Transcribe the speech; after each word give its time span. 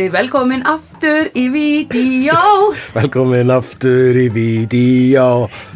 Verið 0.00 0.14
velkomin 0.16 0.62
aftur 0.64 1.26
í 1.36 1.42
vídeo 1.52 2.36
Velkomin 2.96 3.50
aftur 3.52 4.16
í 4.16 4.30
vídeo 4.32 5.26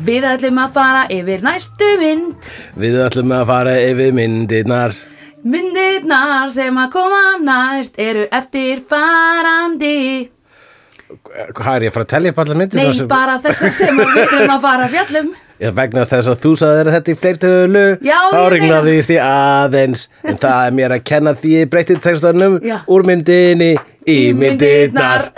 Við 0.06 0.24
ætlum 0.24 0.60
að 0.62 0.70
fara 0.78 1.02
yfir 1.12 1.42
næstu 1.44 1.88
mynd. 2.00 2.48
Við 2.80 2.96
ætlum 3.04 3.34
að 3.36 3.42
fara 3.50 3.74
yfir 3.84 4.16
myndirnar. 4.16 4.96
Myndirnar 5.44 6.54
sem 6.56 6.80
að 6.80 6.88
koma 6.96 7.20
næst 7.44 8.00
eru 8.00 8.24
eftir 8.32 8.80
farandi. 8.88 9.92
Hvað 11.20 11.74
er 11.74 11.84
ég 11.84 11.92
að 11.92 11.98
fara 11.98 12.08
að 12.08 12.12
telja 12.14 12.32
upp 12.32 12.40
allar 12.46 12.62
myndirnar? 12.62 12.94
Nei, 12.94 13.00
sem- 13.02 13.12
bara 13.12 13.36
þessar 13.44 13.76
sem 13.76 14.00
við 14.00 14.22
erum 14.24 14.54
að 14.56 14.64
fara 14.64 14.88
fjallum 14.96 15.34
Já, 15.62 15.70
vegna 15.70 16.02
þess 16.10 16.26
að 16.32 16.40
þú 16.42 16.52
sagðir 16.58 16.88
þetta 16.96 17.12
í 17.12 17.18
fleirtölu 17.22 17.84
Já, 18.02 18.18
Þá 18.32 18.40
ringlaðist 18.54 19.12
ég 19.14 19.22
aðeins 19.22 20.08
En 20.26 20.40
það 20.42 20.66
er 20.66 20.76
mér 20.80 20.94
að 20.96 21.04
kenna 21.12 21.34
því 21.38 21.52
ég 21.60 21.70
breytti 21.70 21.98
textanum 22.02 22.58
Já. 22.64 22.80
Úr 22.90 23.06
myndinni 23.06 23.74
í 24.10 24.18
myndirnar 24.34 25.30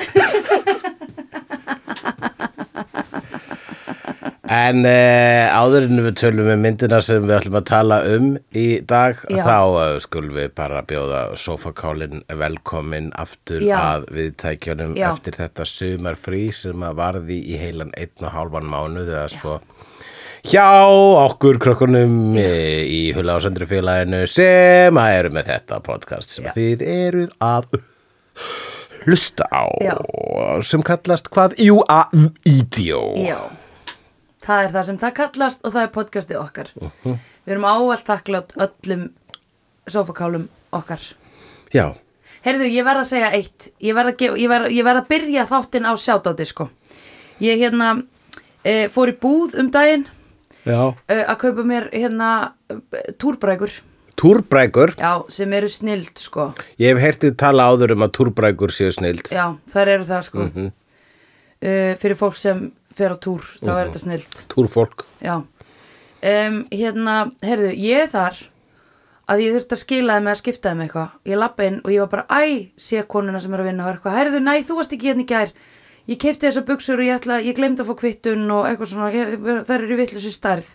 En 4.47 4.84
uh, 4.87 5.50
áður 5.59 5.89
en 5.89 6.00
við 6.05 6.12
tölum 6.20 6.48
um 6.53 6.61
myndina 6.62 7.00
sem 7.03 7.25
við 7.27 7.34
ætlum 7.41 7.56
að 7.59 7.64
tala 7.67 7.97
um 8.14 8.28
í 8.55 8.67
dag 8.87 9.19
Já. 9.27 9.42
þá 9.42 9.59
uh, 9.67 9.97
skulum 10.03 10.37
við 10.39 10.53
bara 10.56 10.84
bjóða 10.87 11.22
sofakálin 11.42 12.22
velkomin 12.31 13.11
aftur 13.19 13.64
Já. 13.67 13.75
að 13.83 14.06
viðtækjunum 14.14 14.94
eftir 15.11 15.37
þetta 15.42 15.67
sumarfrí 15.67 16.44
sem 16.55 16.87
að 16.87 17.00
varði 17.03 17.41
í 17.42 17.59
heilan 17.59 17.91
einn 17.98 18.22
og 18.22 18.37
hálfan 18.37 18.70
mánuð 18.70 19.11
eða 19.11 19.27
svo 19.34 19.56
hjá 20.47 20.86
okkur 21.27 21.58
krökkunum 21.58 22.36
í 22.39 23.00
Hula 23.16 23.34
á 23.34 23.42
Söndri 23.42 23.66
félaginu 23.66 24.22
sem 24.30 24.94
að 25.00 25.14
eru 25.19 25.33
með 25.34 25.50
þetta 25.50 25.80
podcast 25.83 26.34
sem 26.36 26.47
Já. 26.47 26.53
þið 26.55 26.84
eruð 26.86 27.33
að 27.42 27.66
hlusta 29.06 29.48
á 29.50 29.66
Já. 29.83 29.94
sem 30.62 30.84
kallast 30.86 31.30
hvað? 31.34 31.58
Jú, 31.62 31.80
að 31.91 32.30
ídió 32.47 33.03
Já, 33.19 33.41
það 34.47 34.62
er 34.69 34.75
það 34.78 34.88
sem 34.91 35.03
það 35.03 35.14
kallast 35.20 35.66
og 35.66 35.75
það 35.75 35.83
er 35.83 35.92
podcastið 35.98 36.41
okkar. 36.44 36.72
Við 36.78 37.55
erum 37.56 37.66
ávallt 37.66 38.06
þakklátt 38.06 38.56
öllum 38.69 39.06
sofakálum 39.91 40.48
okkar. 40.75 41.03
Já, 41.75 41.88
Heyrðu, 42.47 42.66
ég 42.70 42.84
verð 42.86 43.03
að 43.03 43.08
segja 43.08 43.28
eitt. 43.34 43.72
Ég 43.83 43.94
verð 43.97 44.12
að, 44.12 44.36
ég 44.38 44.50
verð, 44.50 44.69
ég 44.75 44.86
verð 44.86 45.00
að 45.00 45.08
byrja 45.10 45.47
þáttinn 45.50 45.86
á 45.91 45.92
sjátáti 45.98 46.47
sko. 46.47 46.69
Ég 47.42 47.58
hérna 47.58 47.97
e, 48.62 48.86
fór 48.92 49.10
í 49.10 49.16
búð 49.19 49.56
um 49.58 49.70
daginn 49.75 50.06
e, 50.67 51.19
að 51.22 51.36
kaupa 51.45 51.67
mér 51.67 51.91
hérna 51.92 52.31
túrbrækur. 53.22 53.75
Túrbrækur, 54.17 54.95
Já, 54.97 55.12
sem 55.28 55.53
eru 55.53 55.69
snild 55.69 56.17
sko. 56.19 56.48
Ég 56.81 56.97
hef 56.97 57.03
heyrtið 57.05 57.36
tala 57.36 57.67
áður 57.69 57.92
um 57.97 58.06
að 58.06 58.14
túrbrækur 58.17 58.72
séu 58.72 58.94
snild. 58.94 59.28
Já, 59.28 59.50
þær 59.75 59.92
eru 59.98 60.09
það 60.09 60.27
sko. 60.31 60.48
Mm 60.50 60.75
Fyrir 61.97 62.19
fólk 62.20 62.37
sem 62.37 62.59
fer 62.97 63.12
á 63.12 63.17
túr 63.17 63.44
þá 63.62 63.70
er 63.72 63.89
þetta 63.89 64.00
snild. 64.03 64.42
Túrfólk. 64.53 65.06
Já. 65.25 65.39
Um, 65.41 66.59
Hérna, 66.72 67.14
heyrðu, 67.44 67.71
ég 67.81 68.10
þar 68.12 68.37
að 69.27 69.43
ég 69.43 69.56
þurfti 69.56 69.75
að 69.75 69.81
skila 69.83 70.16
þeim 70.19 70.28
eða 70.31 70.41
skipta 70.41 70.72
þeim 70.72 70.83
eitthvað. 70.84 71.15
Ég 71.27 71.41
lappa 71.41 71.66
inn 71.66 71.81
og 71.83 71.91
ég 71.93 72.04
var 72.04 72.12
bara, 72.12 72.43
æ, 72.44 72.71
sé 72.78 73.03
konuna 73.09 73.41
sem 73.43 73.56
er 73.56 73.65
að 73.65 73.71
vinna 73.71 73.87
og 73.87 73.94
eitthvað, 73.94 74.19
heyrðu, 74.21 74.43
næ, 74.44 74.53
þú 74.69 74.78
varst 74.78 74.94
ekki 74.97 75.10
hérna 75.10 75.25
í 75.25 75.31
gær 75.33 75.53
ég 76.11 76.21
keipti 76.22 76.47
þessar 76.47 76.67
buksur 76.69 77.03
og 77.03 77.06
ég 77.09 77.21
ætla 77.21 77.41
ég 77.44 77.56
glemdi 77.59 77.83
að 77.84 77.91
fá 77.91 77.99
kvittun 78.03 78.44
og 78.55 78.67
eitthvað 78.69 78.93
svona. 78.93 79.12
Ég, 79.15 79.37
þær 79.69 79.78
eru 79.78 80.00
vitlis 80.00 80.27
í 80.28 80.34
stærð. 80.34 80.72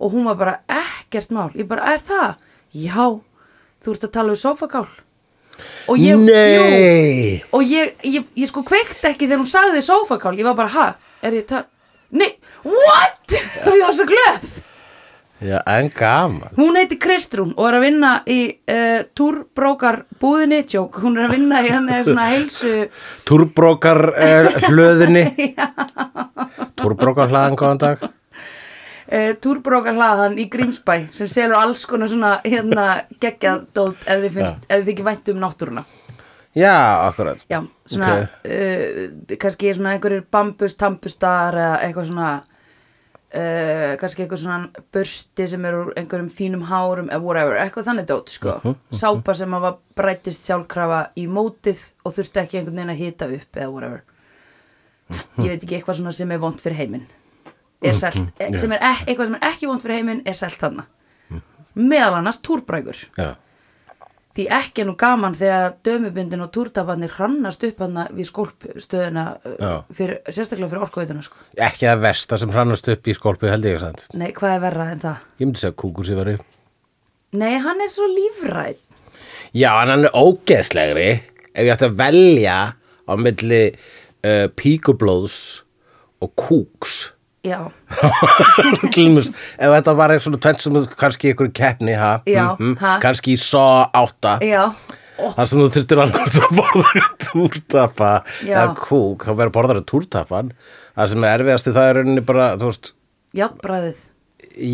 Og 0.00 0.14
hún 0.14 0.28
var 0.30 0.38
bara, 0.40 0.56
ekkert 0.70 1.32
mál, 1.36 1.50
ég 1.58 1.68
bara, 1.68 1.94
er 1.94 2.02
það? 2.04 2.38
Já, 2.72 3.20
þú 3.84 3.94
ert 3.94 4.06
að 4.06 4.14
tala 4.16 4.36
um 4.36 4.40
sofakál 4.40 4.88
og 5.90 5.98
ég, 6.00 6.14
jú, 6.14 6.24
Nei. 6.24 7.42
Og 7.52 7.64
ég, 7.66 7.92
ég, 8.06 8.24
ég 8.38 8.48
sko 8.48 8.62
kveikt 8.66 9.04
ekki 9.04 9.26
þegar 9.26 9.42
hún 9.42 9.50
sagði 9.50 9.82
sofakál, 9.84 10.36
ég 10.38 10.46
var 10.48 10.56
bara, 10.56 10.72
ha, 10.72 10.86
er 11.20 11.36
ég 11.40 11.48
það 11.50 11.66
nei, 12.16 12.30
what? 12.64 13.36
ég 13.70 13.84
var 13.84 13.94
svo 13.94 14.06
glöð 14.08 14.48
Já, 15.40 15.62
en 15.66 15.88
gaman. 15.88 16.52
Hún 16.56 16.76
heiti 16.76 16.98
Kristrún 17.00 17.54
og 17.56 17.64
er 17.70 17.78
að 17.78 17.84
vinna 17.86 18.08
í 18.28 18.40
uh, 18.68 19.06
túrbrókar 19.16 20.02
búðinni 20.20 20.58
tjók, 20.68 20.98
hún 21.00 21.16
er 21.16 21.30
að 21.30 21.36
vinna 21.38 21.62
í 21.64 21.70
hann 21.72 21.88
svona 22.04 22.26
heilsu 22.34 22.72
Túrbrókar 23.28 24.02
uh, 24.12 24.50
hlöðinni. 24.68 25.24
Túrbrókar 26.76 27.32
hlaðan, 27.32 27.56
góðan 27.56 27.80
dag. 27.80 28.04
Uh, 29.10 29.32
túrbrókar 29.40 29.96
hlaðan 29.96 30.36
í 30.38 30.44
Grímsbæ 30.52 31.08
sem 31.16 31.30
selur 31.32 31.56
alls 31.62 31.86
konar 31.88 32.12
svona 32.12 32.34
hérna 32.44 32.90
geggjað 33.22 33.64
dót 33.74 34.04
ef 34.04 34.20
þið 34.26 34.36
finnst, 34.36 34.68
ef 34.68 34.84
þið 34.84 34.92
ekki 34.92 35.08
vænt 35.08 35.32
um 35.32 35.40
náttúruna. 35.46 35.86
Já, 36.58 36.76
akkurat. 37.08 37.40
Já, 37.48 37.62
svona 37.88 38.12
Ok. 38.20 38.38
uh, 38.44 39.36
kannski 39.40 39.72
svona 39.72 39.96
einhverjir 39.96 40.28
bambus, 40.30 40.76
tampustar 40.76 41.56
eða 41.56 41.76
eitthvað 41.88 42.12
svona 42.12 42.30
uh, 43.34 43.96
kannski 44.00 44.24
eitthvað 44.24 44.42
svona 44.42 44.84
bursti 44.94 45.46
sem 45.50 45.66
er 45.68 45.78
úr 45.78 45.90
einhverjum 45.98 46.30
fínum 46.34 46.64
hárum 46.70 47.10
eða 47.10 47.22
whatever, 47.24 47.58
eitthvað 47.62 47.90
þannig 47.90 48.08
dót 48.10 48.32
sko. 48.34 48.56
Sápa 48.94 49.34
sem 49.38 49.56
var 49.64 49.78
breytist 49.98 50.46
sjálfkrafa 50.48 51.00
í 51.20 51.26
mótið 51.30 51.82
og 52.04 52.16
þurfti 52.16 52.42
ekki 52.42 52.60
einhvern 52.60 52.80
veginn 52.80 52.94
að 52.94 53.02
hita 53.04 53.30
upp 53.38 53.60
eða 53.60 53.72
whatever. 53.74 54.02
Ég 55.40 55.48
veit 55.48 55.64
ekki 55.64 55.80
eitthvað 55.80 56.00
svona 56.00 56.14
sem 56.14 56.30
er 56.30 56.42
vond 56.42 56.62
fyrir 56.62 56.78
heiminn. 56.78 57.06
Er 57.80 57.96
selt, 57.96 58.18
e, 58.38 58.50
sem 58.60 58.72
er 58.76 58.82
eitthvað 58.84 59.30
sem 59.30 59.38
er 59.38 59.46
ekki 59.48 59.68
vond 59.70 59.82
fyrir 59.82 60.00
heiminn 60.00 60.24
er 60.28 60.36
selt 60.36 60.60
þarna. 60.60 60.86
Meðal 61.80 62.18
annars 62.18 62.40
túrbrækur. 62.44 62.98
Já, 63.16 63.34
Því 64.30 64.44
ekki 64.54 64.84
nú 64.86 64.92
gaman 64.98 65.34
þegar 65.34 65.72
dömubindin 65.86 66.44
og 66.44 66.52
túrtaparnir 66.54 67.10
hrannast 67.16 67.64
upp 67.66 67.80
hann 67.82 67.96
við 68.14 68.28
skólpstöðuna 68.28 69.24
uh, 69.42 69.72
fyrir, 69.90 70.20
sérstaklega 70.28 70.70
fyrir 70.70 70.84
orkuveituna 70.86 71.24
sko. 71.26 71.40
ekki 71.58 71.88
það 71.88 72.04
versta 72.04 72.38
sem 72.38 72.52
hrannast 72.54 72.90
upp 72.94 73.10
í 73.10 73.16
skolpu 73.16 73.50
held 73.50 73.66
ég 73.66 73.82
sant? 73.82 74.04
Nei, 74.14 74.28
hvað 74.36 74.54
er 74.54 74.62
verra 74.68 74.86
en 74.94 75.02
það? 75.02 75.24
Ég 75.42 75.50
myndi 75.50 75.62
segja 75.64 75.78
kúkur 75.82 76.06
sér 76.06 76.20
veri 76.22 76.36
Nei, 77.30 77.58
hann 77.62 77.78
er 77.82 77.90
svo 77.90 78.08
lífrætt. 78.10 78.80
Já, 79.54 79.70
hann 79.78 79.92
er 80.06 80.14
ógeðslegri 80.14 81.10
ef 81.10 81.64
ég 81.66 81.72
ætti 81.74 81.86
að 81.90 81.98
velja 81.98 82.56
á 83.06 83.12
milli 83.18 83.62
uh, 83.70 84.46
píkublóðs 84.54 85.40
og 86.22 86.32
kúks 86.38 87.00
Já, 87.46 87.56
dæmis, 88.94 89.30
ef 89.56 89.70
þetta 89.72 89.92
var 89.96 90.12
eitthvað 90.12 90.26
svona 90.26 90.40
tvennt 90.44 90.64
sem 90.64 90.74
kannski 91.00 91.28
í 91.28 91.30
einhverju 91.32 91.52
keppni 91.56 91.94
ha, 91.96 92.10
Já, 92.28 92.42
mhm, 92.58 92.74
ha. 92.82 92.96
kannski 93.00 93.32
í 93.32 93.38
só 93.40 93.62
átta. 93.96 94.34
Já, 94.44 94.66
þar 95.36 95.48
sem 95.48 95.62
þú 95.62 95.68
þurftir 95.76 96.02
annars 96.04 96.36
að 96.44 96.52
borða 96.58 97.06
túrtappa 97.26 98.10
eða 98.44 98.66
kúk, 98.78 99.24
þá 99.24 99.32
verður 99.38 99.54
borðar 99.56 99.80
túrtappan 99.88 100.52
það 100.96 101.10
sem 101.14 101.24
er 101.30 101.34
erfiðasti 101.38 101.74
það 101.76 101.88
er 101.92 101.98
rauninni 102.00 102.24
bara 102.28 102.50
þú 102.60 102.70
veist, 102.70 102.92
játbræðið. 103.40 104.02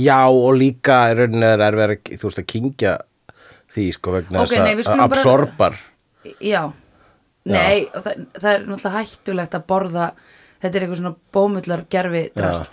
já 0.03 0.19
og 0.27 0.50
líka 0.59 0.98
í 1.12 1.16
rauninni 1.21 1.50
er 1.53 1.65
erfið 1.69 2.19
þú 2.19 2.31
veist 2.31 2.43
að 2.43 2.48
kingja 2.50 2.97
því 3.77 3.87
sko 3.94 4.15
vegna 4.19 4.43
Ok, 4.43 4.54
þess 4.54 4.62
að 4.62 4.83
skulum 4.87 5.03
bara- 5.03 5.06
absorbar. 5.21 5.78
Já, 6.43 6.62
nei, 7.47 7.87
það, 7.94 8.27
það 8.43 8.50
er 8.56 8.66
náttúrulega 8.66 8.97
hættulegt 9.04 9.54
að 9.59 9.66
borða, 9.71 10.07
þetta 10.63 10.73
er 10.73 10.81
eitthvað 10.87 11.01
svona 11.03 11.17
bómullar 11.35 11.85
gerfi 11.93 12.25
drasl. 12.37 12.71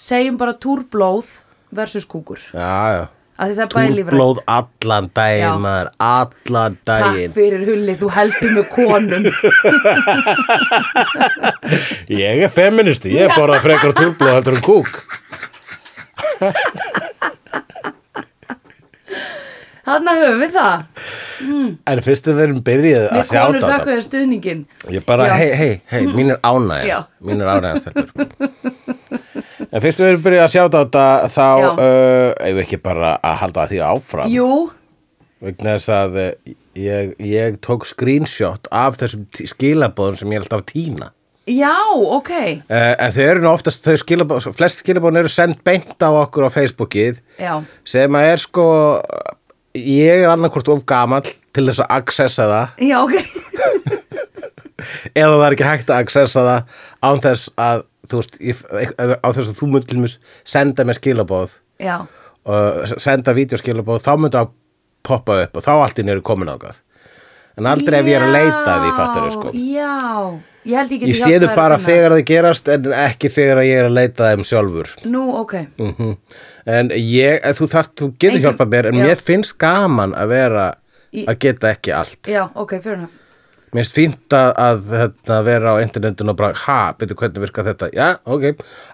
Segjum 0.00 0.38
bara 0.40 0.54
túrblóð 0.58 1.26
versus 1.74 2.06
kúkur. 2.06 2.40
já, 2.54 2.74
já 2.98 3.04
túrblóð 3.34 4.38
allan 4.46 5.08
daginn 5.14 5.58
maður, 5.62 5.88
allan 5.98 6.76
Takk 6.86 6.86
daginn 6.86 7.32
fyrir 7.34 7.64
hulli, 7.66 7.96
þú 7.98 8.10
heldur 8.14 8.52
með 8.54 8.68
konum. 8.70 9.26
ég 12.22 12.44
er 12.46 12.52
feministi, 12.54 13.10
ég 13.16 13.26
er 13.26 13.34
bara 13.34 13.58
frekar 13.64 13.90
túrblóð 13.98 14.36
heldur 14.38 14.54
en 14.60 14.62
kúk 14.62 15.02
Þarna 19.84 20.14
höfum 20.20 20.38
við 20.40 20.54
það. 20.54 20.84
en 21.92 22.00
fyrst 22.06 22.28
við 22.30 22.42
erum 22.46 22.60
byrjuð 22.64 23.02
að 23.10 23.24
sjá 23.28 23.40
konur 23.42 23.58
þetta 23.60 23.72
þakku 23.74 23.90
þér 23.92 24.04
stuðningin. 24.06 24.62
Ég 24.94 25.04
bara, 25.08 25.26
hei, 25.36 25.50
hei, 25.58 25.72
hei, 25.92 26.02
mín 26.08 26.32
er 26.32 26.38
ánægja. 26.40 27.02
Mín 27.24 27.44
er 27.44 27.52
ánægja 27.52 27.82
stelpur. 27.84 28.32
En 29.74 29.82
fyrst 29.82 29.98
við 30.00 30.08
erum 30.12 30.22
byrjuð 30.22 30.42
að 30.44 30.52
sjá 30.52 30.62
þetta 30.70 31.04
Þá, 31.34 31.46
uh, 31.66 32.30
ef 32.46 32.58
ekki 32.64 32.78
bara 32.82 33.14
að 33.26 33.36
halda 33.42 33.66
því 33.70 33.80
áfram? 33.86 34.30
Jú, 34.30 34.48
Vegna 35.44 35.74
þess 35.76 35.90
að 35.92 36.18
eh, 36.22 36.54
ég, 36.78 37.10
ég 37.26 37.58
tók 37.64 37.84
screenshot 37.88 38.68
af 38.74 38.96
þessum 39.00 39.26
skilabóðum 39.50 40.18
sem 40.20 40.32
ég 40.34 40.44
alltaf 40.44 40.62
að 40.62 40.70
tína 40.70 41.10
já, 41.50 41.74
ok. 41.92 42.30
uh, 42.70 42.94
En 43.02 43.12
þau 43.14 43.24
eru 43.26 43.42
nú 43.44 43.50
oftast, 43.52 43.82
þau 43.84 43.98
skilabóð 44.00 44.46
Flest 44.56 44.80
skilabóðum 44.84 45.20
eru 45.24 45.32
sendt 45.32 45.60
beint 45.66 45.98
á 46.00 46.08
okkur 46.22 46.46
á 46.48 46.50
Facebookið 46.54 47.18
Já, 47.42 47.58
Sem 47.88 48.16
að 48.16 48.30
er 48.30 48.44
sko 48.46 48.66
Ég 49.74 50.22
er 50.22 50.30
annarkvort 50.30 50.68
of 50.70 50.84
gamall 50.86 51.26
til 51.54 51.66
þess 51.66 51.82
að 51.82 51.96
accessa 51.96 52.46
það. 52.50 52.84
Já, 52.86 52.98
ok. 53.02 53.14
eða 55.14 55.34
það 55.34 55.46
er 55.46 55.56
ekki 55.56 55.68
hægt 55.68 55.90
að 55.90 56.04
accessa 56.04 56.44
það 56.46 56.78
án 57.08 57.22
þess 57.24 57.50
að 57.60 57.84
þú 58.10 58.20
veist, 58.20 58.38
á 59.00 59.28
þess 59.30 59.50
að 59.50 59.58
þú 59.58 59.68
mynd 59.72 59.88
til 59.90 60.00
mér 60.02 60.16
senda 60.54 60.86
mér 60.86 60.98
skilabóð 60.98 61.58
Já, 61.82 61.96
og 62.44 62.96
senda 63.02 63.34
vídeoskilabóð 63.36 64.02
þá 64.04 64.12
myndi 64.20 64.40
að 64.40 64.50
poppa 65.04 65.38
upp 65.44 65.60
og 65.60 65.64
þá 65.64 65.72
allt 65.76 66.02
inn 66.02 66.12
eru 66.12 66.24
komin 66.24 66.52
ágað 66.52 66.80
en 67.58 67.68
aldrei 67.70 68.00
ef 68.00 68.10
ég 68.10 68.18
er 68.18 68.26
að 68.26 68.34
leita 68.34 68.78
því 68.80 68.94
fattur 68.96 69.28
sko. 69.30 69.52
Já, 69.54 69.92
ég 70.66 70.80
held 70.80 70.94
geti 70.94 71.12
ég 71.12 71.20
sé 71.20 71.36
þau 71.38 71.52
bara 71.54 71.78
þegar 71.82 72.16
þau 72.16 72.24
gerast 72.30 72.70
en 72.74 72.88
ekki 73.04 73.30
þegar 73.30 73.62
ég 73.62 73.82
er 73.82 73.88
að 73.88 73.94
leita 74.00 74.32
þeim 74.32 74.42
sjálfur. 74.48 74.90
Nú, 75.06 75.28
ok, 75.44 75.54
mm 75.78 76.18
en 76.66 76.88
ég, 76.94 77.40
en 77.44 77.54
þú 77.58 77.66
þarft, 77.74 77.92
þú 78.00 78.06
getur 78.18 78.36
Engin- 78.38 78.44
hjálpað 78.48 78.68
mér 78.76 78.84
en 78.92 78.96
já. 79.00 79.04
mér 79.08 79.18
finnst 79.20 79.54
gaman 79.60 80.12
að 80.16 80.26
vera 80.32 80.64
Í- 81.14 81.26
að 81.28 81.36
geta 81.44 81.66
ekki 81.74 81.90
allt 81.94 82.22
já, 82.30 82.42
ok, 82.54 82.72
fair 82.82 82.96
enough 82.98 83.20
Mér 83.74 83.82
finnst 83.88 83.96
fínt 83.96 84.30
að, 84.38 84.50
að 84.62 84.76
þetta, 84.92 85.36
vera 85.48 85.68
á 85.74 85.82
internetinu 85.82 86.30
og 86.30 86.36
bara, 86.38 86.54
ha, 86.62 86.76
byrju 86.94 87.16
hvernig 87.18 87.42
virka 87.42 87.64
þetta? 87.66 87.88
Já, 87.90 88.12
ok, 88.22 88.44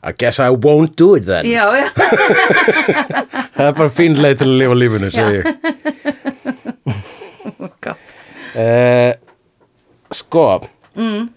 I 0.09 0.13
guess 0.17 0.41
I 0.41 0.49
won't 0.57 0.95
do 0.97 1.11
it 1.19 1.27
then. 1.29 1.45
Já, 1.45 1.69
já, 1.77 1.85
Það 3.59 3.67
er 3.67 3.77
bara 3.77 3.93
fín 3.93 4.17
leið 4.17 4.39
til 4.41 4.49
að 4.49 4.57
lifa 4.63 4.73
lífinu, 4.81 5.11
segi 5.13 5.37
ég. 5.37 5.45
God. 7.85 8.01
Uh, 8.57 9.13
sko, 10.17 10.47
mm. 10.97 11.29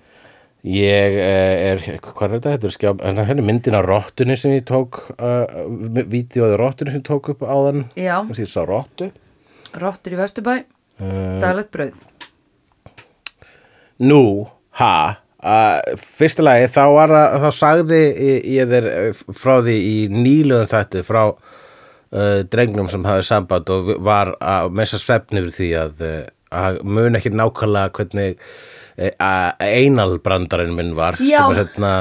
Ég 0.68 1.18
uh, 1.20 1.56
er, 1.72 1.84
hvað 2.06 2.28
er 2.28 2.36
þetta? 2.38 2.54
Þetta 2.58 2.70
er 2.70 2.78
skjá, 2.78 2.92
en 2.94 3.20
það 3.20 3.34
er 3.34 3.48
myndin 3.50 3.80
af 3.80 3.88
rottunni 3.88 4.38
sem 4.40 4.56
ég 4.56 4.68
tók, 4.70 5.02
uh, 5.18 5.66
vídeoði 6.12 6.62
rottunni 6.62 6.94
sem 6.94 7.04
ég 7.04 7.10
tók 7.10 7.34
upp 7.34 7.44
áðan. 7.44 7.90
Já. 8.00 8.22
Þessi 8.30 8.48
ég 8.48 8.54
sá 8.54 8.64
rottu. 8.70 9.10
Rottur 9.74 10.14
í 10.14 10.20
Vesturbæ, 10.20 10.62
Uh, 11.02 11.40
daglegt 11.42 11.72
brauð 11.74 12.02
Nú, 14.04 14.46
ha 14.78 14.96
uh, 15.42 15.96
Fyrsta 15.98 16.46
lagi, 16.46 16.68
þá 16.70 16.84
var 16.94 17.14
það 17.14 17.38
þá 17.42 17.58
sagði 17.58 18.02
ég, 18.54 18.70
þér 18.70 18.90
eh, 18.92 19.24
frá 19.34 19.56
því 19.66 19.74
í 19.88 19.96
nýluðum 20.14 20.70
þætti 20.70 21.02
frá 21.08 21.22
uh, 21.32 22.44
drengnum 22.46 22.92
sem 22.94 23.08
hafði 23.10 23.26
samband 23.26 23.74
og 23.74 23.90
var 24.06 24.36
að 24.38 24.78
messa 24.78 25.02
svefni 25.02 25.42
fyrir 25.42 25.58
því 25.58 25.72
að, 25.82 26.06
að 26.62 26.80
mun 26.86 27.18
ekki 27.18 27.34
nákvæmlega 27.34 27.96
hvernig 27.98 28.46
einalbrandarinn 28.98 30.76
minn 30.78 30.94
var 30.98 31.18
sem, 31.18 31.32
er, 31.34 31.64
hérna, 31.64 31.94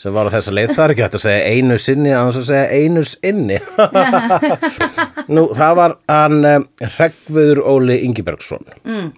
sem 0.00 0.14
var 0.14 0.30
á 0.30 0.34
þessa 0.34 0.54
leið. 0.54 0.74
Það 0.76 0.84
er 0.84 0.94
ekki 0.94 1.04
hægt 1.04 1.16
að 1.18 1.24
segja 1.24 1.54
einu 1.54 1.78
sinni 1.82 2.12
að 2.14 2.30
að 2.40 2.44
segja 2.50 2.66
einus 2.76 3.16
inni. 3.26 3.58
Nú, 5.34 5.48
það 5.56 5.80
var 5.80 5.96
hann 6.10 6.38
um, 6.52 6.68
Hreggviður 6.96 7.62
Óli 7.70 8.00
Ingibergsson 8.06 8.64
mm. 8.84 9.10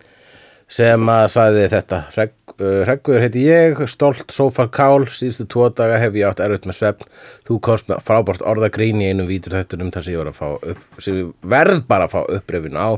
sem 0.73 1.13
að 1.13 1.27
sagði 1.37 1.69
þetta. 1.77 2.01
Hregg, 2.17 2.35
uh, 2.57 2.81
Hreggviður 2.87 3.27
heiti 3.27 3.47
ég, 3.47 3.85
stolt 3.93 4.35
sófar 4.35 4.73
kál, 4.73 5.07
síðustu 5.13 5.49
tvo 5.53 5.71
daga 5.77 6.01
hef 6.03 6.17
ég 6.19 6.29
átt 6.33 6.43
erfitt 6.45 6.69
með 6.69 6.81
svefn, 6.81 7.09
þú 7.49 7.61
komst 7.69 7.89
með 7.93 8.05
frábært 8.09 8.45
orðagrín 8.45 9.05
í 9.05 9.13
einum 9.13 9.31
vítur 9.31 9.57
þettunum 9.59 9.93
þar 9.95 10.09
sem 10.09 10.17
ég 10.17 10.25
var 10.25 10.33
að 10.33 10.41
fá 10.41 10.49
upp, 10.75 10.85
sem 11.01 11.23
ég 11.23 11.33
verð 11.55 11.85
bara 11.89 12.09
að 12.09 12.17
fá 12.17 12.23
upprifin 12.25 12.81
á. 12.81 12.97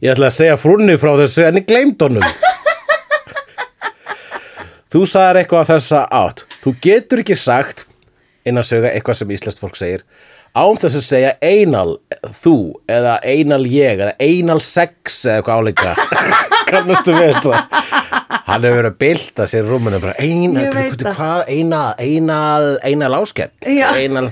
Ég 0.00 0.14
ætla 0.14 0.30
að 0.30 0.38
segja 0.38 0.56
frunni 0.56 0.96
frá 0.96 1.12
þessu 1.20 1.44
en 1.44 1.60
ég 1.60 1.68
gleymd 1.68 2.00
honum 2.00 2.24
þú 4.90 5.04
sagðir 5.06 5.42
eitthvað 5.42 5.64
af 5.64 5.72
þessa 5.74 6.02
átt. 6.20 6.44
Þú 6.64 6.74
getur 6.86 7.24
ekki 7.24 7.38
sagt 7.38 7.86
innan 8.48 8.66
söga 8.66 8.92
eitthvað 8.94 9.20
sem 9.20 9.32
íslenskt 9.36 9.62
fólk 9.62 9.78
segir 9.78 10.04
án 10.56 10.78
þess 10.80 10.98
að 10.98 11.04
segja 11.06 11.34
einal 11.44 11.98
þú 12.42 12.54
eða 12.90 13.18
einal 13.22 13.62
ég 13.70 14.00
eða 14.00 14.14
einal 14.18 14.58
sex 14.64 15.20
eða 15.24 15.40
eitthvað 15.40 15.60
álíka. 15.60 15.92
Kannastu 16.70 17.14
við 17.14 17.36
þetta? 17.36 17.60
Hann 18.46 18.64
hefur 18.64 18.76
verið 18.80 18.90
að 18.90 18.98
bylta 19.02 19.46
sér 19.50 19.70
bara 19.70 20.14
einal, 20.22 20.66
hvað, 21.02 21.40
einal 21.50 21.94
einal, 21.98 22.68
einal 22.86 23.12
áskett 23.20 23.66
einal, 23.66 24.30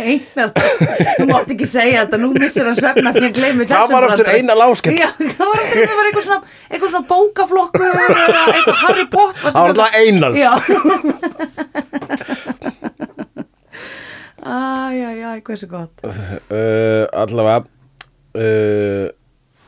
Einal, 0.00 0.50
þú 0.54 1.26
mátt 1.30 1.50
ekki 1.54 1.66
segja 1.68 2.04
þetta, 2.04 2.16
nú 2.22 2.28
missir 2.34 2.64
hann 2.68 2.78
svefna 2.78 3.12
því 3.14 3.24
að 3.28 3.34
gleymi 3.38 3.66
Það 3.66 3.74
þessum 3.76 3.94
var 3.94 4.06
aftur 4.08 4.24
brandara. 4.24 4.38
Einar 4.40 4.56
Lásgert. 4.60 4.96
Já, 5.00 5.08
það 5.18 5.46
var 5.50 5.58
aftur, 5.64 5.80
það 5.84 5.96
var 6.00 6.04
eitthvað 6.10 6.26
svona, 6.26 6.40
eitthvað 6.70 6.90
svona 6.94 7.08
bókaflokkur 7.10 7.86
eða 7.90 8.42
eitthvað 8.54 8.80
Harry 8.84 9.06
Potter 9.12 9.44
það 9.44 9.60
var 9.60 9.68
alltaf 9.74 9.90
einal 10.00 10.34
Já. 10.40 10.52
Æj, 14.40 14.96
æj, 15.04 15.18
æj, 15.30 15.40
hversu 15.44 15.66
gott. 15.68 16.00
Uh, 16.48 17.04
allavega 17.12 17.58
uh, 18.40 19.08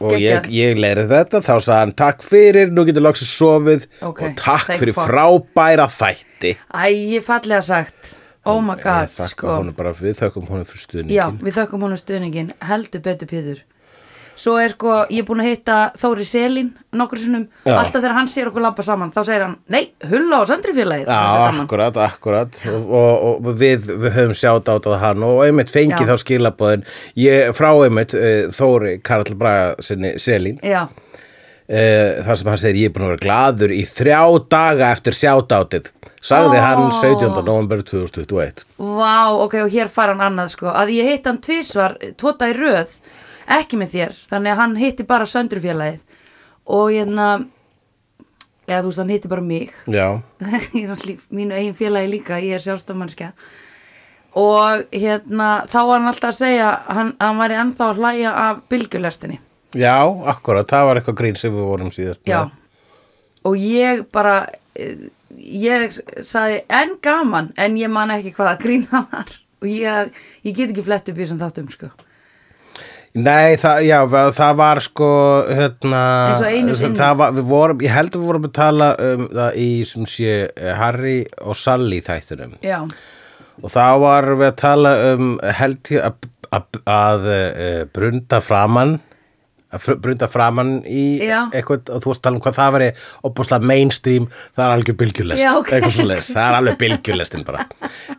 og 0.03 0.15
ég, 0.19 0.49
ég 0.51 0.79
leiri 0.81 1.05
þetta 1.11 1.43
þá 1.45 1.53
sagði 1.61 1.77
hann 1.77 1.93
takk 2.01 2.25
fyrir, 2.27 2.73
nú 2.75 2.87
getur 2.89 3.05
loksins 3.05 3.35
sofið 3.37 3.85
Ok, 4.01 4.23
og 4.25 4.33
takk 4.41 4.67
thank 4.71 4.81
fyrir 4.83 4.97
frábæra 4.97 5.87
þætti. 5.93 6.57
Æ, 6.73 7.21
fallega 7.27 7.61
sagt 7.69 8.17
Oh 8.45 8.59
my 8.65 8.75
god, 8.83 9.13
sko. 9.23 9.61
bara, 9.77 9.93
við 9.95 10.17
þökkum 10.19 10.49
honum 10.51 10.67
fyrir 10.67 10.83
stuðningin 10.83 11.15
Já, 11.15 11.27
við 11.31 11.61
þökkum 11.61 11.85
honum 11.87 12.01
stuðningin, 12.01 12.49
heldur 12.67 13.05
betur 13.05 13.31
Pétur. 13.31 13.61
Svo 14.33 14.55
er 14.57 14.73
sko, 14.73 14.95
ég 15.13 15.23
er 15.23 15.27
búin 15.29 15.43
að 15.45 15.51
hitta 15.51 15.77
Þóri 16.01 16.25
Selin 16.27 16.71
nokkur 16.97 17.21
sinnum. 17.21 17.45
Já. 17.67 17.75
Alltaf 17.77 18.01
þegar 18.01 18.15
hann 18.17 18.31
sér 18.33 18.49
okkur 18.49 18.65
labba 18.65 18.85
saman 18.87 19.13
Þá 19.13 19.21
segir 19.29 19.45
hann, 19.45 19.57
nei, 19.73 19.83
hulla 20.09 20.41
á 20.41 20.43
sandrifélagið. 20.49 21.11
Já, 21.13 21.51
akkurat, 21.51 21.99
akkurat. 22.07 22.61
Og, 22.73 22.89
og, 22.89 23.47
og 23.51 23.61
við, 23.61 23.91
við 23.93 24.17
höfum 24.17 24.35
sjátt 24.39 24.73
át 24.73 24.89
á 24.89 24.93
hann 25.05 25.27
og 25.27 25.43
einmitt 25.45 25.73
fengið 25.73 26.09
Já. 26.09 26.15
þá 26.15 26.25
skilabóðin 26.25 26.87
ég, 27.21 27.53
frá 27.59 27.71
einmitt 27.75 28.17
uh, 28.17 28.49
Þóri 28.57 28.97
Karl 29.05 29.37
Braga 29.37 29.77
Selín 29.85 30.59
Já, 30.65 30.87
uh, 31.69 32.23
þar 32.27 32.39
sem 32.41 32.51
hann 32.53 32.61
segir 32.63 32.81
ég 32.83 32.91
er 32.91 32.95
búin 32.95 33.07
að 33.07 33.13
vera 33.15 33.25
gladur 33.27 33.75
í 33.75 33.83
þrjá 33.87 34.21
daga 34.53 34.91
eftir 34.93 35.19
sjáttátið 35.19 35.91
sagði 36.23 36.59
Ó. 36.61 36.63
hann 36.63 36.85
17. 36.99 37.31
november 37.47 37.83
2021 37.87 38.65
vá, 38.79 39.33
ok, 39.33 39.59
og 39.65 39.73
hér 39.73 39.91
fara 39.93 40.15
hann 40.15 40.27
annað 40.29 40.53
sko. 40.55 40.71
Að 40.71 40.95
ég 40.97 41.11
hitt 41.11 41.27
hann 41.27 41.43
tvisvar, 41.43 41.99
tóta 42.21 42.51
í 42.51 42.57
röð 42.59 42.95
Ekki 43.53 43.75
með 43.77 43.97
þér, 43.97 44.13
þannig 44.31 44.53
að 44.53 44.61
hann 44.63 44.77
hitti 44.79 45.05
bara 45.09 45.27
söndrufélagið 45.27 46.21
Og 46.71 46.93
hérna 46.95 47.27
Eða 48.63 48.85
þú 48.85 48.93
veist, 48.93 49.01
hann 49.03 49.11
hitti 49.11 49.29
bara 49.29 49.43
mig. 49.43 49.73
Já, 49.91 50.23
ég 50.79 50.93
er 50.95 51.11
í 51.11 51.17
mínu 51.35 51.57
eigin 51.59 51.75
félagi 51.75 52.13
líka, 52.13 52.39
ég 52.39 52.55
er 52.55 52.63
sjálfstafmannskja 52.63 53.33
og 54.39 54.87
hérna 54.93 55.49
þá 55.69 55.79
var 55.85 55.99
hann 55.99 56.09
alltaf 56.09 56.31
að 56.31 56.39
segja 56.39 56.69
hann, 56.89 57.15
hann 57.21 57.41
væri 57.41 57.59
ennþá 57.61 57.89
að 57.91 57.99
hlæja 58.01 58.35
af 58.47 58.63
bylgjulestinni 58.73 59.41
já, 59.79 59.97
akkurat, 60.35 60.69
það 60.69 60.89
var 60.89 61.01
eitthvað 61.01 61.19
grín 61.23 61.39
sem 61.41 61.55
við 61.55 61.69
vorum 61.71 61.93
síðast 61.95 62.23
já. 62.29 62.45
Með. 62.45 62.87
og 63.49 63.59
ég 63.59 64.05
bara 64.13 64.37
eh, 64.77 65.09
ég 65.39 65.93
sagði 66.23 66.63
enn 66.73 66.97
gaman 67.05 67.53
en 67.61 67.77
ég 67.81 67.93
man 67.93 68.13
ekki 68.15 68.35
hvaða 68.37 68.59
grín 68.63 68.87
það 68.91 69.13
var. 69.13 69.37
Og 69.63 69.69
ég, 69.71 70.17
ég 70.43 70.57
get 70.57 70.73
ekki 70.73 70.83
flett 70.83 71.07
upp 71.07 71.19
í 71.19 71.23
þessum 71.23 71.39
þáttum 71.39 71.69
sko. 71.71 71.89
Nei, 73.13 73.59
það, 73.61 73.83
já, 73.85 73.99
það 74.33 74.53
var 74.57 74.81
sko 74.81 75.09
hérna, 75.53 76.03
það 76.97 77.19
var, 77.21 77.35
við 77.37 77.51
vorum, 77.51 77.83
ég 77.85 77.93
held 77.93 78.15
að 78.15 78.23
við 78.23 78.31
vorum 78.31 78.47
að 78.49 78.55
tala 78.57 78.87
um 79.05 79.27
það 79.29 79.59
í 79.61 79.67
sem 79.91 80.07
sé 80.09 80.37
eh, 80.49 80.71
Harry 80.79 81.19
og 81.45 81.59
Sally 81.61 81.99
þættunum 82.07 82.55
já, 82.65 82.79
og 83.61 83.75
þá 83.75 83.85
var 84.01 84.31
við 84.33 84.47
að 84.49 84.57
tala 84.63 84.95
um 85.11 85.29
held 85.61 85.93
ég 85.93 86.09
að, 86.09 86.31
að, 86.57 86.81
að 86.95 87.29
uh, 87.35 87.83
brunda 87.93 88.41
framann 88.41 88.97
að 89.73 89.89
brunda 90.05 90.29
framann 90.29 90.73
í 90.85 91.05
Já. 91.25 91.39
eitthvað, 91.55 91.89
og 91.97 92.03
þú 92.05 92.11
varst 92.13 92.21
að 92.21 92.27
tala 92.27 92.37
um 92.39 92.43
hvað 92.45 92.57
það 92.59 92.73
veri 92.77 92.89
opbúslega 93.29 93.69
mainstream, 93.73 94.27
það 94.57 94.65
er 94.67 94.75
algjör 94.77 94.99
bylgjulest. 95.03 95.43
Já, 95.43 95.51
ok. 95.59 95.73
eitthvað 95.79 95.97
svo 95.97 96.07
les, 96.11 96.31
það 96.37 96.49
er 96.51 96.59
alveg 96.61 96.79
bylgjulestin 96.83 97.45
bara. 97.49 97.67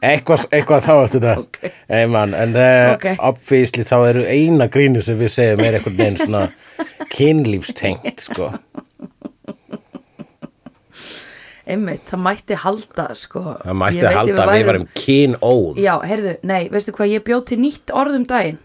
Eitthvað, 0.02 0.48
eitthvað 0.52 0.88
þá 0.88 0.92
varstu 1.02 1.22
þetta. 1.24 1.36
Ok. 1.46 1.74
Ei, 1.90 2.06
man, 2.18 2.34
en 2.34 2.56
uh, 2.58 2.94
Ok. 2.96 3.08
obviously 3.20 3.84
þá 3.88 3.96
eru 4.10 4.26
eina 4.28 4.68
grínu 4.74 5.02
sem 5.06 5.18
við 5.22 5.34
segjum 5.36 5.64
er 5.68 5.78
eitthvað 5.80 6.00
neginn 6.02 6.22
svona 6.24 6.48
kynlífstengt 7.14 8.26
sko. 8.26 8.52
Einmitt, 11.64 12.02
það 12.10 12.20
mætti 12.26 12.56
halda 12.60 13.06
sko. 13.16 13.42
Það 13.64 13.78
mætti 13.80 14.02
halda 14.04 14.24
við 14.34 14.40
að 14.44 14.50
við 14.50 14.54
værum- 14.54 14.68
varum 14.68 14.88
kynóð. 15.00 15.78
Já, 15.80 15.94
heyrðu, 16.04 16.34
nei, 16.44 16.64
veistu 16.74 16.92
hvað, 16.98 17.14
ég 17.14 17.24
bjóð 17.24 17.46
til 17.46 17.58
nýtt 17.62 17.94
orð 17.96 18.18
um 18.20 18.26
daginn. 18.28 18.58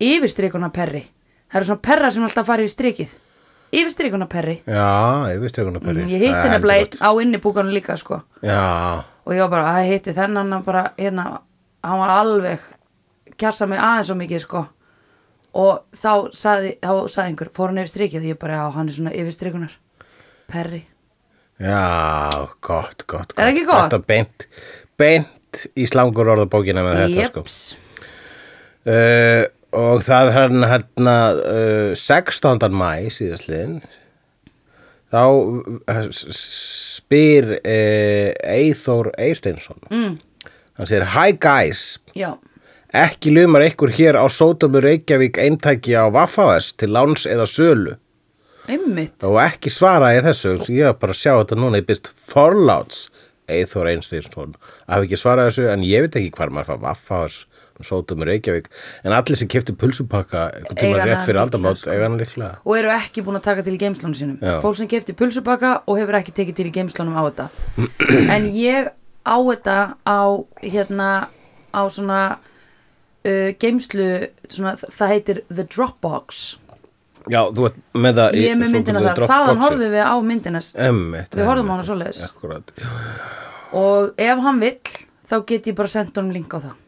Yfirstrikuna 0.00 0.70
perri 0.72 1.02
Það 1.50 1.58
eru 1.60 1.68
svona 1.68 1.82
perra 1.82 2.10
sem 2.14 2.24
alltaf 2.26 2.46
fara 2.46 2.64
yfir 2.64 2.74
strikið. 2.74 3.14
Yfirstrikuna 3.70 4.26
perri 4.26 4.56
já, 4.66 5.30
veist 5.38 5.58
eitthvað 5.58 5.84
mm, 5.84 6.08
Ég 6.10 6.24
hitti 6.24 6.50
nefnilega 6.50 6.86
einn 6.88 7.04
á 7.06 7.10
innibúkanu 7.22 7.70
líka 7.70 7.94
sko. 7.98 8.18
Já, 8.42 9.04
Og 9.22 9.34
ég 9.36 9.44
var 9.44 9.52
bara, 9.52 9.74
að 9.78 9.90
hitti 9.92 10.14
þennan 10.16 10.56
bara, 10.66 10.88
hérna 10.98 11.26
Hann 11.86 12.00
var 12.02 12.12
alveg 12.16 12.64
Kjassa 13.38 13.68
mig 13.70 13.78
aðeins 13.78 14.10
svo 14.10 14.16
mikið 14.18 14.42
sko. 14.42 14.64
Og 15.60 15.84
þá 15.96 16.10
sagði, 16.34 16.72
þá 16.82 16.90
sagði 17.06 17.28
einhver 17.28 17.52
Fór 17.54 17.70
hann 17.70 17.78
yfir 17.84 17.92
strikið, 17.94 18.26
ég 18.32 18.40
bara, 18.42 18.58
já, 18.58 18.64
hann 18.74 18.90
er 18.90 18.98
svona 18.98 19.14
yfirstrikunar 19.14 19.78
Perri 20.50 20.82
Já, 21.60 22.48
gott, 22.64 23.04
gott, 23.06 23.34
gott. 23.36 23.38
Er 23.38 23.52
ekki 23.52 23.66
gott? 23.68 23.90
Þetta 23.90 24.02
beint, 24.08 24.46
beint 24.98 25.64
í 25.76 25.84
slangur 25.86 26.30
orðabókina 26.32 26.82
með 26.86 27.02
þetta 27.04 27.20
Jeps. 27.20 27.56
sko. 27.70 27.86
Uh, 28.88 29.42
og 29.76 30.02
það 30.06 30.32
hann 30.34 30.66
hérna 30.66 31.16
uh, 31.38 31.94
16. 31.94 32.66
mæ 32.74 33.10
síðastliðin 33.14 33.80
þá 35.10 35.22
uh, 35.26 36.04
spyr 36.10 37.56
uh, 37.58 38.30
Eithór 38.54 39.12
Eisteinsson 39.18 39.80
mm, 39.90 40.14
hann 40.78 40.90
segir 40.90 41.08
Hi 41.14 41.34
guys, 41.38 41.98
Já, 42.18 42.34
Ekki 42.90 43.30
lumar 43.30 43.62
ykkur 43.68 43.92
hér 43.94 44.18
á 44.18 44.26
Sótumur 44.26 44.82
Reykjavík 44.82 45.38
eintæki 45.38 45.94
á 45.94 46.10
Vaffáes 46.10 46.72
til 46.74 46.90
láns 46.90 47.22
eða 47.30 47.46
sölu? 47.46 47.96
Einmitt. 48.70 49.22
og 49.26 49.38
ekki 49.42 49.70
svara 49.72 50.12
ég 50.14 50.26
þessu 50.26 50.56
ég 50.70 50.90
var 50.90 50.98
bara 51.00 51.14
að 51.14 51.22
sjá 51.22 51.32
þetta 51.38 51.56
núna 51.58 51.80
ég 51.80 51.86
byrst 51.88 52.10
forláts 52.30 53.08
Eithor 53.50 53.88
Einsteinsson 53.90 54.52
að 54.54 54.92
hafa 54.92 55.06
ekki 55.06 55.18
svarað 55.18 55.50
þessu 55.50 55.70
en 55.72 55.86
ég 55.86 56.04
veit 56.04 56.18
ekki 56.20 56.34
hvar 56.36 56.52
maður 56.54 56.74
fá 56.74 56.84
Vaffáes 56.84 57.38
Sótumur 57.86 58.30
Reykjavík 58.30 58.70
en 59.04 59.16
allir 59.16 59.38
sem 59.40 59.50
keftu 59.50 59.74
pulsupakka 59.78 60.46
einhvern 60.58 60.80
tíma 60.80 61.08
rétt 61.08 61.26
fyrir 61.28 61.40
aldamót 61.42 61.80
sko. 61.80 61.96
Og 62.64 62.78
eru 62.78 62.92
ekki 62.94 63.24
búin 63.26 63.40
að 63.40 63.46
taka 63.48 63.66
til 63.66 63.76
í 63.76 63.80
geimslunum 63.80 64.16
sínum. 64.16 64.38
Já. 64.42 64.58
Fólk 64.64 64.78
sem 64.80 64.90
kefti 64.90 65.16
pulsubaka 65.16 65.80
og 65.86 66.00
hefur 66.00 66.20
ekki 66.20 66.34
tekið 66.36 66.60
til 66.60 66.70
í 66.70 66.74
geimslunum 66.78 67.18
á 67.18 67.22
þetta. 67.28 67.50
en 68.36 68.48
ég 68.54 68.92
á 69.24 69.36
þetta 69.36 69.76
á, 70.06 70.20
hérna, 70.64 71.10
á 71.70 71.82
svona 71.92 72.22
uh, 72.36 73.50
geimslu, 73.60 74.08
svona, 74.48 74.74
það 74.80 75.14
heitir 75.14 75.42
The 75.50 75.66
Dropbox. 75.68 76.58
Já, 77.28 77.42
þú 77.52 77.68
ert 77.68 77.78
með 78.00 78.16
það 78.16 78.36
Ég 78.40 78.54
er 78.54 78.58
með 78.58 78.74
myndina 78.74 79.02
þar. 79.04 79.22
Þaðan 79.28 79.60
horfum 79.60 79.92
við 79.92 80.04
á 80.08 80.16
myndina 80.24 80.62
Einmitt, 80.86 81.36
Við 81.36 81.48
horfðum 81.50 81.68
á 81.68 81.72
hana 81.74 81.86
svoleiðis. 81.86 82.22
Akkúrat. 82.30 82.72
og 83.76 84.14
ef 84.18 84.40
hann 84.46 84.60
vill, 84.62 84.94
þá 85.28 85.36
get 85.46 85.68
ég 85.68 85.76
bara 85.78 85.92
sendt 85.92 86.16
honum 86.16 86.32
link 86.34 86.54
á 86.56 86.58
það. 86.58 86.78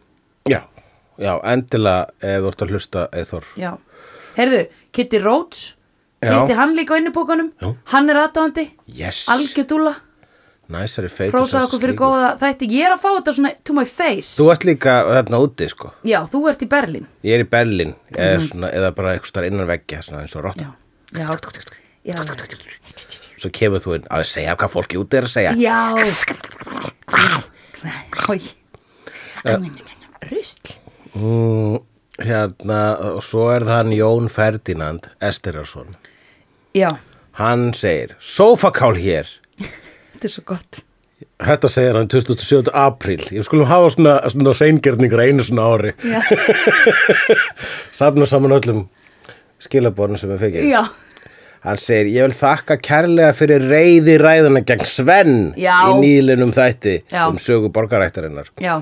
Já, 0.51 0.61
já, 1.19 1.33
endilega 1.45 2.07
ef 2.23 2.41
þú 2.43 2.49
ert 2.53 2.63
að 2.63 2.71
hlusta 2.73 3.09
Eithor 3.13 3.45
Já. 3.57 3.73
Heyrðu, 4.37 4.63
Kitty 4.93 5.19
Rhodes, 5.21 5.75
hitti 6.23 6.55
hann 6.57 6.73
líka 6.77 6.95
á 6.95 7.01
innibókanum, 7.03 7.51
hann 7.93 8.09
er 8.11 8.17
aðdáðandi, 8.23 8.71
Yes, 8.87 9.27
algjördúla, 9.29 9.93
næsari 10.73 11.11
feitur 11.13 11.35
prósaði 11.37 11.67
okkur 11.67 11.81
fyrir 11.83 11.97
góða 11.99 12.31
þætti. 12.41 12.69
Ég 12.73 12.87
er 12.87 12.95
að 12.95 13.03
fá 13.03 13.09
þetta 13.19 13.35
svona 13.37 13.51
to 13.65 13.75
my 13.77 13.85
face. 13.85 14.31
Þú 14.41 14.47
ert 14.55 14.65
líka 14.65 14.95
þarna 15.11 15.41
úti 15.45 15.69
sko 15.69 15.91
Já, 16.09 16.23
þú 16.33 16.49
ert 16.49 16.63
í 16.65 16.69
Berlín. 16.71 17.05
Ég 17.27 17.35
er 17.37 17.45
í 17.45 17.49
Berlín 17.51 17.93
eða, 18.15 18.47
svona, 18.49 18.71
eða 18.73 18.95
bara 18.97 19.13
eitthvað 19.19 19.33
starf 19.35 19.51
innan 19.51 19.69
veggja 19.69 20.01
svona 20.07 20.23
eins 20.25 20.37
og 20.37 20.49
Mhm. 20.57 20.65
Já, 21.13 21.29
já, 22.05 22.17
Svo 23.43 23.51
kemur 23.51 23.81
þú 23.83 23.95
inn 23.97 24.07
að 24.11 24.25
segja 24.31 24.57
hvað 24.57 24.71
fólki 24.71 24.99
úti 25.03 25.19
er 25.19 25.25
að 25.27 25.33
segja 25.35 25.53
já. 25.59 25.79
Hói. 28.27 28.41
Mm, 31.15 31.81
Hérna, 32.23 32.81
og 33.17 33.23
svo 33.25 33.47
er 33.55 33.65
það 33.65 33.79
hann 33.79 33.93
Jón 33.97 34.27
Ferdinand 34.33 35.07
Esterarsson 35.25 35.95
Já, 36.77 36.95
Hann 37.41 37.71
segir, 37.77 38.15
sófakál 38.21 38.97
hér 39.01 39.29
þetta 40.13 40.29
er 40.29 40.33
svo 40.33 40.45
gott. 40.53 40.83
Þetta 41.43 41.71
segir 41.73 41.97
hann 41.99 42.09
27. 42.13 42.69
apríl 42.77 43.25
Ég 43.33 43.45
skulum 43.49 43.67
hafa 43.71 43.91
svona, 43.95 44.15
svona 44.33 44.53
reyngjörningur 44.59 45.23
einu 45.25 45.45
svona 45.47 45.67
ári 45.73 45.93
Já, 46.05 46.21
Safna 47.99 48.29
saman 48.29 48.55
öllum 48.59 48.85
skilabóðum 49.63 50.19
sem 50.21 50.33
við 50.35 50.45
fekið 50.47 50.69
já, 50.73 50.83
Hann 51.63 51.79
segir, 51.79 52.09
ég 52.17 52.27
vil 52.29 52.35
þakka 52.35 52.77
kærlega 52.83 53.33
fyrir 53.39 53.63
reyði 53.71 54.17
ræðuna 54.21 54.65
gegn 54.67 54.85
Sven 54.89 55.35
Já. 55.61 55.77
í 55.93 55.99
nýlinum 56.03 56.51
þætti 56.57 56.97
Já. 57.13 57.29
um 57.31 57.39
sögu 57.39 57.71
borgarættarinnar. 57.73 58.49
já, 58.61 58.81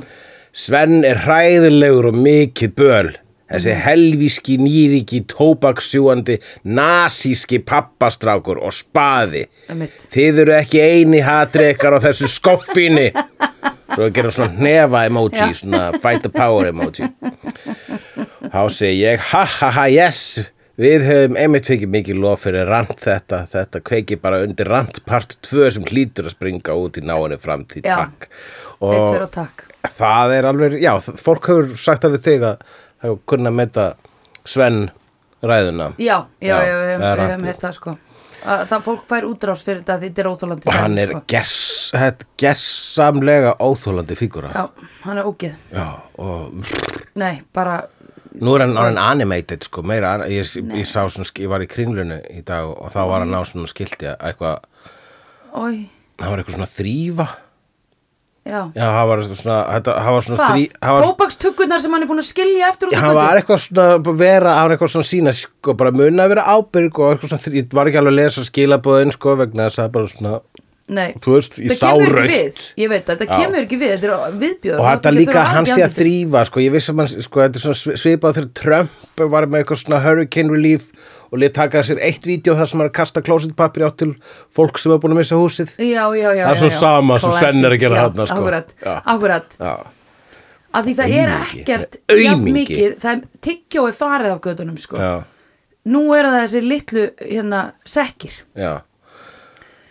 Sven 0.53 1.05
er 1.07 1.21
hræðilegur 1.27 2.11
og 2.11 2.15
mikið 2.19 2.73
böl. 2.75 3.11
Þessi 3.51 3.73
Mhm. 3.75 3.81
helvíski 3.83 4.57
nýriki 4.63 5.25
tóbaksjúandi 5.27 6.37
nasíski 6.65 7.59
pappastrákur 7.59 8.61
og 8.63 8.71
spaði. 8.73 9.47
Einmitt. 9.69 10.07
Þið 10.13 10.39
eru 10.45 10.53
ekki 10.53 10.79
eini 10.81 11.21
hatrekar 11.21 11.95
á 11.95 12.01
þessu 12.01 12.29
skoffinni. 12.31 13.11
Svo 13.91 14.07
að 14.07 14.13
gera 14.15 14.31
svona 14.31 14.55
hnefa 14.57 15.07
emoji, 15.09 15.35
Já. 15.35 15.51
svona 15.55 15.99
fight 16.01 16.23
the 16.23 16.29
power 16.29 16.67
emoji. 16.71 17.11
Þá 18.51 18.63
segi 18.71 19.01
ég, 19.03 19.19
ha 19.19 19.45
ha 19.45 19.71
ha 19.71 19.85
yes, 19.91 20.39
við 20.79 21.03
höfum 21.09 21.37
einmitt 21.37 21.67
fikið 21.67 21.91
mikið 21.91 22.21
lof 22.23 22.45
fyrir 22.47 22.67
rant 22.71 22.97
þetta, 23.03 23.49
þetta 23.51 23.81
kveiki 23.83 24.21
bara 24.21 24.41
undir 24.47 24.67
rant 24.71 25.05
part 25.07 25.37
2 25.43 25.71
sem 25.75 25.83
hlýtur 25.85 26.25
að 26.31 26.35
springa 26.37 26.77
út 26.79 26.97
í 26.99 27.03
náinni 27.03 27.37
framtíð, 27.39 27.83
takk. 27.83 28.29
Eitt 28.81 29.23
Og 29.23 29.31
takk. 29.35 29.67
það 29.99 30.33
er 30.39 30.49
alveg, 30.49 30.79
já, 30.81 30.93
fólk 31.21 31.51
hefur 31.53 31.75
sagt 31.77 32.03
það 32.07 32.15
við 32.17 32.23
þig 32.29 32.47
að 32.49 32.63
það 32.65 33.09
hefur 33.09 33.19
kunna 33.35 33.51
metta 33.53 33.89
Sven 34.49 34.91
ræðuna. 35.45 35.91
Já, 36.01 36.27
já, 36.41 36.55
Já, 36.57 36.57
já, 36.65 36.77
við 36.97 37.05
rangt. 37.21 37.45
heyrt 37.45 37.61
það 37.67 37.75
sko. 37.77 37.97
Að 38.41 38.63
Það 38.71 38.85
fólk 38.87 39.03
fær 39.09 39.25
útrás 39.29 39.63
fyrir 39.67 39.83
þetta 39.83 39.99
því 40.01 40.09
þetta 40.09 40.21
er 40.23 40.29
óþólandi. 40.31 40.67
Og 40.67 40.73
hann 40.79 40.99
er 40.99 41.11
sko. 41.13 41.21
gers, 41.29 41.57
gersamlega 42.41 43.55
óþólandi 43.61 44.17
fígura. 44.17 44.51
Já, 44.57 44.87
hann 45.05 45.19
er 45.21 45.29
ógeð. 45.29 45.57
Já, 45.77 45.87
og 46.17 46.65
Nei, 47.21 47.43
bara, 47.53 47.83
nú 48.41 48.55
er 48.57 48.65
hann 48.65 48.77
orðin 48.81 49.01
animated 49.03 49.67
sko, 49.69 49.83
meira, 49.85 50.15
ég, 50.33 50.49
ég 50.73 50.89
sá 50.89 51.05
svona, 51.13 51.29
ég 51.37 51.51
var 51.53 51.61
í 51.61 51.69
kringlunu 51.69 52.17
í 52.33 52.41
dag 52.49 52.65
og 52.71 52.89
þá 52.95 53.01
var 53.13 53.25
hann 53.27 53.37
á 53.37 53.43
svona 53.45 53.69
skilti 53.69 54.09
að 54.09 54.17
eitthvað, 54.31 54.65
það 55.53 56.31
var 56.31 56.39
eitthvað 56.43 56.57
svona 56.57 56.71
þrýfa. 56.79 57.29
Já. 58.47 58.61
Já, 58.75 58.87
það 58.97 59.07
var 59.11 59.23
svona, 59.29 59.59
það 59.81 60.13
var 60.15 60.25
svona 60.27 60.39
Hvað? 60.41 60.55
þrý, 60.55 60.65
það 60.81 60.95
var, 60.97 61.05
Tóbakstuggunar 61.07 61.81
sem 61.85 61.93
hann 61.97 62.03
er 62.03 62.09
búin 62.11 62.23
að 62.23 62.29
skilja 62.31 62.71
eftir 62.73 62.89
út 62.89 62.93
Já, 62.95 62.99
í 62.99 63.03
hann 63.05 63.15
var 63.21 63.41
eitthvað 63.41 63.61
svona 63.67 64.15
vera, 64.25 64.55
hann 64.57 64.69
var 64.71 64.77
eitthvað 64.77 64.95
svona 64.95 65.11
sína 65.11 65.35
sko, 65.37 65.75
bara 65.75 65.91
munna 65.93 66.25
að 66.25 66.33
vera 66.35 66.47
ábyrg 66.57 66.99
og 67.05 67.13
eitthvað 67.15 67.29
svona, 67.35 67.45
þrý- 67.45 67.61
ég 67.61 67.77
var 67.79 67.87
ekki 67.91 68.01
alveg 68.01 68.13
að 68.15 68.21
lesa 68.23 68.47
skilabóðin 68.49 69.13
sko, 69.17 69.37
vegna 69.43 69.69
þess 69.69 69.79
að 69.79 69.85
það 69.89 69.93
bara 69.99 70.13
svona, 70.17 70.41
Nei, 70.91 71.13
það 71.23 71.79
kemur 71.79 72.17
ekki 72.19 72.33
við. 72.35 72.57
Ég 72.83 72.89
veit, 72.91 73.05
þetta 73.07 73.27
Já. 73.29 73.37
kemur 73.39 73.61
ekki 73.63 73.77
við, 73.79 73.93
þetta 73.95 74.09
er 74.11 74.33
viðbjöður. 74.41 74.81
og 74.81 74.87
þetta 74.91 75.13
líka 75.15 75.45
hann 75.47 75.67
sé 75.71 75.83
að 75.85 75.93
þrýfa 76.01 76.41
sko, 76.49 76.61
ég 76.65 76.73
vissi 76.75 76.91
að 76.91 76.97
mann, 76.99 77.07
sko, 77.29 77.41
þetta 77.45 77.61
er 77.61 77.63
svona 77.63 77.79
svi- 77.79 77.99
svipað 78.03 78.35
þegar 78.41 78.49
Trump 78.59 79.23
var 79.31 79.47
með 79.47 79.61
eitthvað 79.63 79.81
svona 79.85 80.01
hurricane 80.03 80.51
relief 80.51 80.89
og 81.31 81.39
lit 81.39 81.55
taka 81.55 81.83
sér 81.87 82.01
eitt 82.03 82.27
vídeo 82.27 82.57
þar 82.59 82.71
sem 82.71 82.83
hann 82.83 82.93
kasta 82.95 83.23
klósitpapir 83.23 83.87
átt 83.87 83.99
til 84.03 84.13
fólk 84.57 84.81
sem 84.83 84.93
er 84.95 85.01
búin 85.03 85.15
að 85.15 85.23
missa 85.23 85.39
húsið 85.39 85.73
Já, 85.79 86.05
já, 86.19 86.29
já. 86.35 86.45
Það 86.49 86.67
er 86.67 86.67
já. 86.67 86.79
sama 86.81 87.19
sem 87.23 87.35
Sven 87.39 87.65
er 87.65 87.77
að 87.77 87.83
gera 87.85 88.05
þarna, 88.05 88.27
sko. 88.27 88.37
Akkurat, 88.41 88.77
akkurat. 89.15 89.57
Já, 89.61 89.75
Af 90.71 90.85
því 90.87 90.93
það 91.01 91.17
er 91.19 91.33
ekkert 91.35 91.97
er 92.15 92.37
mikið, 92.45 92.93
það 93.03 93.11
er 93.13 93.23
tyggjói 93.43 93.91
farið 93.97 94.35
af 94.37 94.45
gödunum, 94.45 94.77
sko. 94.79 95.01
já, 95.03 95.15
Nú 95.91 96.05
er 96.15 96.29
það 96.29 96.43
þessi 96.45 96.61
litlu, 96.63 97.09
hérna, 97.25 97.63
já. 98.55 98.73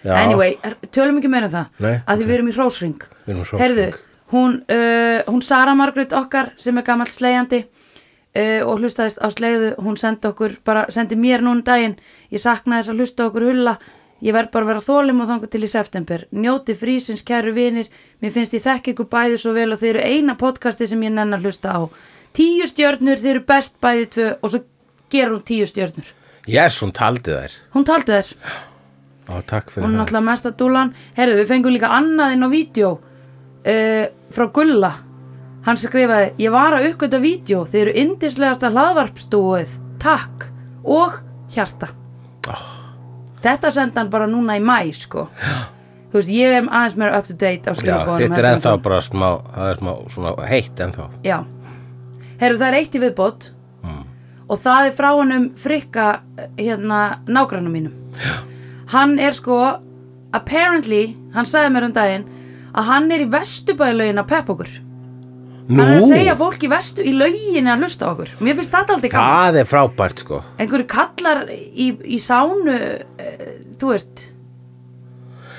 Anyway, 0.05 0.55
tölum 0.95 1.17
ekki 1.19 1.31
meira 1.31 1.49
um 1.49 1.53
það 1.57 1.81
Nei, 1.83 1.95
að 2.07 2.21
því 2.21 2.27
við 2.29 2.35
erum 2.37 2.49
í 2.49 2.53
hrósring. 2.55 3.01
Herðu, 3.59 3.87
hún, 4.31 4.53
uh, 4.71 5.19
hún 5.27 5.41
Sara 5.43 5.73
Margrét 5.75 6.15
okkar 6.15 6.53
sem 6.59 6.77
er 6.79 6.85
gamall 6.87 7.11
slegjandi 7.11 7.65
uh, 8.39 8.61
og 8.65 8.79
hlustaðist 8.79 9.19
á 9.19 9.27
slegðu. 9.33 9.73
Hún 9.83 9.97
sendi 9.99 10.29
okkur, 10.29 10.57
bara 10.65 10.85
sendi 10.93 11.17
mér 11.19 11.43
núna 11.45 11.65
daginn. 11.67 11.97
Ég 12.31 12.41
saknaði 12.43 12.85
þess 12.85 12.93
að 12.93 13.01
hlusta 13.03 13.27
okkur 13.29 13.47
hulla. 13.49 13.75
Ég 14.23 14.35
verð 14.35 14.51
bara 14.51 14.65
að 14.65 14.71
vera 14.73 14.83
þólim 14.83 15.21
og 15.23 15.29
þangað 15.29 15.51
til 15.53 15.63
í 15.63 15.71
september. 15.71 16.23
Njóti 16.35 16.75
frísins 16.75 17.23
kæru 17.27 17.53
vinir. 17.55 17.87
Mér 18.19 18.33
finnst 18.35 18.55
ég 18.57 18.65
þekki 18.65 18.95
ykkur 18.95 19.07
bæði 19.11 19.37
svo 19.39 19.53
vel 19.55 19.69
og 19.71 19.79
þið 19.79 19.93
eru 19.93 20.07
eina 20.07 20.35
podcasti 20.39 20.87
sem 20.91 21.05
ég 21.07 21.13
nenn 21.15 21.35
að 21.37 21.47
hlusta 21.47 21.71
á. 21.71 21.81
Tíu 22.35 22.67
stjörnur, 22.67 23.21
þið 23.21 23.31
eru 23.35 23.45
best 23.47 23.79
bæði 23.79 24.09
tvö 24.15 24.31
og 24.41 24.51
svo 24.51 24.63
gerur 25.09 25.37
hún 25.37 25.45
tíu 25.47 25.69
stjörnur. 25.69 26.11
Yes, 26.49 26.81
hún 26.83 26.91
taldi 26.95 27.31
þær. 27.31 27.55
Hún 27.75 27.87
taldi 27.87 28.17
þær. 28.17 28.33
Ó, 29.29 29.39
takk 29.45 29.69
fyrir 29.71 29.85
hún 29.85 29.93
er 29.93 29.95
það. 29.95 30.01
náttúrulega 30.01 30.25
mesta 30.25 30.51
dúlan 30.57 30.91
herðu 31.17 31.37
við 31.39 31.51
fengum 31.51 31.73
líka 31.75 31.91
annað 31.93 32.33
inn 32.33 32.45
á 32.45 32.49
vídeo 32.49 32.89
uh, 32.97 34.05
frá 34.33 34.45
Gulla 34.55 34.91
hann 35.65 35.79
skrifaði 35.79 36.31
ég 36.41 36.53
var 36.53 36.77
að 36.77 36.89
uppgöta 36.91 37.19
vídeo. 37.23 37.65
Þeir 37.67 37.87
eru 37.87 37.97
indislegasta 38.03 38.71
hlaðvarpstúið 38.73 39.75
takk. 40.01 40.49
Og 40.83 41.19
hjarta. 41.53 41.91
Þetta 43.43 43.71
sendi 43.71 43.99
hann 43.99 44.11
bara 44.11 44.27
núna 44.29 44.57
í 44.59 44.63
mæ 44.63 44.89
sko. 44.95 45.27
Þú 46.09 46.17
veist 46.17 46.31
ég 46.33 46.55
er 46.57 46.65
aðeins 46.65 46.97
meira 46.97 47.19
up 47.19 47.27
to 47.27 47.35
date 47.37 47.69
á 47.69 47.71
Já, 47.71 47.79
skilabóðum 47.83 48.33
þetta 48.33 48.41
er 48.41 48.47
ennþá 48.55 48.71
bara 48.81 48.99
smá, 49.05 49.27
það 49.53 49.69
er 49.69 49.81
smá 49.81 49.91
svona 50.15 50.31
heitt 50.49 50.81
ennþá. 50.85 51.05
Já. 51.27 51.37
Herðu 52.39 52.61
það 52.61 52.67
er 52.69 52.77
eitt 52.79 52.95
í 52.97 53.03
viðbót. 53.03 53.49
Mm. 53.83 54.01
og 54.49 54.59
það 54.59 54.87
er 54.87 54.95
frá 54.97 55.07
hann 55.13 55.31
um 55.35 55.45
frikka 55.55 56.07
hérna 56.57 56.99
nágrannu 57.29 57.69
mínum. 57.71 57.93
Hann 58.89 59.19
er 59.21 59.37
sko 59.37 59.59
apparently, 60.33 61.15
hann 61.35 61.45
sagði 61.45 61.73
mér 61.75 61.87
um 61.87 61.93
daginn 61.95 62.25
að 62.73 62.89
hann 62.89 63.11
er 63.13 63.23
í 63.23 63.29
vestubæðlaugin 63.29 64.21
að 64.21 64.29
peppa 64.33 64.55
okkur 64.55 64.73
hann 65.69 65.85
er 65.85 65.99
að 65.99 66.07
segja 66.09 66.35
fólk 66.39 66.65
í 66.65 66.71
vestu 66.71 67.05
í 67.05 67.13
lauginni 67.13 67.69
að 67.69 67.85
hlusta 67.85 68.09
okkur. 68.09 68.33
Mér 68.41 68.57
finnst 68.57 68.73
þetta 68.73 68.95
aldrei 68.97 69.11
gaman. 69.13 69.29
Það 69.29 69.61
er 69.61 69.69
frábært 69.69 70.23
sko. 70.25 70.41
Einhverju 70.57 70.89
kallar 70.89 71.45
í, 71.53 71.91
í 72.09 72.19
sánu 72.23 72.75
uh, 72.75 73.47
þú 73.79 73.93
veist 73.93 74.25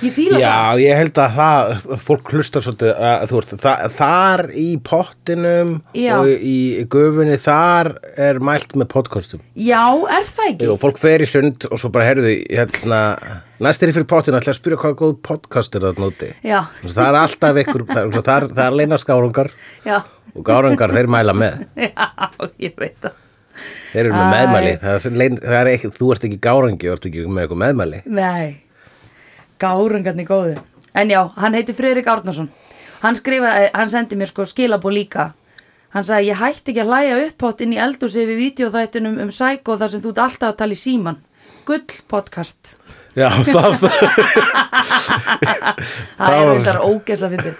ég 0.04 0.12
fíla 0.16 0.36
það. 0.36 0.42
Já, 0.42 0.80
ég 0.84 0.98
held 1.00 1.20
að 1.24 1.34
það, 1.36 1.72
að 1.96 2.02
fólk 2.08 2.32
hlustar 2.34 2.64
svolítið, 2.64 2.90
að, 3.10 3.24
þú 3.30 3.38
veist, 3.40 3.54
það, 3.64 3.84
þar 3.98 4.42
í 4.62 4.66
pottinum 4.90 5.72
Já. 5.98 6.12
og 6.18 6.30
í 6.50 6.56
gufunni, 6.92 7.38
þar 7.44 7.90
er 8.28 8.40
mælt 8.50 8.74
með 8.80 8.88
podcastum. 8.94 9.42
já, 9.54 9.82
er 10.16 10.28
það 10.30 10.50
ekki? 10.52 10.68
Og 10.74 10.80
fólk 10.84 11.00
fer 11.02 11.24
í 11.24 11.28
sund 11.30 11.66
og 11.70 11.80
svo 11.82 11.90
bara 11.94 12.08
heyrðu, 12.10 12.34
hérna, 12.50 13.00
næst 13.60 13.82
er 13.84 13.92
ég 13.92 13.98
fyrir 13.98 14.08
pottinu, 14.10 14.40
ætla 14.40 14.54
að 14.54 14.60
spyrja 14.60 14.80
hvað 14.84 14.96
góð 15.02 15.16
podcast 15.30 15.74
er 15.76 15.88
það 15.88 16.00
nóti. 16.06 16.30
já, 16.46 16.60
Það 16.86 17.02
er 17.08 17.20
alltaf 17.24 17.62
ykkur, 17.64 17.86
það 17.90 18.14
það 18.20 18.48
það 18.54 18.64
er 18.66 18.78
leina 18.80 18.98
skárungar 19.00 19.50
já, 19.86 19.98
og 20.34 20.44
gárangar 20.46 20.92
þeir 20.94 21.08
mæla 21.10 21.34
með. 21.34 21.64
Já, 21.90 22.06
ég 22.62 22.76
veit 22.78 22.96
það. 23.02 23.16
Þeir 23.90 24.06
eru 24.06 24.12
með 24.14 24.28
meðmæli. 24.30 24.72
Það 24.80 25.06
er, 25.10 25.32
það 25.42 25.56
er 25.60 25.68
ekki, 25.72 25.88
þú 25.98 26.10
ert 26.14 26.26
ekki 26.28 26.36
gárangi 26.46 26.86
þú 26.86 26.92
ert 26.94 27.06
ekki 27.10 27.24
með 27.26 27.42
eitthvað 27.42 27.60
meðmæli. 27.64 27.98
Nei, 28.06 28.44
gárungarnir 29.60 30.28
góðu. 30.28 30.56
En 30.94 31.10
já, 31.12 31.20
hann 31.36 31.54
heiti 31.54 31.74
Friðrik 31.76 32.08
Árnason. 32.10 32.50
Hann 33.00 33.16
skrifaði, 33.16 33.70
hann 33.74 33.92
sendi 33.92 34.18
mér 34.18 34.30
sko 34.32 34.44
skilabó 34.48 34.90
líka. 34.92 35.30
Hann 35.94 36.06
sagði, 36.06 36.30
ég 36.30 36.38
hætti 36.38 36.72
ekki 36.72 36.82
að 36.84 36.90
hlæja 36.92 37.18
upphátt 37.26 37.62
inn 37.64 37.74
í 37.74 37.80
eldúsi 37.82 38.22
við 38.28 38.40
vídeoþættunum 38.44 39.16
um 39.24 39.32
Psycho 39.32 39.76
þar 39.80 39.90
sem 39.90 40.02
þú 40.04 40.12
ert 40.12 40.22
alltaf 40.26 40.52
að 40.52 40.58
tala 40.60 40.76
í 40.76 40.78
síman 40.78 41.18
Gull 41.66 41.96
podcast. 42.10 42.76
Já, 43.18 43.28
það 43.46 43.74
Það 46.16 46.36
er 46.36 46.48
reyndar 46.50 46.80
ógeðslega 46.84 47.32
fyndið. 47.34 47.56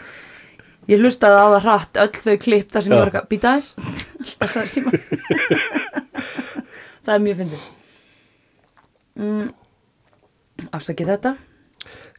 Ég 0.91 1.03
hlustaði 1.03 1.39
á 1.39 1.47
það 1.55 1.65
hratt 1.67 2.01
öll 2.03 2.23
þau 2.25 2.37
klipp 2.45 2.73
þar 2.75 2.85
sem 2.85 2.95
ég 2.95 3.01
var 3.01 3.11
eitthvað 3.11 3.29
Býta 3.31 3.51
aðeins. 3.51 3.69
Það 4.41 4.55
sagði 4.55 4.71
síman 4.73 4.95
Það 7.05 7.15
er 7.15 7.23
mjög 7.27 7.39
fyndið. 7.43 7.69
Mm, 9.21 9.47
Afsakið 10.77 11.13
þetta. 11.15 11.35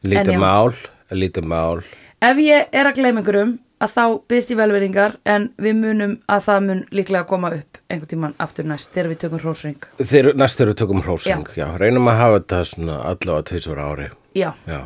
Lítið 0.07 0.39
mál 0.41 0.71
lítið 1.11 1.49
mál 1.51 1.83
Ef 2.21 2.37
ég 2.37 2.69
er 2.69 2.85
að 2.85 2.99
gleyma 2.99 3.21
einhverjum 3.23 3.57
að 3.81 3.93
þá 3.95 4.03
byggst 4.29 4.51
ég 4.53 4.59
velverðingar 4.59 5.15
en 5.25 5.47
við 5.57 5.77
munum 5.79 6.15
að 6.29 6.43
það 6.47 6.65
mun 6.67 6.81
líklega 6.93 7.25
koma 7.29 7.49
upp 7.55 7.79
einhvern 7.89 8.11
tíman 8.11 8.35
aftur 8.43 8.67
næst 8.69 8.91
þegar 8.93 9.09
við 9.09 9.21
tökum 9.23 9.41
hrósring. 9.41 9.87
þeir, 9.97 10.33
næst 10.37 10.59
þegar 10.59 10.71
við 10.71 10.79
tökum 10.83 11.01
hrósing 11.01 11.53
já. 11.57 11.67
reynum 11.81 12.09
að 12.11 12.19
hafa 12.21 12.39
þetta 12.39 12.63
svona 12.69 12.97
allavega 13.09 13.47
tvisvar 13.49 13.81
á 13.81 13.85
ári 13.89 14.09
Já, 14.37 14.51
já 14.69 14.81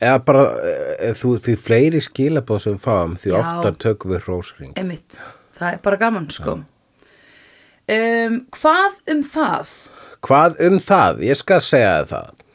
eða 0.00 0.20
bara, 0.28 0.44
e, 1.00 1.12
þú, 1.16 1.34
því 1.42 1.56
fleiri 1.66 2.00
skilabóð 2.04 2.62
sem 2.66 2.78
fáum, 2.80 3.16
því 3.20 3.32
Já. 3.32 3.36
oftar 3.40 3.76
tökum 3.80 4.12
við 4.12 4.24
hrósring 4.26 4.80
emitt. 4.80 5.18
Það 5.56 5.72
er 5.72 5.78
bara 5.84 6.00
gaman, 6.00 6.26
sko. 6.32 6.58
Um, 7.86 8.40
hvað 8.52 8.98
um 9.12 9.22
það? 9.24 9.76
Hvað 10.26 10.60
um 10.66 10.80
það? 10.82 11.22
Ég 11.24 11.38
skal 11.40 11.62
segja 11.64 12.02
það 12.10 12.45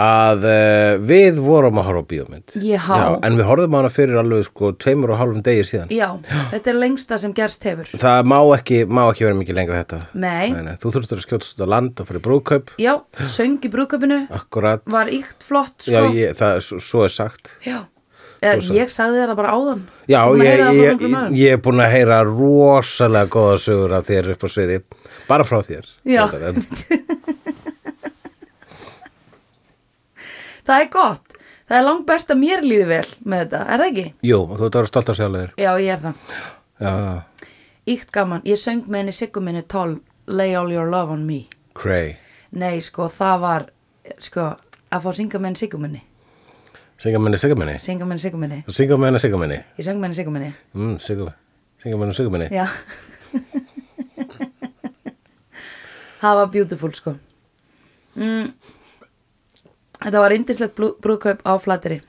að 0.00 0.44
uh, 0.48 0.94
við 1.04 1.40
vorum 1.44 1.76
að 1.82 1.86
horfa 1.90 2.00
á 2.00 2.10
bíómynd 2.10 2.54
Já. 2.64 2.80
en 3.26 3.36
við 3.36 3.44
horfum 3.50 3.74
á 3.76 3.78
hana 3.82 3.90
fyrir 3.92 4.20
alveg 4.22 4.46
sko 4.48 4.70
tveimur 4.80 5.12
og 5.12 5.20
hálfum 5.20 5.42
degi 5.44 5.66
síðan 5.68 5.92
Já, 5.92 6.06
þetta 6.54 6.72
er 6.72 6.78
lengsta 6.80 7.18
sem 7.20 7.34
gerst 7.36 7.66
hefur. 7.68 7.90
Það 8.00 8.30
má 8.32 8.38
ekki, 8.56 8.80
má 8.88 9.02
ekki 9.10 9.26
vera 9.28 9.36
mikið 9.42 9.58
lengra 9.60 9.82
þetta 9.82 10.00
Nei, 10.14 10.50
nei, 10.54 10.62
nei. 10.70 10.74
Þú 10.80 10.94
þurftur 10.96 11.20
að 11.20 11.26
skjótast 11.28 11.60
á 11.60 11.66
land 11.68 12.00
og 12.00 12.08
fyrir 12.08 12.24
brúðkaup 12.24 12.72
já, 12.80 12.94
söng 13.28 13.60
í 13.60 13.72
brúðköpunu 13.76 14.22
Akkurat 14.40 14.86
var 14.88 15.12
íkt 15.12 15.44
flott, 15.46 15.84
Já, 15.84 16.00
sko. 16.06 16.12
ég, 16.16 16.36
það, 16.40 16.60
svo, 16.70 16.80
svo 16.88 17.04
er 17.08 17.16
sagt 17.20 17.54
Já. 17.68 17.82
Eða, 18.40 18.62
ég 18.72 18.88
sagði 18.88 19.18
þér 19.20 19.28
það 19.34 19.36
bara 19.36 19.48
áðan. 19.52 19.80
Já, 20.08 20.20
Ertu 20.24 20.30
búin 20.32 20.40
að 20.40 20.46
ég, 20.46 20.54
heyra 20.54 20.64
það 20.64 20.70
frá 20.70 20.80
ég, 20.80 20.92
einhverjum 20.94 21.16
öðrum? 21.20 21.34
ég 21.36 21.52
er 21.52 21.58
búin 21.66 21.82
að 21.84 21.90
heyra 21.92 22.20
rosalega 22.24 23.28
góða 23.34 23.58
sögur 23.60 23.92
af 23.98 24.06
þér 24.08 24.30
upp 24.32 24.46
á 24.46 24.48
sviði 24.54 24.78
bara 25.28 25.44
frá 25.44 25.58
þér 25.68 25.90
Já. 26.08 26.22
En- 26.48 26.64
Það 30.70 30.84
er 30.84 30.88
gott. 30.94 31.32
Það 31.66 31.76
er 31.80 31.84
langt 31.86 32.04
best 32.06 32.28
að 32.30 32.38
mér 32.38 32.60
líði 32.62 32.84
vel 32.86 33.06
með 33.26 33.40
þetta, 33.42 33.60
er 33.66 33.82
það 33.82 33.88
ekki? 33.88 34.04
Jú, 34.26 34.38
þú 34.46 34.52
ert 34.54 34.62
að 34.76 34.80
vera 34.80 34.90
stolt 34.90 35.08
af 35.10 35.16
sjálfur 35.18 35.50
Já, 35.58 35.70
ég 35.82 35.90
er 35.94 36.00
það. 36.04 36.14
Já, 36.80 36.92
Íkt 37.90 38.10
gaman, 38.14 38.42
ég 38.46 38.58
söng 38.60 38.84
með 38.86 38.98
henni 39.00 39.14
Siggu 39.14 39.40
minni 39.42 39.62
12 39.66 39.98
Lay 40.30 40.54
all 40.54 40.70
your 40.70 40.86
love 40.90 41.10
on 41.10 41.24
me. 41.26 41.48
Cray. 41.74 42.14
Nei, 42.54 42.78
sko, 42.86 43.08
það 43.10 43.36
var 43.42 43.66
sko, 44.22 44.46
að 44.94 45.02
fá 45.02 45.10
að 45.10 45.16
Synga 45.18 45.38
með 45.42 45.48
henni, 45.50 45.60
synga 45.62 45.78
með 45.80 45.88
henni 45.90 46.02
Syngja 47.00 47.18
með 47.18 47.26
henni 47.30 47.40
Siggu 47.40 47.56
minni. 47.58 47.76
Synga 47.80 48.04
með 49.00 49.06
henni, 49.08 49.20
synga 49.24 49.38
með 49.40 49.46
henni 49.46 49.60
Ég 49.80 49.84
söng 49.86 49.98
með 49.98 50.04
henni 50.06 50.18
Siggu 50.20 50.30
minni. 50.34 50.50
Mm, 50.74 50.96
synga 51.02 51.24
með 51.98 52.06
henni 52.42 52.54
Já. 52.54 52.66
Það 56.20 56.36
var 56.36 56.48
beautiful, 56.52 56.92
sko. 56.92 57.14
Mm. 58.20 58.52
Þetta 60.00 60.22
var 60.24 60.32
indislegt 60.36 60.76
brú- 60.78 60.94
brúðkaup 61.04 61.42
á 61.44 61.52
flateri 61.60 62.00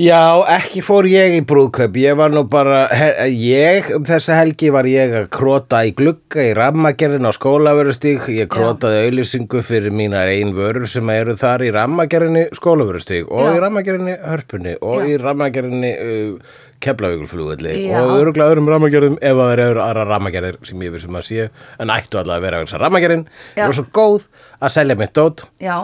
Já, 0.00 0.40
ekki 0.48 0.80
fór 0.80 1.04
ég 1.04 1.34
í 1.36 1.40
brúðkaup, 1.44 1.92
ég 2.00 2.14
var 2.16 2.32
nú 2.32 2.40
bara, 2.48 2.86
ég, 3.28 3.90
um 3.92 4.06
þessa 4.08 4.38
helgi 4.38 4.70
var 4.72 4.86
ég 4.88 5.12
að 5.18 5.26
króta 5.36 5.82
í 5.84 5.90
glugga 5.94 6.46
í 6.48 6.54
rammagerðin 6.56 7.28
á 7.28 7.32
skólaverustík, 7.36 8.24
ég 8.32 8.48
krótaði 8.50 9.02
auðlýsingu 9.04 9.60
fyrir 9.68 9.92
mína 9.92 10.22
ein 10.32 10.54
vörur 10.56 10.88
sem 10.88 11.12
eru 11.12 11.36
þar 11.38 11.66
í 11.68 11.70
rammagerðinni 11.76 12.46
skólaverustík 12.56 13.28
og 13.28 13.44
Já. 13.44 13.52
í 13.52 13.62
rammagerðinni 13.66 14.16
hörpunni 14.24 14.74
og 14.80 15.04
Já. 15.04 15.10
í 15.12 15.18
rammagerðinni 15.20 15.92
uh, 15.92 16.58
keflavíkulflugulli 16.82 17.76
Já. 17.92 18.00
og 18.00 18.16
öruglega 18.16 18.48
öðrum 18.56 18.72
rammagerðum 18.72 19.20
ef 19.20 19.36
að 19.36 19.52
það 19.52 19.64
eru 19.68 19.84
aðra 19.84 20.08
rammagerðir 20.08 20.56
sem 20.72 20.86
ég 20.88 20.96
vissum 20.96 21.20
að 21.20 21.28
sé, 21.28 21.50
en 21.78 21.92
ættu 21.92 22.16
allavega 22.22 22.40
að 22.40 22.48
vera 22.48 22.64
þess 22.64 22.78
að 22.80 22.84
rammagerðin 22.88 23.26
Já. 23.60 23.66
var 23.68 23.76
svo 23.76 23.86
góð 24.00 24.24
að 24.56 24.74
selja 24.80 24.98
mitt 25.04 25.12
dót 25.20 25.44
Já, 25.62 25.76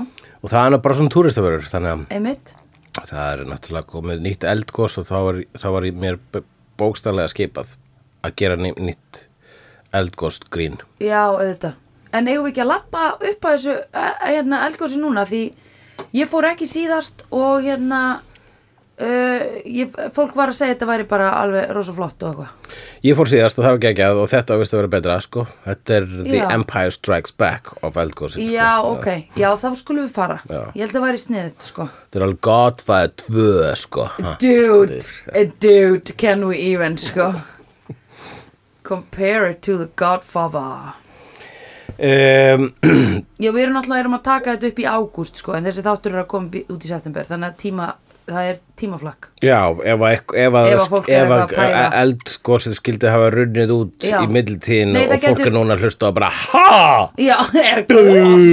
og 0.43 0.51
það 0.53 0.73
er 0.73 0.83
bara 0.85 0.99
svona 0.99 1.15
túristavörur, 1.15 1.69
þannig 1.71 1.93
að 1.95 2.55
Það 2.99 3.27
er 3.31 3.43
náttúrulega 3.47 3.87
komið 3.93 4.23
nýtt 4.25 4.45
eldgós 4.51 4.97
og 4.99 5.05
þá 5.07 5.17
var, 5.23 5.37
þá 5.55 5.67
var 5.71 5.85
í 5.87 5.91
mér 5.95 6.17
b- 6.35 6.43
bókstaflega 6.81 7.31
skipað 7.31 7.77
að 8.27 8.33
gera 8.41 8.57
ný, 8.59 8.73
nýtt 8.75 9.21
eldgós 9.95 10.41
grín. 10.51 10.81
Já, 10.99 11.21
auðvitað. 11.31 11.77
En 12.13 12.27
eigum 12.29 12.47
við 12.49 12.53
ekki 12.55 12.65
að 12.65 12.71
lappa 12.73 13.05
upp 13.21 13.47
að 13.47 13.55
þessu 13.55 13.75
eh, 13.79 14.15
hérna, 14.33 14.63
eldgósi 14.67 14.99
núna 14.99 15.25
því 15.29 15.43
ég 16.19 16.31
fór 16.33 16.49
ekki 16.51 16.67
síðast 16.67 17.23
og 17.31 17.63
hérna 17.69 18.01
uh, 19.01 19.43
ég, 19.65 19.95
fólk 20.15 20.35
var 20.37 20.53
að 20.53 20.59
segja 20.59 20.73
að 20.73 20.77
þetta 20.77 20.89
væri 20.91 21.07
bara 21.11 21.29
alveg 21.39 21.73
rosa 21.77 21.95
flott 21.97 22.23
og 22.23 22.31
eitthvað. 22.43 22.77
Ég 23.07 23.19
fór 23.19 23.31
síðast 23.31 23.59
og 23.59 23.67
það 23.67 23.75
var 23.75 23.83
geggjað 23.85 24.21
og 24.23 24.31
þetta 24.33 24.59
vist 24.61 24.75
að 24.75 24.81
vera 24.81 24.93
betra, 24.95 25.17
sko. 25.25 25.45
Þetta 25.67 25.97
er 25.99 26.09
The 26.13 26.39
Já. 26.39 26.45
Empire 26.57 26.95
Strikes 26.97 27.35
Back 27.45 27.73
of 27.87 27.99
eldgósin. 28.03 28.45
Já, 28.53 28.71
sko. 28.79 28.95
ok. 28.97 29.35
Já, 29.39 29.49
þá 29.63 29.69
skulum 29.83 30.07
við 30.09 30.15
fara. 30.19 30.39
Já. 30.45 30.61
Ég 30.75 30.81
held 30.85 30.91
að 30.91 30.99
það 30.99 31.07
væri 31.09 31.23
sniðut, 31.25 31.69
sko. 31.71 31.89
Þetta 32.05 32.21
er 32.21 32.27
alveg 32.29 32.41
Godfather 32.49 33.15
2, 33.25 33.49
sko. 33.85 34.09
Dude, 34.45 35.03
eh, 35.33 35.53
dude, 35.63 36.17
can 36.21 36.47
we 36.49 36.63
even, 36.73 36.99
sko. 37.01 37.33
Compare 38.89 39.51
it 39.51 39.63
to 39.63 39.77
the 39.77 39.91
Godfather. 39.97 40.97
Um, 41.99 42.69
Já, 43.43 43.51
við 43.51 43.65
erum 43.65 43.75
náttúrulega 43.75 44.05
erum 44.05 44.17
að 44.19 44.27
taka 44.29 44.53
þetta 44.55 44.69
upp 44.71 44.79
í 44.79 44.85
ágúst, 44.87 45.41
sko, 45.43 45.57
en 45.59 45.67
þessi 45.67 45.83
þáttur 45.83 46.15
er 46.15 46.21
að 46.23 46.29
koma 46.31 46.61
út 46.71 46.85
í 46.87 46.91
september, 46.91 47.27
þannig 47.27 47.51
að 47.51 47.57
tíma, 47.65 47.89
það 48.29 48.49
er 48.53 48.57
tímaflakk. 48.79 49.29
já, 49.43 49.59
ef 49.85 50.03
að, 50.05 50.13
ef 50.37 50.53
að, 50.61 50.67
Ef 50.69 50.81
að 50.83 50.89
fólk 50.93 51.09
ef 51.09 51.15
eitthvað 51.19 51.41
að 51.43 51.55
pæla. 51.57 51.83
eldgósið 52.03 52.75
skildi 52.79 53.07
hafa 53.13 53.31
runnið 53.35 53.71
út 53.75 54.07
Já. 54.07 54.19
í 54.23 54.27
middeltíðin 54.37 54.93
og 55.01 55.03
fólk 55.15 55.25
gæti- 55.25 55.47
er 55.49 55.55
núna 55.57 55.75
að 55.77 55.83
hlusta 55.87 56.09
og 56.11 56.15
bara 56.19 56.31
HA? 56.31 57.11
Já, 57.19 57.37
er 57.65 57.83
gos. 57.89 58.47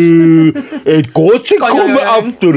Er 0.95 1.01
gósi 1.19 1.59
Gang, 1.59 1.75
komið 1.75 2.05
aftur. 2.15 2.55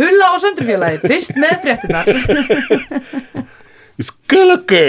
Hulla 0.00 0.30
og 0.34 0.40
söndrufélagi, 0.42 1.00
fyrst 1.04 1.36
með 1.40 1.54
fréttinar. 1.64 2.08
Ég 4.00 4.06
skil 4.08 4.54
ekki 4.54 4.82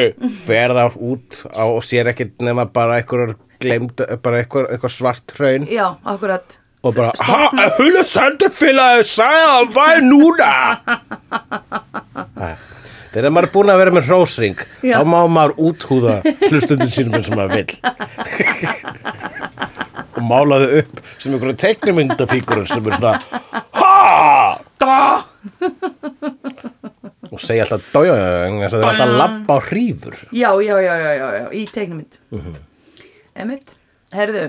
Fer 0.46 0.72
það 0.78 0.94
út 1.04 1.42
á 1.52 1.64
og 1.68 1.82
sér 1.84 2.08
ekkert 2.14 2.38
nema 2.46 2.64
bara 2.72 3.02
einhverjar 3.02 3.34
glemd 3.62 4.00
bara 4.24 4.40
einhver 4.46 4.94
svart 4.94 5.34
hraun 5.36 5.66
Já, 5.68 5.90
akkurat. 6.08 6.56
Og 6.82 6.96
bara, 6.98 7.12
ha, 7.22 7.68
hula 7.78 8.02
sendufélagi 8.10 9.04
sagði 9.06 9.42
að 9.46 9.52
það 9.52 9.74
væri 9.78 10.02
núna. 10.08 10.52
Þegar 13.12 13.34
maður 13.36 13.48
er 13.48 13.52
búin 13.54 13.70
að 13.74 13.80
vera 13.82 13.92
með 13.98 14.06
hrósring 14.08 14.62
Já. 14.88 14.96
þá 14.96 15.04
má 15.12 15.20
maður 15.28 15.54
úthúða 15.68 16.14
hlustundum 16.48 16.92
sínum 16.94 17.18
eins 17.18 17.28
og 17.28 17.36
maður 17.36 17.58
vill 17.60 17.74
og 20.16 20.24
málaðu 20.30 20.68
upp 20.82 21.02
sem 21.20 21.34
einhverju 21.36 21.58
teiknumyndafíkurur 21.66 22.70
sem 22.72 22.88
er 22.88 22.96
svona 22.96 23.14
ha 23.76 24.62
Da! 24.82 24.96
og 27.32 27.40
segja 27.44 27.66
alltaf 27.68 27.92
dójöng 27.94 28.58
þess 28.64 28.74
að 28.74 28.80
þeir 28.80 28.88
eru 28.88 28.90
alltaf 28.94 29.14
labba 29.22 29.60
á 29.60 29.66
hrífur 29.68 30.16
Já, 30.32 30.50
já, 30.64 30.76
já, 30.80 30.94
já, 31.04 31.12
já, 31.20 31.28
já, 31.36 31.46
í 31.52 31.66
teiknumynd. 31.76 32.20
Uh 32.32 32.40
Mhm. 32.40 32.56
Emmitt, 33.42 33.76
herðu. 34.16 34.42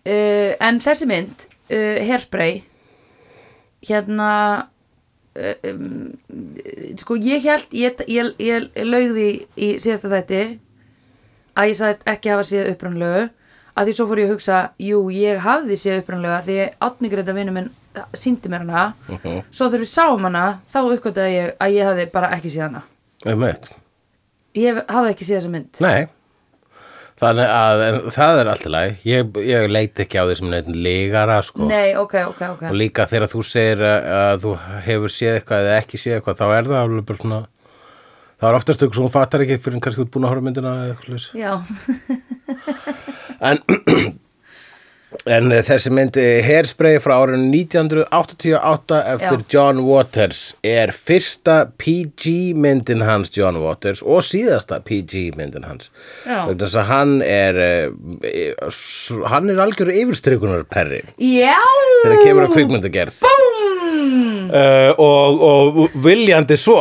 Uh, 0.00 0.54
en 0.64 0.78
þessi 0.80 1.06
mynd, 1.10 1.42
uh, 1.68 1.98
hairspray, 2.08 2.62
hérna, 3.86 4.30
uh, 5.36 5.54
um, 5.68 6.14
sko 7.00 7.16
ég 7.20 7.44
held, 7.44 7.66
ég, 7.76 8.00
ég, 8.08 8.30
ég, 8.40 8.70
ég 8.76 8.88
laugði 8.88 9.26
í 9.60 9.68
síðasta 9.82 10.10
þætti 10.12 10.40
að 11.60 11.68
ég 11.72 11.76
sagðist 11.80 12.06
ekki 12.08 12.32
hafa 12.32 12.46
séð 12.48 12.70
upprannlegu 12.74 13.26
að 13.76 13.86
því 13.90 13.94
svo 13.96 14.06
fór 14.10 14.20
ég 14.22 14.28
að 14.30 14.34
hugsa, 14.34 14.60
jú, 14.82 15.02
ég 15.14 15.40
hafði 15.44 15.76
séð 15.80 16.00
upprannlega 16.02 16.40
því 16.48 16.56
Átni 16.88 17.10
Greta 17.12 17.34
vinnu 17.36 17.54
minn 17.54 17.68
síndi 18.14 18.50
mér 18.50 18.64
hana. 18.66 18.82
Svo 19.50 19.66
þegar 19.70 19.82
við 19.84 19.90
sáum 19.90 20.24
hana, 20.28 20.42
þá 20.70 20.78
uppgötaði 20.94 21.32
ég 21.36 21.52
að 21.60 21.72
ég 21.76 21.88
hafði 21.88 22.04
bara 22.12 22.28
ekki 22.36 22.52
séð 22.52 22.66
hana. 22.68 22.82
Einmitt. 23.26 23.68
ég 24.56 24.74
hef- 24.74 24.86
hafði 24.90 25.12
ekki 25.14 25.26
séð 25.28 25.38
þessa 25.40 25.52
mynd. 25.54 25.80
Nei, 25.84 26.08
Þannig 27.20 27.50
að 27.52 27.82
það 28.14 28.38
er 28.40 28.50
alltaf 28.54 28.72
læg. 28.72 29.00
Ég, 29.04 29.34
ég 29.44 29.66
leit 29.68 30.00
ekki 30.00 30.16
á 30.16 30.24
því 30.24 30.36
sem 30.38 30.50
neitt 30.54 30.68
lígara, 30.72 31.40
sko. 31.44 31.66
Nei, 31.68 31.92
ok, 32.00 32.14
ok, 32.30 32.42
ok 32.54 32.62
Og 32.70 32.76
líka 32.80 33.04
þegar 33.10 33.28
þú 33.34 33.42
segir 33.44 33.82
að, 33.84 34.08
að 34.20 34.44
þú 34.46 34.54
hefur 34.86 35.12
séð 35.12 35.36
eitthvað 35.36 35.68
eða 35.68 35.80
ekki 35.82 36.00
séð 36.00 36.16
eitthvað, 36.16 36.40
þá 36.40 36.46
er 36.56 36.70
það 36.70 36.80
alveg 36.80 37.08
bara 37.10 37.22
svona, 37.24 37.40
það 38.40 38.48
er 38.50 38.58
oftast 38.60 38.80
eitthvað 38.86 39.00
sem 39.00 39.06
hún 39.08 39.14
fattar 39.18 39.44
ekki 39.44 39.60
fyrir 39.60 39.76
en 39.76 39.84
kannski 39.84 40.04
út 40.06 40.12
búin 40.16 40.26
að 40.28 40.32
horfa 40.34 40.46
myndina 40.48 40.74
eða 40.80 40.96
eitthvað. 40.96 41.28
Já, 41.36 41.52
En, 43.50 43.60
en 45.28 45.50
þessi 45.52 45.90
myndi 45.92 46.24
Hairspray 46.46 47.00
frá 47.02 47.16
árinu 47.20 47.50
1988 47.52 49.00
eftir 49.14 49.42
Já. 49.42 49.46
John 49.52 49.82
Waters 49.84 50.40
er 50.64 50.92
fyrsta 50.96 51.58
PG 51.80 52.54
myndin 52.56 53.04
hans 53.04 53.32
John 53.36 53.60
Waters 53.60 54.00
og 54.02 54.24
síðasta 54.24 54.80
PG 54.86 55.36
myndin 55.36 55.66
hans. 55.68 55.90
Þess 56.24 56.78
að 56.80 56.88
hann 56.90 57.16
er, 57.26 57.60
eh, 57.60 58.70
hann 59.28 59.50
er 59.52 59.60
algjör 59.66 59.92
yfirstrikunar 59.92 60.64
perri 60.70 61.02
já 61.18 61.56
þegar 62.04 62.24
kemur 62.24 62.46
að 62.48 62.54
kvikmyndagerð. 62.56 63.20
Búm 63.24 63.60
Uh, 64.50 64.90
og, 64.98 65.42
og 65.46 65.92
viljandi 66.02 66.56
svo 66.58 66.80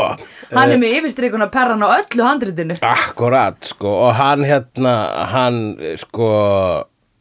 Hann 0.49 0.71
er 0.73 0.79
með 0.81 0.95
yfirstrikuna 0.97 1.51
perran 1.53 1.83
á 1.85 1.99
öllu 1.99 2.25
handritinu 2.25 2.77
Akkurat, 2.81 3.59
sko, 3.69 3.91
og 4.07 4.15
hann 4.17 4.41
hérna, 4.47 4.93
hann, 5.29 5.59
sko, 6.01 6.29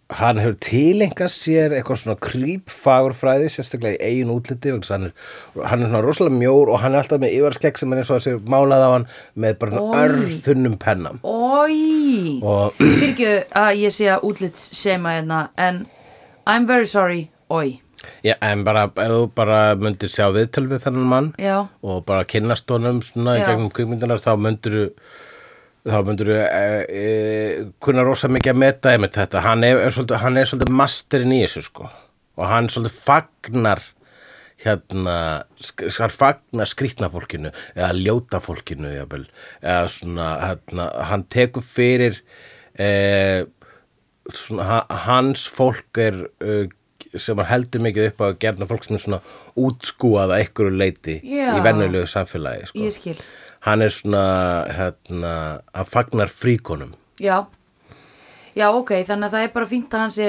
hann 0.08 0.38
hefur 0.40 0.54
tilengast 0.64 1.42
sér 1.44 1.74
eitthvað 1.76 1.98
svona 2.00 2.16
krýpfagurfræði, 2.24 3.50
sérstaklega 3.52 3.98
í 3.98 4.06
eigin 4.08 4.30
útliti, 4.32 4.72
hann 4.72 5.10
er, 5.10 5.12
hann 5.68 5.82
er 5.84 5.90
svona 5.90 6.00
rosalega 6.04 6.38
mjór 6.38 6.72
og 6.72 6.80
hann 6.80 6.94
er 6.96 7.02
alltaf 7.02 7.20
með 7.20 7.34
yfarskegg 7.36 7.80
sem 7.80 7.92
er 7.92 8.00
eins 8.00 8.12
og 8.12 8.16
að 8.16 8.24
sér 8.24 8.38
málað 8.48 8.84
á 8.86 8.90
hann 8.94 9.04
með 9.36 9.58
bara 9.60 9.82
Oj. 9.82 9.98
örþunnum 10.06 10.78
pennam. 10.80 11.20
Ói 11.28 12.38
Og 12.40 12.72
Fyrir 12.78 13.10
ekki 13.10 13.28
að 13.60 13.82
ég 13.82 13.94
sé 13.98 14.08
að 14.14 14.24
útlits 14.30 14.70
sema 14.78 15.18
hérna 15.18 15.42
En 15.60 15.84
I'm 16.48 16.64
very 16.70 16.88
sorry, 16.88 17.28
oi 17.52 17.82
Já, 18.22 18.36
en 18.46 18.62
bara, 18.64 18.86
ef 18.94 19.10
þú 19.12 19.22
bara 19.36 19.60
myndir 19.76 20.08
sjá 20.08 20.28
viðtöl 20.32 20.68
við 20.70 20.84
þennan 20.86 21.08
mann 21.12 21.30
Já, 21.42 21.66
og 21.82 22.04
bara 22.08 22.24
kynnast 22.30 22.70
honum 22.70 23.02
svona 23.04 23.36
í 23.36 23.42
Já. 23.42 23.50
gegnum 23.50 23.72
kvikmyndunar 23.74 24.22
þá 24.24 24.36
myndir 24.40 24.78
þá 25.88 25.98
myndir 26.06 26.30
þú 26.30 26.38
e, 26.38 26.64
e, 27.02 27.68
kunna 27.84 28.04
rosa 28.06 28.28
mikið 28.32 28.52
að 28.54 28.60
meta 28.62 28.92
einmitt 28.94 29.16
þetta 29.18 29.42
hann 29.44 29.64
er, 29.66 29.80
er, 29.86 29.94
svolítið, 29.94 30.20
hann 30.24 30.40
er 30.40 30.50
svolítið 30.50 30.74
masterinn 30.80 31.34
í 31.36 31.42
þessu 31.44 31.64
sko 31.68 31.88
og 32.38 32.44
hann 32.50 32.68
svolítið 32.72 32.98
fagnar 33.06 33.82
hérna 34.58 35.16
sk- 35.62 35.86
hann 36.00 36.10
fagnar 36.14 36.66
skrýtna 36.70 37.08
fólkinu 37.12 37.52
eða 37.76 37.92
ljóta 37.94 38.40
fólkinu 38.42 38.90
jafnvel, 38.96 39.26
eða 39.62 39.84
svona 39.94 40.26
hérna, 40.42 40.88
hann 41.12 41.22
tekur 41.30 41.62
fyrir 41.62 42.18
e, 42.78 42.88
svona, 44.34 44.66
ha- 44.66 44.98
hans 45.06 45.46
fólk 45.54 46.00
er 46.02 46.18
sem 47.18 47.38
heldur 47.48 47.80
mikið 47.86 48.10
upp 48.10 48.18
á 48.20 48.26
að 48.28 48.38
gerna 48.42 48.66
fólk 48.68 48.84
sem 48.84 48.98
er 48.98 49.00
svona 49.00 49.20
útskúað 49.58 50.34
að 50.34 50.40
einhverju 50.42 50.74
leiti 50.76 51.14
Já. 51.24 51.54
í 51.56 51.62
vennulegu 51.64 52.08
samfélagi 52.10 52.66
sko. 52.68 52.82
ég 52.84 52.96
skil 52.98 53.14
hann 53.66 53.84
er 53.84 53.94
svona 53.94 54.24
hérna, 54.74 55.32
hann 55.74 55.88
fagnar 55.88 56.32
fríkonum. 56.32 56.94
Já. 57.22 57.46
Já, 58.58 58.68
ok, 58.72 58.94
þannig 59.06 59.28
að 59.28 59.34
það 59.36 59.46
er 59.46 59.54
bara 59.54 59.70
fínt 59.70 59.94
að 59.94 60.04
hann 60.04 60.14
sé 60.14 60.28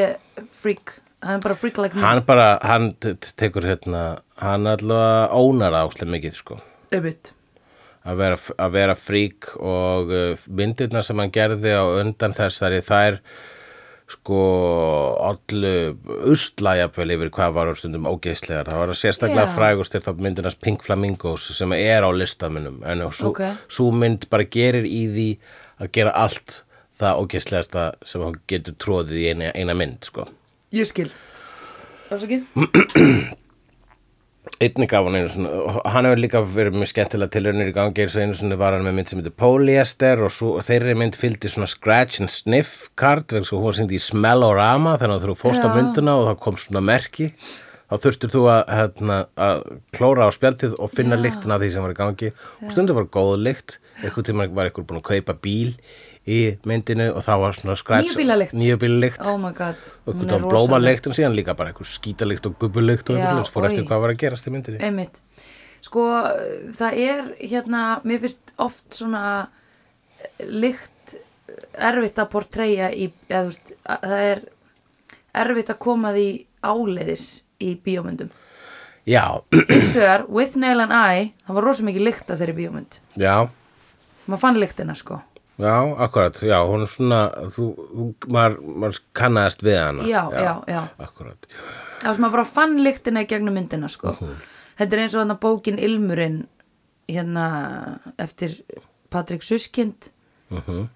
freak. 0.62 1.00
Hann 1.26 1.40
er 1.40 1.44
bara 1.44 1.58
freak 1.60 1.82
like 1.82 1.98
me. 1.98 2.06
Hann 2.06 2.24
bara, 2.28 2.52
hann 2.64 2.94
tekur 3.40 3.68
hérna, 3.68 4.06
hann 4.40 4.70
allavega 4.70 5.30
ónar 5.36 5.78
áslega 5.82 6.14
mikið 6.16 6.40
sko. 6.40 6.60
Öbut 6.96 7.34
að 8.08 8.20
vera, 8.22 8.40
að 8.58 8.76
vera 8.76 8.96
frík 8.98 9.50
og 9.60 10.12
uh, 10.14 10.44
myndirna 10.48 11.04
sem 11.06 11.20
hann 11.20 11.34
gerði 11.34 11.74
á 11.76 11.84
undan 12.00 12.36
þessari 12.36 12.82
þær 12.86 13.20
sko 14.10 14.40
allu 15.22 15.74
usla 16.32 16.76
jafnvel 16.80 17.14
yfir 17.14 17.30
hvað 17.36 17.54
var 17.58 17.72
stundum 17.78 18.08
ógeðslegar. 18.10 18.70
Það 18.72 18.82
var 18.82 18.94
sérstaklega 18.98 19.46
Já. 19.46 19.54
frægust 19.56 19.94
til 19.94 20.02
þá 20.06 20.12
myndinast 20.18 20.62
Pink 20.64 20.84
Flamingos 20.88 21.46
sem 21.58 21.74
er 21.78 22.02
á 22.06 22.10
listamunum 22.10 22.82
en 22.90 23.06
svo, 23.12 23.30
Ok. 23.34 23.44
svo 23.70 23.92
mynd 23.94 24.26
bara 24.30 24.44
gerir 24.50 24.86
í 24.88 25.04
því 25.14 25.30
að 25.80 25.92
gera 25.92 26.12
allt 26.18 26.64
það 27.00 27.22
ógeðslegasta 27.24 27.84
sem 28.04 28.22
hann 28.26 28.40
getur 28.50 28.74
tróðið 28.82 29.22
í 29.22 29.28
eina, 29.32 29.52
eina 29.56 29.74
mynd 29.78 30.04
sko. 30.10 30.26
Ég 30.74 30.90
skil. 30.90 31.12
Ásakið 32.10 32.44
einnig 34.60 34.90
gaf 34.92 35.06
hann 35.08 35.16
einu 35.20 35.30
svona 35.32 35.52
og 35.62 35.78
hann 35.94 36.08
hefur 36.08 36.22
líka 36.24 36.42
verið 36.44 36.78
með 36.82 36.90
skemmtilega 36.92 37.34
tilraunir 37.36 37.70
í 37.72 37.76
gangi. 37.76 38.04
Eins 38.04 38.18
og 38.18 38.24
einu 38.26 38.36
svona 38.40 38.58
var 38.60 38.76
hann 38.76 38.86
með 38.88 38.98
mynd 38.98 39.12
sem 39.12 39.22
heitir 39.22 39.36
Polyester 39.40 40.24
og 40.26 40.34
svo, 40.36 40.52
þeirri 40.66 40.96
mynd 41.00 41.18
fylgdi 41.20 41.52
svona 41.52 41.70
Scratch 41.70 42.24
and 42.24 42.34
Sniff 42.34 42.90
vegna 43.00 43.46
svo 43.48 43.62
hún 43.62 43.70
var 43.70 43.80
sýndi 43.80 44.00
í 44.00 44.04
Smellorama 44.04 44.98
þannig 45.00 45.20
að 45.20 45.30
þú 45.30 45.38
fórst 45.40 45.64
á 45.64 45.70
Já. 45.70 45.76
myndina 45.78 46.18
og 46.20 46.28
það 46.32 46.40
kom 46.46 46.60
svona 46.62 46.84
merki. 46.84 47.32
Þá 47.90 47.96
þurftir 48.04 48.30
þú 48.36 48.42
að, 48.54 48.60
hérna, 48.78 49.16
að 49.34 49.64
klóra 49.96 50.28
á 50.28 50.36
spjaldið 50.36 50.76
og 50.78 50.92
finna 50.94 51.18
Já. 51.18 51.24
lyktina 51.26 51.56
af 51.56 51.64
því 51.64 51.72
sem 51.74 51.86
var 51.86 51.96
í 51.96 51.98
gangi. 51.98 52.34
Og 52.66 52.74
stundum 52.76 53.00
var 53.00 53.10
góð 53.10 53.40
lykt. 53.48 53.80
Eitthvað 54.04 54.30
tíma 54.30 54.46
var 54.54 54.70
eitthvað 54.70 54.90
búin 54.92 55.02
að 55.02 55.10
kaupa 55.10 55.36
bíl 55.42 55.74
í 56.30 56.40
myndinu 56.70 57.10
og 57.14 57.24
það 57.26 57.44
var 57.44 57.58
svona 57.58 57.76
Nýjubílalykt? 58.06 58.56
Nýjubílalykt 58.58 59.24
Oh 59.26 59.38
my 59.42 59.54
god. 59.58 59.80
Og 60.06 60.24
rosaleg. 60.46 61.02
en 61.08 61.16
síðan 61.18 61.38
líka 61.38 61.56
bara 61.58 61.74
einhver 61.74 61.90
skítalikt 61.90 62.46
og 62.50 62.58
gubbulykt 62.62 63.10
og 63.10 63.18
veginn 63.20 63.50
fór 63.50 63.70
eftir 63.70 63.88
hvað 63.88 64.04
var 64.04 64.14
að 64.14 64.22
gerast 64.24 64.48
í 64.48 64.54
myndinni. 64.54 64.82
Einmitt. 64.86 65.22
Sko, 65.82 66.06
það 66.76 67.00
er 67.00 67.32
hérna 67.40 67.84
Mér 68.04 68.22
finnst 68.26 68.54
oft 68.60 68.86
svona 68.94 69.24
lykt 70.44 71.16
erfitt 71.74 72.20
að 72.20 72.32
portreyja 72.34 72.90
í, 72.92 73.10
eða 73.30 73.46
veist, 73.48 73.74
að 73.88 74.12
það 74.12 74.26
er 74.28 74.44
erfitt 75.46 75.72
að 75.74 75.82
koma 75.86 76.12
því 76.16 76.28
áleiðis 76.60 77.26
í 77.64 77.74
bíómyndum. 77.84 78.30
Já, 79.10 79.42
hins 79.72 79.96
vegar, 79.96 80.28
with 80.30 80.60
nail 80.60 80.84
and 80.84 80.94
eye 80.94 81.32
það 81.48 81.58
var 81.58 81.66
rosa 81.66 81.88
mikið 81.88 82.06
lykt 82.06 82.30
að 82.30 82.44
þeirri 82.44 82.58
bíómynd. 82.60 83.00
Já, 83.18 83.36
maður 84.28 84.44
fann 84.44 84.60
lyktina 84.62 84.96
sko 85.00 85.22
já, 85.60 85.76
akkurat, 86.06 86.42
já, 86.44 86.58
hún 86.68 86.86
er 86.86 86.92
svona, 86.92 87.22
þú, 87.56 87.66
þú 87.94 88.08
maður, 88.36 88.60
maður 88.84 89.02
kannaðast 89.20 89.66
við 89.66 89.80
hana. 89.80 90.06
Já, 90.10 90.22
já, 90.34 90.54
já. 90.72 90.82
Akkurat, 91.08 91.50
það 92.04 92.14
sem 92.14 92.26
maður 92.26 92.38
bara 92.38 92.52
fann 92.58 92.78
lyktina 92.86 93.26
í 93.26 93.30
gegnum 93.30 93.60
myndina 93.60 93.92
sko. 93.92 94.16
Þetta 94.80 94.96
er 94.96 95.04
eins 95.04 95.18
og 95.18 95.24
þarna 95.24 95.40
bókin 95.44 95.82
Ilmurinn 95.84 96.40
hérna 97.10 97.50
eftir 98.22 98.62
Patrik 99.12 99.44
Suskind. 99.44 100.12
Uh 100.50 100.88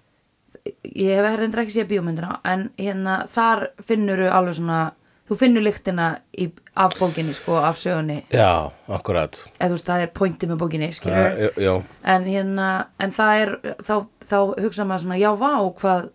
ég 0.82 1.18
hef 1.18 1.38
reyndar 1.38 1.64
ekki 1.64 1.74
séð 1.76 1.90
bíómyndina 1.92 2.38
en 2.48 2.68
hérna 2.78 3.24
þar 3.30 3.66
finnur 3.84 4.22
alveg 4.30 4.58
svona 4.58 4.78
þú 5.28 5.38
finnur 5.40 5.64
lyktina 5.64 6.08
í, 6.36 6.50
af 6.76 6.96
bókinni 6.98 7.34
sko, 7.36 7.56
af 7.64 7.78
sögunni. 7.80 8.20
Já, 8.34 8.70
akkurat, 8.92 9.38
eða 9.56 9.70
þú 9.70 9.78
veist 9.78 9.88
það 9.88 10.04
er 10.04 10.12
pointið 10.18 10.52
með 10.52 10.60
bókinni 10.60 10.90
skilur 10.92 11.40
já, 11.40 11.48
já, 11.64 11.72
en 12.14 12.28
hérna 12.28 12.68
en 13.00 13.14
það 13.16 13.40
er 13.40 13.54
þá, 13.86 13.94
þá 14.28 14.38
hugsa 14.66 14.88
maður 14.88 15.06
svona 15.06 15.20
já 15.22 15.30
vá 15.40 15.52
hvað 15.80 16.08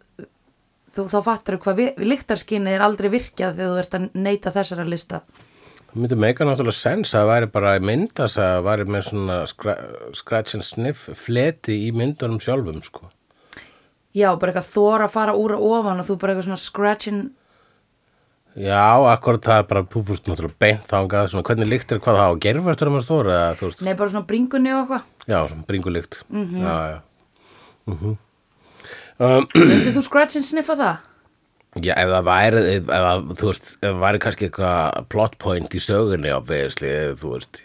þú, 0.95 1.05
þá 1.09 1.19
fattar 1.25 1.57
þú 1.57 1.61
hvað 1.65 1.83
lyktarskinnið 2.05 2.77
er 2.77 2.85
aldrei 2.85 3.09
virkjað 3.13 3.59
þegar 3.59 3.71
þú 3.71 3.83
ert 3.83 3.97
að 3.97 4.09
neyta 4.27 4.53
þessara 4.53 4.85
lista. 4.89 5.23
Það 5.89 6.01
myndi 6.03 6.17
meika 6.21 6.45
náttúrulega 6.45 6.77
sens 6.77 7.15
að 7.15 7.23
það 7.23 7.31
væri 7.31 7.51
bara 7.55 7.71
myndas 7.81 8.35
að 8.37 8.51
það 8.51 8.65
væri 8.67 8.83
með 8.93 9.07
svona 9.07 9.37
scratch 10.19 10.57
and 10.59 10.67
sniff 10.67 11.07
fleti 11.17 11.79
í 11.87 11.89
myndunum 11.95 12.37
sjálfum, 12.43 12.83
sko. 12.85 13.09
já 14.13 14.29
bara 14.37 14.53
eitthvað 14.53 14.69
þóra 14.69 15.07
að 15.07 15.15
fara 15.15 15.33
úr 15.37 15.55
og 15.57 15.65
ofan 15.79 16.01
og 16.01 16.05
þú 16.05 16.19
bara 16.21 16.35
eitthvað 16.35 16.49
svona 16.49 16.61
scratching 16.61 17.25
Já, 18.57 18.81
akkurat 19.13 19.41
það 19.45 19.59
er 19.61 19.67
bara, 19.69 19.83
þú 19.93 20.01
fúst 20.07 20.25
náttúrulega 20.27 20.57
beint 20.59 20.87
þangað, 20.89 21.27
svona 21.31 21.45
hvernig 21.47 21.69
lykt 21.69 21.91
er 21.93 21.99
hvað 22.01 22.17
það 22.17 22.31
á 22.33 22.41
gerfastur 22.43 22.89
um 22.89 22.97
að 22.97 23.03
stóra, 23.05 23.35
eða 23.35 23.57
þú 23.59 23.67
veist, 23.69 23.83
nei 23.85 23.93
bara 23.99 24.09
svona 24.09 24.27
bringunni 24.31 24.71
og 24.73 24.79
eitthvað 24.81 25.29
já, 25.29 25.37
svona 25.51 25.67
bringulykt, 25.69 26.17
Mhm. 26.29 26.63
já, 26.65 26.73
já. 26.89 26.99
Mm 27.89 28.17
um, 29.19 29.47
Myndir 29.53 29.93
þú 29.95 30.03
scratch 30.03 30.35
and 30.39 30.45
sniffa 30.47 30.75
það? 30.79 30.97
Já, 31.85 31.93
ef 32.01 32.09
það 32.09 32.23
væri, 32.25 32.61
ef, 32.75 32.89
ef, 32.89 33.25
þú 33.39 33.49
veist, 33.51 33.67
ef 33.77 33.89
það 33.93 33.99
væri 34.03 34.19
kannski 34.25 34.47
eitthvað 34.49 35.07
plot 35.13 35.37
point 35.39 35.69
í 35.77 35.79
sögunni 35.85 36.31
obviously, 36.33 36.93
þú 37.21 37.33
veist, 37.35 37.61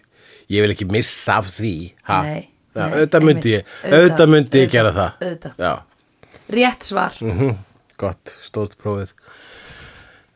ég 0.53 0.61
vil 0.66 0.75
ekki 0.77 0.88
missa 0.92 1.38
af 1.40 1.49
því, 1.57 1.75
ha? 2.11 2.23
Nei, 2.29 2.49
Já, 2.75 2.83
nei, 2.90 2.99
auðvitað 2.99 3.23
myndi 3.25 3.51
ég, 3.55 3.64
auðvitað 3.87 4.31
myndi 4.35 4.61
ég 4.64 4.70
gera 4.75 4.90
það. 4.92 5.12
auðvitað. 5.23 5.55
Já, 5.59 5.75
Rétt 6.55 6.83
svar 6.85 7.14
mhm, 7.25 7.55
gott, 7.97 8.35
stórt 8.44 8.75
prófið. 8.83 9.12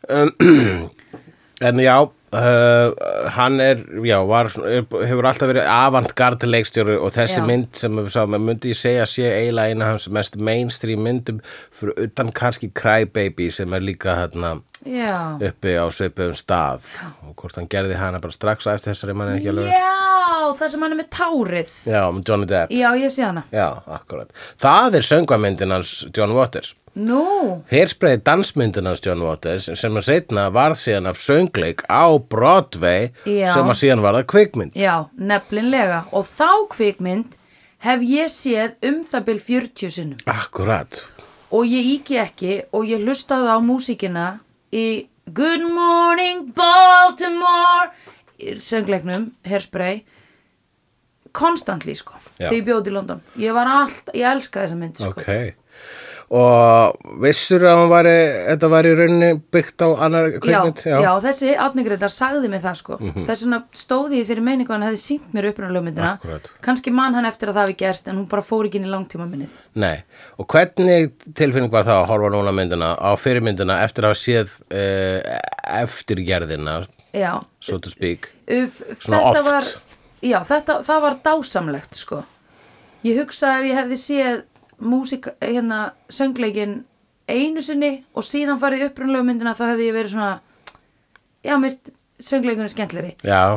Um, 0.09 0.31
en 1.69 1.81
já, 1.83 1.97
uh, 2.33 3.29
hann 3.35 3.61
er, 3.61 3.83
já, 4.05 4.19
var, 4.29 4.49
hefur 4.53 5.29
alltaf 5.29 5.51
verið 5.51 5.69
avantgard 5.73 6.45
leikstjóri 6.49 6.97
og 6.97 7.13
þessi 7.17 7.41
Já. 7.43 7.47
mynd 7.49 7.77
sem 7.77 7.99
við 8.01 8.11
sáum, 8.15 8.37
myndi 8.41 8.73
ég 8.73 8.79
segja 8.81 9.07
sé 9.09 9.27
eiginlega 9.29 9.75
eina 9.75 9.87
af 9.87 9.95
hans 9.97 10.09
mest 10.15 10.39
mainstream 10.41 11.05
myndum 11.05 11.43
fyrir 11.77 12.09
utan 12.09 12.33
kannski 12.37 12.71
Crybaby 12.73 13.51
sem 13.55 13.77
er 13.77 13.85
líka 13.85 14.17
hérna 14.21 14.59
Já, 14.87 15.35
uppi 15.43 15.75
á 15.75 15.85
svipuðum 15.91 16.37
stað. 16.39 16.93
Og 17.27 17.35
hvort 17.41 17.57
hann 17.59 17.67
gerði 17.71 17.97
hana 17.99 18.21
bara 18.23 18.33
strax 18.35 18.69
eftir 18.71 18.95
þessari 18.95 19.17
manni 19.19 19.41
ekki 19.41 19.51
alveg. 19.51 19.73
Já, 19.75 20.53
það 20.61 20.71
sem 20.71 20.85
hann 20.85 20.95
er 20.95 21.01
með 21.01 21.09
tárið. 21.17 21.73
Já, 21.91 22.03
með 22.15 22.29
Johnny 22.31 22.49
Depp. 22.49 22.75
Já, 22.79 22.89
ég 23.03 23.15
sé 23.15 23.27
hana. 23.27 23.43
Já, 23.51 23.69
Það 24.63 25.01
er 25.01 25.09
söngvamyndin 25.09 25.75
hans 25.75 25.97
John 26.15 26.37
Waters 26.37 26.77
Nú, 26.99 27.63
Hairsprayði 27.71 28.19
dansmyndin 28.27 28.89
hans 28.91 29.03
John 29.05 29.21
Waters 29.23 29.69
sem 29.79 29.99
að 30.01 30.07
setna 30.09 30.49
varð 30.55 30.81
síðan 30.81 31.07
af 31.13 31.21
söngleik 31.23 31.85
á 31.87 32.11
Broadway 32.19 33.13
Já. 33.23 33.53
sem 33.55 33.71
að 33.71 33.79
síðan 33.79 34.03
varð 34.03 34.23
að 34.25 34.31
kvikmynd. 34.33 34.75
Já, 34.75 35.07
nefnilega. 35.15 36.01
Og 36.11 36.27
þá 36.27 36.67
kvikmynd 36.75 37.37
hef 37.87 38.03
ég 38.03 38.33
séð 38.35 38.75
um 38.91 38.99
það 39.07 39.29
bil 39.29 39.39
40 39.47 39.95
sinnum. 39.95 40.25
Akkurat. 40.27 41.05
Og 41.55 41.71
ég 41.71 41.87
íki 41.95 42.19
ekki 42.19 42.59
og 42.75 42.89
ég 42.91 43.07
hlustaði 43.07 43.55
á 43.55 43.59
músíkina 43.63 44.27
í 44.75 45.07
Good 45.31 45.63
Morning 45.71 46.51
Baltimore 46.57 47.93
söngleiknum, 48.59 49.31
Hairspray 49.47 50.03
konstantli 51.39 51.95
sko 51.95 52.17
Já. 52.39 52.49
þegar 52.49 52.59
ég 52.59 52.67
bjóði 52.67 52.91
í 52.91 52.95
London. 52.99 53.25
Ég 53.39 53.55
var 53.55 53.71
allt, 53.71 54.11
ég 54.17 54.27
elskaði 54.35 54.67
þessa 54.67 54.83
mynd 54.83 54.99
sko. 54.99 55.15
Ok 55.15 55.33
Og 56.29 56.99
vissur 57.25 57.63
að 57.65 57.87
væri, 57.89 58.11
þetta 58.51 58.69
væri 58.69 58.89
í 58.93 58.97
rauninni 58.99 59.29
byggt 59.55 59.81
á 59.81 59.89
annar 60.05 60.27
já, 60.35 60.41
kvikmynd? 60.45 60.83
já, 60.85 61.13
þessi 61.25 61.55
átningreitar 61.57 62.13
sagði 62.13 62.51
mér 62.53 62.61
það 62.67 62.75
sko 62.83 62.99
Mhm. 63.01 63.25
þess 63.25 63.45
vegna 63.47 63.61
stóði 63.73 64.19
ég 64.21 64.27
þeirri 64.29 64.45
meiningu 64.45 64.69
að 64.69 64.77
hann 64.77 64.87
hefði 64.91 65.01
sínt 65.07 65.33
mér 65.33 65.49
upprunalögmyndina 65.49 66.11
Akkúrat. 66.21 66.51
kannski 66.61 66.93
man 66.93 67.15
hann 67.17 67.25
eftir 67.25 67.49
að 67.49 67.55
það 67.57 67.65
hafi 67.65 67.77
gerst 67.81 68.09
en 68.13 68.17
hún 68.21 68.29
bara 68.29 68.43
fór 68.45 68.67
ekki 68.69 68.77
inn 68.77 68.85
í 68.85 68.93
langtíma 68.93 69.25
minnið 69.31 69.57
Nei, 69.75 70.03
og 70.39 70.47
hvernig 70.53 71.13
tilfinning 71.35 71.71
var 71.73 71.85
það 71.89 72.03
að 72.03 72.07
horfa 72.13 72.31
núna 72.37 72.53
myndina 72.53 72.91
á 73.01 73.11
fyrirmyndina 73.17 73.81
eftir 73.89 74.05
að 74.05 74.13
hafa 74.13 74.21
séð 74.21 74.53
uh, 74.69 75.41
eftirgerðina, 75.81 76.87
já, 77.15 77.41
so 77.61 77.79
to 77.79 77.89
speak 77.89 78.29
Uf, 78.51 78.83
Svona 79.01 79.33
þetta 79.33 79.41
oft. 79.41 79.49
var 79.49 79.65
já, 80.29 80.39
þetta, 80.45 80.79
það 80.85 81.01
var 81.07 81.19
dásamlegt 81.25 81.95
sko 82.05 82.21
ég 83.07 83.17
hugsaði 83.23 83.59
ef 83.59 83.69
ég 83.73 83.81
hefði 83.81 83.99
séð 84.05 84.43
músík, 84.81 85.27
hérna 85.43 85.93
söngleikin 86.13 86.85
einu 87.29 87.61
sinni 87.65 88.05
og 88.17 88.25
síðan 88.25 88.61
farið 88.61 88.85
í 88.85 88.89
upprunalegu 88.89 89.27
myndina 89.29 89.55
þá 89.59 89.65
hefði 89.73 89.89
ég 89.91 89.97
verið 89.99 90.13
svona 90.15 90.41
já, 91.45 91.55
mist 91.61 91.91
söngleikunni 92.19 92.71
skemmtleri 92.73 93.11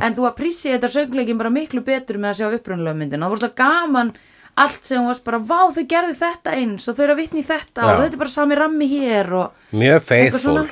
en 0.06 0.14
þú 0.18 0.26
að 0.28 0.36
prísi 0.42 0.74
þetta 0.74 0.90
söngleikin 0.92 1.40
bara 1.40 1.50
miklu 1.54 1.82
betur 1.86 2.20
með 2.22 2.34
að 2.34 2.40
sjá 2.42 2.58
upprunalegu 2.60 3.00
myndina. 3.00 3.26
Það 3.26 3.32
var 3.36 3.42
svolítið 3.42 3.58
gaman 3.62 4.14
allt 4.62 4.84
sem 4.86 5.06
varst 5.08 5.24
bara, 5.24 5.40
vá 5.40 5.62
þau 5.72 5.86
gerðu 5.88 6.16
þetta 6.20 6.56
eins 6.60 6.88
og 6.92 6.98
þau 6.98 7.04
eru 7.06 7.14
að 7.16 7.22
vitni 7.22 7.44
þetta 7.48 7.82
Já. 7.86 7.92
og 7.94 8.02
þetta 8.04 8.18
er 8.18 8.22
bara 8.26 8.34
sami 8.36 8.58
rammi 8.60 8.88
hér 8.92 9.30
Mjög 9.72 10.40
svona. 10.44 10.66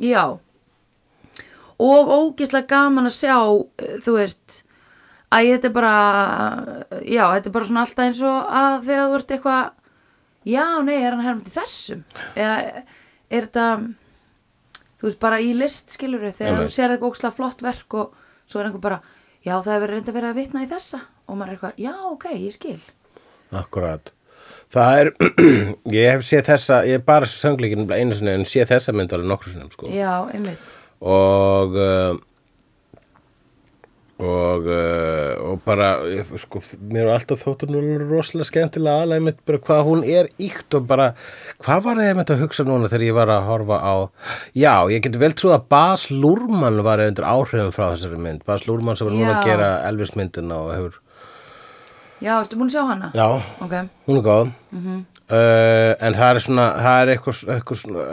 já. 0.00 0.24
Og 1.80 2.10
ógislega 2.12 2.66
gaman 2.68 3.06
að 3.08 3.14
sjá 3.16 3.36
þú 4.04 4.16
veist 4.18 4.64
að 5.30 5.46
þetta 5.54 5.68
er 5.70 5.74
bara 5.76 5.94
já, 7.06 7.24
þetta 7.36 7.46
er 7.48 7.54
bara 7.54 7.68
svona 7.68 7.84
alltaf 7.86 8.04
eins 8.04 8.22
og 8.26 8.50
að 8.60 8.88
þegar 8.88 9.06
þú 9.06 9.20
ert 9.20 9.34
eitthvað 9.36 9.70
já, 10.48 10.64
nei, 10.86 10.96
er 10.98 11.14
hann 11.14 11.24
hermandi 11.24 11.52
þessum? 11.54 12.04
Eða 12.34 12.84
er 13.30 13.48
þetta 13.48 13.66
þú 15.00 15.08
veist, 15.08 15.20
bara 15.22 15.40
í 15.40 15.50
list 15.56 15.96
skilur 15.96 16.22
við 16.26 16.38
þegar 16.42 16.62
þú 16.62 16.70
sér 16.74 16.94
eitthvað 16.94 17.10
ógislega 17.10 17.36
flott 17.36 17.64
verk 17.64 17.96
og 17.96 18.16
svo 18.50 18.60
er 18.60 18.68
einhver 18.68 18.84
bara, 18.84 19.00
já, 19.40 19.54
það 19.56 19.74
hefur 19.74 19.92
reynda 19.94 20.14
verið 20.16 20.32
að 20.32 20.40
vitna 20.40 20.64
í 20.64 20.70
þessa. 20.70 21.02
Og 21.30 21.38
maður 21.38 21.52
er 21.52 21.56
eitthvað, 21.56 21.84
já, 21.84 21.92
ok, 22.10 22.26
ég 22.36 22.56
skil. 22.56 22.80
Akkurat. 23.60 24.12
Það 24.70 25.00
er, 25.00 25.12
ég 25.98 26.12
hef 26.14 26.26
séð 26.26 26.44
þessa 26.50 26.80
ég 26.86 27.00
hef 27.00 27.06
bara 27.06 27.28
söngleikin 27.30 27.86
einu 27.90 28.18
sinni 28.18 28.34
en 28.36 28.46
séð 28.46 28.74
þessa 28.74 28.94
mynd 28.94 29.14
alveg 29.16 29.30
nokkru 29.30 29.54
sinnum 29.54 29.70
sko. 29.74 29.88
Já, 29.90 30.12
einmitt. 30.34 30.74
Og 31.00 31.78
uh, 31.78 32.18
og 34.24 34.66
uh, 34.68 35.50
og 35.50 35.60
bara 35.64 35.88
sko, 36.40 36.62
mér 36.92 37.06
er 37.08 37.12
alltaf 37.14 37.44
þóttur 37.44 37.72
nú 37.72 37.80
rosalega 38.02 38.48
skemmtilega 38.48 39.04
aðlega 39.04 39.26
mitt 39.26 39.40
bara 39.48 39.60
hvað 39.66 39.82
hún 39.88 40.04
er 40.06 40.30
íkt 40.40 40.76
og 40.78 40.86
bara 40.90 41.10
hvað 41.64 41.84
var 41.86 42.02
ég 42.04 42.16
mitt 42.18 42.32
að 42.32 42.42
hugsa 42.44 42.66
núna 42.68 42.90
þegar 42.92 43.06
ég 43.08 43.18
var 43.18 43.32
að 43.34 43.46
horfa 43.50 43.78
á 43.80 43.94
já, 44.54 44.74
ég 44.92 45.04
get 45.04 45.20
vel 45.20 45.32
trúið 45.36 45.56
að 45.58 45.68
Bas 45.72 46.08
Lúrmann 46.10 46.82
var 46.86 47.02
undir 47.04 47.26
áhrifum 47.26 47.72
frá 47.74 47.86
þessari 47.92 48.18
mynd. 48.20 48.44
Bas 48.48 48.66
Lúrmann 48.68 48.98
sem 48.98 49.08
var 49.08 49.16
núna 49.16 49.38
að 49.38 49.48
gera 49.50 49.70
Elvis 49.88 50.14
myndina 50.18 50.58
og 50.64 50.74
hefur 50.74 50.98
já, 52.20 52.34
ertu 52.40 52.58
búin 52.60 52.68
að 52.68 52.76
sjá 52.76 52.84
hana? 52.90 53.12
já, 53.16 53.26
ok, 53.64 53.74
hún 54.08 54.20
er 54.20 54.26
góð 54.26 54.52
uh, 55.30 55.92
en 56.02 56.16
það 56.16 56.30
er 56.30 56.42
svona 56.44 56.64
það 56.76 57.02
er 57.02 57.12
eitthvað, 57.14 57.42
eitthvað 57.54 57.80
svona 57.80 58.06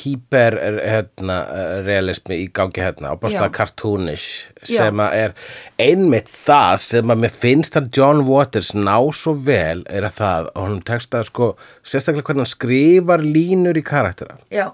hyper 0.00 0.56
hérna, 0.78 1.38
eh, 1.80 2.10
í 2.36 2.48
gangi 2.54 2.84
hérna 2.84 3.14
og 3.14 3.22
bara 3.22 3.34
svona 3.34 3.54
cartoonish 3.56 4.26
Já. 4.64 4.82
sem 4.82 5.02
að 5.04 5.16
er 5.22 5.34
einmitt 5.80 6.30
það 6.32 6.74
sem 6.84 7.14
að 7.14 7.24
mér 7.24 7.34
finnst 7.44 7.78
að 7.80 7.90
John 7.96 8.24
Waters 8.28 8.74
ná 8.76 8.96
svo 9.16 9.34
vel 9.48 9.82
er 9.86 10.08
að 10.08 10.20
það 10.20 10.52
og 10.52 10.68
hann 10.68 10.84
tekst 10.92 11.16
að 11.16 11.28
sko 11.30 11.50
sérstaklega 11.82 12.28
hvernig 12.28 12.44
hann 12.44 12.52
skrifar 12.52 13.24
línur 13.24 13.80
í 13.80 13.84
karaktera 13.86 14.38
já, 14.52 14.68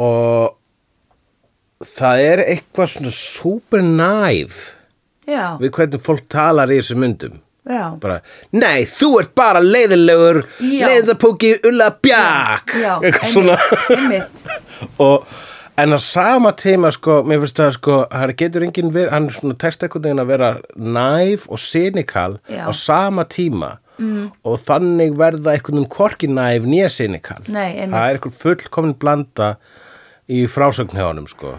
og 0.00 0.58
það 1.92 2.26
er 2.26 2.44
eitthvað 2.48 2.94
svona 2.96 3.16
super 3.16 3.82
já, 5.28 5.56
við 5.60 5.72
hvernig 5.76 6.02
fólk 6.02 6.28
talar 6.32 6.72
í 6.72 6.80
þessu 6.80 6.98
myndum 6.98 7.40
já. 7.68 7.94
Bara, 8.02 8.18
nei, 8.52 8.84
þú 8.90 9.12
ert 9.20 9.34
bara 9.38 9.62
leiðilegur 9.62 10.42
leiðapóki 10.60 11.54
ulla 11.68 11.90
bjak 12.02 12.74
og 15.06 15.26
en 15.76 15.96
á 15.96 15.98
sama 16.02 16.52
tíma 16.58 16.92
sko, 16.92 17.22
mér 17.26 17.42
finnst 17.42 17.60
það 17.60 17.76
sko 17.78 17.98
hann 18.12 18.34
getur 18.36 18.66
enginn 18.66 18.92
verið, 18.94 19.12
hann 19.14 19.30
er 19.30 19.38
svona 19.38 20.00
veginn 20.02 20.22
að 20.22 20.32
vera 20.32 20.50
næf 20.76 21.46
og 21.48 21.62
cynical 21.62 22.38
Já. 22.48 22.66
á 22.68 22.70
sama 22.76 23.24
tíma. 23.24 23.78
Mm. 24.02 24.30
og 24.48 24.56
þannig 24.64 25.12
verða 25.20 25.52
eitthvað 25.52 25.84
hvorki 25.92 26.26
næf 26.26 26.64
nýja 26.64 26.88
cynical 26.90 27.44
Nei, 27.44 27.76
það 27.76 27.98
er 28.00 28.16
eitthvað 28.16 28.38
fullkomin 28.40 28.94
blanda 28.98 29.50
í 30.32 30.46
frásögn 30.48 30.96
hjá 30.96 31.10
honum 31.10 31.28
sko 31.28 31.52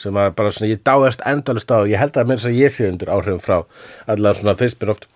sem 0.00 0.16
að 0.18 0.32
bara 0.38 0.52
svona, 0.54 0.70
ég 0.70 0.82
dáðast 0.86 1.22
endalist 1.26 1.74
á 1.74 1.82
ég 1.86 2.00
held 2.00 2.16
að 2.18 2.30
mér 2.30 2.46
að 2.46 2.58
ég 2.58 2.72
sé 2.72 2.86
undir 2.88 3.10
áhrifum 3.12 3.42
frá 3.42 3.56
allavega 4.06 4.40
svona 4.40 4.56
fyrst 4.58 4.80
mér 4.80 4.94
oft 4.94 5.06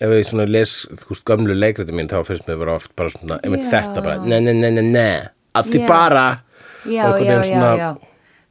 ef 0.00 0.08
ég 0.16 0.26
svona 0.28 0.46
les 0.48 0.86
þú 0.90 1.08
veist 1.12 1.24
gömlu 1.28 1.54
leikriti 1.58 1.92
mín 1.92 2.08
þá 2.08 2.22
finnst 2.26 2.46
mér 2.48 2.58
vera 2.62 2.74
oft 2.80 2.94
bara 2.96 3.10
svona 3.10 3.40
einmitt 3.44 3.66
þetta 3.70 4.02
bara, 4.04 4.18
ne 4.24 4.40
ne 4.40 4.52
ne 4.56 4.70
ne 4.70 4.82
ne 4.82 5.08
að 5.54 5.64
því 5.72 5.80
Já. 5.82 5.86
bara. 5.88 6.26
Já, 6.86 7.04
Og 7.10 7.14
einhvern 7.18 7.26
já, 7.26 7.40
veginn 7.40 7.60
já, 7.60 7.60
svona- 7.60 7.78
já. 7.78 7.96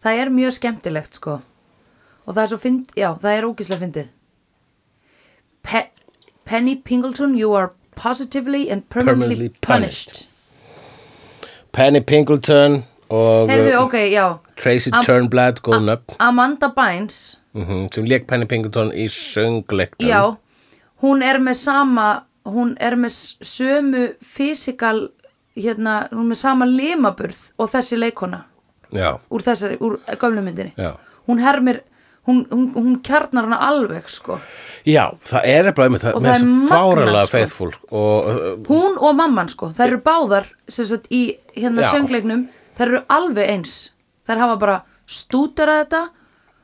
Það 0.03 0.19
er 0.21 0.29
mjög 0.29 0.51
skemmtilegt 0.53 1.13
sko. 1.17 1.41
Og 2.27 2.35
það 2.35 2.41
er 2.43 2.47
svo 2.47 2.57
fynd, 2.61 2.91
já, 2.95 3.09
það 3.19 3.37
er 3.37 3.43
ógislega 3.49 3.79
fyndið. 3.81 4.07
Pe 5.63 5.81
Penny 6.45 6.75
Pingleton 6.75 7.35
you 7.37 7.53
are 7.55 7.71
positively 7.95 8.69
and 8.69 8.87
permanently, 8.89 9.49
Permanently 9.49 9.49
punished, 9.61 10.27
Penny 11.71 11.99
Pingleton 12.01 12.83
og 13.09 13.49
heyrðu, 13.49 13.73
uh, 13.75 13.83
ok, 13.85 13.93
já. 14.13 14.37
Tracy 14.55 14.91
Am- 14.93 15.03
Turnblad 15.05 15.61
góð 15.65 15.83
nöfn. 15.89 16.15
Amanda 16.19 16.69
Bynes. 16.75 17.35
Mm 17.55 17.87
sem 17.93 18.05
lék 18.05 18.27
Penny 18.27 18.45
Pingleton 18.45 18.91
í 18.91 19.07
söngleiknum. 19.09 20.07
Já, 20.09 20.37
hún 21.03 21.23
er 21.23 21.39
með 21.43 21.59
sama 21.63 22.09
hún 22.49 22.75
er 22.79 22.95
með 22.99 23.15
sömu 23.45 24.05
fysikal 24.25 25.09
hérna, 25.59 26.07
hún 26.11 26.27
er 26.27 26.31
með 26.33 26.41
sama 26.41 26.67
limaburð 26.69 27.41
og 27.59 27.69
þessi 27.73 27.99
leikona 27.99 28.45
já, 28.95 29.13
úr 29.29 29.45
þessari, 29.45 29.77
úr 29.83 29.99
gömlu 30.19 30.43
myndinni 30.45 30.73
Já. 30.77 30.95
hún 31.27 31.41
hermir 31.43 31.83
hún, 32.27 32.45
hún, 32.51 32.71
hún 32.75 32.97
kjarnar 33.05 33.47
hana 33.49 33.59
alveg 33.67 34.09
sko 34.09 34.39
já, 34.87 35.09
það 35.27 35.49
er 35.51 35.71
bara 35.73 35.89
einmitt 35.89 36.05
það, 36.05 36.21
það 36.23 36.35
er 36.35 36.47
fáralega 36.71 37.25
sko. 37.25 37.37
faithful 37.37 37.71
og 37.91 38.29
uh, 38.29 38.47
hún 38.69 38.97
og 38.97 39.17
mamman 39.19 39.51
sko, 39.51 39.71
þær 39.75 39.87
eru 39.91 40.01
báðar 40.05 40.49
sem 40.67 40.87
sagt 40.89 41.09
í 41.11 41.23
hérna 41.55 41.85
Já. 41.85 41.91
söngleiknum 41.95 42.47
þær 42.77 42.87
eru 42.87 43.03
alveg 43.11 43.53
eins 43.57 43.75
þær 44.27 44.45
hafa 44.45 44.59
bara 44.61 44.79
stúterað 45.09 45.83
þetta 45.83 46.03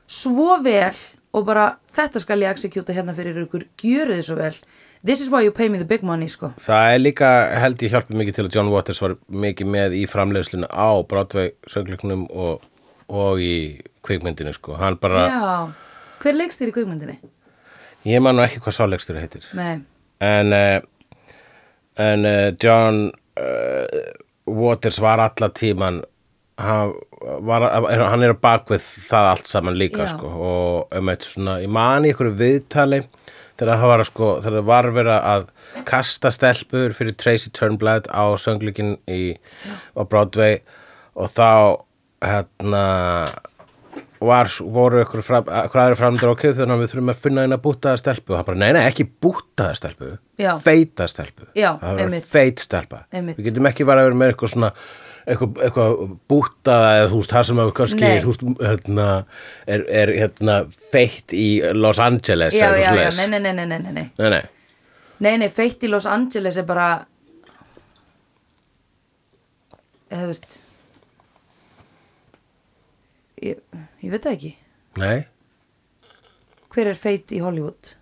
svo 0.06 0.60
vel 0.64 0.96
og 1.36 1.46
bara 1.48 1.72
þetta 1.96 2.22
skal 2.24 2.44
ég 2.44 2.52
executa 2.52 2.96
hérna 2.96 3.16
fyrir 3.18 3.38
ykkur. 3.46 3.66
Gjöru 3.82 4.18
þið 4.18 4.28
svo 4.28 4.38
vel. 4.40 4.54
This 5.06 5.22
is 5.22 5.32
why 5.32 5.44
you 5.46 5.54
pay 5.56 5.70
me 5.70 5.80
the 5.82 5.88
big 5.88 6.04
money 6.04 6.28
sko. 6.32 6.52
Það 6.62 6.94
er 6.94 7.02
líka 7.02 7.32
held 7.62 7.84
ég 7.86 7.94
hjálpið 7.94 8.22
mikið 8.22 8.38
til 8.38 8.46
að 8.48 8.58
John 8.58 8.72
Waters 8.74 9.02
var 9.04 9.16
mikið 9.30 9.72
með 9.76 9.98
í 10.00 10.06
framleiðslinu 10.10 10.70
á 10.72 10.90
Broadway 11.08 11.54
söngleiknum 11.72 12.26
og, 12.32 12.66
og 13.08 13.42
í 13.44 13.56
kvikmyndinu 14.06 14.54
sko, 14.56 14.76
hann 14.80 15.00
bara 15.02 15.26
já, 15.30 15.54
hver 16.22 16.38
leikst 16.38 16.62
þér 16.62 16.72
í 16.72 16.76
kvikmyndinni? 16.76 17.16
ég 18.06 18.22
man 18.22 18.38
nú 18.38 18.44
ekki 18.46 18.62
hvað 18.62 18.78
sáleikstur 18.78 19.18
heitir. 19.18 19.46
Nei, 19.58 19.80
en 20.22 20.54
uh, 20.54 20.78
en 22.02 22.28
uh, 22.30 22.50
John 22.62 23.08
uh, 23.42 24.02
Waters 24.46 25.00
var 25.02 25.24
alla 25.24 25.50
tíman 25.50 26.04
hann, 26.62 26.94
var, 27.46 27.66
hann 28.12 28.24
er 28.26 28.36
á 28.36 28.44
bakvið 28.46 28.86
það 29.10 29.30
allt 29.34 29.50
saman 29.52 29.78
líka 29.80 30.08
sko, 30.14 30.30
og 30.30 30.96
um 31.00 31.12
eitt 31.12 31.26
svona, 31.28 31.58
ég 31.64 31.72
man 31.72 32.06
í 32.08 32.14
ykkur 32.14 32.32
viðtali 32.40 33.02
þegar 33.56 33.80
það 33.82 33.92
var 33.92 34.04
sko, 34.08 34.30
þegar 34.44 34.68
var 34.68 34.90
verið 34.96 35.18
að 35.34 35.50
kasta 35.88 36.32
stelpur 36.32 36.96
fyrir 36.96 37.16
Tracy 37.20 37.52
Turnblad 37.56 38.08
á 38.12 38.24
söngleikin 38.40 38.98
í, 39.12 39.36
á 39.96 40.02
Broadway 40.04 40.62
og 41.16 41.32
þá 41.32 41.52
hérna 42.26 42.86
var, 44.26 44.50
voru 44.60 45.02
ykkur, 45.04 45.22
fram, 45.26 45.48
ykkur 45.68 45.82
aðri 45.84 45.98
framöndur 46.00 46.32
ok 46.34 46.46
þannig 46.56 46.76
að 46.76 46.84
við 46.84 46.92
þurfum 46.94 47.12
að 47.14 47.24
finna 47.26 47.44
eina 47.46 47.58
bútaða 47.62 48.00
stelpu 48.02 48.34
og 48.34 48.40
það 48.40 48.48
bara, 48.50 48.60
nei, 48.64 48.70
nei, 48.78 48.84
ekki 48.90 49.06
bútaða 49.24 49.76
stelpu 49.78 50.12
feita 50.64 51.08
stelpu 51.12 51.50
Já, 51.58 51.74
það 51.82 52.02
einmitt. 52.06 52.30
feit 52.32 52.64
stelpa 52.64 53.04
Einmitt. 53.12 53.38
við 53.40 53.50
getum 53.52 53.70
ekki 53.70 53.88
bara 53.88 54.04
að 54.04 54.10
vera 54.10 54.20
með 54.22 54.34
eitthvað 54.34 54.54
svona 54.56 54.72
eitthvað, 55.26 55.62
eitthvað 55.66 55.96
bútaða 56.30 56.92
eða 57.00 57.08
þú 57.12 57.22
veist, 57.22 57.34
það 57.34 57.48
sem 57.50 57.62
kannski 57.80 58.12
þú 58.24 58.32
veist, 58.32 58.46
hérna, 58.62 59.08
er, 59.66 59.86
er 60.02 60.12
hérna 60.20 60.58
feitt 60.92 61.34
í 61.36 61.48
Los 61.78 62.02
Angeles 62.04 62.54
já, 62.56 62.68
já, 62.78 62.92
já, 62.94 63.10
nei, 63.18 63.28
nei, 63.34 63.40
nei, 63.40 63.54
nei, 63.54 63.66
nei, 63.66 63.80
nei, 63.80 64.08
nei. 64.20 64.44
nei, 65.26 65.38
nei. 65.42 65.50
Feitt 65.54 65.86
í 65.86 65.90
Los 65.90 66.06
Angeles 66.10 66.60
er 66.62 66.68
bara 66.70 66.90
eða 70.12 70.22
þú 70.22 70.32
veist 70.34 70.60
ég, 73.42 73.62
ég 74.06 74.14
veit 74.14 74.28
það 74.28 74.38
ekki 74.38 74.54
nei. 75.02 75.26
hver 76.74 76.92
er 76.94 77.00
feitt 77.00 77.34
í 77.36 77.42
Hollywood 77.44 77.96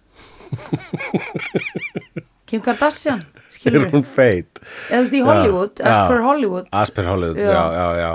Kim 2.50 2.62
Kardashian 2.62 3.24
er 3.70 3.90
hún 3.94 4.04
feit 4.06 4.60
eða 4.90 5.00
þú 5.00 5.02
veist 5.06 5.18
í 5.18 5.24
Hollywood, 5.28 5.80
Já, 5.80 5.86
as 5.88 5.98
já. 5.98 6.08
per 6.12 6.22
Hollywood 6.28 6.70
Asper 6.72 7.10
Hollywood, 7.10 7.38
Já. 7.38 7.50
já, 7.50 7.66
já, 7.74 7.90
já 8.04 8.14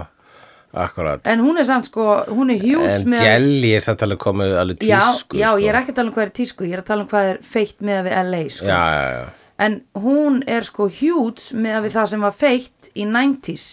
akkurat 0.79 1.27
en 1.27 1.41
hún 1.41 1.59
er 1.59 1.65
samt 1.65 1.89
sko, 1.89 2.05
hún 2.29 2.51
er 2.53 2.59
huge 2.61 2.91
en 3.01 3.15
Jelly 3.17 3.73
er 3.75 3.81
samt 3.85 4.03
alveg 4.05 4.21
komið 4.21 4.57
alveg 4.61 4.85
já, 4.85 5.01
tísku 5.01 5.39
já, 5.41 5.49
sko. 5.49 5.61
ég 5.65 5.69
er 5.73 5.79
ekki 5.81 5.95
að 5.95 5.97
tala 5.97 6.11
um 6.11 6.15
hvað 6.17 6.27
er 6.27 6.33
tísku 6.39 6.69
ég 6.69 6.77
er 6.77 6.83
að 6.83 6.89
tala 6.91 7.05
um 7.07 7.09
hvað 7.09 7.31
er 7.33 7.39
feitt 7.43 7.81
með 7.81 8.03
við 8.09 8.19
LA 8.29 8.43
sko. 8.53 8.67
já, 8.69 8.83
já, 8.99 9.07
já. 9.17 9.25
en 9.67 9.79
hún 10.05 10.43
er 10.47 10.69
sko 10.69 10.89
huge 10.89 11.57
með 11.57 11.81
við 11.87 11.97
það 11.97 12.11
sem 12.13 12.27
var 12.29 12.37
feitt 12.37 12.91
í 12.95 13.07
90s 13.09 13.67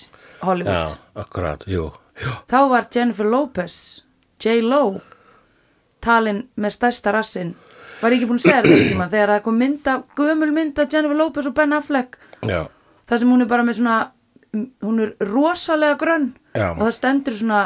Hollywood 0.46 0.96
já, 0.96 0.98
akkurat, 1.26 1.68
jú, 1.68 1.90
jú. 2.24 2.38
þá 2.48 2.58
var 2.72 2.88
Jennifer 2.96 3.26
Lopez 3.28 3.78
J-Lo 4.40 5.02
talin 6.06 6.46
með 6.56 6.76
stærsta 6.78 7.12
rassin 7.16 7.56
var 8.02 8.12
ég 8.12 8.18
ekki 8.20 8.28
búin 8.30 8.40
að 8.42 8.46
segja 8.48 8.62
þetta 8.66 8.90
tíma 8.92 9.08
þegar 9.12 9.30
það 9.36 9.44
kom 9.48 9.58
mynda, 9.62 9.94
gömul 10.18 10.52
mynda 10.56 10.88
Jennifer 10.92 11.16
Lopez 11.20 11.48
og 11.50 11.54
Ben 11.58 11.74
Affleck 11.74 12.18
já, 12.46 12.66
þar 13.10 13.20
sem 13.24 13.32
hún 13.32 13.42
er 13.46 13.50
bara 13.52 13.64
með 13.64 13.80
svona 13.80 13.98
hún 14.84 15.00
er 15.04 15.16
rosalega 15.28 15.98
grönn 16.00 16.30
Já. 16.56 16.70
og 16.72 16.84
það 16.86 16.92
stendur 16.96 17.34
svona 17.36 17.62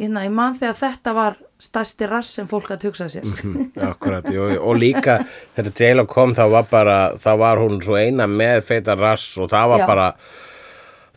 hérna, 0.00 0.22
ég 0.24 0.32
man 0.32 0.54
þegar 0.58 0.78
þetta 0.80 1.12
var 1.14 1.36
stærsti 1.62 2.06
rass 2.10 2.30
sem 2.34 2.46
fólk 2.50 2.70
að 2.74 2.86
hugsa 2.88 3.06
sér 3.12 3.22
Mhm. 3.28 3.72
akkurat 3.90 4.24
jú, 4.32 4.46
og 4.60 4.76
líka 4.80 5.18
þegar 5.56 5.72
J-Lo 5.78 6.06
kom 6.06 6.32
þá 6.34 6.48
var 6.50 6.64
bara 6.70 6.96
þá 7.20 7.36
var 7.38 7.58
hún 7.58 7.82
svo 7.84 7.94
eina 8.00 8.26
með 8.26 8.62
feita 8.64 8.96
rass 8.98 9.36
og 9.38 9.50
það 9.52 9.68
var 9.68 9.78
Já. 9.78 9.86
bara 9.86 10.08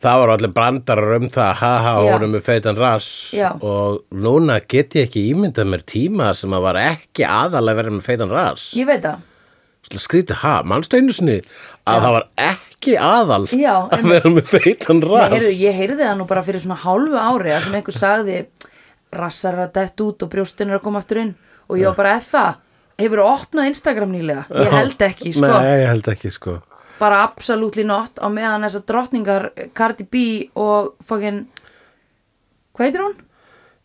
það 0.05 0.19
var 0.21 0.31
allir 0.35 0.51
brandarar 0.55 1.15
um 1.19 1.29
það 1.33 1.51
haha, 1.61 1.93
Já. 1.97 2.09
hún 2.15 2.25
er 2.27 2.31
með 2.35 2.43
feitan 2.45 2.77
rass. 2.79 3.07
Já. 3.35 3.47
og 3.59 4.03
núna 4.13 4.59
get 4.69 4.95
ég 4.99 5.07
ekki 5.09 5.23
ímyndað 5.33 5.71
mér 5.73 5.83
tíma 5.89 6.31
sem 6.37 6.53
að 6.55 6.65
var 6.69 6.79
ekki 6.81 7.25
aðalega 7.27 7.81
verið 7.81 7.97
með 7.97 8.05
feitan 8.09 8.33
rass. 8.33 8.67
Ég 8.77 8.87
veit 8.89 9.01
það. 9.05 9.23
Skrítið, 9.85 10.39
ha, 10.41 10.53
mannstu 10.65 10.97
einu 10.97 11.13
sinni 11.13 11.35
að 11.85 11.99
það 12.01 12.13
var 12.15 12.23
ekki 12.41 12.95
aðal 12.97 13.43
Já, 13.53 13.73
að 13.93 14.07
vera 14.09 14.31
með 14.33 14.47
feitan 14.49 14.97
Nei, 15.03 15.09
rass? 15.11 15.35
heyrðu, 15.35 15.51
ég 15.61 15.75
heyrði 15.77 15.99
það 16.01 16.15
nú 16.17 16.25
bara 16.31 16.41
fyrir 16.47 16.63
svona 16.63 16.79
hálfu 16.81 17.19
ári 17.21 17.53
að 17.53 17.67
sem 17.67 17.77
einhver 17.77 17.93
sagði 17.99 18.39
rassar 19.13 19.53
er 19.59 19.67
að 19.67 19.75
dett 19.77 20.01
út 20.07 20.25
og 20.25 20.31
brjóstin 20.33 20.73
er 20.73 20.79
að 20.79 20.85
koma 20.87 21.03
aftur 21.03 21.21
inn. 21.21 21.35
Og 21.69 21.77
ég 21.77 21.85
var 21.91 21.99
bara 22.01 22.15
eða 22.17 22.25
það 22.31 22.57
hefur 23.05 23.21
þú 23.21 23.27
opnað 23.35 23.69
Instagram 23.69 24.15
nýlega? 24.15 24.47
Ég 24.65 24.73
held 24.79 25.05
ekki, 25.11 25.35
sko, 25.37 25.51
Nei, 25.53 25.75
ég 25.83 25.91
held 25.93 26.09
ekki, 26.15 26.33
sko 26.33 26.57
bara 26.99 27.23
absolutely 27.25 27.83
not 27.83 28.19
á 28.21 28.27
meðan 28.31 28.63
þessar 28.67 28.85
drottningar 28.87 29.49
Cardi 29.75 30.03
B 30.07 30.49
og 30.55 30.93
fucking 31.03 31.45
hvað 32.75 32.85
heitir 32.87 33.03
hún? 33.03 33.15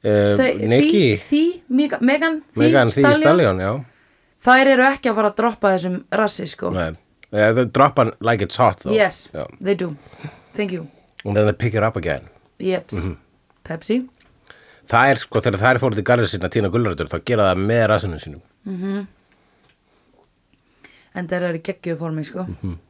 uh, 0.05 0.43
Nikki, 0.71 1.21
Því, 1.29 1.31
því, 1.31 1.43
Megan, 1.69 2.05
Megan, 2.57 2.89
Thee 2.91 3.15
Stallion, 3.15 3.59
já. 3.61 3.73
Þær 4.41 4.71
eru 4.73 4.83
ekki 4.89 5.11
að 5.11 5.19
fara 5.19 5.31
að 5.31 5.37
droppa 5.37 5.73
þessum 5.75 5.97
rassi, 6.17 6.47
sko. 6.49 6.71
Eh, 7.31 7.51
þau 7.55 7.65
droppa 7.71 8.07
like 8.25 8.43
it's 8.47 8.57
hot 8.57 8.81
though. 8.81 8.95
Yes, 8.97 9.29
já. 9.35 9.45
they 9.61 9.75
do. 9.75 9.97
Thank 10.55 10.73
you, 10.73 10.87
and 11.25 11.37
then 11.37 11.45
they 11.47 11.53
pick 11.53 11.75
it 11.75 11.83
up 11.83 11.97
again. 11.97 12.29
Jeps 12.59 13.05
Mhm. 13.05 13.17
Pepsi. 13.65 14.09
Það 14.91 15.11
er, 15.11 15.17
sko, 15.23 15.41
þegar 15.41 15.75
er 15.75 15.79
fórið 15.79 15.95
til 16.01 16.05
garðið 16.05 16.31
sína 16.33 16.49
tína 16.51 16.71
gulrætur, 16.73 17.07
þá 17.07 17.25
gera 17.25 17.55
það 17.55 17.61
með 17.69 17.87
rassinu 17.87 18.19
sínum. 18.19 18.41
En 21.15 21.29
þeir 21.29 21.43
eru 21.51 21.59
geggjöðu 21.59 21.99
formi, 21.99 22.25
sko. 22.25 22.47
Mhm. 22.47 22.73
Það 22.73 22.79
er, 22.79 22.90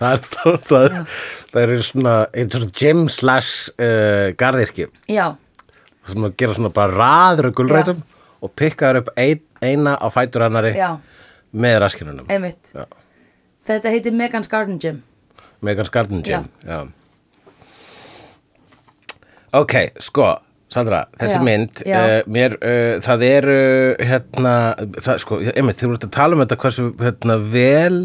það, 0.00 0.26
það, 0.68 0.98
það 1.52 1.60
er 1.62 1.72
svona 1.86 2.14
einn 2.34 2.52
svona 2.52 2.70
gym 2.80 3.04
slash 3.12 3.70
uh, 3.78 4.32
garðirki 4.40 4.88
já, 5.10 5.26
sem 6.08 6.28
gera 6.40 6.56
svona 6.56 6.72
bara 6.74 6.92
raður 6.94 7.50
af 7.50 7.56
gulrætum 7.60 8.02
og 8.44 8.52
pikka 8.58 8.90
þær 8.92 9.00
upp 9.02 9.12
ein, 9.20 9.40
eina 9.64 9.96
á 9.96 10.06
fætur 10.12 10.44
annari 10.46 10.74
já, 10.76 10.90
með 11.54 11.78
raskinunum. 11.84 12.28
Já. 12.28 12.84
þetta 13.70 13.92
heitir 13.94 14.12
Megan's 14.16 14.50
Garden 14.50 14.80
Gym. 14.82 15.02
Megan's 15.64 15.92
Garden 15.94 16.24
Gym 16.26 16.50
já. 16.66 16.82
Ok, 19.54 19.74
sko 20.02 20.34
Sandra, 20.74 21.04
þessi 21.20 21.38
Já, 21.38 21.42
mynd 21.46 21.80
já. 21.86 21.98
uh, 22.02 22.30
mér, 22.34 22.56
uh, 22.58 22.96
það 23.04 23.22
eru 23.28 23.58
hérna, 24.02 24.54
það, 24.96 25.18
sko, 25.22 25.38
einmitt, 25.52 25.78
þið 25.78 25.90
voru 25.92 26.00
að 26.00 26.14
tala 26.16 26.34
um 26.34 26.42
þetta 26.42 26.56
hversu 26.64 26.86
hérna, 26.98 27.36
vel 27.52 27.98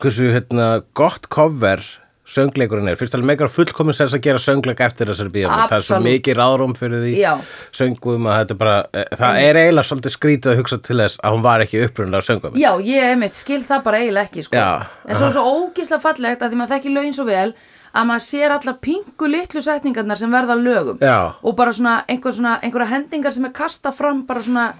hversu 0.00 0.30
hérna, 0.34 0.70
gott 0.96 1.28
cover 1.32 1.82
söngleikurinn 2.24 2.88
er, 2.88 2.96
fyrst 2.96 3.12
alveg 3.18 3.28
megar 3.34 3.50
fullkomin 3.52 3.92
sens 3.96 4.14
að 4.16 4.22
gera 4.24 4.40
söngleik 4.40 4.78
eftir 4.80 5.10
þessari 5.10 5.32
bíómynd 5.34 5.68
það 5.68 5.74
er 5.76 5.84
svo 5.84 5.98
mikið 6.00 6.38
ráðrúm 6.38 6.72
fyrir 6.78 7.02
því. 7.02 7.10
Já. 7.20 7.34
söngum 7.76 8.28
að 8.32 8.38
þetta 8.38 8.54
er 8.54 8.60
bara 8.62 8.76
eh, 8.96 9.04
það 9.20 9.40
er 9.42 9.58
eiginlega 9.60 9.88
svolítið 9.90 10.14
skrítið 10.14 10.52
að 10.54 10.58
hugsa 10.62 10.78
til 10.86 10.96
þess 11.02 11.20
að 11.20 11.36
hún 11.36 11.44
var 11.44 11.64
ekki 11.66 11.82
upprunlega 11.84 12.24
söngum 12.30 12.56
Já, 12.56 12.70
ég 12.80 13.10
einmitt 13.10 13.36
skil 13.36 13.60
það 13.68 13.84
bara 13.84 14.00
eiginlega 14.00 14.30
ekki 14.30 14.46
sko. 14.46 14.56
Já, 14.56 14.88
En 15.04 15.20
svo 15.20 15.28
er 15.28 15.36
svo 15.36 15.44
ógislega 15.52 16.00
fallegt 16.06 16.42
að 16.42 16.54
því 16.54 16.60
maður 16.62 16.74
þekki 16.78 16.94
lögin 16.96 17.16
svo 17.18 17.28
vel 17.28 17.46
að 17.94 18.08
maður 18.08 18.24
sér 18.30 18.56
allar 18.56 18.80
pingu 18.88 19.28
litlu 19.30 19.60
setningarnar 19.68 20.18
sem 20.18 20.32
verða 20.32 20.56
lögum. 20.56 20.98
Já. 21.04 21.36
og 21.44 21.56
bara 21.60 21.76
svona, 21.76 21.98
einhver 22.08 22.32
svona 22.32 22.56
einhverja 22.64 22.88
hendingar 22.96 23.36
sem 23.36 23.44
er 23.44 23.52
kasta 23.52 23.92
fram 23.92 24.24
bara 24.26 24.40
svona, 24.42 24.70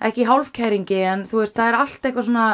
ekki 0.00 0.24
hálfkæringi 0.24 1.04
en 1.04 1.28
þú 1.28 1.44
veist, 1.44 1.54
það 1.54 1.68
er 1.68 1.82
allt 1.84 2.00
eitthvað 2.00 2.32
svona 2.32 2.48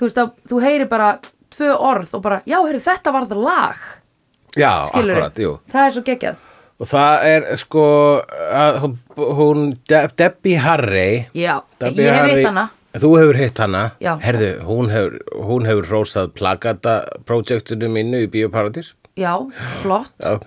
þú 0.00 0.06
veist, 0.08 0.20
að, 0.24 0.30
þú 0.48 0.60
heyri 0.64 0.86
bara 0.90 1.10
tvö 1.52 1.70
orð 1.76 2.14
og 2.16 2.22
bara, 2.24 2.40
já, 2.48 2.56
heyri, 2.64 2.80
þetta 2.80 3.12
var 3.12 3.26
það 3.28 3.42
lag. 3.44 3.82
Já, 4.56 4.70
skilur 4.88 5.18
akkurat, 5.20 5.36
jú. 5.44 5.52
Það 5.70 5.84
er 5.86 5.94
svo 5.94 6.02
geggjað. 6.08 6.46
Og 6.80 6.88
það 6.88 7.24
er 7.28 7.44
sko 7.60 7.82
að 8.56 8.78
hún, 8.82 8.92
hún 9.36 9.66
De 9.90 9.98
Debbie 10.16 10.56
Harry. 10.64 11.26
Já, 11.36 11.58
Debbie 11.82 12.06
ég 12.06 12.14
hef 12.14 12.22
Harry- 12.24 12.38
hitt 12.40 12.48
hana. 12.48 12.64
Þú 12.96 13.10
hefur 13.20 13.36
hitt 13.38 13.58
hana. 13.62 13.82
Já. 14.02 14.14
Herðu, 14.24 14.48
hún 14.66 14.88
hefur, 14.90 15.18
hún 15.46 15.68
hefur 15.68 15.90
rósað 15.92 16.32
plagata 16.34 16.94
projektinu 17.28 17.90
mínu 17.92 18.24
í 18.24 18.30
Bíóparadís. 18.32 18.94
Já, 19.20 19.36
flott. 19.84 20.10
Já, 20.18 20.40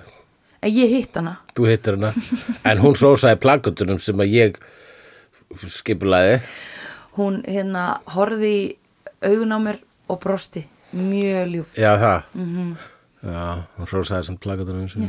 En 0.64 0.72
ég 0.72 0.90
hitt 0.90 1.16
hana. 1.20 1.38
Þú 1.56 1.66
hittir 1.70 1.96
hana. 2.00 2.12
En 2.66 2.80
hún 2.80 2.96
rósaði 2.96 3.36
plagatunum 3.44 4.00
sem 4.00 4.16
að 4.24 4.32
ég 4.34 4.60
skipulaði. 5.70 6.38
Hún 7.18 7.42
hérna 7.46 8.00
horfði 8.16 8.52
í 8.54 8.62
augun 9.24 9.52
á 9.56 9.60
mér 9.64 9.78
og 10.10 10.20
brosti 10.24 10.66
Mjög 10.94 11.48
ljúft 11.54 11.78
Já, 11.80 11.96
það 11.98 12.22
Mhm. 12.34 12.76
Já, 13.24 13.64
hún 13.80 13.88
rósaði 13.88 14.26
sem 14.26 14.38
plagatunum 14.38 14.90
sem 14.92 15.08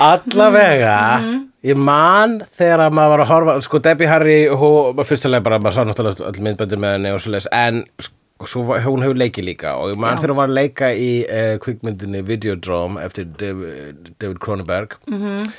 Allavega, 0.00 1.20
Mhm. 1.20 1.46
ég 1.64 1.76
man 1.76 2.40
þegar 2.58 2.80
að 2.88 2.92
maður 2.92 3.08
var 3.10 3.20
að 3.20 3.26
horfa, 3.28 3.62
sko 3.62 3.78
Debbie 3.82 4.06
Harry, 4.08 4.46
hún, 4.48 4.96
fyrstulega 5.04 5.42
bara, 5.42 5.58
maður 5.58 5.74
sá 5.74 5.84
náttúrulega 5.84 6.26
öll 6.28 6.40
myndböndir 6.42 6.78
með 6.78 6.92
henni 6.96 7.12
og 7.14 7.20
svo 7.20 7.30
leis, 7.32 7.46
en 7.52 7.84
sko, 8.00 8.46
svo, 8.46 8.62
hún 8.84 9.02
hefur 9.02 9.14
leikið 9.18 9.44
líka 9.44 9.74
og 9.76 9.92
ég 9.94 9.98
man 9.98 10.16
Já. 10.16 10.20
þegar 10.22 10.30
hún 10.34 10.36
var 10.42 10.48
að 10.48 10.58
leika 10.58 10.90
í 10.94 11.10
uh, 11.28 11.58
kvikmyndinni 11.58 12.22
Videodrome 12.24 13.00
eftir 13.04 13.24
David, 13.38 14.38
Cronenberg, 14.40 14.96
-hmm. 15.08 15.50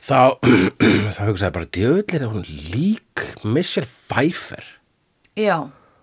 Þá, 0.00 0.40
þá 1.14 1.20
hugsaði 1.28 1.52
bara, 1.56 1.68
djöðlir 1.76 2.22
er 2.24 2.30
hún 2.32 2.44
lík 2.72 3.24
Michelle 3.44 3.88
Pfeiffer. 4.10 4.64
Já. 5.38 5.58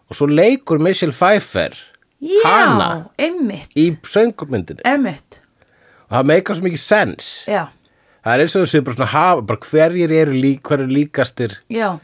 Og 0.07 0.15
svo 0.15 0.27
leikur 0.29 0.79
Michelle 0.79 1.15
Pfeiffer 1.15 1.73
Já, 2.21 2.41
hana 2.45 2.89
einmitt. 3.21 3.73
í 3.77 3.89
söngmyndinni. 4.07 4.81
Einmitt, 4.87 5.41
og 6.07 6.15
það 6.19 6.29
meikar 6.31 6.57
svo 6.57 6.65
mikið 6.67 6.83
sens. 6.83 7.31
já, 7.49 7.65
Það 8.27 8.33
er 8.33 8.41
eins 8.43 8.55
og 8.59 8.63
þessu 8.65 8.79
bara 8.83 9.05
hafa, 9.07 9.41
bara 9.47 9.59
hverjir 9.71 10.11
eru 10.11 10.33
lík, 10.35 10.61
hver 10.67 10.81
eru 10.83 10.91
líkastir 10.91 11.53
já, 11.71 11.99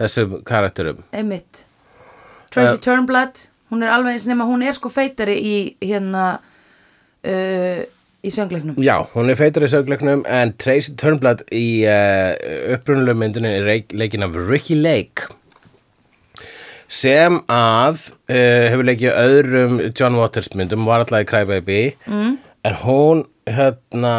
þessum 0.00 0.38
karakterum. 0.48 1.02
einmitt. 1.12 1.66
Tracy 2.52 2.76
Eh, 2.76 2.80
Turnblad 2.84 3.48
Hún 3.72 3.82
er 3.82 3.88
alveg 3.94 4.14
eins 4.18 4.26
nema 4.28 4.44
hún 4.44 4.60
er 4.64 4.72
sko 4.76 4.90
feitari 4.92 5.34
í 5.40 5.54
hérna 5.80 6.38
uh, 7.24 7.82
í 8.22 8.30
söngleiknum 8.30 8.78
Já, 8.82 9.02
hún 9.14 9.30
er 9.32 9.38
feitur 9.38 9.66
í 9.66 9.70
sögleiknum 9.70 10.24
en 10.30 10.54
Tracy 10.62 10.94
Turnblad 10.98 11.42
í 11.54 11.82
uh, 11.88 12.34
upprunnulega 12.74 13.18
myndinni 13.18 13.54
er 13.58 13.66
reik- 13.66 13.94
leikinn 13.94 14.26
af 14.26 14.36
Ricky 14.38 14.78
Lake 14.78 15.30
sem 16.92 17.40
að 17.50 18.12
uh, 18.30 18.68
hefur 18.70 18.86
leikið 18.86 19.18
öðrum 19.24 19.78
John 19.90 20.18
Waters 20.20 20.52
myndum 20.54 20.86
var 20.86 21.02
alltaf 21.02 21.24
í 21.24 21.28
Crybaby 21.30 21.80
mm. 22.06 22.36
en 22.68 22.78
hún 22.84 23.24
hérna 23.50 24.16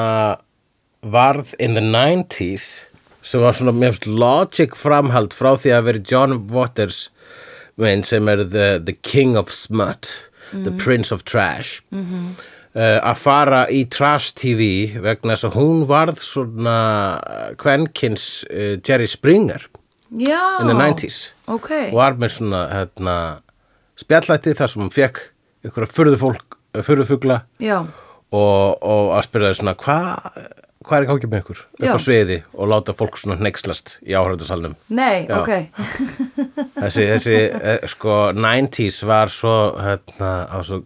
varð 1.04 1.54
in 1.60 1.78
the 1.78 1.84
90s 1.84 2.88
sem 3.24 3.44
var 3.44 3.56
svona 3.56 3.72
með 3.76 4.04
logic 4.10 4.76
framhald 4.76 5.36
frá 5.36 5.54
því 5.56 5.78
að 5.78 5.88
veri 5.88 6.04
John 6.12 6.42
Waters 6.52 7.06
mynd 7.80 8.06
sem 8.10 8.28
er 8.30 8.44
the, 8.44 8.68
the 8.84 8.94
king 8.94 9.38
of 9.40 9.54
smut 9.54 10.12
the 10.54 10.70
prince 10.78 11.10
of 11.12 11.24
trash 11.24 11.82
-hmm. 11.90 12.36
uh, 12.36 12.53
að 12.74 13.20
fara 13.22 13.60
í 13.70 13.84
trash 13.94 14.32
TV 14.40 14.64
vegna 15.04 15.36
þess 15.36 15.46
að 15.52 15.58
hún 15.60 15.84
varð 15.90 16.24
svona 16.26 16.78
kvenkins 17.62 18.24
uh, 18.50 18.80
Jerry 18.82 19.06
Springer 19.08 19.68
Já. 20.14 20.62
in 20.62 20.68
the 20.72 20.78
90s 20.78 21.28
Ok. 21.48 21.70
og 21.92 22.00
var 22.00 22.18
með 22.22 22.36
svona 22.40 22.64
hérna, 22.72 23.16
spjallætti 24.00 24.56
þar 24.58 24.72
sem 24.74 24.82
hún 24.86 24.94
fekk 24.94 25.22
ykkur 25.70 25.88
furðufugla 25.90 27.40
Já. 27.62 27.80
og, 28.34 28.84
og 28.84 29.14
að 29.18 29.26
spyrja 29.28 29.54
þau 29.54 29.60
svona 29.62 29.76
hvað 29.80 30.38
hva 30.84 30.98
er 30.98 31.06
í 31.06 31.08
gangi 31.08 31.30
með 31.32 31.44
ykkur 31.44 31.60
upp 31.64 31.94
á 31.96 32.00
sviði 32.04 32.38
og 32.54 32.68
láta 32.74 32.96
fólk 32.98 33.16
svona 33.22 33.38
hnekslast 33.40 33.98
í 34.04 34.18
áhörðarsalnum 34.18 34.74
Nei, 34.92 35.26
Já. 35.30 35.38
ok. 35.40 35.52
þessi, 36.82 37.06
þessi 37.14 37.38
eh, 37.40 37.86
sko 37.94 38.18
90s 38.36 39.00
var 39.08 39.32
svo 39.34 39.54
hérna 39.80 40.34
á 40.52 40.58
svo 40.66 40.82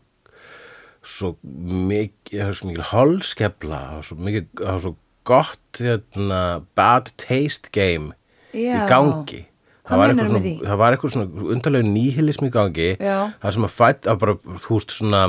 svo 1.08 1.34
mikið, 1.44 2.40
það 2.40 2.48
var 2.48 2.58
svo 2.60 2.72
mikil 2.72 2.88
holskefla 2.92 3.82
svo 4.06 4.18
var 4.22 4.82
svo 4.84 4.96
gott 5.28 5.82
hérna 5.82 6.42
bad 6.78 7.12
taste 7.20 7.72
game 7.76 8.14
Já. 8.56 8.84
í 8.84 8.90
gangi 8.90 9.46
það 9.88 10.02
var, 10.02 10.14
svona, 10.18 10.42
það 10.68 10.80
var 10.82 10.96
eitthvað 10.96 11.14
svona 11.14 11.48
undarlega 11.54 11.88
nýhilism 11.88 12.48
í 12.48 12.52
gangi 12.52 12.90
Já. 13.00 13.18
það 13.42 13.56
sem 13.56 13.68
að 13.68 13.76
fætt 13.78 14.10
að 14.12 14.22
bara, 14.24 14.36
veist 14.68 14.96
svona 14.96 15.22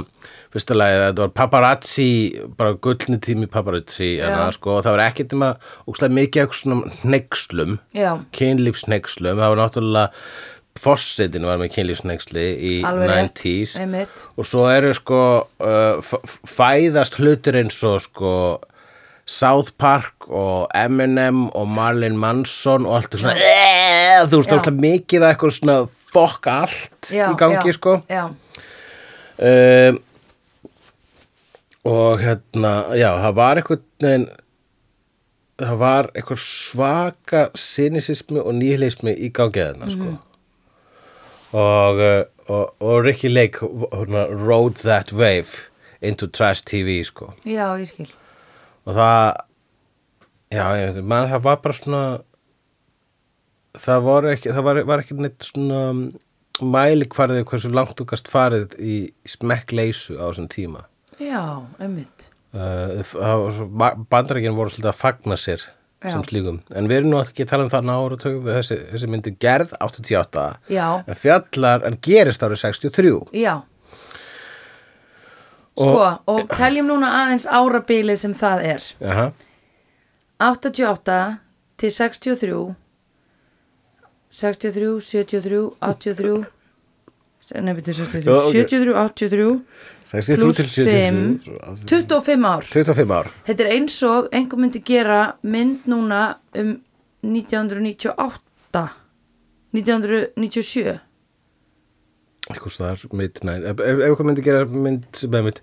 fyrsta 0.55 0.77
lagi, 0.77 1.01
þetta 1.05 1.25
var 1.25 1.33
paparazzi 1.39 2.11
bara 2.59 2.77
gullni 2.87 3.21
tími 3.23 3.49
paparazzi 3.53 4.11
en 4.25 4.55
sko, 4.57 4.81
það 4.85 4.97
var 4.97 5.05
ekkert 5.07 5.35
um 5.37 5.47
að 5.47 5.73
ókslega 5.91 6.19
mikið 6.19 6.43
eitthvað 6.43 6.63
svona 6.63 6.95
hnegslum 7.03 7.79
Já. 7.97 8.11
kynlífshnegslum, 8.39 9.39
það 9.39 9.55
var 9.55 9.63
náttúrulega 9.63 10.07
fossetin 10.79 11.47
var 11.49 11.61
með 11.61 11.73
kynlífsnegsli 11.77 12.47
í 12.71 12.73
Alveg 12.87 13.11
rétt. 13.11 13.43
90s 13.43 13.77
Einmitt. 13.83 14.25
og 14.39 14.49
svo 14.49 14.65
eru 14.71 14.95
sko 14.97 15.21
uh, 15.45 16.17
fæðast 16.49 17.19
hlutir 17.21 17.59
eins 17.61 17.79
og 17.87 18.01
sko 18.07 18.33
South 19.29 19.75
Park 19.77 20.29
og 20.29 20.71
Eminem 20.77 21.49
og 21.53 21.69
Marlon 21.69 22.17
Manson 22.17 22.87
og 22.89 22.97
allt 23.03 23.19
svona 23.21 23.37
eeeh, 23.37 24.23
þú 24.31 24.41
veist, 24.41 24.55
alltaf 24.57 24.79
mikið 24.81 25.25
að 25.25 25.33
eitthvað 25.35 25.57
svona 25.59 25.79
fokk 26.09 26.49
allt 26.53 27.11
Já, 27.13 27.27
í 27.29 27.37
gangi 27.41 27.69
já, 27.69 27.77
sko. 27.77 27.99
um, 29.39 29.99
og 31.89 32.23
hérna 32.25 32.73
já, 32.97 33.11
það 33.21 33.35
var 33.37 33.61
eitthvað 33.61 33.85
það 35.59 35.77
var 35.83 36.09
eitthvað 36.15 36.41
svaka 36.45 37.45
cynisismi 37.59 38.41
og 38.41 38.57
nýhilismi 38.57 39.13
í 39.13 39.31
gangi 39.35 39.65
þarna 39.65 39.91
sko. 39.93 40.09
Og, 40.09 40.17
uh, 40.17 40.28
og, 41.53 42.03
og 42.81 43.05
Ricky 43.05 43.29
Lake 43.33 43.61
hérna, 43.93 44.27
rode 44.49 44.83
that 44.85 45.13
wave 45.13 45.69
into 46.03 46.27
trash 46.27 46.63
TV 46.65 47.01
sko 47.05 47.33
Já, 47.47 47.73
ég 47.81 47.89
skil. 47.91 48.11
og 48.87 48.95
það 48.95 49.37
já, 50.53 50.65
ég 50.81 50.95
veit, 50.97 51.05
man, 51.05 51.29
það 51.33 51.43
var 51.49 51.61
bara 51.65 51.77
svona 51.79 52.03
það 53.79 54.03
var 54.07 54.29
ekki 54.33 54.53
það 54.55 54.67
var, 54.69 54.81
var 54.89 55.03
ekki 55.05 55.19
neitt 55.19 55.49
svona 55.51 55.83
mæli 56.59 57.07
hverði 57.15 57.45
hversu 57.47 57.71
langt 57.71 57.95
þú 58.01 58.07
gast 58.11 58.31
farið 58.33 58.73
í 58.83 58.95
smekkleysu 59.29 60.17
á 60.19 60.27
þessum 60.31 60.49
tíma 60.51 60.85
Já, 61.19 61.43
einmitt. 61.83 62.29
uh, 62.55 63.03
bandarækinn 64.11 64.55
voru 64.57 64.71
svolítið 64.71 64.91
að 64.93 64.99
fagna 65.01 65.37
sér. 65.39 65.65
Sem 66.03 66.23
slíkum 66.29 66.61
en 66.79 66.87
við 66.91 67.01
erum 67.01 67.11
nú 67.13 67.19
ekki 67.23 67.43
að 67.45 67.51
tala 67.53 67.67
um 67.67 67.73
það 67.73 67.89
nára 67.89 68.19
þessi, 68.23 68.77
þessi 68.93 69.11
myndi 69.11 69.33
gerð 69.43 69.75
88 69.83 70.45
Já. 70.71 70.87
en 71.03 71.19
fjallar 71.19 71.87
en 71.89 71.99
gerist 72.03 72.45
árið 72.47 72.63
63 72.63 73.15
Já. 73.35 73.55
Sko, 75.79 76.07
og 76.27 76.49
teljum 76.59 76.89
núna 76.91 77.11
aðeins 77.21 77.45
árabilið 77.47 78.19
sem 78.19 78.33
það 78.35 78.65
er. 78.67 78.87
Jaha. 78.99 79.27
88 80.43 81.19
til 81.79 81.93
63 81.95 82.63
63, 84.29 85.01
73, 85.01 85.61
83 85.79 85.79
Nei, 85.89 86.15
byrju, 86.19 86.58
73, 87.49 88.25
Já, 88.25 88.33
ok. 88.33 88.53
73, 88.53 88.93
83 88.95 89.61
63 90.05 90.37
Plús 90.43 90.57
til 90.57 90.69
73 90.69 91.49
25 91.89 92.45
ár. 92.49 92.63
25 92.69 93.13
ár. 93.19 93.31
Þetta 93.49 93.65
er 93.65 93.71
eins 93.73 93.97
og 94.09 94.29
einhver 94.33 94.61
myndi 94.61 94.81
gera 94.85 95.21
mynd 95.43 95.89
núna 95.89 96.23
um 96.61 96.75
1998 97.25 98.89
1997 99.73 100.99
eitthvað 102.49 103.13
midnight. 103.13 103.65
Ef, 103.69 103.81
eitthvað 103.83 104.29
myndi 104.31 104.45
gera 104.47 104.65
mynd 104.69 105.23
er 105.27 105.45
mynd 105.45 105.61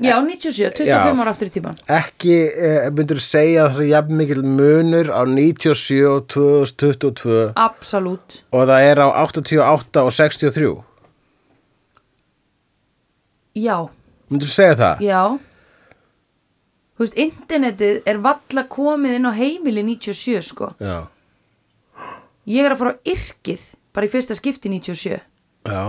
Já, 0.00 0.14
97, 0.16 0.70
25 0.80 0.88
Já. 0.88 1.20
ár 1.20 1.28
aftur 1.30 1.50
í 1.50 1.52
tíman 1.54 1.76
ekki 1.96 2.36
eh, 2.48 2.86
myndur 2.96 3.20
segja 3.20 3.66
að 3.66 3.70
það 3.74 3.80
sé 3.80 3.88
jafn 3.90 4.16
mikil 4.20 4.42
munur 4.46 5.10
á 5.12 5.20
97 5.28 6.00
og 6.08 6.26
2022 6.32 7.52
Absolutt. 7.60 8.40
Og 8.54 8.64
það 8.70 8.86
er 8.90 9.02
á 9.04 9.08
88 9.26 10.04
og 10.06 10.12
63 10.16 10.72
Já, 13.60 13.76
myndur 14.30 14.48
segja 14.50 14.76
það? 14.78 15.00
já. 15.04 15.22
Þú 16.96 17.04
veist, 17.06 17.16
internetið 17.16 18.02
er 18.12 18.18
valla 18.20 18.62
komið 18.68 19.14
inn 19.16 19.28
á 19.28 19.32
heimili 19.32 19.82
97 19.86 20.42
sko. 20.44 20.74
Já, 20.80 21.06
Ég 22.50 22.64
er 22.66 22.72
að 22.74 22.80
fara 22.80 22.92
á 22.96 23.00
yrkið 23.08 23.62
bara 23.94 24.06
í 24.06 24.10
fyrsta 24.10 24.34
skipti 24.38 24.70
97 24.72 25.18
já, 25.68 25.82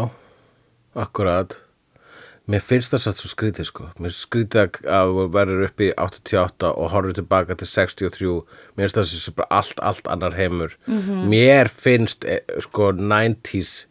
akkurat 1.00 1.56
Mér 2.50 2.62
finnst 2.66 2.92
það 2.92 3.00
satt 3.04 3.20
svo 3.22 3.30
skrítið 3.30 3.66
sko. 3.70 3.84
Mér 4.02 4.12
skrítið 4.16 4.80
að- 4.90 5.30
verður 5.32 5.64
upp 5.68 5.80
í 5.86 5.92
88 5.98 6.72
og 6.78 6.90
horfður 6.92 7.14
tilbaka 7.22 7.56
til 7.56 7.68
63 7.68 8.42
Mér 8.78 8.88
finnst 8.90 8.98
það 8.98 9.06
sem 9.06 9.34
bara 9.38 9.48
allt, 9.52 9.80
allt 9.80 10.08
annar 10.08 10.34
heimur. 10.36 10.76
-hmm. 10.88 11.28
Mér 11.30 11.70
finnst 11.70 12.26
eh, 12.26 12.40
sko 12.60 12.92
90s 12.92 13.86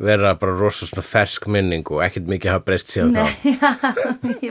vera 0.00 0.34
bara 0.34 0.52
rosa 0.58 0.86
svona 0.86 1.02
fersk 1.02 1.46
minning 1.48 1.84
og 1.90 2.02
ekkert 2.04 2.26
mikið 2.28 2.50
hafa 2.50 2.64
breyst 2.64 2.88
síðan 2.88 3.14
þá. 3.16 3.26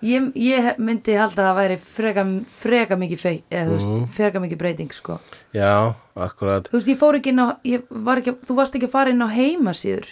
Ég, 0.00 0.32
ég, 0.32 0.32
ég 0.36 0.78
myndi 0.78 1.14
halda 1.18 1.42
að 1.42 1.46
það 1.48 1.56
væri 1.58 1.76
freka, 1.78 2.24
freka 2.48 2.96
mikið 2.96 3.18
fei, 3.18 3.42
eða, 3.50 3.66
þú 3.66 3.72
veist, 3.74 3.88
Mhm. 3.88 4.06
freka 4.14 4.40
mikið 4.40 4.58
breyting 4.58 4.92
sko. 4.94 5.18
Já, 5.52 5.94
akkurat. 6.16 6.68
Þú 6.68 6.72
veist, 6.78 6.88
ég 6.88 6.98
fór 6.98 7.14
ekki 7.18 7.26
inn 7.32 7.40
á 7.42 7.56
var 7.90 8.16
ekki, 8.22 8.32
þú 8.46 8.54
varst 8.54 8.74
ekki 8.74 8.86
að 8.86 8.90
fara 8.90 9.10
inn 9.10 9.20
á 9.22 9.28
heimasíður 9.28 10.06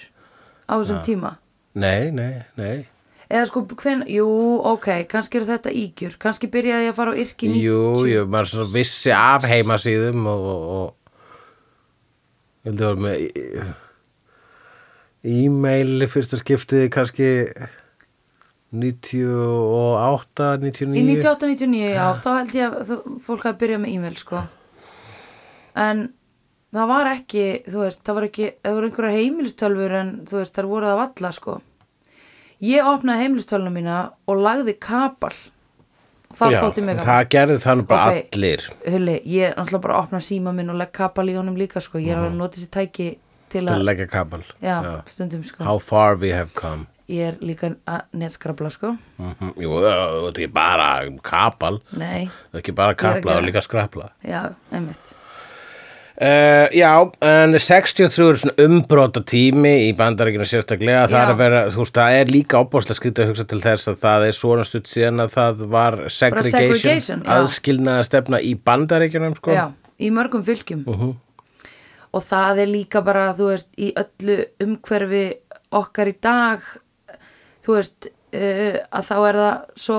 á 0.68 0.74
þessum 0.82 1.02
tíma 1.04 1.36
Nei, 1.76 2.10
nei, 2.14 2.40
nei. 2.56 2.86
Eða 3.26 3.46
sko, 3.48 3.64
hven, 3.82 4.04
jú, 4.08 4.26
ok 4.70 4.86
kannski 5.10 5.40
eru 5.40 5.48
þetta 5.48 5.72
ígjur, 5.74 6.14
kannski 6.22 6.46
byrjaði 6.50 6.86
ég 6.86 6.92
að 6.92 6.98
fara 7.00 7.10
á 7.10 7.20
yrki 7.20 7.48
Jú, 7.58 7.80
jú, 8.06 8.20
maður 8.30 8.52
svona 8.52 8.68
vissi 8.70 9.10
af 9.14 9.46
heimasíðum 9.50 10.28
og, 10.30 10.44
og, 10.52 10.60
og 10.76 10.86
ég 12.62 12.70
held 12.70 12.84
að 12.84 12.86
vera 12.86 13.02
með 13.02 13.16
e- 13.26 13.66
e-mail 15.42 16.06
fyrsta 16.12 16.38
skiptið 16.38 16.86
kannski 16.94 17.32
98, 18.76 20.46
99 20.62 20.94
í 20.94 21.04
98-99, 21.16 21.82
já, 21.96 22.06
þá 22.22 22.30
held 22.36 22.54
ég 22.56 22.78
að 22.78 22.94
fólk 23.26 23.46
hafi 23.46 23.60
byrjað 23.64 23.82
með 23.82 23.94
e-mail 23.96 24.16
sko. 24.20 24.42
En 25.76 26.06
það 26.76 26.88
var 26.92 27.10
ekki, 27.14 27.44
þú 27.66 27.82
veist, 27.82 28.00
það 28.06 28.18
var 28.20 28.28
ekki 28.28 28.46
það 28.62 28.76
voru 28.78 28.88
einhverjar 28.90 29.16
heimilistölfur 29.18 29.96
en 30.00 30.14
þú 30.30 30.38
veist, 30.40 30.54
þar 30.56 30.70
voru 30.70 30.90
það 30.90 31.00
valla 31.02 31.32
sko. 31.36 31.58
Ég 32.64 32.88
opnaði 32.88 33.26
heimilistöluna 33.26 33.72
mína 33.74 33.98
og 34.26 34.40
lagði 34.40 34.74
kapal. 34.80 35.34
Það 36.36 36.56
þótti 36.60 36.82
mig 36.84 36.98
það 37.06 37.28
gerði 37.32 37.56
þannig 37.62 37.86
bara 37.88 38.06
Ok. 38.12 38.34
allir. 38.36 38.64
Hulli, 38.86 39.14
ég 39.24 39.50
er 39.50 39.54
náttúrulega 39.56 39.82
bara 39.86 39.94
að 39.96 40.02
opna 40.06 40.20
síma 40.20 40.52
minn 40.56 40.70
og 40.72 40.76
legg 40.80 40.90
kapal 40.92 41.28
í 41.30 41.36
honum 41.36 41.56
líka 41.56 41.80
sko, 41.80 41.98
ég 42.02 42.12
er 42.12 42.18
alveg 42.18 42.32
að 42.34 42.40
nota 42.40 42.58
þessi 42.58 42.70
tæki 42.74 43.06
til 43.48 43.62
að, 43.62 43.72
að 43.76 43.84
leggja 43.86 44.06
kabal 44.10 44.42
já, 44.60 44.76
stundum 45.06 45.44
sko. 45.46 45.64
How 45.64 45.78
far 45.78 46.16
we 46.20 46.32
have 46.34 46.50
come. 46.58 46.86
Ég 47.08 47.28
er 47.30 47.36
líka 47.46 47.70
að 47.86 48.02
netskrabla 48.18 48.72
sko. 48.74 48.96
Mm 49.22 49.52
Jú, 49.62 49.76
það 49.84 50.00
er 50.02 50.26
ekki 50.32 50.48
bara 50.52 50.88
kabal 51.22 51.78
nei, 51.94 52.26
það 52.50 52.58
er 52.58 52.64
ekki 52.64 52.74
bara 52.74 52.90
er 52.90 52.96
að 52.96 53.02
kabla 53.04 53.30
og 53.30 53.38
gera. 53.38 53.46
líka 53.46 53.62
skrapla 53.62 54.08
já, 54.26 54.40
einmitt 54.74 55.14
Uh, 56.16 56.64
já, 56.72 56.92
en 57.28 57.52
63 57.60 58.28
er 58.30 58.38
svona 58.40 58.54
umbróta 58.64 59.20
tími 59.20 59.72
í 59.84 59.90
bandaríkinu 59.96 60.46
sérstaklega. 60.48 61.02
Það 61.12 61.32
er, 61.32 61.36
vera, 61.40 61.60
veist, 61.74 61.98
það 61.98 62.20
er 62.22 62.32
líka 62.32 62.62
óbúrslega 62.62 62.96
skrítið 62.96 63.24
að 63.24 63.32
hugsa 63.32 63.46
til 63.50 63.60
þess 63.64 63.90
að 63.92 63.98
það 64.06 64.24
er 64.30 64.38
svona 64.38 64.64
stutt 64.64 64.88
síðan 64.88 65.26
að 65.26 65.34
það 65.36 65.60
var 65.74 65.98
segregation, 66.08 66.54
segregation, 66.56 67.26
aðskilnaða 67.36 68.08
stefna 68.08 68.40
í 68.40 68.54
bandaríkjunum 68.56 69.36
sko. 69.36 69.52
já, 69.58 69.66
í 70.00 70.10
mörgum 70.14 70.46
fylgjum. 70.46 70.86
Mhm. 70.88 71.14
og 72.16 72.22
það 72.24 72.62
er 72.64 72.72
líka 72.72 73.04
bara, 73.04 73.28
þú 73.36 73.50
veist, 73.50 73.68
í 73.76 73.92
öllu 74.00 74.38
umhverfi 74.64 75.26
okkar 75.76 76.08
í 76.08 76.16
dag 76.22 76.62
þú 77.66 77.76
veist 77.76 78.08
uh, 78.08 78.78
að 78.88 79.08
þá 79.10 79.16
er 79.18 79.38
það 79.40 79.82
svo 79.84 79.98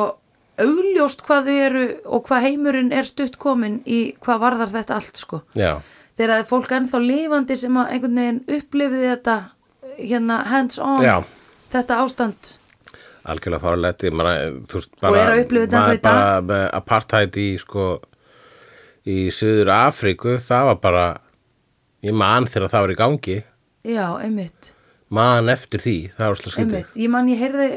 augljóst 0.58 1.22
hvað 1.28 1.50
þau 1.50 1.58
eru 1.68 1.86
og 2.10 2.24
hvað 2.26 2.48
heimurinn 2.48 2.90
er 2.96 3.06
stutt 3.06 3.38
komin 3.42 3.82
í 3.86 4.00
hvað 4.24 4.42
varðar 4.42 4.74
þetta 4.74 4.98
allt 4.98 5.22
sko. 5.22 5.42
Já, 5.58 5.78
þegar 6.18 6.34
það 6.34 6.44
er 6.44 6.50
fólk 6.52 6.76
ennþá 6.80 7.02
lifandi 7.04 7.58
sem 7.60 7.78
að 7.80 7.92
einhvern 7.96 8.22
veginn 8.22 8.40
upplifiði 8.60 9.12
þetta 9.14 9.38
hérna 9.98 10.40
hands 10.52 10.80
on 10.82 11.04
Já. 11.06 11.18
þetta 11.74 12.00
ástand 12.04 12.56
algjörlega 13.28 13.74
veist, 13.76 14.94
Og 15.02 15.18
er 15.18 15.34
að 15.34 15.44
upplifa 15.44 15.68
þetta 15.68 15.82
maður 15.82 15.98
ennþá 15.98 15.98
í 15.98 16.04
dag? 16.08 16.70
apartheid 16.80 17.38
í 17.42 17.48
sko 17.62 17.88
í 19.08 19.20
Suður 19.32 19.72
Afríku, 19.72 20.36
það 20.44 20.72
var 20.72 20.82
bara 20.84 21.06
ég 22.04 22.16
man 22.16 22.48
þegar 22.48 22.74
það 22.74 22.84
var 22.86 22.94
í 22.94 22.98
gangi 23.00 23.38
já, 23.88 24.06
einmitt, 24.20 24.74
man 25.14 25.52
eftir 25.52 25.84
því, 25.84 25.96
það 26.18 26.34
var 26.34 26.60
einmitt 26.64 26.98
ég 27.00 27.14
man, 27.14 27.30
ég 27.32 27.42
heyrði, 27.42 27.70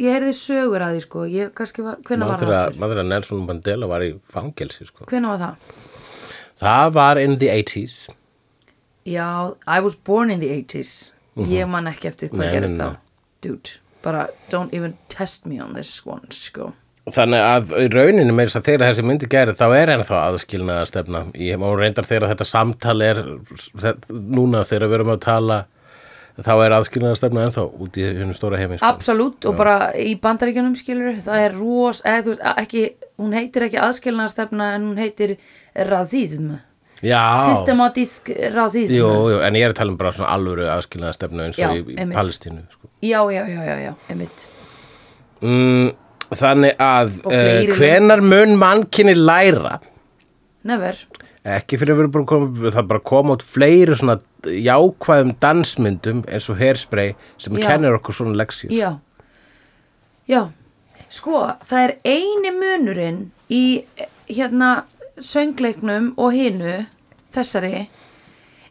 ég 0.00 0.16
heyrði 0.16 0.32
sögur 0.36 0.84
að 0.84 0.96
því 0.96 1.04
sko 1.04 1.26
ég 1.28 1.52
kannski 1.56 1.84
var, 1.84 2.00
hvenær 2.08 2.32
man 2.32 2.34
var 2.40 2.54
það 2.54 2.80
man 2.80 2.94
þegar 2.94 3.10
Nelson 3.12 3.44
Mandela 3.48 3.90
var 3.90 4.06
í 4.06 4.14
fangelsi 4.32 4.88
sko. 4.88 5.08
hvenær 5.10 5.34
var 5.34 5.44
það? 5.44 5.76
Það 6.60 6.96
var 6.98 7.20
in 7.22 7.38
the 7.38 7.52
80s 7.52 8.08
Já, 9.08 9.54
I 9.66 9.80
was 9.80 9.94
born 9.94 10.30
in 10.30 10.40
the 10.40 10.50
80s 10.52 11.12
Ég 11.46 11.68
man 11.70 11.86
ekki 11.90 12.10
eftir 12.10 12.32
hvað. 12.32 12.42
Nei, 12.42 12.50
gerist 12.56 12.74
nei, 12.74 12.82
þá 12.82 12.90
nei. 12.90 13.00
Dude, 13.44 13.78
bara 14.02 14.26
don't 14.50 14.74
even 14.74 14.96
test 15.12 15.46
me 15.46 15.60
on 15.62 15.74
this 15.76 16.00
one 16.06 16.26
sko. 16.34 16.72
Þannig 17.08 17.40
að 17.40 17.70
í 17.78 17.86
rauninu 17.92 18.34
með 18.34 18.50
þess 18.50 18.58
að 18.58 18.66
þegar 18.66 18.84
þessi 18.90 19.04
myndi 19.06 19.28
gæri 19.32 19.54
þá 19.56 19.66
er 19.78 19.92
ennþá 19.94 20.18
aðskilnaða 20.26 20.88
stefna. 20.90 21.22
Ég 21.40 21.60
má 21.60 21.68
reyndar 21.78 22.08
þegar 22.08 22.32
þetta 22.34 22.48
samtal 22.48 22.98
er 23.06 23.22
núna 24.10 24.64
þegar 24.68 24.90
við 24.90 24.98
erum 24.98 25.12
að 25.14 25.22
tala 25.24 25.58
þá 26.44 26.52
er 26.64 26.74
aðskilnaða 26.76 27.18
stefna 27.18 27.44
ennþá 27.48 27.64
út 27.82 27.98
í 27.98 28.04
hennu 28.06 28.34
stóra 28.36 28.58
heimi. 28.60 28.76
Sko. 28.78 28.86
Absolutt 28.92 29.46
og 29.50 29.56
bara 29.58 29.76
í 29.98 30.12
bandaríkjunum 30.22 30.76
skilur 30.78 31.18
það 31.26 31.44
er 31.48 31.56
ros, 31.58 32.00
eða 32.06 32.24
þú 32.26 32.34
veist 32.34 32.44
ekki, 32.64 32.82
hún 33.18 33.34
heitir 33.34 33.66
ekki 33.66 33.80
aðskilnaðarstefna 33.82 34.70
en 34.76 34.88
hún 34.92 34.98
heitir 35.02 35.36
rasism 35.90 36.56
Já, 36.98 37.20
systematísk 37.46 38.30
rasism 38.56 38.90
jú, 38.96 39.08
jú, 39.30 39.36
en 39.46 39.54
ég 39.54 39.68
er 39.68 39.70
að 39.70 39.76
tala 39.78 39.92
um 39.94 39.98
bara 40.00 40.10
svona 40.16 40.32
alvöru 40.34 40.64
aðskilnaða 40.72 41.14
stefna 41.14 41.44
eins 41.46 41.58
Já, 41.60 41.68
og 41.70 41.76
í, 41.78 41.84
í 41.94 41.98
einmitt. 42.02 42.16
Palestínu. 42.18 42.64
Sko. 42.74 42.90
Já, 43.06 43.20
já, 43.30 43.42
já, 43.46 43.60
já, 43.68 43.76
já, 43.86 43.92
einmitt 44.10 44.46
Mm, 45.38 45.92
þannig 46.34 46.80
að 46.82 47.12
uh, 47.20 47.28
fleiri 47.30 47.74
hvenar 47.78 48.22
mun 48.26 48.56
mannkinni 48.58 49.12
læra 49.14 49.76
Never, 50.66 50.98
ekki 51.44 51.78
fyrir 51.78 51.94
að 51.94 52.00
vera 52.02 52.12
bara 52.16 52.28
koma 52.32 52.72
það 52.74 52.88
bara 52.90 53.04
koma 53.12 53.36
út 53.38 53.44
fleiri 53.46 53.96
svona 53.98 54.18
jákvæðum 54.48 55.34
dansmyndum 55.42 56.22
eins 56.28 56.48
og 56.50 56.58
hairspray 56.60 57.14
sem 57.38 57.56
Já. 57.58 57.66
kennir 57.66 57.98
okkur 57.98 58.14
svona 58.14 58.36
leksíur 58.38 58.72
já. 58.74 58.98
Já, 60.28 60.50
sko 61.08 61.46
það 61.68 61.84
er 61.86 61.94
eini 62.04 62.52
munurinn 62.52 63.20
í 63.48 63.84
hérna 64.28 64.84
söngleiknum 65.24 66.12
og 66.20 66.34
hinu 66.36 66.84
þessari 67.34 67.86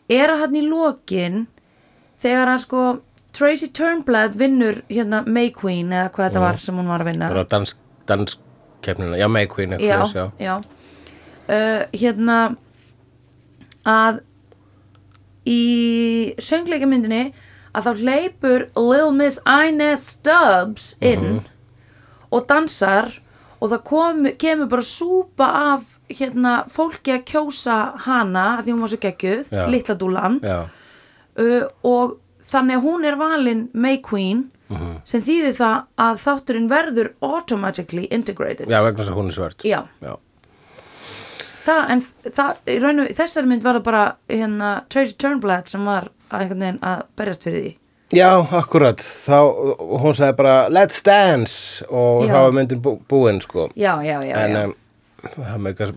er 0.09 0.32
að 0.34 0.43
hann 0.43 0.55
í 0.59 0.63
lokin 0.68 1.45
þegar 2.22 2.53
hann 2.53 2.63
sko 2.63 2.86
Tracy 3.38 3.68
Turnblad 3.74 4.38
vinnur 4.39 4.82
hérna 4.89 5.22
May 5.28 5.51
Queen 5.53 5.91
eða 5.93 6.09
hvað 6.13 6.30
þetta 6.30 6.41
var 6.41 6.57
sem 6.61 6.78
hún 6.80 6.88
var 6.89 7.03
að 7.03 7.11
vinna. 7.11 7.28
Bara 7.30 7.43
dans, 7.51 7.76
danskefnina, 8.09 9.18
já 9.20 9.28
May 9.30 9.45
Queen 9.51 9.76
já, 9.78 9.99
já. 10.41 10.55
Uh, 11.48 11.86
hérna 11.95 12.56
að 13.88 14.18
í 15.48 16.34
söngleikjamyndinni 16.43 17.22
að 17.78 17.86
þá 17.86 17.91
hleypur 18.02 18.66
Lil 18.76 19.12
Miss 19.16 19.38
Inez 19.48 20.04
Stubbs 20.18 20.89
inn 21.00 21.39
og 22.34 22.43
dansar 22.50 23.14
og 23.62 23.72
það 23.72 23.84
kom, 23.88 24.20
kemur 24.38 24.68
bara 24.70 24.84
súpa 24.86 25.48
af 25.74 25.88
hérna 26.12 26.58
fólki 26.72 27.16
að 27.16 27.24
kjósa 27.32 27.78
hana 28.06 28.60
því 28.62 28.74
hún 28.76 28.84
var 28.84 28.91
svo 28.91 29.00
geggjuð, 29.08 29.48
Já. 29.56 29.64
litla 29.72 29.95
dúlan 30.00 30.38
uh, 30.43 31.64
og 31.88 32.18
þannig 32.48 32.78
að 32.82 32.86
hún 32.89 33.08
er 33.08 33.20
valin 33.24 33.66
May 33.74 34.02
Queen 34.04 34.50
Mhm. 34.68 34.98
sem 35.08 35.22
þýðir 35.24 35.54
það 35.56 35.76
að 36.04 36.18
þátturinn 36.26 36.66
verður 36.68 37.08
automatically 37.24 38.02
integrated 38.12 38.68
já, 38.68 38.82
vegna 38.84 39.00
þess 39.00 39.12
að 39.14 39.16
hún 39.16 39.30
er 39.30 39.36
svört 39.38 39.64
Já. 39.64 39.78
já. 40.04 40.18
Það, 41.68 41.82
en 41.93 42.32
það, 42.38 42.61
í 42.68 42.78
raun 42.84 43.03
og 43.03 43.11
þessari 43.18 43.49
mynd 43.51 43.65
var 43.65 43.78
það 43.80 43.86
bara 43.88 44.05
hérna 44.32 44.72
Tracy 44.93 45.18
Turnblad 45.20 45.70
sem 45.72 45.86
var 45.88 46.09
að 46.32 46.41
einhvern 46.43 46.63
veginn 46.65 46.80
að 46.88 47.03
berjast 47.20 47.47
fyrir 47.47 47.63
því. 47.63 47.74
Já, 48.15 48.30
akkurat. 48.55 49.03
Þá, 49.03 49.38
hún 49.99 50.15
sagði 50.15 50.38
bara 50.39 50.55
let's 50.72 51.03
dance. 51.03 51.86
Og 51.91 52.24
Já. 52.24 52.32
þá 52.32 52.38
var 52.45 52.53
myndin 52.55 52.84
bú, 52.84 52.95
búin 53.11 53.41
sko. 53.43 53.68
Já, 53.76 53.97
já, 54.05 54.22
já, 54.24 54.36
en 54.45 54.55
já. 54.55 54.63
um, 54.63 54.76
það 55.36 55.57
meikar, 55.65 55.93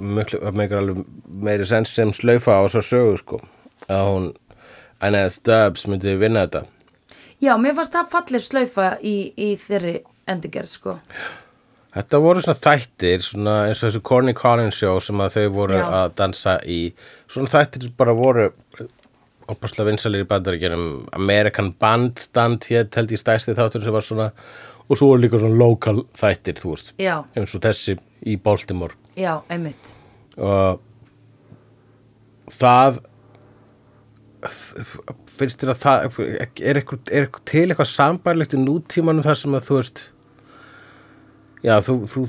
meikar 0.51 0.81
alveg 0.83 1.05
meiri 1.47 1.68
sens 1.71 1.95
sem 1.95 2.11
slaufa 2.14 2.59
á 2.59 2.66
svo 2.73 2.83
sögu 2.83 3.16
sko. 3.23 3.41
Að 3.87 4.07
hún 4.11 4.29
Anna 5.01 5.23
Stubbs 5.31 5.87
myndi 5.89 6.16
vinna 6.18 6.49
þetta. 6.49 6.64
Já, 7.41 7.55
mér 7.57 7.79
fannst 7.79 7.95
það 7.95 8.11
fallir 8.12 8.43
slaufa 8.45 8.89
í, 9.01 9.14
í 9.39 9.55
þeirri 9.57 10.01
endurgerð 10.29 10.75
sko 10.75 10.99
Þetta 11.91 12.20
voru 12.22 12.43
svona 12.45 12.61
þættir, 12.62 13.22
svona 13.26 13.55
eins 13.66 13.80
og 13.82 13.88
þessu 13.91 14.01
Corny 14.07 14.32
Collins 14.38 14.76
show 14.78 15.01
sem 15.03 15.18
að 15.24 15.32
þau 15.36 15.47
voru 15.57 15.78
Já. 15.80 15.86
að 16.05 16.12
dansa 16.20 16.53
í. 16.70 16.80
Svona 17.30 17.51
þættir 17.51 17.88
bara 17.99 18.14
voru 18.14 18.45
opaslega 19.51 19.88
vinsalir 19.91 20.22
í 20.22 20.28
bandaríkjunum. 20.30 20.84
American 21.18 21.72
Bandstand 21.82 22.68
hér 22.70 22.86
held 22.95 23.11
ég 23.11 23.18
stæsti 23.18 23.57
þáttur 23.59 23.82
sem 23.82 23.97
var 23.97 24.07
svona 24.07 24.28
og 24.91 24.99
svo 24.99 25.09
voru 25.11 25.24
líka 25.24 25.41
svona 25.43 25.59
local 25.59 26.05
þættir, 26.18 26.61
þú 26.62 26.76
veist. 26.76 26.93
já, 26.99 27.16
Eins 27.34 27.55
og 27.59 27.64
þessi 27.66 27.97
í 28.26 28.36
Baltimore. 28.43 28.95
já, 29.18 29.41
einmitt 29.51 29.97
Og 30.38 30.78
það 32.51 33.01
finnst 35.36 35.61
þér 35.61 35.72
að 35.74 35.82
það 35.82 36.07
er 36.64 36.78
eitthvað 36.80 37.43
til 37.51 37.66
eitthvað 37.66 37.91
sambærlegt 37.91 38.55
í 38.57 38.61
nútímanum 38.62 39.24
þar 39.26 39.36
sem 39.43 39.57
að 39.59 39.66
þú 39.68 39.78
veist 39.80 40.03
já, 41.67 41.75
þú, 41.87 41.97
þú 42.11 42.25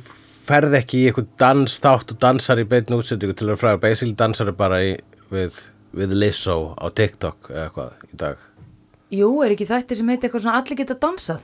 ferð 0.52 0.74
ekki 0.82 1.02
í 1.02 1.08
eitthvað 1.10 1.28
dans 1.40 1.78
þátt 1.84 2.16
og 2.16 2.22
dansar 2.24 2.60
í 2.64 2.68
beinni 2.68 2.98
útsendingu 2.98 3.36
til 3.38 3.50
að 3.54 3.60
fræður 3.62 3.84
basically 3.84 4.16
dansar 4.20 4.52
bara 4.58 4.82
í, 4.84 4.94
við, 5.32 5.60
við 5.96 6.16
Lizzo 6.18 6.58
á 6.76 6.86
TikTok 6.90 7.52
eða 7.54 7.68
eitthvað 7.70 8.08
í 8.12 8.22
dag. 8.26 8.48
Jú, 9.12 9.30
er 9.44 9.54
ekki 9.56 9.68
þættir 9.70 10.00
sem 10.00 10.10
heiti 10.14 10.28
eitthvað 10.28 10.46
svona 10.48 10.62
allir 10.62 10.80
geta 10.82 10.96
dansað? 11.00 11.42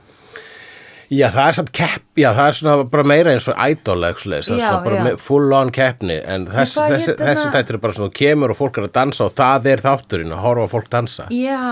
Já, 1.08 1.30
það 1.32 1.46
er 1.48 1.54
samt 1.56 1.70
kepp, 1.72 2.02
já, 2.20 2.26
það 2.36 2.46
er 2.50 2.56
svona 2.58 2.72
bara 2.92 3.04
meira 3.08 3.32
eins 3.32 3.46
og 3.48 3.56
idol, 3.64 4.02
actually, 4.04 4.42
það 4.44 4.58
er 4.58 4.60
svona 4.60 4.80
bara 4.84 5.12
full 5.24 5.54
on 5.56 5.70
keppni, 5.72 6.18
en 6.20 6.42
þessi, 6.52 6.82
þessi 6.84 7.14
þarna- 7.16 7.52
þættir 7.54 7.78
er 7.78 7.80
bara 7.80 7.96
svona, 7.96 8.10
þú 8.10 8.16
kemur 8.18 8.52
og 8.52 8.58
fólk 8.58 8.76
er 8.82 8.88
að 8.90 8.92
dansa 8.98 9.24
og 9.24 9.32
það 9.38 9.68
er 9.72 9.82
þátturinn 9.86 10.34
að 10.36 10.42
horfa 10.44 10.66
fólk 10.74 10.90
dansa. 10.92 11.24
já, 11.32 11.62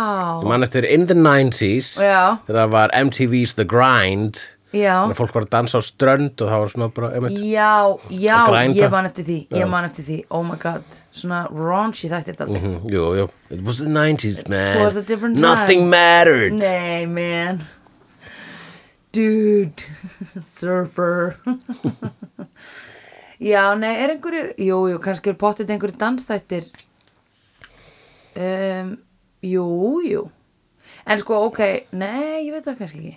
Ég 0.41 0.49
man 0.49 0.65
eftir 0.65 0.89
in 0.89 1.05
the 1.11 1.15
90s, 1.21 1.91
já, 2.01 2.39
þegar 2.49 2.63
það 2.63 2.73
var 2.79 2.95
MTV's 2.97 3.53
The 3.61 3.65
Grind, 3.69 4.41
já. 4.79 4.95
Fólk 5.19 5.35
var 5.35 5.47
að 5.47 5.51
dansa 5.55 5.81
á 5.81 5.83
strönd 5.85 6.43
og 6.43 6.51
það 6.51 6.61
var 6.63 6.73
svona 6.73 6.89
bara, 6.97 7.09
einmitt, 7.17 7.39
Já, 7.51 7.71
já, 8.11 8.39
ég 8.77 8.91
man 8.93 9.07
eftir 9.09 9.25
því 9.27 9.39
Ég 9.57 9.69
man 9.71 9.85
eftir 9.89 10.05
því, 10.07 10.19
oh 10.31 10.43
my 10.47 10.57
god 10.63 10.85
Svona 11.17 11.41
raunchy 11.51 12.11
þættir 12.13 12.37
þetta 12.39 12.47
mm, 12.51 12.77
jú, 12.93 13.05
jú, 13.21 13.27
it 13.51 13.63
was 13.67 13.79
the 13.83 13.89
90s, 13.91 14.45
man, 14.53 14.83
was 14.85 14.97
a 14.97 15.03
different 15.03 15.37
time. 15.39 15.43
nothing 15.47 15.89
mattered. 15.91 16.53
Nei, 16.53 17.07
man. 17.07 17.63
Dude 19.13 19.83
Surfer. 20.43 21.37
Já, 23.41 23.75
nei, 23.77 23.93
er 24.01 24.15
einhverjir 24.15 24.53
Jú, 24.61 24.79
jú, 24.93 25.01
kannski 25.05 25.33
er 25.33 25.37
pottit 25.41 25.71
einhverjir 25.73 25.99
dansþættir. 26.01 26.69
Um, 28.37 28.97
Jú, 29.45 29.67
jú. 30.05 30.23
En 31.07 31.21
sko, 31.21 31.37
ok, 31.51 31.61
nei, 31.95 32.47
ég 32.47 32.55
veit 32.55 32.65
það 32.67 32.79
kannski 32.81 33.01
ekki 33.03 33.13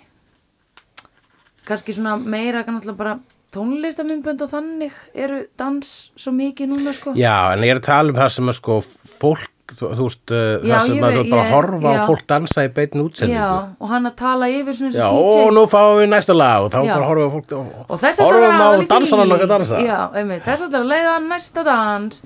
Kannski 1.70 1.94
svona 1.94 2.16
meira 2.18 2.64
kannski 2.66 2.94
bara 2.98 3.18
tónlistamindbönd 3.54 4.42
og 4.44 4.50
þannig 4.52 4.98
eru 5.18 5.40
dans 5.58 5.86
svo 6.18 6.32
mikið 6.34 6.68
núna, 6.70 6.92
sko. 6.94 7.14
Já, 7.18 7.52
en 7.54 7.64
ég 7.66 7.72
er 7.74 7.80
að 7.80 7.88
tala 7.88 8.12
um 8.12 8.18
það 8.20 8.28
sem 8.36 8.50
að 8.52 8.56
sko 8.60 8.76
fólk, 9.20 9.74
þú, 9.78 9.88
veist, 10.00 10.22
uh, 10.34 10.38
Já, 10.66 10.74
það 10.76 10.86
sem 10.90 11.06
að 11.08 11.16
þú 11.16 11.24
bara 11.30 11.42
ég- 11.46 11.50
horfa 11.54 11.94
já. 11.94 11.98
á 11.98 12.06
fólk 12.10 12.22
dansa 12.30 12.64
í 12.66 12.70
beinni 12.76 13.02
útsendingu. 13.06 13.40
Já, 13.40 13.50
og 13.80 13.88
hann 13.90 14.06
að 14.10 14.14
tala 14.20 14.48
yfir 14.50 14.74
svona 14.78 14.90
eins 14.90 15.00
Já, 15.00 15.08
og 15.10 15.32
DJ 15.32 15.40
og 15.48 15.50
nú 15.58 15.64
fáum 15.70 15.98
við 15.98 16.08
næsta 16.14 16.36
lag 16.36 16.62
og 16.66 16.70
þá 16.74 16.78
Já. 16.86 16.94
bara 16.94 17.06
á 17.10 17.30
fólk 17.34 17.52
og, 17.58 17.66
og 17.90 17.98
að 17.98 18.22
horfum 18.26 18.62
á 18.62 18.68
í- 18.70 19.34
okkar 19.34 19.50
dansa. 19.54 19.82
Já, 19.86 19.98
einmitt, 20.14 20.42
þess 20.46 20.62
að 20.70 20.86
leiða 20.86 21.16
næsta 21.26 21.64
dans. 21.64 22.22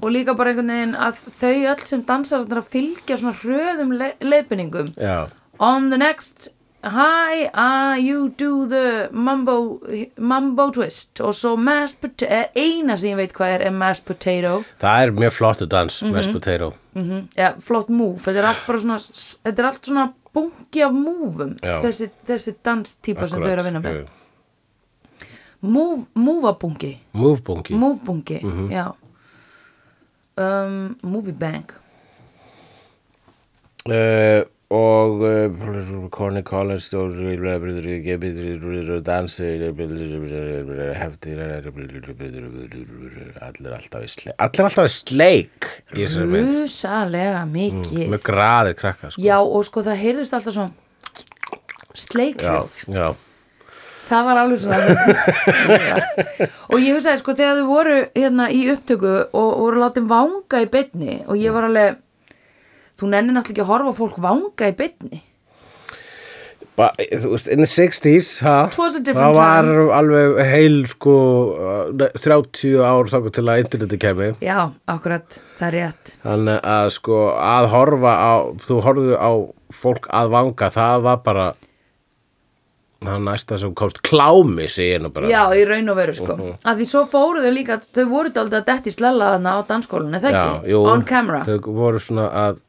Og 0.00 0.08
líka 0.14 0.32
bara 0.34 0.50
einhvern 0.54 0.70
veginn 0.72 0.94
að 0.96 1.18
þau 1.28 1.74
öll 1.74 1.84
sem 1.84 2.02
dansar 2.08 2.46
að 2.46 2.70
fylgja 2.72 3.18
svona 3.20 3.34
hröðum 3.36 3.90
le 3.98 4.14
leiðbyningum 4.22 4.94
Já, 4.96 5.28
on 5.58 5.90
the 5.90 5.98
next 5.98 6.48
hi, 6.82 7.50
ah, 7.54 7.94
you 7.96 8.28
do 8.38 8.66
the 8.68 9.08
mambo, 9.12 9.80
mambo 10.18 10.70
twist? 10.70 11.20
Og 11.20 11.34
svo 11.34 11.56
mashed 11.56 11.98
potato, 12.00 12.48
eina 12.56 12.96
sem 12.96 13.10
ég 13.12 13.16
veit 13.20 13.32
hvað 13.36 13.54
er 13.58 13.66
er 13.66 13.70
mashed 13.76 14.04
potato. 14.08 14.62
Það 14.80 15.02
er 15.06 15.10
mjög 15.12 15.32
flottu 15.36 15.66
dans, 15.68 16.00
Mhm. 16.02 16.12
mashed 16.12 16.32
potato. 16.32 16.72
Mm 16.94 17.28
ja, 17.36 17.52
flott 17.60 17.88
move, 17.90 18.18
þetta 18.18 18.38
er 18.38 18.44
allt 18.44 18.66
bara 18.66 18.78
svona 18.78 18.96
þetta 18.98 19.58
er 19.58 19.64
allt 19.66 19.82
svona 19.86 20.12
bunki 20.34 20.82
af 20.82 20.92
múfum 20.92 21.58
Já. 21.60 21.80
þessi, 21.82 22.10
þessi 22.26 22.54
danstýpa 22.64 23.28
sem 23.28 23.40
þau 23.40 23.46
eru 23.48 23.62
að 23.62 23.64
vinna 23.64 23.80
með. 23.80 24.08
Múfabungi 25.62 26.96
Movebungi 27.14 27.74
múfbungi, 27.74 28.40
Mhm. 28.42 28.70
já. 28.70 28.94
Um, 30.36 30.96
movie 31.02 31.32
bank. 31.32 31.74
Uh, 33.86 34.44
og 34.70 35.22
uh, 35.26 36.08
Corny 36.14 36.42
Collins 36.46 36.94
og 36.94 37.16
dansi 39.02 39.46
hefti 40.94 41.32
allir 43.42 43.72
alltaf 43.74 44.04
í 44.04 44.10
sleik 44.12 44.36
allir 44.38 44.68
alltaf 44.68 44.86
í 44.86 44.92
sleik 44.94 45.66
rusalega 45.96 47.40
mikið 47.50 48.04
með 48.12 48.22
graðir 48.28 48.76
krakka 48.78 49.10
sko. 49.10 49.24
já 49.24 49.40
og 49.40 49.64
sko 49.66 49.82
það 49.88 49.98
heyrðust 50.04 50.36
alltaf 50.38 50.54
svona 50.54 50.70
já, 50.70 51.98
sleikljóð 52.04 52.76
já. 52.94 53.08
það 54.12 54.28
var 54.28 54.36
alveg 54.44 54.58
svona 54.62 54.84
og 56.70 56.76
ég 56.78 56.94
hugsaði 56.94 57.18
sko 57.24 57.34
þegar 57.40 57.58
þau 57.58 57.66
voru 57.72 57.96
hérna 58.14 58.46
í 58.54 58.62
upptöku 58.76 59.16
og 59.34 59.50
voru 59.64 59.82
látið 59.82 60.06
vanga 60.14 60.62
í 60.62 60.70
beinni 60.70 61.18
og 61.26 61.34
ég 61.42 61.58
var 61.58 61.66
alveg 61.66 61.98
þú 63.00 63.10
nennir 63.10 63.36
náttúrulega 63.36 63.56
ekki 63.56 63.64
að 63.66 63.72
horfa 63.72 63.96
fólk 63.98 64.22
vanga 64.22 64.70
í 64.70 65.20
veist, 66.80 67.48
in 67.50 67.60
the 67.60 67.68
60s 67.68 68.28
ha, 68.44 68.56
það 68.72 69.36
var 69.36 69.70
alveg 69.98 70.38
heil 70.48 70.78
sko 70.88 71.14
uh, 71.92 72.04
30 72.16 72.78
ár 72.84 73.10
þá 73.10 73.18
til 73.34 73.46
að 73.46 73.64
interneti 73.64 73.98
kemi 74.00 74.30
já, 74.44 74.70
akkurat, 74.90 75.40
það 75.58 75.66
er 75.68 75.76
rétt. 75.76 76.14
Þannig 76.24 76.60
að 76.74 76.92
sko 76.96 77.24
að 77.36 77.72
horfa 77.74 78.14
á 78.16 78.32
þú 78.66 78.78
horfðu 78.86 79.18
á 79.18 79.30
fólk 79.82 80.08
að 80.14 80.32
vanga 80.36 80.70
það 80.74 81.04
var 81.08 81.20
bara 81.26 81.50
það 83.00 83.22
næsta 83.24 83.58
sem 83.60 83.74
komst. 83.76 84.02
Klámi 84.04 84.66
segir 84.68 85.00
nú 85.00 85.08
bara. 85.14 85.28
Já, 85.30 85.42
í 85.56 85.62
raun 85.68 85.88
og 85.88 85.96
veru 85.96 86.16
sko. 86.16 86.36
Að 86.60 86.82
því 86.82 86.88
svo 86.90 87.04
fóru 87.08 87.44
þau 87.44 87.52
líka, 87.56 87.78
þau 87.80 88.02
voru 88.10 88.32
dálítið 88.34 88.58
að 88.58 88.66
detti 88.68 88.92
slella 88.92 89.30
þarna 89.34 89.54
á 89.56 89.58
dansskólinu, 89.70 90.20
það 90.20 90.34
ekki? 90.34 90.80
on 90.90 91.06
camera. 91.08 91.40
Þau 91.48 91.70
voru 91.78 92.02
svona 92.02 92.26
að 92.42 92.60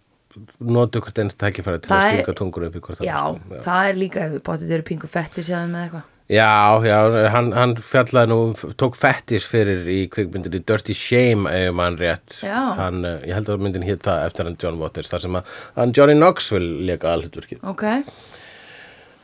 notu 0.60 1.02
hvert 1.04 1.20
einst 1.24 1.38
tækifæri 1.42 1.82
til 1.82 1.92
Það 1.92 2.00
að 2.02 2.08
er- 2.12 2.22
stinga 2.24 2.38
tungur 2.39 2.66
upp 2.68 2.76
í 2.76 2.82
hvort 2.86 3.04
já, 3.06 3.16
annað, 3.18 3.44
sko. 3.52 3.62
það 3.68 3.89
er 3.92 4.00
líka 4.02 4.26
við 4.32 4.42
bóttið 4.48 4.72
þeirri 4.74 4.88
pingu 4.92 5.08
fetti 5.12 5.42
séðum 5.50 5.76
með 5.76 5.86
eitthvað 5.88 6.08
Já, 6.32 6.80
já, 6.88 6.98
hann, 7.34 7.50
hann 7.52 7.74
fjallaði 7.76 8.30
nú, 8.32 8.36
tók 8.80 8.96
fettis 8.96 9.44
fyrir 9.44 9.82
í 9.92 9.98
kvikmyndinni 10.08 10.62
Dirty 10.64 10.94
Shame 10.96 11.50
ef 11.52 11.74
mann 11.76 11.98
rétt. 12.00 12.38
Já. 12.39 12.62
Hann, 12.78 13.04
eh, 13.04 13.18
ég 13.28 13.34
held 13.36 13.50
að 13.52 13.60
myndin 13.66 13.84
hétt 13.84 14.06
það 14.08 14.22
eftir 14.30 14.46
hann 14.48 14.56
John 14.62 14.78
Waters, 14.80 15.10
þar 15.12 15.20
sem 15.26 15.36
að 15.36 15.44
hann 15.76 15.92
Johnny 15.98 16.16
Knoxville 16.16 16.88
léka 16.88 17.12
alhutverkið. 17.12 17.60
ok, 17.68 17.84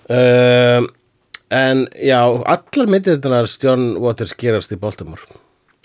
Um, 0.09 0.87
en 1.51 1.87
já, 1.99 2.19
allar 2.47 2.87
myndirnar 2.87 3.47
John 3.63 3.97
Waters 3.99 4.33
gerast 4.39 4.71
í 4.71 4.77
Baltimore. 4.79 5.21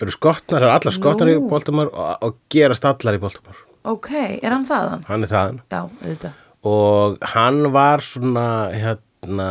Eru 0.01 0.11
skotnar, 0.11 0.61
eru 0.63 0.71
allar 0.71 0.95
skotnar 0.95 1.31
í 1.31 1.35
Nú. 1.39 1.49
Baltimore 1.51 1.91
og, 1.91 2.17
og 2.23 2.37
gerast 2.51 2.83
allar 2.87 3.15
í 3.17 3.19
Baltimore. 3.23 3.55
Ok, 3.83 4.09
er 4.41 4.49
hann 4.55 4.65
þaðan? 4.69 5.03
Hann 5.09 5.23
er 5.27 5.31
þaðan. 5.33 5.59
já, 5.71 5.81
auðvitað 5.83 6.39
og 6.63 7.17
hann 7.33 7.57
var 7.75 7.99
svona 7.99 8.45
hérna 8.71 9.49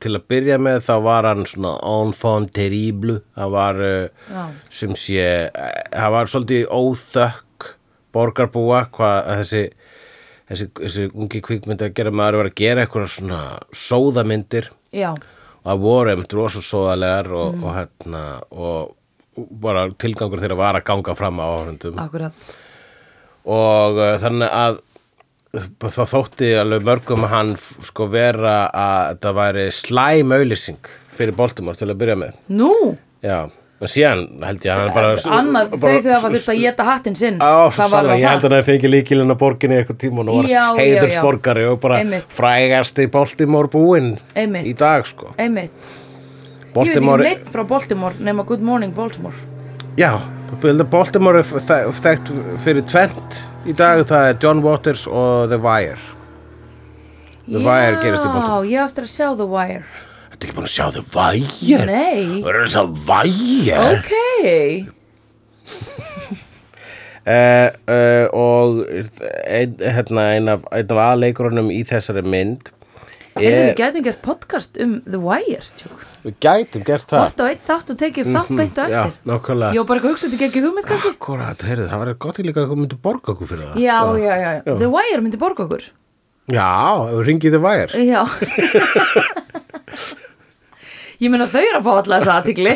til 0.00 0.12
að 0.16 0.26
byrja 0.30 0.56
með 0.62 0.84
þá 0.86 0.92
var 1.04 1.26
hann 1.26 1.42
svona 1.48 1.72
enfant 1.90 2.52
terrible 2.54 3.18
það 3.36 3.50
var 3.56 3.80
uh, 3.82 4.28
Já. 4.30 4.44
sem 4.72 4.94
sé 4.98 5.26
það 5.90 6.14
var 6.14 6.30
svolítið 6.32 6.62
óþökk 6.78 7.66
borgarbúa 8.16 8.84
hvað 8.94 9.18
þessi 9.42 9.62
þessi, 10.48 10.68
þessi 10.78 11.08
ungi 11.12 11.42
kvikmynd 11.44 11.82
að 11.82 11.94
gera 11.98 12.14
maður 12.14 12.40
var 12.44 12.50
að 12.52 12.58
gera 12.62 12.84
eitthvað 12.86 13.08
svona 13.16 13.40
sóðamyndir 13.76 14.70
já, 14.94 15.10
og 15.12 15.66
það 15.66 15.82
voru 15.88 16.14
einmitt 16.14 16.36
rosa 16.38 16.62
sóðalegar 16.64 17.32
og, 17.34 17.58
og 17.66 17.74
hérna 17.76 18.22
og 18.54 18.94
bara 19.36 19.86
tilgangur 20.00 20.40
þeirra 20.42 20.58
var 20.58 20.78
að 20.80 20.86
ganga 20.88 21.14
fram 21.18 21.40
á 21.42 21.46
áhrundum 21.46 21.98
akkurat. 22.02 22.48
Og 23.46 24.00
uh, 24.00 24.14
þannig 24.22 24.50
að 24.50 24.80
þá 25.56 26.02
þótti 26.10 26.48
alveg 26.60 26.86
mörgum 26.86 27.26
hann 27.30 27.54
sko 27.86 28.08
vera 28.12 28.56
að 28.68 29.12
þetta 29.12 29.36
væri 29.38 29.68
slæm 29.72 30.34
auðlýsing 30.36 30.90
fyrir 31.16 31.36
Baltimore 31.36 31.78
til 31.78 31.88
að 31.88 32.00
byrja 32.02 32.16
með. 32.20 32.34
Nú, 32.52 32.72
já, 33.24 33.46
og 33.80 33.92
síðan 33.92 34.24
held 34.44 34.64
ég 34.66 34.72
að 34.72 34.82
hann 34.82 34.94
bara 34.96 35.38
annað 35.38 35.76
þau 35.76 35.86
þau 35.86 36.10
hafa 36.12 36.32
þurft 36.34 36.52
að 36.52 36.60
geta 36.62 36.88
hattinn 36.90 37.18
sinn. 37.18 37.38
Á, 37.40 37.48
var 37.68 37.76
sannlega, 37.76 38.08
það 38.10 38.22
ég 38.22 38.32
held 38.34 38.48
að 38.48 38.56
hann 38.56 38.66
fengi 38.70 38.92
líkilinn 38.92 39.34
að 39.34 39.40
borginni 39.44 39.78
eitthvað 39.80 40.00
tíma 40.04 40.24
og 40.24 40.32
var 40.32 40.50
Já, 40.50 40.56
já, 40.56 40.64
heiðursborgari 40.80 41.68
og 41.70 41.78
bara 41.84 42.22
frægasti 42.36 43.08
Baltimore 43.12 43.72
búinn 43.72 44.14
í 44.36 44.74
dag 44.76 45.08
sko. 45.08 45.32
Einmitt, 45.40 45.94
ég 46.76 46.88
veit 46.88 46.96
ekki 46.96 47.06
Baltimore, 47.06 47.22
neitt 47.28 47.48
frá 47.52 47.62
Baltimore 47.68 48.14
nema 48.20 48.44
Good 48.46 48.60
Morning 48.64 48.94
Baltimore. 48.94 49.34
Já, 49.96 50.12
Baltimore 50.90 51.38
er 51.40 51.44
þe- 51.44 51.92
þekkt 52.04 52.32
fyrir 52.64 52.84
tvent 52.90 53.40
í 53.66 53.72
dag, 53.76 54.04
það 54.06 54.28
er 54.30 54.36
John 54.42 54.60
Waters 54.62 55.06
og 55.08 55.48
The 55.50 55.58
Wire. 55.58 55.98
The 57.46 57.58
Wire 57.62 57.96
gerist 58.02 58.24
í 58.24 58.28
Baltimore. 58.28 58.66
já, 58.66 58.74
ég 58.74 58.84
eftir 58.88 59.06
að 59.06 59.12
sjá 59.14 59.28
The 59.36 59.46
Wire. 59.46 59.84
Þetta 60.30 60.44
er 60.44 60.48
ekki 60.50 60.56
búin 60.58 60.68
að 60.68 60.74
sjá 60.76 60.86
The 60.92 61.04
Wire? 61.14 61.86
Nei, 61.86 62.42
Það 62.42 62.50
er 62.52 62.60
þess 62.66 62.78
að 62.82 62.90
Wire? 63.08 63.78
Ok. 63.96 64.12
Uh, 67.26 67.70
uh, 67.90 68.26
og 68.36 68.84
ein, 69.46 69.74
hérna, 69.80 70.26
ein 70.36 70.48
af, 70.48 70.62
ein 70.70 70.86
af 70.94 71.00
aðleikurunum 71.10 71.72
í 71.74 71.80
þessari 71.88 72.22
mynd 72.22 72.68
Heyrðu, 73.36 73.64
við 73.66 73.72
getum 73.80 74.04
gert 74.06 74.22
podcast 74.24 74.78
um 74.80 75.00
The 75.04 75.18
Wire 75.20 75.64
tjók. 75.76 76.05
Við 76.26 76.36
gætum 76.42 76.86
gert 76.86 77.06
það. 77.10 77.22
Hvort 77.22 77.40
á 77.40 77.44
eitt 77.46 77.64
þátt 77.66 77.92
og 77.94 78.00
tekið 78.02 78.26
upp 78.26 78.36
þátt 78.36 78.52
beint 78.60 78.76
á 78.76 78.84
Já, 78.84 78.98
eftir. 79.04 79.14
nákvæmlega. 79.30 79.70
Ég 79.72 79.82
var 79.82 79.88
bara 79.90 80.00
ekki 80.00 80.08
að 80.08 80.14
hugsa 80.16 80.30
þetta 80.32 80.48
ekki 80.48 80.64
hugmynd 80.64 80.88
kannski. 80.90 81.12
Akkurat, 81.14 81.64
heyrðu, 81.70 81.86
það 81.92 82.02
var 82.02 82.12
gott 82.26 82.40
í 82.42 82.46
líka 82.46 82.64
að 82.64 82.72
þú 82.72 82.78
myndir 82.82 83.00
borga 83.06 83.32
okkur 83.34 83.50
fyrir 83.52 83.64
það. 83.70 83.80
Já, 83.86 83.98
já, 84.18 84.34
já, 84.42 84.50
já. 84.58 84.76
The 84.82 84.90
Wire 84.90 85.22
myndi 85.22 85.40
borga 85.40 85.66
okkur. 85.66 85.88
Já, 86.56 86.70
ringið 87.26 87.56
The 87.56 87.62
Wire. 87.62 87.92
Já. 88.06 88.22
Ég 91.22 91.32
meina 91.32 91.46
þau 91.48 91.62
eru 91.62 91.78
að 91.78 91.86
fá 91.86 91.92
alla 91.94 92.18
þessa 92.20 92.34
aðtikli 92.40 92.72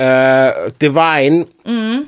uh, 0.00 0.50
Divine 0.80 1.44
mm. 1.68 1.98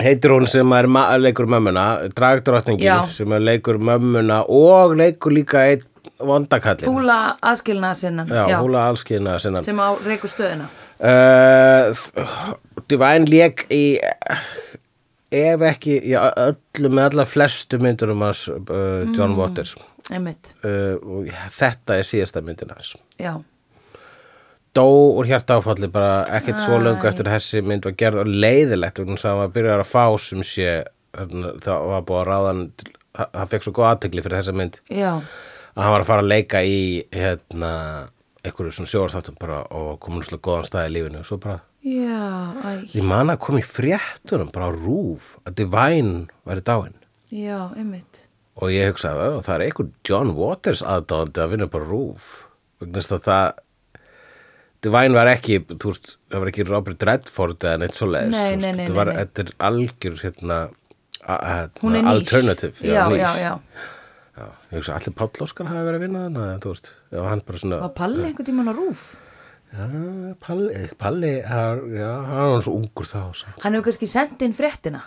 heitir 0.00 0.32
hún 0.32 0.48
sem 0.48 0.72
er 0.78 0.88
ma 0.88 1.04
leikur 1.20 1.48
mömmuna 1.52 1.86
dragdrottningin 2.16 2.86
Já. 2.86 2.96
sem 3.12 3.32
er 3.36 3.44
leikur 3.44 3.76
mömmuna 3.76 4.42
og 4.48 4.96
leikur 4.96 5.36
líka 5.36 5.66
einn 5.68 5.84
vondakallin 6.28 6.86
Fúla 6.88 7.18
aðskilna 7.42 7.92
sinnan 7.98 8.28
Já, 8.32 8.58
húla 8.62 8.86
allskina 8.90 9.38
sinna 9.42 9.62
sem 9.66 9.78
á 9.82 9.88
reiku 10.06 10.30
stöðina 10.30 10.68
uh, 11.02 12.54
Divine 12.90 13.26
lék 13.30 13.66
í 13.72 13.82
ef 15.32 15.62
ekki 15.64 15.94
í 16.12 16.16
öllum 16.18 16.92
með 16.98 17.06
alla 17.12 17.24
flestu 17.28 17.78
myndurum 17.80 18.20
hans 18.26 18.42
uh, 18.52 19.04
John 19.16 19.32
Waters. 19.38 19.72
Einmitt, 20.12 20.50
uh, 20.66 20.98
og 21.00 21.30
þetta 21.56 21.96
er 21.96 22.04
síðasta 22.04 22.42
myndin 22.44 22.72
hans. 22.74 22.90
Já. 23.22 23.38
Dó 24.76 24.84
úr 25.16 25.28
hjartáfalli 25.28 25.88
bara 25.92 26.22
ekkert 26.36 26.60
svo 26.64 26.76
Æ. 26.80 26.84
löngu 26.84 27.08
eftir 27.08 27.28
þessi 27.32 27.62
mynd 27.64 27.84
var 27.88 27.96
gerð 28.00 28.22
og 28.24 28.30
leiðilegt 28.44 29.00
vegna 29.00 29.16
þess 29.16 29.28
að 29.30 29.40
hann 29.42 29.54
byrjar 29.56 29.82
að 29.84 29.90
fá 29.92 30.04
sem 30.24 30.44
sé 30.48 30.68
hérna, 31.16 31.54
það 31.64 31.88
var 31.92 32.04
búið 32.08 32.20
að 32.22 32.28
ráða 32.30 32.50
hann 32.52 32.62
til- 32.80 32.92
hann 33.36 33.50
fekk 33.52 33.66
svo 33.66 33.74
góð 33.76 33.88
aðtegli 33.90 34.24
fyrir 34.24 34.38
þessa 34.40 34.54
mynd. 34.60 34.78
Já, 34.88 35.10
að 35.72 35.82
hann 35.84 35.92
var 35.94 36.02
að 36.04 36.10
fara 36.10 36.24
að 36.24 36.30
leika 36.32 36.62
í 36.68 36.80
hérna 37.14 37.72
einhverju 38.42 38.74
svona 38.76 38.90
sjóarþáttum 38.92 39.36
bara 39.40 39.60
og 39.70 39.98
komin 40.02 40.22
úrslega 40.22 40.42
góðan 40.48 40.66
stað 40.68 40.88
í 40.90 40.94
lífinu 40.96 41.20
og 41.22 41.28
svo 41.28 41.38
bara 41.42 41.60
já, 41.82 42.82
Ég 42.94 43.06
man 43.06 43.30
að 43.32 43.40
koma 43.46 43.62
í 43.62 43.66
fréttunum 43.66 44.50
bara 44.54 44.68
á 44.70 44.72
rúf 44.74 45.36
að 45.46 45.56
Divine 45.62 46.26
væri 46.46 46.62
dáin. 46.66 46.94
Já, 47.32 47.70
einmitt. 47.78 48.26
Og 48.60 48.70
ég 48.74 48.90
hugsaði 48.92 49.24
að 49.30 49.38
það 49.46 49.54
er 49.56 49.64
einhver 49.66 49.88
John 50.06 50.34
Waters 50.36 50.82
aðdáðandi 50.84 51.42
að 51.42 51.52
vinna 51.54 51.68
bara 51.72 51.88
rúf 51.88 52.26
vegna 52.82 53.02
það 53.06 53.52
Divine 54.82 55.14
var 55.14 55.30
ekki, 55.30 55.60
þú 55.78 55.92
veist, 55.92 56.16
það 56.32 56.40
var 56.42 56.50
ekki 56.50 56.64
Robert 56.66 57.04
Redford 57.06 57.64
eða 57.70 57.80
neitt 57.84 57.94
svo 57.98 58.08
leiðis 58.10 58.34
Nei, 58.34 58.56
nei, 58.58 58.72
nei, 58.82 58.86
þetta 58.90 59.44
er 59.44 59.52
algjör 59.70 60.16
hérna, 60.24 60.56
a, 61.22 61.36
hérna 61.46 61.82
Hún 61.84 61.98
er 62.00 62.02
nýs. 62.02 62.10
alternative 62.16 62.88
Já, 62.90 63.04
nýs. 63.12 63.22
já, 63.22 63.30
já 63.38 63.52
Já, 64.32 64.46
ég 64.72 64.78
hugsa 64.78 64.94
allir 64.96 65.14
Páll 65.18 65.44
Óskar 65.44 65.68
hafi 65.68 65.82
verið 65.84 65.98
að 65.98 66.04
vinna 66.06 66.22
þannig 66.26 66.44
að 66.54 66.62
þú 66.64 66.70
veist, 66.72 66.86
já, 67.12 67.18
hann 67.28 67.42
bara 67.48 67.58
svona 67.60 67.80
Var 67.82 67.92
Palli 67.98 68.22
einhvern 68.30 68.48
tímann 68.48 68.70
á 68.72 68.74
rúf? 68.78 69.02
Já, 69.72 69.84
Palli, 70.46 70.86
Palli 71.00 71.32
har, 71.48 71.82
já, 71.96 72.08
hann 72.28 72.52
var 72.54 72.64
svo 72.64 72.74
ungur 72.78 73.08
þá 73.08 73.18
samt. 73.36 73.58
Hann 73.64 73.76
hefur 73.76 73.86
kannski 73.90 74.08
sendt 74.10 74.42
inn 74.44 74.56
fréttina. 74.56 75.02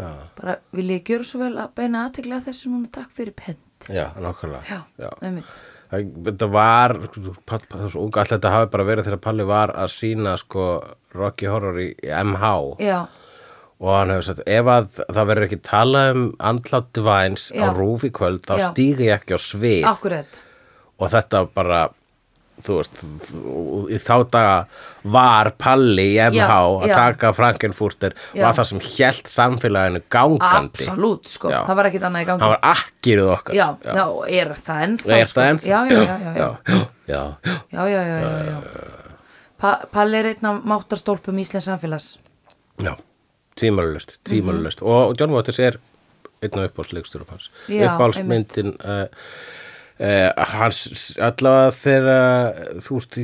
Já, 0.00 0.08
Bara 0.38 0.54
vil 0.72 0.88
ég 0.94 1.04
gjöra 1.10 1.26
svo 1.28 1.42
vel 1.42 1.52
að 1.60 1.74
beina 1.76 2.06
aðtekla 2.06 2.38
þessu 2.46 2.70
núna 2.72 2.88
takk 2.94 3.10
fyrir 3.12 3.34
einmitt 3.44 3.90
Já, 3.92 4.06
nákvæmlega. 4.16 4.80
Já, 5.00 5.10
einmitt. 5.26 5.60
Það, 5.90 6.06
þetta 6.30 6.48
var 6.54 6.94
Pall- 7.10 7.66
Pall- 7.68 7.82
þessu 7.82 8.00
unga 8.00 8.22
allir 8.22 8.36
þetta 8.38 8.52
hafi 8.54 8.70
bara 8.72 8.86
verið 8.88 9.08
þegar 9.10 9.22
Palli 9.26 9.46
var 9.50 9.72
að 9.74 9.90
sína 9.92 10.36
sko 10.40 10.66
Rocky 11.18 11.50
Horror 11.50 11.80
í, 11.82 11.88
í 11.98 12.10
MH 12.22 12.50
Já, 12.80 13.00
og 13.80 13.94
hann 13.96 14.10
hefur 14.12 14.26
sagt 14.28 14.42
ef 14.46 14.68
að 14.68 14.90
það 15.08 15.30
verður 15.30 15.46
ekki 15.48 15.60
talað 15.64 16.10
um 16.16 16.26
andlátt 16.50 16.90
Divines 16.96 17.46
á 17.56 17.64
Já. 17.64 17.70
rúf 17.78 18.04
í 18.04 18.10
kvöld 18.12 18.44
þá 18.44 18.54
Já. 18.60 18.66
stígi 18.74 19.08
ég 19.08 19.16
ekki 19.20 19.36
á 19.36 19.40
svið 19.40 19.88
akkurat 19.88 20.42
og 21.00 21.08
þetta 21.14 21.46
bara 21.56 21.80
þú 22.60 22.74
veist, 22.76 22.98
í 23.88 23.98
þá 24.04 24.14
daga 24.28 24.56
var 25.08 25.48
Palli 25.56 26.04
í 26.12 26.18
MH 26.26 26.36
Já, 26.36 26.58
að 26.60 26.90
já. 26.90 26.94
taka 26.98 27.30
Frankenfurter 27.32 28.12
Já. 28.36 28.42
var 28.44 28.58
það 28.58 28.68
sem 28.70 28.82
hélt 28.84 29.30
samfélaginu 29.32 30.02
gangandi 30.12 30.84
Absolutt, 30.84 31.30
sko, 31.32 31.48
Já. 31.54 31.62
það 31.70 31.78
var 31.80 31.88
ekkit 31.88 32.04
annað 32.10 32.26
í 32.26 32.28
gangi 32.28 32.44
hann 32.44 32.52
var 32.52 32.74
akkýrið 32.74 33.32
okkar 33.38 33.56
Já, 33.56 33.66
já, 33.80 34.04
er 34.28 34.52
það 34.60 34.84
ennþá 34.88 35.16
er 35.16 35.30
sko? 35.30 35.40
það 35.40 35.52
ennþá? 35.54 35.70
Já, 35.72 35.80
já, 35.88 36.02
já, 36.04 36.04
já, 36.04 36.18
já. 36.20 36.34
já, 36.36 36.50
já, 36.68 37.16
já. 37.16 37.22
Já, 37.72 37.88
já, 37.88 38.02
já, 38.04 38.18
já, 38.20 38.44
já. 38.50 38.58
Pa 39.60 39.72
Palli 39.92 40.20
er 40.20 40.28
einn 40.34 40.46
af 40.52 40.60
máttarstólpum 40.74 41.40
Íslands 41.40 41.64
samfélags 41.72 42.10
Já, 42.80 42.92
tvímælulust, 43.60 44.16
tvímælulust 44.28 44.82
og 44.82 45.14
John 45.20 45.32
Waters 45.36 45.58
er 45.60 45.78
einn 46.42 46.58
af 46.58 46.70
uppáhaldsleiksturum 46.70 47.28
hans. 47.30 47.50
Mhm. 47.68 47.82
Uppáhaldsmyndin 47.84 48.70
uh, 48.80 49.06
uh, 50.00 50.44
hans 50.54 50.78
allavega 51.20 51.74
þegar 51.76 52.60
þú 52.86 52.96
veist 52.96 53.18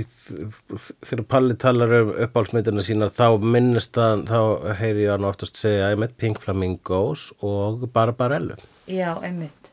þegar 1.06 1.24
Palli 1.30 1.56
talar 1.60 1.94
um 2.02 2.10
uppáhaldsmyndina 2.26 2.84
sína 2.84 3.08
þá 3.16 3.28
minnist 3.42 3.96
hann, 4.00 4.26
þá 4.28 4.74
heyri 4.80 5.06
ég 5.06 5.14
hann 5.14 5.24
oftast 5.28 5.56
segja 5.60 5.92
með 5.98 6.12
Pink 6.20 6.42
Flamingos 6.44 7.30
og 7.40 7.86
Barbarellu 7.94 8.58
Já, 8.86 9.16
einmitt. 9.24 9.72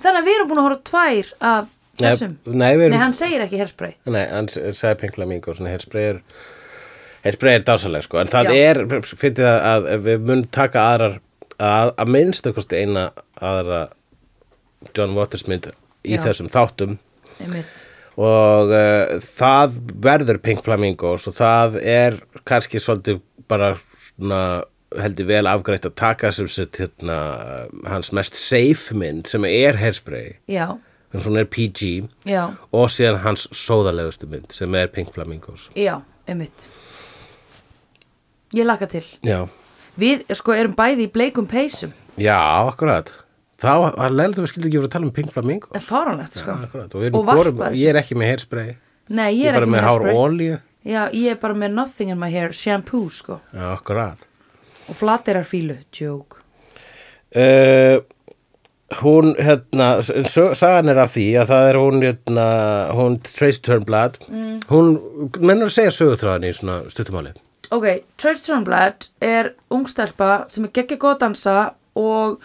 Þannig 0.00 0.22
að 0.22 0.26
við 0.30 0.38
erum 0.38 0.48
búin 0.50 0.58
að 0.62 0.66
horfa 0.70 0.82
tvær 0.90 1.28
af 1.50 1.68
Nei, 2.00 2.06
þessum. 2.08 2.32
nei, 2.46 2.70
við 2.78 2.86
erum- 2.86 2.94
Nei, 2.96 3.02
hann 3.04 3.12
segir 3.18 3.42
ekki 3.44 3.58
herspray 3.60 3.92
Nei, 4.08 4.24
hann 4.30 4.48
s- 4.48 4.80
sagði 4.80 5.00
Pink 5.02 5.14
Flamingos 5.18 5.58
svona 5.60 5.74
hairspray 5.74 6.06
er 6.14 6.22
hairspray 7.24 7.58
er 7.58 7.66
dásaleg 7.66 8.06
sko, 8.06 8.20
en 8.20 8.30
það 8.30 8.50
Já. 8.50 8.70
er 8.70 8.80
fyrir 9.04 9.36
það 9.40 9.66
að 9.72 9.88
ef 9.94 10.02
við 10.06 10.24
munum 10.24 10.48
taka 10.54 10.86
aðrar 10.94 11.18
að, 11.60 11.92
að 12.00 12.12
minnst 12.16 12.50
kosti 12.56 12.80
eina 12.80 13.10
aðra 13.36 13.84
John 14.96 15.14
Waters 15.18 15.46
mynd 15.48 15.70
í 15.70 16.16
Já. 16.16 16.22
þessum 16.24 16.50
þáttum. 16.52 16.98
Einmitt. 17.40 17.84
Og 18.20 18.72
uh, 18.74 19.20
það 19.38 19.78
verður 20.04 20.40
Pink 20.44 20.64
Flamingos 20.66 21.28
og 21.30 21.36
það 21.36 21.78
er 21.84 22.18
kannski 22.48 22.80
svolítið 22.82 23.20
bara 23.50 23.74
svona 24.10 24.42
heldur 24.98 25.28
vel 25.28 25.46
afgreitt 25.46 25.86
að 25.86 25.96
taka 26.00 26.32
sem 26.34 26.48
sett 26.50 26.80
hérna 26.80 27.16
hans 27.88 28.10
mest 28.16 28.34
safe 28.38 28.96
mynd 28.96 29.30
sem 29.30 29.44
er 29.46 29.78
hairspray. 29.78 30.40
Já, 30.50 30.72
en 31.14 31.22
svona 31.22 31.44
er 31.44 31.50
PG 31.52 32.08
já, 32.28 32.42
og 32.74 32.90
síðan 32.90 33.22
hans 33.22 33.46
sóðalegustu 33.54 34.28
mynd 34.30 34.50
sem 34.56 34.74
er 34.80 34.90
Pink 34.92 35.14
Flamingos. 35.14 35.68
Já, 35.78 36.00
einmitt 36.26 36.68
Ég 38.54 38.66
laka 38.66 38.86
til. 38.90 39.04
Já, 39.26 39.44
Við, 40.00 40.22
sko, 40.38 40.54
erum 40.56 40.72
bæði 40.78 41.04
í 41.08 41.10
bleikum 41.12 41.46
peysum. 41.50 41.90
Já, 42.20 42.38
akkurat. 42.70 43.10
Þá 43.60 43.72
var 43.98 44.14
leiðilegt 44.14 44.38
að 44.38 44.44
við 44.46 44.50
skildum 44.52 44.68
ekki 44.70 44.78
verið 44.80 44.88
að 44.88 44.94
tala 44.94 45.06
um 45.08 45.12
Pink 45.16 45.32
Flamingos. 45.34 45.72
En 45.76 45.82
fáránlegt, 45.84 46.38
sko. 46.40 46.54
Akkurat, 46.64 46.94
og 46.94 47.02
Og 47.18 47.26
þessu. 47.28 47.74
ég 47.82 47.88
er 47.90 47.98
ekki 48.00 48.16
með 48.16 48.30
hairspray. 48.30 48.76
Nei, 49.10 49.26
ég 49.34 49.42
Ég 49.42 49.44
er 49.44 49.48
er 49.48 49.58
bara 49.58 49.66
ekki 49.66 49.72
með 49.74 49.76
með 49.76 49.84
hár 49.88 50.04
hairspray. 50.06 50.14
olíu. 50.24 50.60
Já, 50.86 51.02
ég 51.12 51.30
er 51.30 51.36
bara 51.42 51.54
með 51.54 51.70
nothing 51.74 52.10
in 52.10 52.18
my 52.18 52.30
hair 52.30 52.52
Shampoo, 52.52 53.08
sko. 53.10 53.40
Já, 53.52 53.66
akkurat. 53.76 54.16
Og 54.88 54.96
flaterar 54.96 55.44
fílu, 55.44 55.76
joke. 55.92 56.36
Uh, 57.36 58.00
Hún, 59.02 59.36
hérna, 59.38 60.00
sagan 60.58 60.88
er 60.90 60.98
af 60.98 61.12
því 61.14 61.26
að 61.38 61.46
það 61.52 61.68
er 61.68 61.76
hún, 61.78 62.00
hérna, 62.02 62.46
hún 62.98 63.20
Tracy 63.22 63.60
Turnblad. 63.62 64.16
Mm. 64.28 64.56
Hún, 64.66 64.88
mennur 65.38 65.68
að 65.70 65.76
segja 65.76 65.92
sögutráðan 65.94 66.48
í 66.48 66.50
svona 66.56 66.80
stuttumáli 66.90 67.30
Ok, 67.70 67.84
Tracy 68.18 68.42
Turnblad 68.48 69.06
er 69.22 69.52
ungstelpa 69.70 70.46
sem 70.50 70.64
er 70.66 70.72
geggja 70.74 70.98
góð 70.98 71.12
að 71.14 71.20
dansa 71.22 71.56
og 71.98 72.40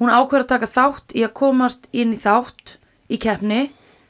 hún 0.00 0.12
ákveður 0.12 0.46
að 0.46 0.52
taka 0.54 0.68
þátt 0.72 1.12
í 1.12 1.24
að 1.26 1.34
komast 1.36 1.88
inn 1.92 2.14
í 2.16 2.20
þátt 2.20 2.78
í 3.12 3.18
keppni. 3.20 3.66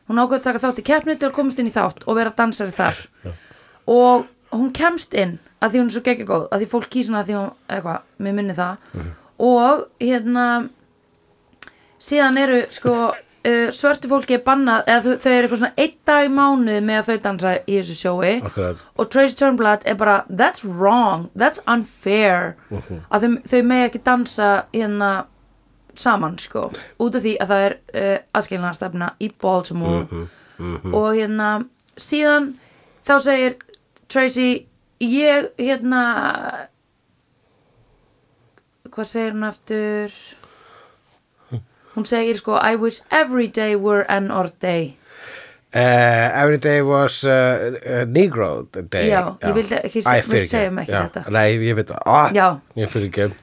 Hún 0.07 0.21
ákveður 0.23 0.39
að 0.39 0.47
taka 0.47 0.63
þátt 0.63 0.83
í 0.83 0.85
keppni 0.87 1.17
til 1.19 1.31
að 1.31 1.35
komast 1.41 1.59
inn 1.59 1.71
í 1.71 1.75
þátt 1.75 2.07
og 2.07 2.19
vera 2.21 2.35
dansari 2.39 2.77
þar. 2.77 3.01
Og 3.91 4.29
hún 4.55 4.71
kemst 4.77 5.17
inn 5.19 5.39
að 5.61 5.73
því 5.73 5.81
hún 5.81 5.91
er 5.91 5.97
svo 5.97 6.05
geggja 6.07 6.29
góð, 6.29 6.45
að 6.49 6.63
því 6.63 6.69
fólk 6.71 6.89
kýsina 6.95 7.21
að 7.21 7.27
því 7.27 7.37
hún, 7.37 7.51
eitthvað, 7.75 8.07
mér 8.23 8.37
minni 8.39 8.57
það. 8.57 8.87
Og 9.51 9.83
hérna, 10.01 10.47
síðan 11.99 12.39
eru 12.41 12.61
sko 12.73 12.95
uh, 13.47 13.71
svörtu 13.75 14.11
fólki 14.11 14.37
er 14.37 14.45
bannað, 14.47 14.85
eða 14.87 15.01
þau, 15.05 15.17
þau 15.25 15.33
eru 15.33 15.41
eitthvað 15.47 15.61
svona 15.63 15.85
einn 15.85 15.97
dag 16.11 16.27
í 16.27 16.31
mánuði 16.37 16.85
með 16.87 17.01
að 17.01 17.09
þau 17.09 17.25
dansa 17.27 17.55
í 17.65 17.79
þessu 17.79 17.97
sjói. 18.01 18.33
Akkurat. 18.51 18.85
og 18.97 19.11
Tracy 19.13 19.37
Turnblad 19.41 19.87
er 19.87 19.99
bara 20.01 20.17
that's 20.29 20.65
wrong, 20.65 21.29
that's 21.35 21.63
unfair. 21.67 22.55
Að 23.11 23.27
þau, 23.27 23.37
þau 23.53 23.61
megi 23.73 23.89
ekki 23.89 24.03
dansa 24.07 24.51
hérna 24.75 25.11
saman 26.01 26.39
sko, 26.39 26.69
út 27.03 27.17
af 27.19 27.25
því 27.25 27.37
að 27.43 27.53
það 27.53 27.67
er 27.67 27.77
uh, 27.77 28.19
aðskilnaðarstefna 28.39 29.13
í 29.21 29.31
Baltimore. 29.43 30.27
Og 30.93 31.15
hérna 31.17 31.51
síðan 32.01 32.53
þá 33.09 33.15
segir 33.25 33.57
Tracy 34.11 34.67
ég 35.01 35.49
hérna 35.57 36.03
hvað 38.91 39.09
segir 39.09 39.35
hún 39.37 39.47
aftur 39.49 40.15
hún 41.97 42.07
segir 42.07 42.37
sko 42.39 42.57
I 42.61 42.77
wish 42.77 43.01
every 43.11 43.47
day 43.49 43.75
were 43.77 44.05
an 44.09 44.31
odd 44.31 44.53
day. 44.61 44.97
Uh, 45.73 46.31
every 46.35 46.59
day 46.59 46.83
was 46.83 47.23
uh, 47.25 47.31
uh, 47.87 48.05
Negro 48.11 48.67
day. 48.91 49.09
Já, 49.13 49.37
ég 49.47 49.55
vildi 49.55 49.77
ekki 49.79 50.01
Æ, 50.03 50.23
við 50.27 50.47
segjum 50.51 50.81
ekki 50.83 50.91
Já, 50.97 51.05
þetta. 51.07 51.23
Nei, 51.31 51.53
ég 51.63 51.77
veit 51.79 51.93
það. 51.93 52.01
Ah, 52.11 52.33
Já. 52.35 52.49
Ég 52.75 52.91
fyrir 52.91 53.07
ekki 53.13 53.29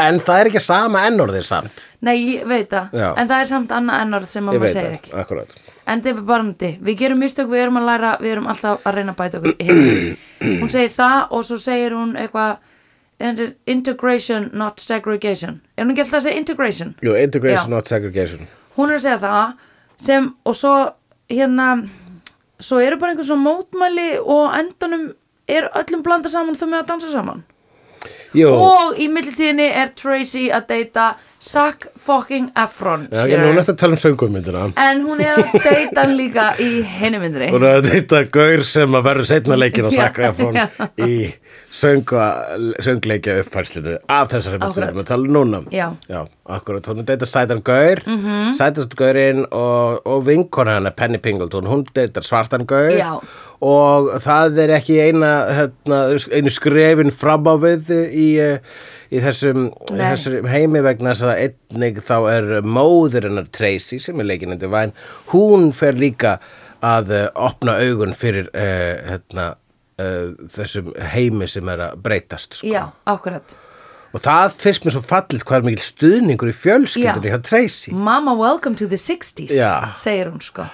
En 0.00 0.20
það 0.24 0.38
er 0.40 0.48
ekki 0.50 0.60
sama 0.62 1.02
ennorðið 1.10 1.42
samt. 1.46 1.82
Nei, 2.06 2.14
ég 2.38 2.46
veit 2.48 2.70
það, 2.70 2.94
Já. 2.96 3.08
en 3.20 3.28
það 3.28 3.42
er 3.42 3.48
samt 3.50 3.74
annað 3.76 4.04
ennord 4.06 4.28
sem 4.30 4.40
Ég 4.40 4.46
maður 4.48 4.62
veit 4.62 4.72
segir 4.72 4.86
það, 4.86 4.94
ekki. 5.00 5.10
akkurat. 5.22 5.50
En 5.86 6.02
þetta 6.04 6.12
er 6.22 6.22
barandi, 6.30 6.70
við 6.86 6.96
gerum 7.02 7.20
mistök, 7.22 7.50
við 7.50 7.64
erum 7.66 7.76
að 7.82 7.84
læra 7.90 8.12
Við 8.22 8.32
erum 8.36 8.46
alltaf 8.50 8.86
að 8.88 8.96
reyna 8.96 9.12
að 9.12 9.18
bæta 9.20 9.40
okkur 9.42 9.54
heim 9.66 9.82
Hún 10.62 10.72
segir 10.72 10.94
það 10.96 11.34
og 11.36 11.44
svo 11.50 11.58
segir 11.62 11.94
hún 11.98 12.14
eitthvað 12.22 12.56
"Inter- 12.56 12.75
Integration, 13.20 14.50
not 14.52 14.80
segregation. 14.80 15.60
Er 15.76 15.84
hún 15.86 15.94
ekki 15.94 16.04
alltaf 16.04 16.20
að 16.20 16.26
segja 16.28 16.40
integration? 16.42 16.94
Jú, 17.02 17.14
integration 17.16 17.70
Já. 17.70 17.74
not 17.76 17.88
segregation. 17.88 18.46
Hún 18.76 18.92
er 18.92 18.98
að 18.98 19.06
segja 19.06 19.20
það 19.22 19.52
sem, 20.04 20.30
og 20.44 20.54
svo 20.58 20.74
hérna 21.32 21.68
svo 22.60 22.80
eru 22.84 22.98
bara 23.00 23.14
einhver 23.14 23.26
svona 23.28 23.44
mótmæli 23.48 24.08
og 24.20 24.52
á 24.52 24.60
endanum 24.60 25.10
er 25.48 25.68
öllum 25.80 26.02
blanda 26.04 26.28
saman 26.28 26.56
þau 26.58 26.68
með 26.68 26.82
að 26.82 26.90
dansa 26.92 27.12
saman. 27.12 27.44
Jú, 28.36 28.50
og 28.52 28.98
í 29.00 29.06
millitíðinni 29.10 29.64
er 29.80 29.88
Tracy 29.96 30.44
að 30.52 30.66
deyta 30.68 31.06
Zac 31.42 31.86
fucking 31.98 32.50
Efron 32.58 33.06
Já, 33.08 33.22
ég 33.30 33.40
nú 33.40 33.48
nætti 33.56 33.72
að 33.72 33.78
tala 33.80 33.96
um 33.96 34.00
söngumyndina. 34.02 34.64
En 34.82 35.00
hún 35.06 35.22
er 35.24 35.40
að 35.40 35.56
deyta 35.64 36.04
hann 36.04 36.12
líka 36.18 36.44
í 36.62 36.82
henni 36.84 37.20
myndri 37.22 37.48
Hún 37.54 37.64
er 37.66 37.80
að 37.80 37.88
deyta 37.88 38.20
gaur 38.30 38.62
sem 38.68 38.98
að 38.98 39.08
verður 39.08 39.30
setna 39.30 39.58
leikin 39.58 39.88
sakra 39.96 40.30
eftir 40.30 40.58
já. 40.58 40.66
í 41.00 41.16
söngleikja 41.76 43.40
uppfærslinu 43.42 43.96
af 44.12 44.30
þessari 44.32 44.60
mynd 44.60 44.74
sem 44.74 44.82
við 44.82 44.88
erum 44.88 45.02
að 45.02 45.08
tala 45.10 45.28
um 45.28 45.34
núna 45.36 45.60
Já. 45.74 45.86
Já, 46.08 46.20
akkurat, 46.56 46.88
hún 46.88 47.02
er 47.02 47.08
deyta 47.10 47.28
sætan 47.28 47.62
gaur 47.66 48.02
mm. 48.06 48.18
-hmm. 48.24 48.54
sætast 48.56 48.96
gaurinn 48.96 49.44
og, 49.50 50.06
og 50.06 50.26
vinkona 50.26 50.78
hennar 50.78 50.96
Penny 50.96 51.18
Pingleton, 51.18 51.66
hún 51.66 51.84
deytar 51.94 52.24
svartan 52.24 52.66
gaur 52.66 52.96
Já. 52.96 53.20
og 53.60 54.10
það 54.24 54.58
er 54.64 54.74
ekki 54.78 55.00
eina 55.00 55.32
hérna, 55.52 56.02
einu 56.32 56.50
skrefin 56.50 57.12
fram 57.12 57.44
á 57.44 57.54
við 57.60 57.90
í, 58.12 58.28
eh, 58.40 58.58
í 59.12 59.20
þessum, 59.20 59.70
þessum 59.90 60.46
heimi 60.48 60.82
vegna 60.82 61.12
þess 61.12 61.22
að 61.22 61.42
einnig 61.44 62.00
þá 62.00 62.18
er 62.32 62.62
móður 62.62 63.28
hennar 63.28 63.50
Tracy 63.52 63.98
sem 63.98 64.20
er 64.20 64.24
leikinandi 64.24 64.66
væn 64.66 64.92
hún 65.32 65.72
fer 65.72 65.92
líka 65.92 66.38
að 66.84 67.12
uh, 67.14 67.28
opna 67.34 67.78
augun 67.80 68.14
fyrir 68.16 68.50
uh, 68.52 69.10
hérna, 69.10 69.54
uh, 70.02 70.34
þessum 70.56 70.92
heimi 71.12 71.48
sem 71.50 71.68
er 71.72 71.82
að 71.90 72.02
breytast 72.04 72.58
sko. 72.60 72.70
já, 72.70 72.82
akkurat. 73.08 73.56
Og 74.16 74.22
það 74.24 74.54
fyrst 74.62 74.86
mér 74.86 74.94
svo 74.94 75.02
fallit 75.04 75.44
hvað 75.44 75.58
er 75.58 75.66
mikil 75.66 75.84
stuðningur 75.84 76.48
í 76.48 76.54
fjölskyldunni 76.56 77.32
hjá 77.34 77.40
Tracy. 77.44 77.92
Mama 77.92 78.32
welcome 78.38 78.78
to 78.78 78.86
the 78.88 78.96
60s 78.96 79.52
Já. 79.52 79.92
segir 80.00 80.30
hún 80.30 80.40
sko. 80.40 80.64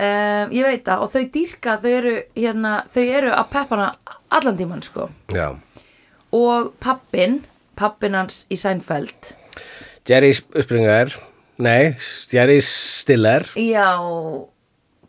Um, 0.00 0.52
ég 0.54 0.62
veit 0.62 0.84
það 0.86 1.02
og 1.02 1.10
þau 1.10 1.24
dýrka 1.34 1.74
þau 1.82 1.90
eru, 1.90 2.12
hérna, 2.38 2.74
þau 2.92 3.02
eru 3.02 3.32
að 3.34 3.48
peppana 3.50 3.88
allan 4.30 4.60
tíman 4.60 4.84
sko. 4.86 5.08
Já. 5.34 5.56
og 6.30 6.70
pappin 6.78 7.40
pappin 7.80 8.14
hans 8.14 8.44
í 8.52 8.58
Seinfeld. 8.60 9.34
Jerry 10.08 10.32
Springer. 10.36 11.16
Nei, 11.60 11.96
Jerry 12.30 12.60
Stiller. 12.64 13.44
Já 13.58 13.88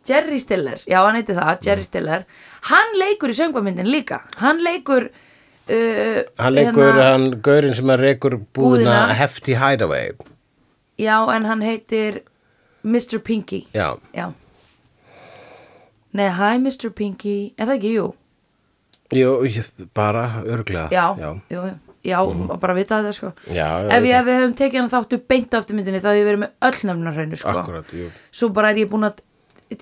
Jerry 0.08 0.40
Stiller, 0.42 0.80
já 0.90 0.98
hann 1.04 1.14
heiti 1.20 1.36
það 1.36 1.60
Jerry 1.62 1.84
Stiller, 1.86 2.24
hann 2.70 2.98
leikur 3.00 3.32
í 3.32 3.36
söngvamyndin 3.36 3.90
líka. 3.90 4.22
Hann 4.42 4.62
leikur 4.64 5.08
uh, 5.08 6.20
Hann 6.38 6.54
leikur, 6.56 6.92
hann, 6.98 7.28
gaurinn 7.44 7.74
sem 7.78 7.90
að 7.94 8.06
reikur 8.06 8.38
búðina 8.38 8.98
Búðina. 8.98 9.18
Hefty 9.18 9.56
Hideaway. 9.58 10.12
Já, 11.00 11.16
en 11.34 11.48
hann 11.48 11.64
heitir 11.64 12.22
Mr. 12.84 13.18
Pinky. 13.22 13.64
Já, 13.74 13.96
Já. 14.14 14.32
Nei, 16.12 16.28
hi 16.28 16.58
Mr. 16.60 16.90
Pinky. 16.92 17.54
Er 17.56 17.70
það 17.70 17.78
ekki, 17.78 17.94
jú? 17.96 18.10
jú, 19.12 19.32
bara 19.92 20.42
örglega 20.48 20.88
Já, 20.92 21.16
já, 21.20 21.32
jú, 21.52 21.64
jú. 21.68 21.74
Já, 22.02 22.18
bara 22.58 22.74
vita 22.74 22.98
þetta 22.98 23.12
sko. 23.14 23.28
Já, 23.46 23.66
já 23.84 23.90
Ef, 23.94 24.06
ég, 24.08 24.14
ef 24.18 24.24
við 24.26 24.38
hefum 24.40 24.54
tekið 24.58 24.80
hann 24.80 24.90
þáttu 24.90 25.18
beint 25.30 25.52
aftur 25.54 25.76
myndinni 25.78 26.00
þá 26.02 26.08
hefði 26.10 26.22
ég 26.22 26.26
verið 26.26 26.40
með 26.42 26.68
öll 26.68 26.80
nefnir 26.88 27.18
hreinu 27.18 27.38
sko. 27.38 27.52
Akkurat, 27.60 27.92
jú. 27.94 28.08
Svo 28.34 28.48
bara 28.56 28.72
er 28.72 28.80
ég 28.82 28.90
búin 28.90 29.06
að 29.06 29.20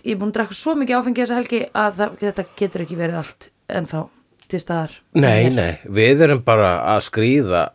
ég 0.04 0.14
er 0.14 0.20
búin 0.20 0.30
að 0.30 0.36
drekka 0.38 0.54
svo 0.60 0.74
mikið 0.78 1.00
áfengi 1.00 1.24
þessa 1.24 1.40
helgi 1.40 1.60
að 1.74 1.98
það, 2.00 2.16
þetta 2.24 2.44
getur 2.56 2.84
ekki 2.86 2.96
verið 3.00 3.18
allt 3.24 3.50
en 3.68 3.86
þá 3.90 3.98
til 4.50 4.58
staðar. 4.62 4.90
Nei, 5.14 5.50
nei, 5.50 5.78
við 5.86 6.22
erum 6.26 6.40
bara 6.42 6.72
að 6.96 7.04
skrýða 7.06 7.68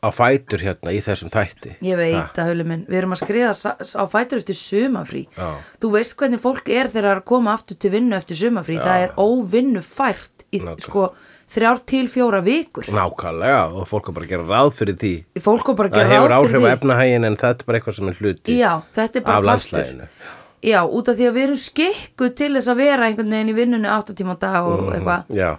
á 0.00 0.08
fætur 0.16 0.62
hérna 0.64 0.92
í 0.96 1.00
þessum 1.04 1.28
þætti. 1.28 1.74
Ég 1.84 1.96
veit 2.00 2.14
Ha, 2.16 2.22
að 2.32 2.46
höfum 2.54 2.68
minn, 2.72 2.84
við 2.88 2.96
erum 3.02 3.12
að 3.12 3.20
skriða 3.20 3.50
sa- 3.54 3.76
á 3.76 4.04
fætur 4.08 4.38
eftir 4.40 4.56
sumafrí 4.56 5.26
Já. 5.36 5.50
Þú 5.80 5.90
veist 5.92 6.16
hvernig 6.16 6.40
fólk 6.40 6.68
er 6.72 6.88
þegar 6.88 7.10
það 7.10 7.18
að 7.20 7.24
koma 7.28 7.52
aftur 7.52 7.76
til 7.76 7.90
vinnu 7.92 8.16
eftir 8.16 8.36
sumafrí 8.40 8.78
Það 8.80 9.02
er 9.04 9.12
óvinnu 9.20 9.82
fært 9.84 10.44
í 10.52 10.58
Nákvæmlega. 10.60 10.80
sko 10.88 11.12
þrjár 11.50 11.78
til 11.84 12.08
fjóra 12.08 12.40
vikur. 12.42 12.84
Nákvæmlega 12.88 13.74
og 13.76 13.84
fólk 13.88 14.08
er 14.08 14.12
bara 14.16 14.24
að 14.24 14.30
gera 14.30 14.44
ráð 14.48 14.72
fyrir 14.72 14.96
því. 14.96 15.14
Fólk 15.44 15.68
er 15.68 15.74
bara 15.74 15.88
að 15.88 15.92
Það 15.92 16.00
gera 16.00 16.08
hefur 16.16 16.30
ráð 16.30 16.40
áhrif 16.40 16.48
á 16.48 16.56
fyrir 16.56 16.64
því. 16.64 16.72
efnahægin 16.80 17.24
en 17.26 17.36
þetta 17.36 17.64
Já, 20.62 20.82
út 20.84 21.08
af 21.08 21.16
því 21.16 21.24
að 21.30 21.34
við 21.38 21.42
erum 21.46 21.56
skikku 21.56 22.26
til 22.36 22.52
þess 22.56 22.68
að 22.68 22.76
vera 22.76 23.06
einhvern 23.08 23.30
veginn 23.32 23.48
í 23.52 23.56
vinnunni 23.56 23.88
8 23.88 24.12
tíma 24.18 24.36
á 24.36 24.38
dag 24.40 24.64
Mhm. 24.64 24.72
og 24.72 24.94
eitthvað 24.94 25.36
Já, 25.36 25.50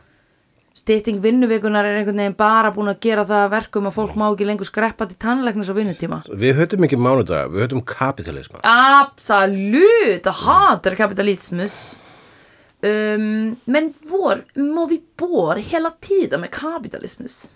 Stytting 0.73 1.19
vinnuvikunar 1.21 1.83
er 1.85 1.97
einhvern 1.99 2.15
veginn 2.21 2.35
bara 2.37 2.71
búin 2.71 2.87
að 2.93 2.99
gera 3.01 3.23
það 3.25 3.41
að 3.45 3.49
verkum 3.51 3.87
að 3.89 3.95
fólk 3.97 4.13
má 4.15 4.27
ekki 4.31 4.45
lengur 4.47 4.65
skreppa 4.69 5.05
til 5.09 5.17
tannlæknis 5.19 5.67
á 5.69 5.75
vinnutíma 5.75 6.21
við 6.29 6.55
höfum 6.61 6.85
ekki 6.87 6.97
mánudag, 7.01 7.49
við 7.51 7.65
höfum 7.67 7.83
kapitalisma 7.85 8.59
Absolut, 8.63 10.23
jag 10.25 10.33
hatar 10.33 10.95
kapitalismus. 10.95 11.97
Um, 12.83 13.57
men 13.67 13.93
var 14.09 14.41
må 14.57 14.87
vi 14.89 15.01
bor 15.17 15.55
hela 15.55 15.91
tiden 16.01 16.41
med 16.41 16.49
kapitalismus? 16.51 17.47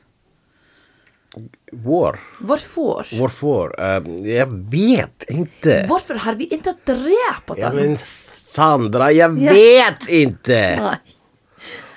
War, 1.72 2.20
Varför? 2.40 3.20
war 3.20 3.28
for, 3.30 3.80
um, 3.82 4.26
jag 4.26 4.48
vet 4.72 5.24
inte 5.28 5.86
Varför 5.90 6.16
har 6.16 6.34
vi 6.34 6.46
inte 6.48 6.74
dräpat 6.86 7.58
Ja, 7.58 7.70
den? 7.70 7.76
men 7.76 7.98
Sandra, 8.34 9.12
jag 9.12 9.40
Ja. 9.44 9.52
vet 9.54 10.10
inte 10.10 10.80
Nej. 10.82 10.98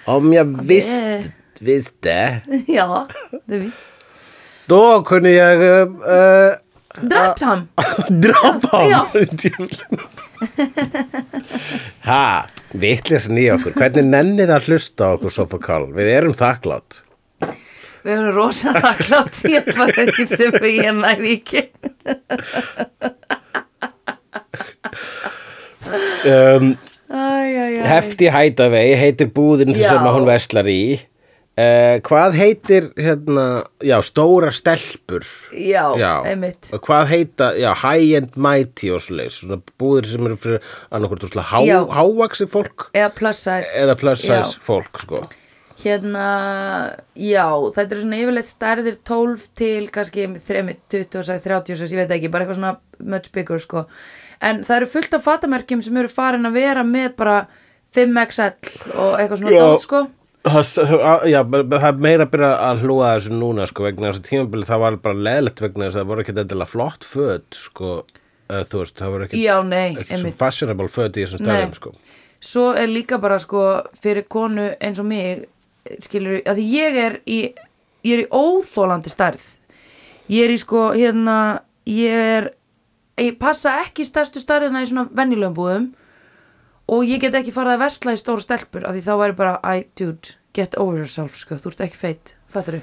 Om 0.05 0.33
jag 0.33 0.63
visste, 0.63 1.25
visste 1.59 2.41
Ja, 2.67 3.09
det 3.47 3.59
visst. 3.59 3.77
Då 4.67 5.03
kunde 5.03 5.31
jag 5.31 5.63
uh, 5.89 6.55
Dräpt 7.01 7.41
han? 7.41 7.69
dra 8.09 8.61
på 8.63 8.91
Ja. 8.91 9.07
Ha, 12.05 12.45
vitleysan 12.73 13.39
í 13.41 13.47
okkur 13.55 13.75
Hvernig 13.79 14.05
nennið 14.09 14.53
að 14.55 14.69
hlusta 14.71 15.09
á 15.11 15.15
okkur 15.17 15.33
Sofa 15.35 15.59
Karl 15.63 15.91
Við 15.97 16.11
erum 16.17 16.35
þakklátt 16.37 17.03
Vi 18.05 18.13
erum 18.15 18.31
rosa 18.37 18.73
þakklátt 18.77 19.43
ég 19.51 19.69
bara 19.75 20.27
sem 20.29 20.55
við 20.63 20.79
ég 20.85 20.95
næði 21.01 21.33
ekki. 21.39 21.63
um, 26.29 26.73
Æj, 27.09 27.53
æj, 27.57 27.77
æj. 27.79 27.85
Hefti 27.89 28.29
Hætavei 28.33 28.89
heitir 29.01 29.31
búðin 29.33 29.73
Já. 29.73 29.95
sem 29.95 30.09
hún 30.13 30.27
veslar 30.29 30.69
í 30.69 30.81
uh, 30.99 31.97
Hvað 32.05 32.37
heitir 32.37 32.91
hérna, 33.01 33.47
já, 33.81 33.97
stóra 34.05 34.53
stelpur 34.53 35.25
Já, 35.57 35.87
einmitt. 36.29 36.69
Og 36.77 36.83
hvað 36.85 37.09
heita, 37.15 37.51
já, 37.57 37.71
high 37.81 38.19
and 38.21 38.37
mighty 38.37 38.93
og 38.93 39.01
svoleiðis, 39.07 39.41
svona 39.41 39.61
búðir 39.81 40.11
sem 40.13 40.29
eru 40.29 40.37
fyrir 40.43 40.61
annarkvort 40.93 41.25
svona 41.31 41.47
há, 41.49 41.59
hávaksi 41.97 42.49
fólk 42.53 42.91
Eða 42.93 43.11
plus 43.17 43.41
size. 43.47 43.73
eða 43.81 43.97
plus 44.05 44.27
size 44.27 44.61
fólk, 44.69 45.01
sko. 45.07 45.25
Hérna, 45.79 46.27
já, 47.15 47.45
þetta 47.77 47.95
er 47.95 48.01
svona 48.03 48.19
yfirleitt 48.19 48.49
stærðir 48.51 48.97
12 49.07 49.45
til 49.59 49.87
kannski 49.95 50.25
3, 50.35 50.65
26, 50.91 51.39
36, 51.45 51.93
ég 51.95 52.01
veit 52.01 52.15
ekki, 52.17 52.31
bara 52.33 52.47
eitthvað 52.47 52.59
svona 52.59 52.73
much 52.99 53.31
bigger, 53.35 53.63
sko. 53.63 53.85
En 54.43 54.65
það 54.67 54.81
eru 54.81 54.89
fullt 54.97 55.15
af 55.15 55.27
fatamerkjum 55.27 55.83
sem 55.87 56.01
eru 56.03 56.11
farin 56.11 56.49
að 56.49 56.59
vera 56.59 56.83
með 56.87 57.15
bara 57.21 57.37
5XL 57.95 58.95
og 58.95 59.19
eitthvað 59.21 59.43
svona 59.43 59.61
dót, 59.63 59.85
sko. 59.87 60.05
Já, 60.49 61.43
það 61.45 61.87
er 61.89 61.99
meira 62.03 62.25
að 62.25 62.31
byrja 62.33 62.51
að 62.69 62.83
hlúa 62.85 63.11
þessu 63.17 63.35
núna, 63.35 63.67
sko, 63.69 63.85
vegna 63.87 64.13
þess 64.13 64.23
að 64.23 64.29
tímabili 64.31 64.69
það 64.69 64.83
var 64.85 64.97
bara 65.05 65.25
leðlegt 65.27 65.63
vegna 65.65 65.89
þess 65.89 65.99
að 65.99 66.01
það 66.03 66.11
voru 66.13 66.25
ekki 66.25 66.35
endilega 66.35 66.73
flott 66.73 67.07
föt, 67.07 67.59
sko, 67.59 67.91
eða 68.49 68.69
þú 68.71 68.81
veist, 68.83 68.97
það 68.99 69.15
voru 69.15 69.27
ekki, 69.29 69.43
Já, 69.43 69.55
nei, 69.67 69.89
ekki 69.99 70.21
svo 70.23 70.33
fashionable 70.41 70.89
föt 70.95 71.19
í 71.19 71.27
þessum 71.27 71.47
Nei. 71.49 71.61
sko. 71.77 71.93
Svo 72.49 72.69
er 72.79 72.91
líka 72.91 73.19
bara, 73.21 73.39
sko, 73.43 73.65
fyrir 74.03 74.29
konu 74.31 74.69
eins 74.79 75.03
og 75.03 75.09
mig, 75.11 75.49
skilur, 76.05 76.41
að 76.49 76.61
því 76.61 76.67
ég 76.75 76.99
er 77.05 77.17
í, 77.27 77.39
ég 78.07 78.19
er 78.19 78.25
í 78.25 78.29
óþólandi 78.35 79.13
stærð. 79.13 79.45
Ég 80.29 80.45
er 80.45 80.53
í, 80.55 80.59
sko, 80.61 80.89
hérna, 80.97 81.37
ég 81.89 82.25
er, 82.39 82.51
ég 83.21 83.39
passa 83.41 83.79
ekki 83.85 84.05
stærstu 84.07 84.43
stærðina 84.43 84.83
í 84.85 84.91
svona 84.91 85.07
venjulegum 85.17 85.57
búðum 85.57 85.87
og 86.89 87.05
ég 87.09 87.21
get 87.25 87.37
ekki 87.37 87.53
farið 87.53 87.77
að 87.79 87.83
vesla 87.87 88.15
í 88.17 88.21
stóra 88.21 88.45
stelpur 88.45 88.85
af 88.89 88.95
því 88.97 89.03
þá 89.05 89.13
væri 89.23 89.37
bara, 89.41 89.55
I, 89.65 89.87
dude, 89.99 90.35
get 90.57 90.77
over 90.81 91.01
yourself, 91.03 91.37
sko, 91.41 91.59
þú 91.61 91.73
ert 91.73 91.85
ekki 91.89 92.01
feitt, 92.01 92.35
fattur 92.53 92.79
þú? 92.79 92.83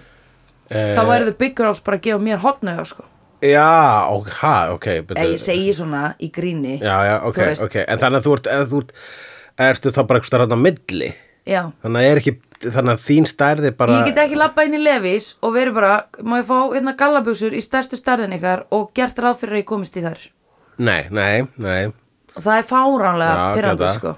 Eh, 0.69 0.93
Þá 0.97 1.01
væri 1.05 1.27
þau 1.29 1.37
big 1.43 1.53
girls 1.57 1.81
bara 1.85 1.99
að 1.99 2.07
gefa 2.07 2.23
mér 2.25 2.41
hotnöga, 2.41 2.85
sko. 2.89 3.05
Já, 3.45 3.65
ha, 4.41 4.53
ok. 4.73 4.87
Eða 5.13 5.25
ég 5.29 5.41
segi 5.41 5.73
svona 5.75 6.15
í 6.23 6.29
gríni. 6.33 6.79
Já, 6.81 6.95
já, 7.05 7.15
ok, 7.27 7.39
ok. 7.67 7.75
En 7.83 7.99
þannig 8.01 8.21
að 8.21 8.25
þú 8.25 8.35
ert, 8.37 8.49
eða 8.55 8.67
þú 8.71 8.79
ert, 8.81 8.93
ertu 9.67 9.91
þá 9.93 9.99
bara 10.01 10.17
eitthvað 10.19 10.31
starfðan 10.31 10.55
á 10.57 10.59
milli? 10.65 11.09
Já. 11.45 11.61
Þannig 11.83 11.99
að 12.01 12.09
er 12.09 12.21
ekki, 12.23 12.33
þannig 12.63 12.93
að 12.95 13.03
þín 13.05 13.25
stærði 13.29 13.71
bara... 13.77 13.99
Ég 13.99 14.09
get 14.11 14.21
ekki 14.25 14.37
lappa 14.39 14.63
inn 14.67 14.77
í 14.77 14.81
Levis 14.83 15.31
og 15.43 15.53
verið 15.57 15.75
bara, 15.77 15.93
má 16.23 16.37
ég 16.39 16.47
fá 16.47 16.57
hérna 16.73 16.95
gallabuxur 16.99 17.55
í 17.57 17.61
stærstu 17.63 17.99
stærðin 17.99 18.35
ykkar 18.37 18.65
og 18.75 18.91
gert 18.97 19.19
ráð 19.23 19.41
fyrir 19.43 19.57
að 19.57 19.63
ég 19.63 19.69
komist 19.69 19.97
í 19.99 20.03
þær. 20.05 20.21
Nei, 20.77 21.01
nei, 21.11 21.45
nei, 21.57 21.91
Og 22.35 22.43
það 22.43 22.57
er 22.59 22.65
fáránlega 22.67 23.43
pyrrandi, 23.55 23.89
sko. 23.95 24.15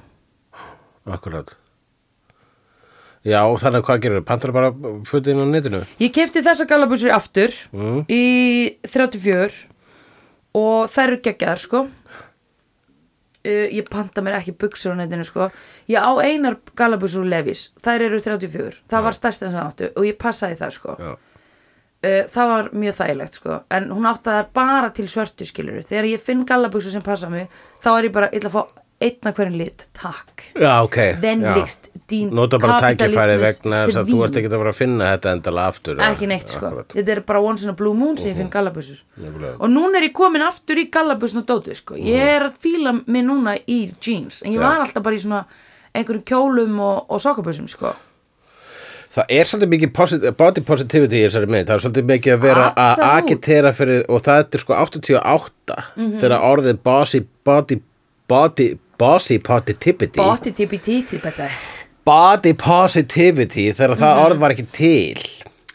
akkurat. 1.13 1.51
Já, 3.27 3.41
og 3.43 3.57
þannig 3.59 3.81
að 3.81 3.85
hvað 3.89 4.01
gerir 4.05 4.23
Pantar 4.25 4.53
bara 4.55 4.69
fötið 5.09 5.33
inn 5.33 5.41
á 5.43 5.47
netinu? 5.51 5.81
Ég 5.99 6.13
kefti 6.15 6.41
þessa 6.45 6.65
gallabuxur 6.69 7.11
aftur 7.13 7.51
Mm. 7.75 8.05
í 8.07 8.77
34 8.87 9.65
og 10.55 10.87
þær 10.89 11.07
eru 11.11 11.17
geggjaðar, 11.27 11.59
sko. 11.61 11.81
Uh, 13.47 13.63
ég 13.71 13.87
panta 13.87 14.21
mér 14.25 14.39
ekki 14.41 14.51
buxur 14.59 14.91
á 14.91 14.99
netinu, 14.99 15.23
sko. 15.23 15.47
Ég 15.87 16.03
á 16.03 16.11
einar 16.19 16.57
gallabuxur 16.75 17.23
úr 17.23 17.29
Levis, 17.31 17.69
þær 17.85 18.03
eru 18.09 18.19
34. 18.19 18.81
Það 18.91 19.05
var 19.07 19.15
stærst 19.15 19.45
en 19.47 19.53
sem 19.55 19.61
áttu 19.63 19.87
og 19.95 20.07
ég 20.09 20.17
passaði 20.19 20.57
það, 20.59 20.73
sko. 20.75 20.97
Já. 20.99 21.13
uh, 22.07 22.23
það 22.33 22.51
var 22.53 22.67
mjög 22.77 22.97
þægilegt 22.99 23.39
sko 23.39 23.55
en 23.73 23.87
hún 23.93 24.05
átti 24.09 24.29
að 24.29 24.35
það 24.41 24.49
bara 24.59 24.89
til 24.93 25.07
svörtu 25.09 25.47
skiluru 25.49 25.81
þegar 25.87 26.05
ég 26.11 26.21
finn 26.21 26.43
gallabuxur 26.45 26.93
sem 26.93 27.05
passa 27.05 27.29
mig 27.31 27.47
þá 27.81 27.87
er 27.95 28.07
ég 28.09 28.13
bara, 28.13 28.29
ég 28.33 28.43
ætla 28.43 28.51
að 28.51 28.57
fá 28.57 28.83
einna 29.07 29.33
hverjum 29.37 29.57
lit 29.57 29.87
takk, 29.97 30.43
Já, 30.57 30.71
ok. 30.85 30.97
venligst 31.21 31.89
dín 32.09 32.29
Nota 32.31 32.57
bara 32.59 32.79
tækifæri 32.95 33.37
vegna 33.41 33.81
þess 33.87 33.97
að 34.01 34.11
þú 34.11 34.19
ert 34.25 34.37
ekki 34.39 34.49
að 34.51 34.57
fara 34.61 34.71
að 34.73 34.79
finna 34.79 35.09
þetta 35.13 35.31
endala 35.35 35.65
aftur. 35.67 35.97
ekki 36.07 36.27
neitt 36.31 36.47
sko, 36.53 36.65
Akkurat. 36.69 36.87
þetta 36.95 37.11
er 37.15 37.21
bara 37.27 37.41
once 37.41 37.63
in 37.63 37.69
a 37.69 37.73
blue 37.73 37.93
moon 37.93 38.17
sem 38.17 38.31
ég 38.31 38.37
finn 38.37 38.49
gallabuxur. 38.49 39.01
Nefnilega. 39.19 39.55
og 39.59 39.69
núna 39.69 39.97
er 40.01 40.07
ég 40.09 40.13
komin 40.13 40.41
aftur 40.47 40.77
í 40.79 40.89
gallabuxun 40.91 41.43
og 41.43 41.47
dótið 41.51 41.75
sko, 41.81 41.95
ég 41.95 42.15
er 42.37 42.47
að 42.47 42.57
fíla 42.63 42.93
mig 43.07 43.23
núna 43.25 43.57
í 43.67 43.91
jeans, 44.01 44.41
en 44.45 44.53
ég 44.53 44.59
var 44.59 44.79
alltaf 44.79 45.03
bara 45.03 45.15
í 45.15 45.19
svona 45.23 45.45
einhverjum 45.95 46.23
kjólum 46.23 46.79
og, 46.79 47.05
og 47.09 47.19
sokkabuxum 47.21 47.67
sko. 47.67 47.93
Það 49.17 49.29
er 49.33 49.47
svolítið 49.49 49.69
mikið 49.71 49.91
posit 49.95 50.25
body 50.37 50.61
positivity 50.67 51.15
í 51.21 51.27
þessari 51.27 51.47
mynd, 51.49 51.67
það 51.69 51.77
er 51.77 51.83
svolítið 51.85 52.07
mikið 52.11 52.33
að 52.35 52.41
vera 52.43 52.65
að 52.75 52.99
agitera 53.07 53.71
fyrir, 53.73 54.03
og 54.11 54.21
það 54.25 54.41
er 54.53 54.59
sko 54.59 54.73
88 54.73 55.77
Mhm. 55.95 56.19
þegar 56.19 56.43
orðið 56.43 56.81
bossy 56.83 57.21
body, 57.43 57.79
body, 58.27 58.67
bossy 58.99 59.39
positivity. 59.39 60.19
Títi 60.19 61.19
þetta 61.23 61.49
body 62.07 62.53
positivity 62.57 63.71
þegar 63.75 63.99
það 63.99 64.21
orð 64.25 64.43
var 64.43 64.55
ekki 64.55 64.67
til. 64.73 65.25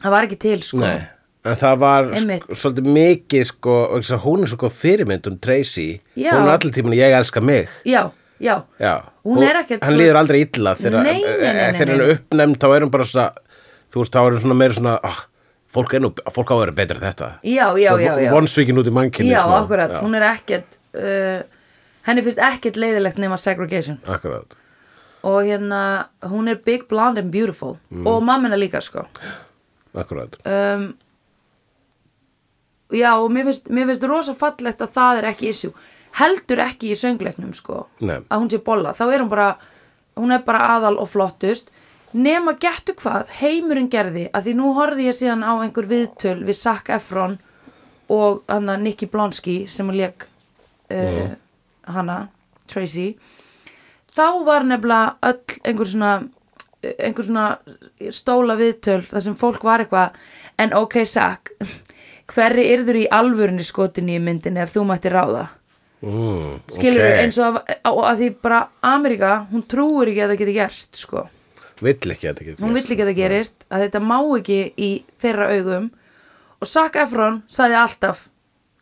Það 0.03 0.15
var 0.15 0.29
ekki 0.29 0.39
til 0.43 0.63
sko. 0.67 0.83
Nei. 0.83 1.09
en 1.43 1.59
það 1.59 1.79
var 1.83 2.09
sko, 2.15 2.57
svolítið 2.61 2.89
mikið 2.95 3.47
sko, 3.49 3.77
hún 4.23 4.45
er 4.45 4.51
svo 4.51 4.59
góð 4.61 4.77
fyrirmynd 4.79 5.27
um 5.27 5.39
Tracy, 5.43 5.89
Já. 6.15 6.37
hún 6.37 6.47
er 6.47 6.53
allir 6.55 6.75
tíman 6.77 6.95
ég 6.95 7.17
elska 7.19 7.43
mig. 7.43 7.71
Já, 7.85 8.13
já, 8.39 8.63
Já. 8.79 8.95
Hún 9.27 9.39
Og 9.39 9.47
er 9.47 9.59
ekkert, 9.61 9.83
hann 9.83 9.99
líður 9.99 10.19
aldrei 10.19 10.39
illa 10.45 10.77
þegar, 10.79 11.03
nei, 11.07 11.19
þegar 11.23 11.77
hann 11.81 11.93
er 11.97 12.15
uppnefnd 12.15 12.63
þá 12.63 12.69
er 12.69 12.87
hann 12.87 12.95
bara 12.95 13.09
svona 13.11 13.27
þú 13.93 14.03
veist, 14.05 14.15
þá 14.15 14.21
er 14.23 14.31
hann 14.31 14.45
svona 14.47 14.59
meira 14.59 14.79
svona 14.79 14.95
oh, 15.11 15.19
fólk, 15.75 15.99
nú, 16.03 16.13
fólk 16.31 16.51
á 16.51 16.55
að 16.55 16.63
vera 16.63 16.77
betur 16.79 17.03
þetta. 17.03 17.33
Já, 17.43 17.67
já, 17.79 17.91
já, 18.03 18.13
já. 18.23 18.31
vonsvíkin 18.35 18.79
út 18.83 18.91
í 18.91 18.95
mannkynni 18.95 19.35
Já, 19.35 19.43
smá. 19.43 19.59
akkurat, 19.65 19.99
Já, 19.99 20.03
hún 20.07 20.19
er 20.19 20.27
ekkert 20.31 20.79
uh, 20.95 21.43
henni 22.07 22.27
finnst 22.27 22.43
ekkert 22.43 22.79
leiðilegt 22.79 23.19
nema 23.23 23.39
segregation. 23.39 23.99
Akkurat 24.07 24.59
og 25.23 25.45
hérna, 25.47 26.09
hún 26.27 26.51
er 26.51 26.59
big 26.65 26.89
blonde 26.89 27.21
and 27.23 27.33
beautiful. 27.33 27.77
Mm. 27.91 28.07
og 28.07 28.23
mammina 28.23 28.57
líka 28.57 28.81
sko. 28.81 29.05
Akkurat. 29.95 30.37
Um, 30.47 30.95
já 32.91 33.15
og 33.17 33.31
mér 33.31 33.45
finnst, 33.51 33.69
mér 33.71 33.87
finnst 33.87 34.09
rosa 34.09 34.35
fallegt 34.35 34.83
að 34.83 34.95
það 34.97 35.21
er 35.21 35.29
ekki 35.31 35.49
issue. 35.53 35.73
Heldur 36.19 36.61
ekki 36.65 36.91
í 36.93 36.99
söngleiknum 36.99 37.53
sko. 37.57 37.87
Nei. 38.01 38.21
að 38.29 38.41
hún 38.41 38.51
sé 38.51 38.59
bolla, 38.59 38.93
þá 38.93 39.05
er 39.13 39.23
hún 39.23 39.31
bara 39.31 39.57
hún 40.17 40.35
er 40.35 40.43
bara 40.45 40.67
aðal 40.77 40.99
og 41.01 41.09
flottust. 41.13 41.71
Nema 42.13 42.53
gettu 42.61 42.93
hvað, 42.99 43.31
heimurinn 43.41 43.89
gerði 43.89 44.27
að 44.37 44.49
því 44.49 44.53
nú 44.59 44.73
horfði 44.77 45.07
ég 45.07 45.17
síðan 45.17 45.47
á 45.49 45.53
einhver 45.63 45.87
viðtöl 45.89 46.43
við 46.45 46.59
Zac 46.59 46.91
Efron 46.93 47.39
og 48.13 48.43
hann 48.53 48.69
að 48.69 48.83
Nicky 48.85 49.09
Blonsky 49.09 49.63
sem 49.71 49.89
hún 49.89 49.97
leik 49.97 50.27
uh, 50.93 51.33
hana, 51.89 52.29
Tracy 52.69 53.15
þá 54.13 54.27
var 54.47 54.69
nefnilega 54.69 55.17
öll 55.31 55.59
einhver 55.65 55.89
svona 55.89 56.13
einhver 56.83 57.27
svona 57.27 57.47
stóla 58.11 58.57
viðtöl 58.59 59.03
þar 59.07 59.25
sem 59.25 59.37
fólk 59.39 59.65
var 59.67 59.85
eitthvað 59.85 60.17
en 60.63 60.75
ok, 60.77 61.03
Zac 61.07 61.53
hverri 62.33 62.69
yrður 62.73 62.99
í 63.03 63.09
alvörunni 63.13 63.65
skotinni 63.67 64.17
í 64.19 64.23
myndinni 64.23 64.63
ef 64.63 64.73
þú 64.75 64.87
mætti 64.89 65.13
ráða? 65.13 65.47
Mm, 66.03 66.59
skilur 66.73 67.05
ok. 67.07 67.21
eins 67.23 67.39
og 67.39 67.61
að, 67.61 67.79
að, 67.93 68.17
því 68.19 68.29
bara 68.43 68.61
Ameríka, 68.83 69.33
hún 69.53 69.63
trúir 69.71 70.11
ekki 70.11 70.25
að 70.25 70.33
það 70.33 70.41
geti 70.41 70.57
gerst 70.57 70.99
sko, 70.99 71.25
vill 71.83 71.95
ekki 71.95 72.27
að 72.27 72.33
þetta 72.33 72.47
getur 72.49 72.67
hún 72.67 72.75
vill 72.75 72.85
ekki 72.89 73.05
að 73.05 73.11
það 73.13 73.21
gerist 73.21 73.67
að 73.69 73.85
þetta 73.87 74.03
má 74.03 74.17
ekki 74.19 74.61
í 74.75 74.91
þeirra 75.23 75.49
augum. 75.55 75.89
Og 76.63 76.71
Zac 76.71 76.99
Efron 77.03 77.41
sagði 77.51 77.79
alltaf 77.79 78.27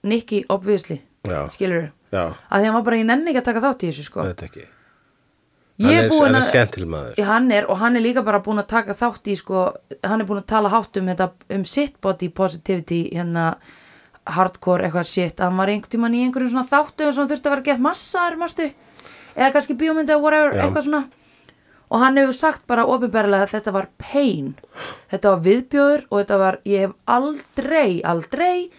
Nicky, 0.04 0.42
obviously, 0.52 1.00
já, 1.28 1.42
skilur 1.52 1.90
já, 2.12 2.24
að 2.32 2.56
því 2.56 2.70
hann 2.70 2.76
var 2.78 2.88
bara, 2.88 3.00
ég 3.00 3.08
nenni 3.08 3.32
ekki 3.32 3.42
að 3.42 3.48
taka 3.50 3.64
þátt 3.66 3.84
í 3.84 3.92
þessu 3.92 4.08
sko 4.08 4.28
hann 5.80 5.96
er 5.96 6.08
hann 6.12 6.34
er 6.34 6.40
að 6.40 6.48
sentilmaður 6.50 7.28
hann 7.30 7.50
er, 7.56 7.68
og 7.70 7.80
hann 7.80 7.96
er 7.96 8.04
líka 8.04 8.24
bara 8.26 8.42
búin 8.44 8.62
að 8.62 8.70
taka 8.74 8.96
þátt 8.98 9.30
í 9.32 9.36
sko, 9.38 9.68
hann 10.04 10.20
er 10.20 10.28
búin 10.28 10.42
að 10.42 10.50
tala 10.52 10.72
hátt 10.72 11.00
um 11.00 11.08
þetta, 11.12 11.30
um 11.56 11.64
sitt 11.64 12.00
body 12.04 12.28
positivity 12.28 13.02
hérna 13.14 13.54
hardcore 14.30 14.86
eitthvað 14.86 15.08
shit, 15.08 15.40
hann 15.40 15.56
var 15.58 15.72
einhvern 15.72 15.90
tímann 15.94 16.14
í 16.14 16.22
einhverjum 16.26 16.52
svona 16.52 16.68
þáttu 16.68 17.08
og 17.08 17.16
svona 17.16 17.32
þurfti 17.32 17.48
að 17.48 17.56
vera 17.56 17.66
gett 17.70 17.84
massaður, 17.86 18.38
mástu 18.42 18.68
eða 19.36 19.52
kannski 19.54 19.76
bíómyndi 19.78 20.14
eða 20.14 20.22
whatever, 20.22 20.54
Já. 20.54 20.64
eitthvað 20.64 20.86
svona. 20.88 21.02
Og 21.90 22.02
hann 22.04 22.20
hefur 22.20 22.36
sagt 22.38 22.66
bara 22.70 22.86
ofinberlega 22.86 23.48
að 23.48 23.54
þetta 23.56 23.72
var 23.74 23.88
pain. 23.98 24.52
Þetta 25.10 25.32
var 25.32 25.40
viðbjóður 25.46 26.04
og 26.06 26.20
þetta 26.20 26.36
var, 26.38 26.58
ég 26.70 26.84
hef 26.86 26.92
aldrei, 27.10 27.88
aldrei 28.06 28.70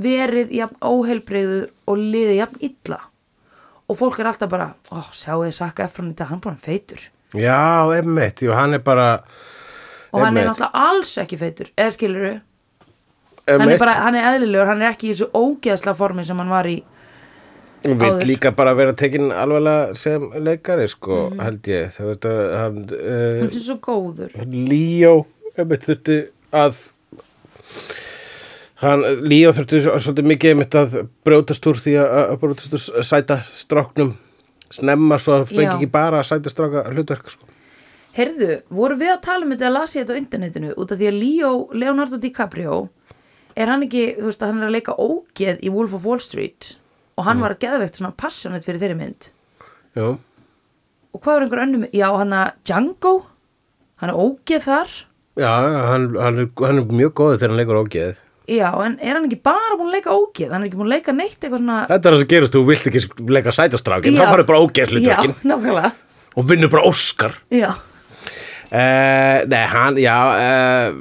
verið 0.00 0.54
jafn 0.56 0.78
óheilbreyður 0.80 1.66
og 1.86 2.00
liðið 2.00 2.38
jafn 2.40 2.64
illa 2.70 3.00
og 3.88 3.98
fólk 3.98 4.18
er 4.20 4.30
alltaf 4.30 4.48
bara, 4.50 4.70
ó, 4.92 5.00
sjáu 5.12 5.42
þið 5.44 5.52
sakka 5.58 5.84
eftir 5.84 6.02
hann 6.04 6.12
þetta, 6.14 6.28
hann 6.30 6.38
er 6.40 6.46
bara 6.48 6.56
feitur. 6.56 7.02
Já, 7.34 7.58
emmitt, 7.98 8.42
jú, 8.46 8.52
hann 8.54 8.74
er 8.74 8.78
bara 8.84 9.08
og 10.14 10.20
hann 10.22 10.36
er 10.38 10.46
náttúrulega 10.46 10.70
alls 10.86 11.16
ekki 11.18 11.36
feitur 11.40 11.70
eða 11.76 11.90
skilur 11.96 12.26
hann 12.30 13.60
Einmitt. 13.60 13.74
er 13.74 13.78
bara, 13.82 13.94
hann 14.06 14.14
er 14.14 14.28
eðlilegur, 14.32 14.66
hann 14.70 14.82
er 14.82 14.92
ekki 14.94 15.10
í 15.10 15.14
þessu 15.14 15.30
ógeðsla 15.34 15.94
formi 15.98 16.24
sem 16.24 16.38
hann 16.38 16.48
var 16.54 16.64
í 16.70 16.82
Hún 17.84 17.98
vil 18.00 18.22
líka 18.24 18.48
bara 18.56 18.72
vera 18.72 18.94
tekinn 18.96 19.28
alveglega 19.28 19.94
sem 20.00 20.22
leikari 20.40 20.86
sko, 20.88 21.28
Mhm. 21.34 21.40
held 21.44 21.62
ég. 21.68 21.90
Það 21.92 22.06
veit 22.08 22.24
að 22.30 22.38
hann 22.56 22.78
hann 22.78 22.94
uh, 22.94 23.44
er 23.44 23.50
svo 23.60 23.76
góður. 23.76 24.30
Líó 24.48 25.26
einmitt 25.58 25.84
þurfti 25.84 26.16
að 26.50 26.78
hann, 28.82 29.04
Líó 29.26 29.52
þurfti 29.54 29.82
svolítið 29.84 30.28
mikið 30.32 30.54
einmitt 30.54 30.76
að 30.78 30.96
brjótast 31.26 31.66
úr 31.70 31.80
því 31.82 31.96
að, 32.02 32.14
að 32.24 32.38
brjótast 32.42 32.76
úr 32.78 33.04
sæta 33.06 33.40
stráknum. 33.58 34.14
Snemma 34.74 35.18
svo 35.22 35.36
að 35.38 35.50
fengi 35.52 35.68
ekki 35.68 35.90
bara 35.92 36.22
að 36.22 36.30
sæta 36.32 36.50
stráka 36.50 36.86
hlutverk 36.90 37.30
sko. 37.30 37.50
heyrðu, 38.14 38.60
voru 38.70 38.96
við 38.98 39.12
að 39.12 39.22
tala 39.26 39.46
um 39.46 39.52
þetta 39.52 39.66
að 39.68 39.74
lasi 39.74 40.00
þetta 40.00 40.14
á 40.14 40.20
internetinu 40.20 40.72
út 40.78 40.92
af 40.94 40.98
því 41.00 41.08
að 41.10 41.16
Leo, 41.18 41.52
Leonardo 41.74 42.18
DiCaprio 42.22 42.78
er 43.58 43.70
hann 43.70 43.84
ekki, 43.86 44.04
þú 44.18 44.28
veist 44.28 44.42
að 44.42 44.52
hann 44.52 44.62
er 44.62 44.68
að 44.68 44.76
leika 44.76 44.96
ógeð 44.98 45.62
í 45.62 45.72
Wolf 45.74 45.94
of 45.98 46.06
Wall 46.06 46.22
Street 46.22 46.74
og 47.18 47.26
hann 47.28 47.42
var 47.42 47.54
að 47.54 47.66
geðveikt 47.66 47.98
svona 48.00 48.14
passionate 48.18 48.66
fyrir 48.66 48.80
þeirri 48.82 48.98
mynd. 48.98 49.28
Já, 49.94 50.06
og 51.14 51.22
hvað 51.22 51.36
var 51.36 51.46
einhver 51.46 51.64
önnum, 51.66 51.86
já 51.94 52.06
hann 52.10 52.34
að 52.34 52.54
Django 52.66 53.14
hann 54.02 54.10
er 54.10 54.18
ógeð 54.18 54.66
þar. 54.66 54.94
Já 55.38 55.50
hann, 55.50 56.16
hann, 56.18 56.40
er, 56.42 56.48
hann 56.64 56.80
er 56.82 56.96
mjög 57.02 57.14
góður 57.20 57.38
þegar 57.38 57.54
hann 57.54 57.62
leikur 57.62 57.82
ógeð 57.84 58.23
já, 58.50 58.68
en 58.84 58.98
er 59.00 59.16
hann 59.16 59.28
ekki 59.28 59.40
bara 59.46 59.78
búin 59.78 59.88
að 59.90 59.96
leika 59.98 60.12
ógeð 60.18 60.52
hann 60.52 60.62
er 60.64 60.68
ekki 60.68 60.80
búin 60.80 60.90
að 60.90 60.94
leika 60.98 61.16
neitt 61.16 61.38
eitthvað 61.40 61.62
svona 61.62 61.78
Þetta 61.88 62.08
er 62.10 62.14
það 62.16 62.22
sem 62.24 62.30
gerist, 62.34 62.54
þú 62.58 62.62
vilt 62.68 62.90
ekki 62.90 63.04
leika 63.38 63.54
sæta 63.56 63.80
strákin 63.80 64.18
þá 64.20 64.26
farið 64.28 64.48
bara 64.52 64.62
ógeð 64.64 64.94
já, 65.00 65.16
hlutverkin 65.18 65.90
og 66.34 66.48
vinnur 66.50 66.72
bara 66.72 66.86
Óskar 66.90 67.38
já, 67.54 67.72
Uh, 68.74 69.44
nei, 69.46 69.60
hann, 69.70 69.98
já 70.02 70.14
uh, 70.34 70.94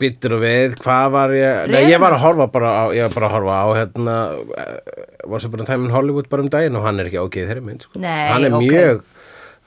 Býttur 0.00 0.38
við 0.40 0.76
Hvað 0.80 1.10
var 1.12 1.32
ég 1.36 1.66
Nei, 1.68 1.82
ég 1.90 2.00
var 2.00 2.14
að 2.16 2.22
horfa 2.22 2.46
bara 2.54 2.70
á 2.72 2.84
Ég 2.96 3.04
var 3.04 3.12
bara 3.18 3.28
að 3.28 3.34
horfa 3.34 3.56
á 3.60 3.66
hérna 3.76 4.14
uh, 4.40 5.26
Var 5.28 5.42
sem 5.44 5.52
bara 5.52 5.66
tæminn 5.68 5.92
Hollywood 5.92 6.30
bara 6.32 6.46
um 6.46 6.48
daginn 6.54 6.78
Og 6.78 6.86
hann 6.86 7.02
er 7.02 7.10
ekki 7.10 7.20
ógeð 7.20 7.50
þeirri 7.50 7.64
mynd 7.66 7.84
sko. 7.84 8.00
Nei, 8.00 8.22
Hann 8.30 8.46
er 8.48 8.56
ok. 8.56 8.64
mjög 8.64 9.02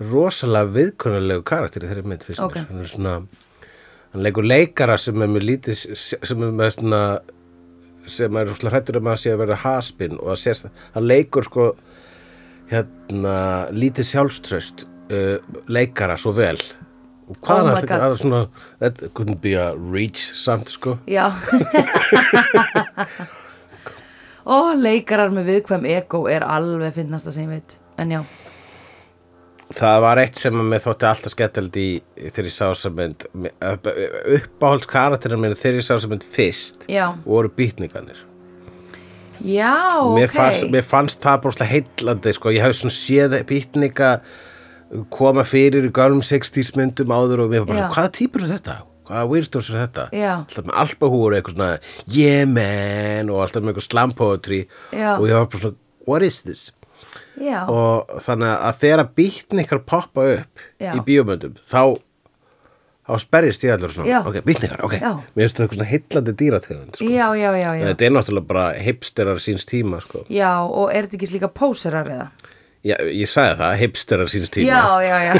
rosalega 0.01 0.73
viðkunnulegu 0.79 1.45
karakter 1.45 1.85
í 1.85 1.91
þeirri 1.91 2.07
mynd 2.09 2.25
fyrst 2.25 2.41
Ok. 2.41 2.57
mér. 2.57 2.67
Hann 2.71 2.81
er 2.81 2.89
svona 2.95 3.13
Hann 4.11 4.25
leikur 4.25 4.47
leikara 4.47 4.97
sem 4.99 5.21
er 5.23 5.29
með 5.31 5.47
lítið 5.47 5.85
sem 5.95 6.43
er 6.43 6.51
með 6.55 6.75
svona 6.75 7.01
sem 8.09 8.37
er 8.41 8.49
hrættur 8.51 8.99
um 8.99 9.09
að 9.11 9.21
sé 9.21 9.31
að 9.31 9.43
verða 9.43 9.59
haspin 9.61 10.17
og 10.19 10.33
að 10.33 10.39
sé 10.41 10.55
hann 10.95 11.07
leikur 11.07 11.47
sko 11.47 11.67
hérna 12.71 13.35
lítið 13.75 14.07
sjálfströst 14.09 14.85
uh, 15.11 15.37
leikara 15.71 16.17
svo 16.19 16.33
vel. 16.35 16.59
Og 17.31 17.37
hvað 17.39 17.61
Oh 17.69 17.77
er 17.79 17.87
það 17.91 18.17
svona 18.19 18.41
that 18.79 19.03
couldn't 19.15 19.39
be 19.43 19.53
a 19.55 19.71
reach 19.75 20.23
samt 20.35 20.71
sko. 20.73 20.97
Já. 21.07 21.29
Ó, 24.51 24.73
leikarar 24.75 25.31
með 25.31 25.51
viðkvæm 25.51 25.85
ego 25.93 26.25
er 26.31 26.43
alveg 26.43 26.95
finnasta 26.97 27.31
sem 27.31 27.45
ég 27.45 27.59
veit. 27.59 27.77
En 28.01 28.11
já, 28.11 28.23
það 29.75 30.01
var 30.05 30.21
eitt 30.21 30.41
sem 30.41 30.57
mér 30.71 30.83
þótti 30.83 31.07
alltaf 31.09 31.33
skemmtilegt 31.35 31.79
í 31.79 31.87
þegar 32.27 32.49
ég 32.49 32.55
sá 32.55 32.65
þessa 32.65 32.91
mynd 32.97 33.25
uppáhalds 34.37 34.89
karakterinn 34.91 35.41
minn 35.43 35.57
þegar 35.57 35.79
ég 35.79 35.87
sá 35.87 35.93
þessa 35.95 36.11
mynd 36.11 36.27
fyrst 36.35 36.87
já, 36.91 37.05
voru 37.25 37.51
býtningarnir 37.55 38.21
já, 39.41 39.73
mér, 40.13 40.29
ok 40.29 40.37
fannst, 40.37 40.69
mér 40.75 40.87
fannst 40.87 41.21
það 41.23 41.43
broslega 41.45 41.71
heillandi 41.71 42.35
sko. 42.37 42.53
ég 42.53 42.65
hef 42.65 42.77
svona 42.79 42.95
séð 42.95 43.37
býtninga 43.49 44.13
koma 45.13 45.45
fyrir 45.47 45.87
í 45.87 45.91
gálum 45.95 46.23
60s 46.25 46.73
myndum 46.75 47.13
áður 47.15 47.45
og 47.45 47.53
mér 47.53 47.63
var 47.63 47.71
bara, 47.71 47.83
Já. 47.85 47.91
hvaða 47.95 48.15
típur 48.17 48.45
er 48.45 48.55
þetta? 48.57 48.81
hvaða 49.07 49.29
weirdos 49.31 49.69
er 49.71 49.79
þetta? 49.85 50.05
Já. 50.15 50.33
alltaf 50.43 50.67
með 50.67 50.77
alpahúur 50.83 51.37
eitthvað 51.37 51.57
svona 51.57 51.71
yeah 52.11 52.43
man 52.47 53.31
og 53.31 53.41
alltaf 53.45 53.63
með 53.63 53.73
eitthvað 53.73 53.87
slam 53.87 54.13
poetry 54.17 54.61
Já. 54.91 55.15
og 55.17 55.25
ég 55.29 55.39
var 55.39 55.49
bara 55.51 55.63
svona, 55.65 55.79
what 56.07 56.27
is 56.27 56.41
this? 56.43 56.69
Já, 57.39 57.61
og 57.71 58.09
þannig 58.25 58.51
að 58.67 58.79
þegar 58.81 59.05
býtningar 59.15 59.79
poppa 59.87 60.25
upp 60.35 60.63
Já. 60.83 60.91
í 60.97 61.03
bíómyndum 61.07 61.53
þá 61.63 61.95
þá 63.07 63.13
sperrist 63.23 63.63
ég 63.65 63.73
allir 63.75 63.93
svona 63.95 64.09
Já. 64.09 64.19
ok, 64.27 64.41
býtningar, 64.45 64.83
ok, 64.85 64.95
Já. 64.99 65.11
mér 65.35 65.45
finnst 65.45 65.57
það 65.57 65.63
eitthvað 65.65 65.77
svona 65.79 65.89
heillandi 65.91 66.33
dýrategund 66.41 66.99
sko. 66.99 67.07
já, 67.09 67.27
já, 67.39 67.49
já, 67.57 67.69
já 67.79 67.85
þetta 67.89 68.07
er 68.07 68.13
náttúrulega 68.17 68.49
bara 68.51 68.65
hipsterar 68.77 69.41
síns 69.43 69.65
tíma 69.69 70.01
sko. 70.03 70.25
Já, 70.29 70.51
og 70.67 70.91
er 70.93 71.07
þetta 71.07 71.17
ekki 71.19 71.31
líka 71.37 71.49
póserar 71.55 72.11
eða? 72.11 72.27
Já, 72.81 72.95
ég 73.13 73.29
sagði 73.29 73.57
það, 73.59 73.75
hipsterar 73.77 74.29
síns 74.31 74.49
tíma 74.53 74.73
Já, 74.73 74.83
já, 75.05 75.17
já 75.27 75.33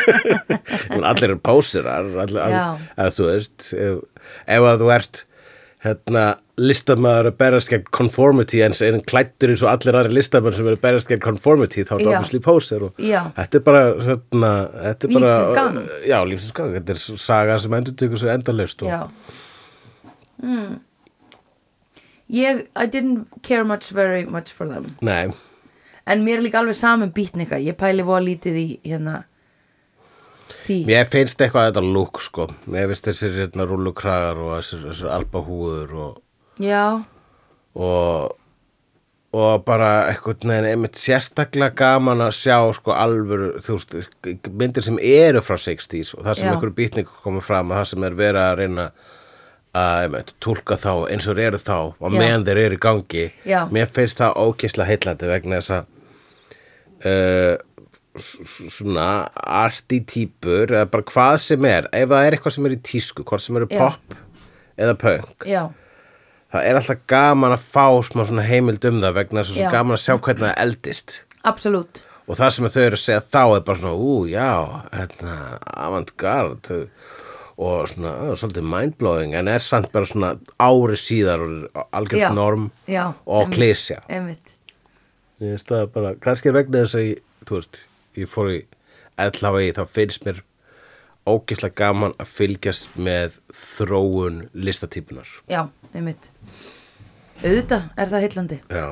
Men 0.92 1.06
allir 1.08 1.30
eru 1.30 1.38
pósirar 1.40 2.04
allir, 2.04 2.40
Já. 2.52 2.64
all, 2.74 2.82
að 3.00 3.14
þú 3.16 3.28
veist 3.30 3.68
ef, 3.72 4.00
ef 4.44 4.66
að 4.72 4.82
þú 4.84 4.90
ert 4.96 5.22
hérna, 5.80 6.24
listamæður 6.60 7.30
að 7.30 7.36
berast 7.40 7.70
gegn 7.72 7.86
conformity 7.96 8.60
en, 8.66 8.74
klættur 9.08 9.52
eins 9.54 9.62
og 9.64 9.70
allir 9.72 9.96
aðri 9.96 10.18
listamæður 10.18 10.58
sem 10.58 10.68
eru 10.68 10.80
berast 10.82 11.08
gegn 11.08 11.22
conformity 11.24 11.84
þá 11.88 11.94
er 11.94 12.02
það 12.02 12.10
obviously 12.10 12.40
pósir 12.44 12.84
og 12.84 13.00
Já. 13.00 13.20
þetta 13.38 13.60
er 13.60 13.64
bara 13.70 13.84
hérna, 14.04 14.50
þetta 14.84 15.08
er 15.08 15.14
bara, 15.16 15.30
Lífsins 15.30 15.56
gang. 15.56 15.78
já, 16.10 16.18
lífsins 16.28 16.56
gang, 16.58 16.74
þetta 16.76 16.96
er 16.96 17.22
saga 17.24 17.56
sem 17.64 17.78
endur 17.80 17.96
tökur 18.02 18.20
svo 18.20 18.32
endalaust 18.34 18.84
og, 18.84 18.92
Já 18.92 19.00
mm. 20.42 20.78
Ég, 22.30 22.60
I 22.76 22.86
didn't 22.86 23.26
care 23.42 23.64
much 23.64 23.88
very 23.90 24.24
much 24.24 24.52
for 24.54 24.68
them 24.68 24.92
nei, 25.00 25.32
En 26.06 26.22
mér 26.26 26.38
er 26.38 26.44
líka 26.44 26.60
alveg 26.60 26.76
saman 26.78 27.10
býtnika 27.16 27.58
Ég 27.58 27.74
pæli 27.80 28.04
voða 28.06 28.22
lítið 28.28 28.60
í 28.60 28.66
hérna 28.84 29.22
Því? 30.70 30.80
Mér 30.86 31.08
finnst 31.10 31.40
eitthvað 31.42 31.72
þetta 31.72 31.82
lúk 31.82 32.20
sko, 32.22 32.46
mér 32.70 32.92
finnst 32.92 33.08
þessir 33.08 33.38
hérna, 33.40 33.66
rúlukragar 33.66 34.38
og 34.38 34.52
þessir, 34.60 34.84
þessir 34.86 35.14
albahúður 35.16 35.96
og 35.98 36.20
Já, 36.60 36.84
og 37.74 38.36
og 39.30 39.62
bara 39.62 39.90
eitthvað 40.10 40.46
neginn 40.50 40.72
einmitt 40.72 40.98
sérstaklega 40.98 41.70
gaman 41.78 42.22
að 42.24 42.32
sjá 42.34 42.56
sko 42.74 42.94
alvöru, 42.98 43.52
þú 43.62 43.76
veist, 43.76 43.94
myndir 44.50 44.82
sem 44.86 44.98
eru 44.98 45.42
frá 45.44 45.54
60s 45.54 46.16
og 46.16 46.24
það 46.26 46.40
sem 46.40 46.50
einhverju 46.50 46.76
býtningu 46.80 47.20
komið 47.22 47.46
fram 47.46 47.70
og 47.70 47.78
það 47.78 47.88
sem 47.92 48.06
er 48.08 48.18
verið 48.18 48.42
að 48.42 48.56
reyna 48.58 48.88
að 49.80 50.32
túlka 50.42 50.74
þá 50.82 50.90
eins 51.12 51.28
og 51.30 51.38
eru 51.38 51.60
þá 51.62 51.76
og 51.78 52.10
meðan 52.10 52.46
þeir 52.48 52.62
eru 52.64 52.78
í 52.78 52.82
gangi. 52.82 53.28
Já. 53.46 53.60
mér 53.70 53.86
finnst 53.94 54.18
það 54.18 54.40
ókislega 54.42 54.90
heillandi 54.90 55.30
vegna 55.30 55.60
þess 55.60 55.76
að 55.76 55.84
uh, 57.06 57.54
svona 58.24 59.06
arti 59.40 60.00
típur 60.08 60.72
eða 60.72 60.88
bara 60.92 61.06
hvað 61.10 61.36
sem 61.44 61.68
er. 61.68 61.88
Ef 61.92 62.10
það 62.10 62.26
er 62.26 62.36
eitthvað 62.36 62.56
sem 62.56 62.68
er 62.68 62.76
í 62.76 62.82
tísku, 62.90 63.24
hvort 63.28 63.44
sem 63.44 63.58
eru 63.60 63.70
pop 63.70 64.18
eða 64.80 64.96
punk 65.00 65.48
já, 65.48 65.64
það 66.52 66.68
er 66.68 66.78
alltaf 66.80 67.02
gaman 67.10 67.56
að 67.56 67.66
fá 67.74 67.86
smá 68.06 68.24
svona 68.26 68.46
heimild 68.46 68.84
um 68.88 69.00
það 69.02 69.18
vegna 69.18 69.44
þess 69.44 69.64
að 69.64 69.74
gaman 69.76 69.96
að 69.96 70.04
sjá 70.04 70.14
hvernig 70.16 70.46
það 70.46 70.62
eldist. 70.64 71.16
Absolutt. 71.48 72.04
Og 72.30 72.38
það 72.38 72.52
sem 72.54 72.68
þau 72.70 72.82
eru 72.84 72.98
að 72.98 73.02
segja 73.02 73.22
þá 73.26 73.42
er 73.42 73.64
bara 73.66 73.80
svona, 73.80 73.94
ú, 73.96 74.14
já, 74.30 74.50
hérna, 74.94 75.36
avantgard 75.86 76.70
og 77.60 77.90
svona, 77.90 78.12
það 78.20 78.32
er 78.32 78.40
svolítið 78.40 78.68
mindblowing 78.72 79.36
en 79.36 79.50
er 79.52 79.64
samt 79.64 79.90
bara 79.92 80.08
svona 80.08 80.32
ári 80.62 80.96
síðar 81.00 81.44
og 81.44 81.82
algjörð 81.98 82.36
norm 82.38 82.70
já, 82.88 83.02
og 83.26 83.52
klísja 83.52 84.00
ég 84.08 84.28
veist 85.40 85.68
það 85.68 85.90
bara, 85.92 86.14
kannski 86.20 86.52
vegna 86.54 86.84
þess 86.84 86.96
að 86.96 87.06
ég, 87.08 87.20
þú 87.48 87.58
veist, 87.58 87.82
ég 88.18 88.28
fór 88.30 88.50
í 88.54 88.60
LHI, 89.20 89.72
þá 89.76 89.82
finnst 89.90 90.24
mér 90.26 90.40
ógislega 91.28 91.76
gaman 91.76 92.14
að 92.18 92.30
fylgjast 92.38 92.96
með 92.96 93.36
þróun 93.52 94.48
listatýpunar 94.56 95.28
já, 95.50 95.66
einmitt. 95.92 96.30
Auðvitað 97.40 97.86
er 97.96 98.10
það 98.10 98.24
heillandi. 98.26 98.58
Já, 98.68 98.86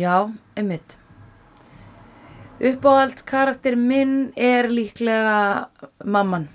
já, 0.00 0.14
einmitt. 0.56 0.98
Uppáhalds 2.56 3.24
karakter 3.28 3.76
minn 3.76 4.30
er 4.36 4.70
líklega 4.72 5.68
mamman 6.04 6.46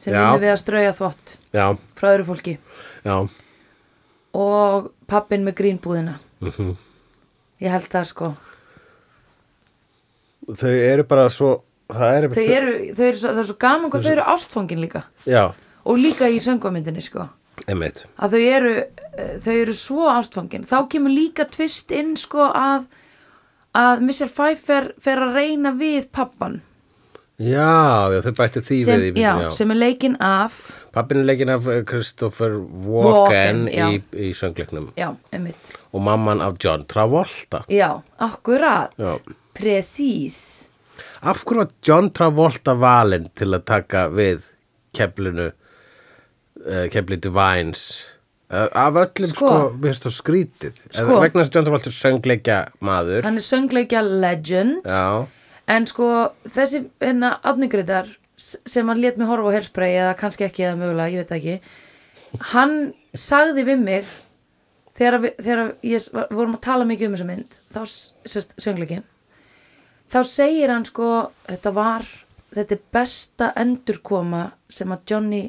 sem 0.00 0.14
Já. 0.14 0.22
vinnur 0.22 0.40
við 0.40 0.52
að 0.54 0.60
strauja 0.62 0.94
þvott 0.96 1.34
já, 1.52 1.66
frá 1.98 2.08
öðru 2.14 2.24
fólki. 2.30 2.54
Já. 3.04 3.16
Og 4.34 4.88
pappin 5.06 5.44
með 5.44 5.58
grínbúðina. 5.60 6.16
Mhm. 6.40 6.72
Ég 7.60 7.70
held 7.70 7.88
það 7.92 8.08
sko 8.08 8.30
þau 10.48 10.74
eru 10.74 11.06
bara 11.08 11.28
svo 11.32 11.54
það 11.92 12.18
er 12.18 12.28
þau 12.32 12.42
eru, 12.42 12.74
þau 12.96 13.06
eru, 13.06 13.20
svo, 13.20 13.30
það 13.30 13.40
er 13.44 13.48
svo 13.50 13.56
gaman 13.66 13.92
hvað 13.92 14.04
þau 14.04 14.12
eru 14.16 14.26
ástfangin 14.34 14.82
líka. 14.82 15.06
Já, 15.28 15.44
og 15.84 16.00
líka 16.00 16.28
í 16.32 16.42
söngvamyndinni 16.42 17.04
sko. 17.04 17.28
Einmitt. 17.70 18.04
Að 18.18 18.34
þau 18.34 18.44
eru, 18.58 18.74
eh, 19.14 19.34
þau 19.44 19.54
eru 19.54 19.78
svo 19.78 20.10
ástfangin. 20.10 20.68
Þá 20.68 20.78
kemur 20.90 21.14
líka 21.14 21.46
tvist 21.48 21.94
inn 21.94 22.16
sko 22.18 22.50
að 22.50 22.86
að 23.74 24.04
Mr. 24.06 24.30
Pfeiffer 24.30 24.92
fer 25.02 25.18
að 25.18 25.34
reyna 25.34 25.74
við 25.74 26.06
pappan 26.14 26.60
já, 27.42 28.06
já, 28.14 28.20
þau 28.22 28.34
bættu 28.38 28.62
því 28.62 28.80
sem, 28.86 29.00
við 29.02 29.18
í 29.18 29.24
já, 29.24 29.32
já. 29.42 29.48
sem 29.56 29.72
er 29.74 29.78
leikinn 29.80 30.16
af 30.22 30.58
pappin 30.94 31.22
er 31.22 31.26
leikinn 31.26 31.50
af 31.50 31.66
eh, 31.66 31.80
Christopher 31.88 32.54
Walken, 32.60 33.64
Walken 33.64 33.64
í, 33.72 34.02
í 34.14 34.30
söngleiknum. 34.38 34.92
Og 34.94 36.04
mamman 36.06 36.42
af 36.44 36.60
John 36.62 36.84
Travolta. 36.86 37.64
Já, 37.72 37.98
akkurat, 38.22 38.94
Já. 39.54 39.60
presís 39.60 40.38
af 41.24 41.40
hverju 41.44 41.62
var 41.62 41.70
John 41.86 42.10
Travolta 42.14 42.74
valinn 42.78 43.28
til 43.38 43.52
að 43.56 43.64
taka 43.70 44.08
við 44.12 44.42
keflinu 44.94 45.46
uh, 45.50 46.84
kefli 46.92 47.16
Divines 47.24 47.84
uh, 48.50 48.68
af 48.70 48.98
öllum 49.00 49.30
sko, 49.30 49.46
Sko. 49.48 49.70
mér 49.78 49.94
finnst 49.94 50.04
það 50.08 50.16
skrítið 50.18 50.82
Sko. 50.90 51.16
Vegna 51.22 51.42
þess 51.44 51.50
að 51.50 51.56
John 51.58 51.68
Travolta 51.70 51.90
er 51.90 51.96
söngleikja 52.00 52.58
maður 52.84 53.24
hann 53.26 53.40
er 53.40 53.46
söngleikja 53.48 54.02
legend 54.04 54.84
já, 54.90 55.24
En 55.66 55.86
sko, 55.88 56.06
þessi 56.52 56.82
hérna 57.00 57.38
átningriðar 57.40 58.10
sem 58.36 58.84
hann 58.90 58.98
lét 59.00 59.16
mig 59.16 59.30
horfa 59.30 59.48
á 59.48 59.54
hairspray 59.56 59.94
eða 59.96 60.16
kannski 60.20 60.44
ekki 60.44 60.66
eða 60.66 60.76
mögulega, 60.76 61.14
ég 61.14 61.22
veit 61.22 61.32
ekki 61.38 61.54
hann 62.52 62.74
sagði 63.16 63.64
við 63.70 63.80
mig 63.86 64.10
þegar, 64.98 65.30
þegar 65.38 65.72
ég, 65.86 66.04
vorum 66.34 66.58
að 66.58 66.64
tala 66.66 66.84
mikið 66.90 67.08
um 67.08 67.14
þessa 67.16 67.28
mynd 67.30 67.56
þá, 67.72 67.80
sérst, 68.28 68.52
söngleikin 68.60 69.06
þá 70.14 70.20
segir 70.30 70.70
hann 70.70 70.86
sko 70.86 71.10
þetta 71.48 71.72
var, 71.74 72.06
þetta 72.54 72.76
er 72.76 72.82
besta 72.94 73.50
endurkoma 73.60 74.44
sem 74.70 74.92
að 74.94 75.06
Johnny 75.10 75.42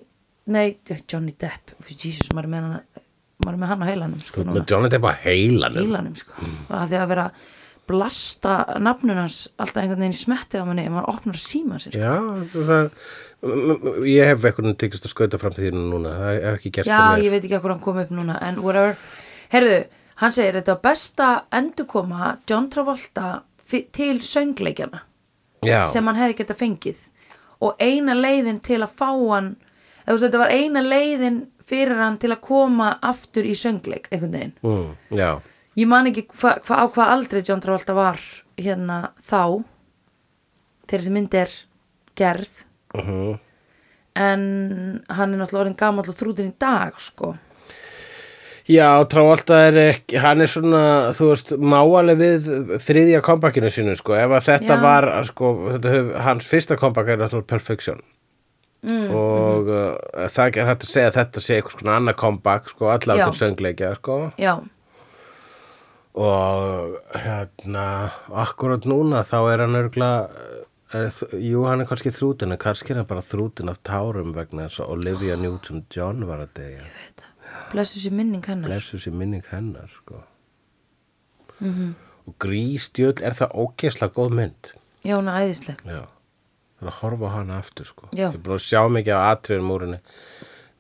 nei, 0.54 0.78
Johnny 1.06 1.36
Depp 1.38 1.76
Jesus, 1.86 2.32
maður 2.34 2.48
er 2.48 2.54
með 2.54 2.66
hann, 2.66 3.04
maður 3.44 3.54
er 3.54 3.62
með 3.62 3.72
hann 3.74 3.86
á 3.86 3.90
heilanum 3.92 4.26
sko, 4.26 4.48
Johnny 4.64 4.90
Depp 4.94 5.06
á 5.06 5.14
heilanum 5.26 5.84
heilanum 5.84 6.18
sko 6.18 6.50
að 6.70 6.90
því 6.94 7.00
að 7.02 7.14
vera 7.14 7.28
blasta 7.86 8.56
nafnunans 8.82 9.44
alltaf 9.62 9.84
einhvern 9.84 10.02
veginn 10.02 10.18
smetti 10.18 10.58
á 10.58 10.66
manni 10.66 10.88
ef 10.88 10.94
maður 10.96 11.12
opnar 11.14 11.38
síma 11.38 11.78
sér 11.82 11.94
sko. 11.94 12.02
já, 12.02 12.16
það 12.56 14.08
ég 14.10 14.32
hef 14.32 14.48
eitthvað 14.50 14.72
tekist 14.82 15.06
að 15.06 15.14
skauta 15.14 15.38
fram 15.42 15.54
til 15.54 15.68
þínu 15.68 15.84
núna 15.92 16.16
það 16.18 16.40
hef 16.40 16.58
ekki 16.58 16.72
gerst 16.80 16.90
já, 16.90 16.96
fyrir 16.98 17.12
mér. 17.12 17.26
ég 17.28 17.36
veit 17.36 17.44
ekki 17.44 17.60
hvað 17.60 17.76
hann 17.76 17.84
kom 17.84 18.00
upp 18.02 18.16
núna 18.18 18.40
en 18.48 18.58
whatever, 18.64 18.98
heyrðu, 19.54 19.76
hann 20.24 20.34
segir 20.34 20.58
þetta 20.58 20.74
var 20.74 20.82
besta 20.88 21.28
endurkoma 21.60 22.32
John 22.50 22.72
Travolta 22.74 23.28
til 23.66 24.20
söngleikjana 24.22 25.02
já, 25.66 25.86
sem 25.90 26.06
hann 26.08 26.20
hefði 26.20 26.38
geta 26.42 26.58
fengið. 26.58 27.00
Og 27.64 27.80
eina 27.82 28.14
leiðin 28.18 28.60
til 28.64 28.82
að 28.84 28.96
fá 29.00 29.10
hann 29.10 29.56
veist, 30.06 30.24
þetta 30.26 30.42
var 30.42 30.54
eina 30.54 30.84
leiðin 30.86 31.46
fyrir 31.66 31.98
hann 31.98 32.20
til 32.22 32.34
að 32.36 32.44
koma 32.46 32.92
aftur 33.02 33.48
í 33.48 33.56
söngleik 33.58 34.10
einhvern 34.12 34.36
veginn. 34.36 34.58
Mm, 34.62 35.40
Ég 35.76 35.90
man 35.92 36.08
ekki 36.08 36.28
hva, 36.40 36.54
hva, 36.64 36.76
á 36.78 36.86
hvað 36.88 37.10
aldrei 37.12 37.42
John 37.44 37.60
Travolta 37.64 37.96
var 37.98 38.22
hérna 38.56 39.10
þá 39.20 39.64
þegar 40.86 41.02
þessi 41.02 41.16
mynd 41.16 41.36
er 41.36 41.58
gerð. 42.16 42.62
Uh 42.96 43.36
en 44.16 44.44
hann 45.12 45.34
er 45.34 45.40
náttúrulega 45.42 45.66
orðin 45.66 45.80
gamall 45.80 46.10
og 46.10 46.16
þrútin 46.16 46.54
í 46.54 46.56
dag 46.60 46.96
sko. 47.02 47.34
Já, 48.66 48.90
Travolta 49.06 49.60
er 49.68 49.76
ekki, 49.78 50.18
hann 50.18 50.42
er 50.42 50.50
svona, 50.50 50.84
þú 51.14 51.30
veist, 51.30 51.52
máaleg 51.62 52.18
við 52.18 52.48
þriðja 52.82 53.22
kompakinu 53.26 53.70
sínu, 53.70 53.94
sko, 54.00 54.16
ef 54.18 54.32
að 54.34 54.48
þetta 54.48 54.78
Já. 54.80 54.82
var, 54.82 55.10
sko, 55.28 55.52
þetta 55.76 55.92
hef, 55.94 56.08
hans 56.26 56.48
fyrsta 56.50 56.78
kompak 56.82 57.12
er 57.14 57.20
náttúrulega 57.22 57.52
Perfection 57.52 58.02
mm, 58.82 59.12
og 59.14 59.70
uh, 59.70 60.24
það 60.34 60.58
er 60.64 60.72
hægt 60.72 60.88
að 60.88 60.94
segja 60.96 61.12
að 61.12 61.20
þetta 61.20 61.44
sé 61.46 61.60
eitthvað 61.60 61.78
svona 61.78 62.00
annað 62.00 62.18
kompak, 62.24 62.72
sko, 62.74 62.90
til 63.06 63.20
söngleikja, 63.38 63.92
sko, 64.00 64.18
Já, 64.42 64.56
og 66.16 66.98
hérna, 67.22 67.86
akkurat 68.32 68.90
núna 68.90 69.22
þá 69.28 69.38
er 69.52 69.66
hann 69.68 69.78
örgla, 69.84 70.10
er, 70.96 71.14
jú, 71.38 71.68
hann 71.70 71.84
er 71.84 71.90
kannski 71.90 72.14
þrútin, 72.16 72.56
en 72.56 72.62
kannski 72.66 72.96
er 72.96 73.04
hann 73.04 73.10
bara 73.14 73.22
þrútin 73.30 73.70
af 73.70 73.82
tárum 73.86 74.34
vegna 74.34 74.70
þess 74.70 74.82
að 74.82 74.98
Olivia 74.98 75.38
Newton-John 75.38 76.26
var 76.26 76.48
að 76.48 76.54
deyja. 76.64 76.86
Blessu 77.76 78.00
sér 78.02 78.16
minning 78.16 78.46
hennar 78.48 78.72
blessu 78.72 78.98
sér 79.04 79.14
minning 79.14 79.44
hennar 79.52 79.92
sko. 80.00 80.24
Mhm. 81.60 81.94
og 82.28 82.34
grístjöld 82.42 83.22
er 83.22 83.36
það 83.38 83.54
ógeðslega 83.64 84.14
góð 84.16 84.34
mynd 84.40 84.72
Já, 85.06 85.16
hún 85.20 85.30
er 85.30 85.44
æðisleg 85.46 85.78
já, 85.86 86.02
það 86.80 86.82
er 86.82 86.90
að 86.90 86.96
horfa 87.04 87.30
hana 87.36 87.58
aftur 87.62 87.86
sko. 87.86 88.08
Ég 88.18 88.38
búin 88.42 88.56
að 88.58 88.64
sjá 88.66 88.82
mikið 88.90 89.14
á 89.14 89.22
atriðum 89.36 89.70
úrinni 89.76 90.00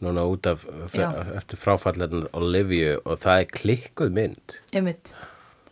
núna 0.01 0.23
út 0.27 0.47
af 0.49 0.65
eftir 1.37 1.59
fráfallarinn 1.61 2.25
Olivia 2.35 2.97
og 3.05 3.19
það 3.23 3.43
er 3.43 3.51
klikkuð 3.53 4.11
mynd 4.17 4.57
Einmitt. 4.73 5.13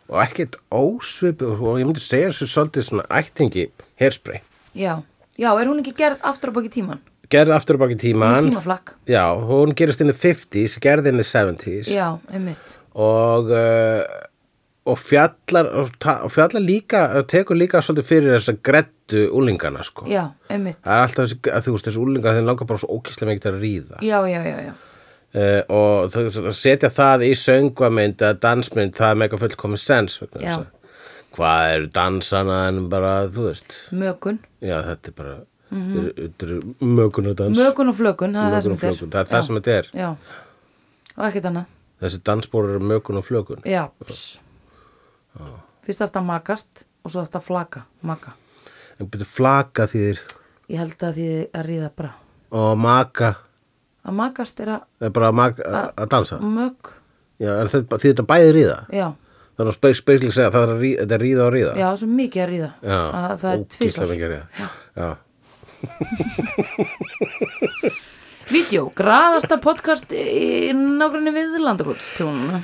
og 0.08 0.22
ekkert 0.22 0.56
ósvipu 0.70 1.50
og 1.58 1.80
ég 1.82 1.88
myndi 1.90 2.00
segja 2.04 2.30
þessu 2.30 2.46
svolítið 2.54 2.86
svona 2.88 3.08
ættingi 3.10 3.66
hairspray 4.00 4.40
Já, 4.74 5.02
já, 5.38 5.50
er 5.60 5.66
hún 5.68 5.82
ekki 5.82 5.92
gerð 5.98 6.22
aftur 6.22 6.50
á 6.50 6.56
baki 6.56 6.70
tíman? 6.78 7.02
Gerði 7.32 7.54
aftur 7.56 7.78
á 7.78 7.82
baki 7.84 7.96
Í 7.96 8.02
tíman 8.02 8.50
tímaflakk. 8.50 8.94
Já, 9.10 9.24
hún 9.38 9.74
gerist 9.76 10.02
inn 10.04 10.12
í 10.12 10.16
50s 10.16 10.78
gerði 10.82 11.12
inn 11.12 11.22
í 11.22 11.26
70s 11.26 11.90
Já, 11.92 12.06
einmitt. 12.32 12.78
Og 12.94 13.52
uh, 13.52 14.02
og 14.84 14.98
fjallar 15.00 15.70
og, 15.80 15.94
og 16.04 16.32
fjallar 16.32 16.60
líka 16.60 17.06
og 17.18 17.28
tekur 17.32 17.56
líka 17.56 17.80
svolítið 17.80 18.08
fyrir 18.10 18.34
þess 18.36 18.52
að 18.52 18.58
grettu 18.68 19.22
úlingana 19.32 19.84
sko. 19.86 20.08
Já, 20.10 20.26
einmitt. 20.52 20.80
Það 20.84 20.98
er 20.98 21.04
alltaf 21.06 21.24
þessi, 21.24 21.38
að 21.48 21.66
þú 21.66 21.76
veist 21.76 21.88
þessi 21.88 22.02
úlingar 22.04 22.36
þeir 22.36 22.48
langar 22.50 22.68
bara 22.68 22.82
svo 22.82 22.98
ókíslega 22.98 23.30
mikið 23.32 23.46
til 23.46 23.54
að 23.54 23.64
ríða. 23.64 24.02
Já, 24.04 24.18
já, 24.28 24.40
já, 24.44 24.58
já. 24.68 24.74
Uh, 25.34 25.60
og 25.74 26.12
þú 26.14 26.26
veist, 26.28 26.44
að 26.44 26.56
setja 26.60 26.92
það 26.94 27.26
í 27.26 27.32
söngvamynd 27.40 28.20
eða 28.22 28.40
dansmynd 28.44 28.94
það 28.98 29.14
er 29.14 29.20
mega 29.24 29.40
fullkomið 29.40 29.82
sens 29.82 30.20
þess 30.20 30.68
hvað 31.34 31.72
eru 31.72 31.88
dansana 31.94 32.60
en 32.68 32.84
bara 32.92 33.14
þú 33.32 33.48
veist? 33.48 33.76
Mökun. 33.94 34.38
Já 34.64 34.78
þetta 34.86 35.10
er 35.10 35.16
bara 35.18 35.34
þetta 35.74 36.46
eru 36.46 36.58
mögun 36.80 37.26
og 37.30 37.36
Mhm. 37.94 37.98
Flökun, 37.98 38.32
það 38.34 38.46
er 38.46 38.54
það 38.54 38.62
sem 38.62 38.76
þetta 38.76 38.88
er. 38.88 38.94
það 39.10 39.20
er 39.20 39.30
það 39.34 39.46
sem 39.46 39.56
þetta 39.60 39.74
er. 39.78 39.90
Já, 39.94 40.08
og 41.16 41.24
ekkert 41.28 41.48
annað. 41.50 41.66
Þessi 42.04 42.18
dansbór 42.26 42.68
eru 42.70 42.80
mögun 42.80 43.16
og 43.20 43.24
flökun 43.26 43.62
Já, 43.64 43.88
pss. 44.04 44.40
Fyrst 45.84 46.00
þarf 46.00 46.10
þetta 46.12 46.20
að 46.22 46.28
makast 46.30 46.84
og 47.04 47.10
svo 47.10 47.20
þarf 47.22 47.28
þetta 47.30 47.40
að 47.40 47.46
flaka, 47.48 47.82
maka. 48.02 48.32
En 49.00 49.06
byrju 49.10 49.26
flaka 49.26 49.86
þýðir? 49.90 50.18
Ég 50.70 50.78
held 50.80 51.02
að 51.04 51.14
því 51.18 51.26
að 51.52 51.66
ríða 51.68 51.90
bara. 51.96 52.12
Og 52.54 52.78
maka. 52.78 53.34
Að 54.06 54.14
makast 54.20 54.60
er 54.60 54.70
að 54.76 54.82
er 55.00 55.10
bara 55.10 55.28
að, 55.32 55.34
maka, 55.34 55.62
að, 55.64 55.90
að 56.04 56.08
dansa? 56.14 56.38
mög 56.38 56.90
já, 57.40 57.50
þetta, 57.72 57.98
því 57.98 58.12
þetta 58.12 58.26
bæði 58.30 58.50
ríða? 58.58 58.78
Já, 58.92 59.06
þannig 59.56 59.70
að 59.72 59.76
space 59.78 60.00
space 60.02 60.30
segja 60.32 60.50
að 60.50 60.56
þetta 60.84 61.14
er 61.16 61.22
ríða 61.24 61.46
og 61.46 61.52
ríða? 61.54 61.74
Já, 61.80 61.88
svo 61.96 62.08
mikið 62.08 62.42
að 62.44 62.50
ríða. 62.54 62.70
Já, 62.84 62.98
að 63.00 63.38
Það 63.44 63.52
er 63.54 63.64
að 64.04 64.12
ríða. 64.34 64.46
já. 64.96 65.08
Vídeó, 68.54 68.90
graðasta 68.96 69.56
podcast 69.62 70.12
í 70.12 70.72
nágrinni 70.76 71.32
við 71.34 71.60
landakotstún 71.64 72.62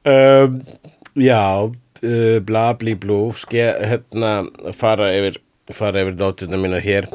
Um, 0.00 0.62
já 1.14 1.68
uh, 1.68 2.40
bla 2.40 2.72
bli 2.78 2.94
blú 2.96 3.34
hérna 3.52 4.30
fara 4.72 5.10
yfir 5.12 5.40
fara 5.76 6.04
yfir 6.04 6.16
nótuna 6.16 6.60
mína 6.60 6.80
hér. 6.80 7.10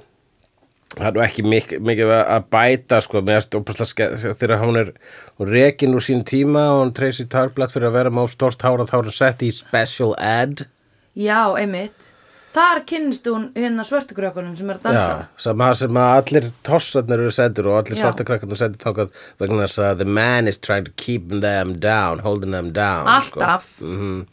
Það 0.95 1.07
er 1.09 1.15
nú 1.15 1.23
ekki 1.25 1.43
mik 1.43 1.73
mikið 1.83 2.11
að 2.15 2.45
bæta 2.53 3.01
sko, 3.03 3.23
þegar 3.25 4.61
hún 4.61 4.79
er 4.79 4.93
rekin 5.41 5.97
úr 5.97 6.05
sín 6.05 6.21
tíma 6.23 6.69
og 6.75 6.83
hún 6.83 6.93
treysi 6.95 7.25
tarblatt 7.27 7.73
fyrir 7.73 7.89
að 7.89 7.97
vera 7.97 8.13
með 8.13 8.35
stort 8.35 8.63
hára 8.63 8.85
þá 8.87 8.99
er 8.99 9.09
hún 9.09 9.17
sett 9.17 9.43
í 9.43 9.51
special 9.55 10.13
ad 10.21 10.67
Já, 11.15 11.51
einmitt 11.57 12.14
Þar 12.55 12.79
kynnist 12.87 13.25
hún 13.27 13.49
hérna 13.57 13.83
svörtukrökkunum 13.83 14.53
sem 14.55 14.69
er 14.71 14.77
að 14.79 14.85
dansa. 14.87 15.15
Já, 15.19 15.41
sem 15.43 15.63
að, 15.65 15.73
sem 15.81 15.97
að 15.99 16.11
allir 16.19 16.45
tossarnir 16.63 17.23
eru 17.25 17.33
sendur 17.35 17.67
og 17.71 17.79
allir 17.81 17.99
svartakrakkarnir 17.99 18.61
sendur 18.61 18.79
þangað 18.85 19.11
vegna 19.43 19.65
þess 19.65 19.81
að 19.89 20.03
the 20.03 20.07
man 20.19 20.47
is 20.47 20.57
trying 20.57 20.87
to 20.87 20.93
keep 20.95 21.33
them 21.43 21.73
down, 21.83 22.23
holding 22.23 22.55
them 22.55 22.71
down 22.75 23.09
Alltaf. 23.11 23.67
sko. 23.75 23.91
mm 23.91 24.23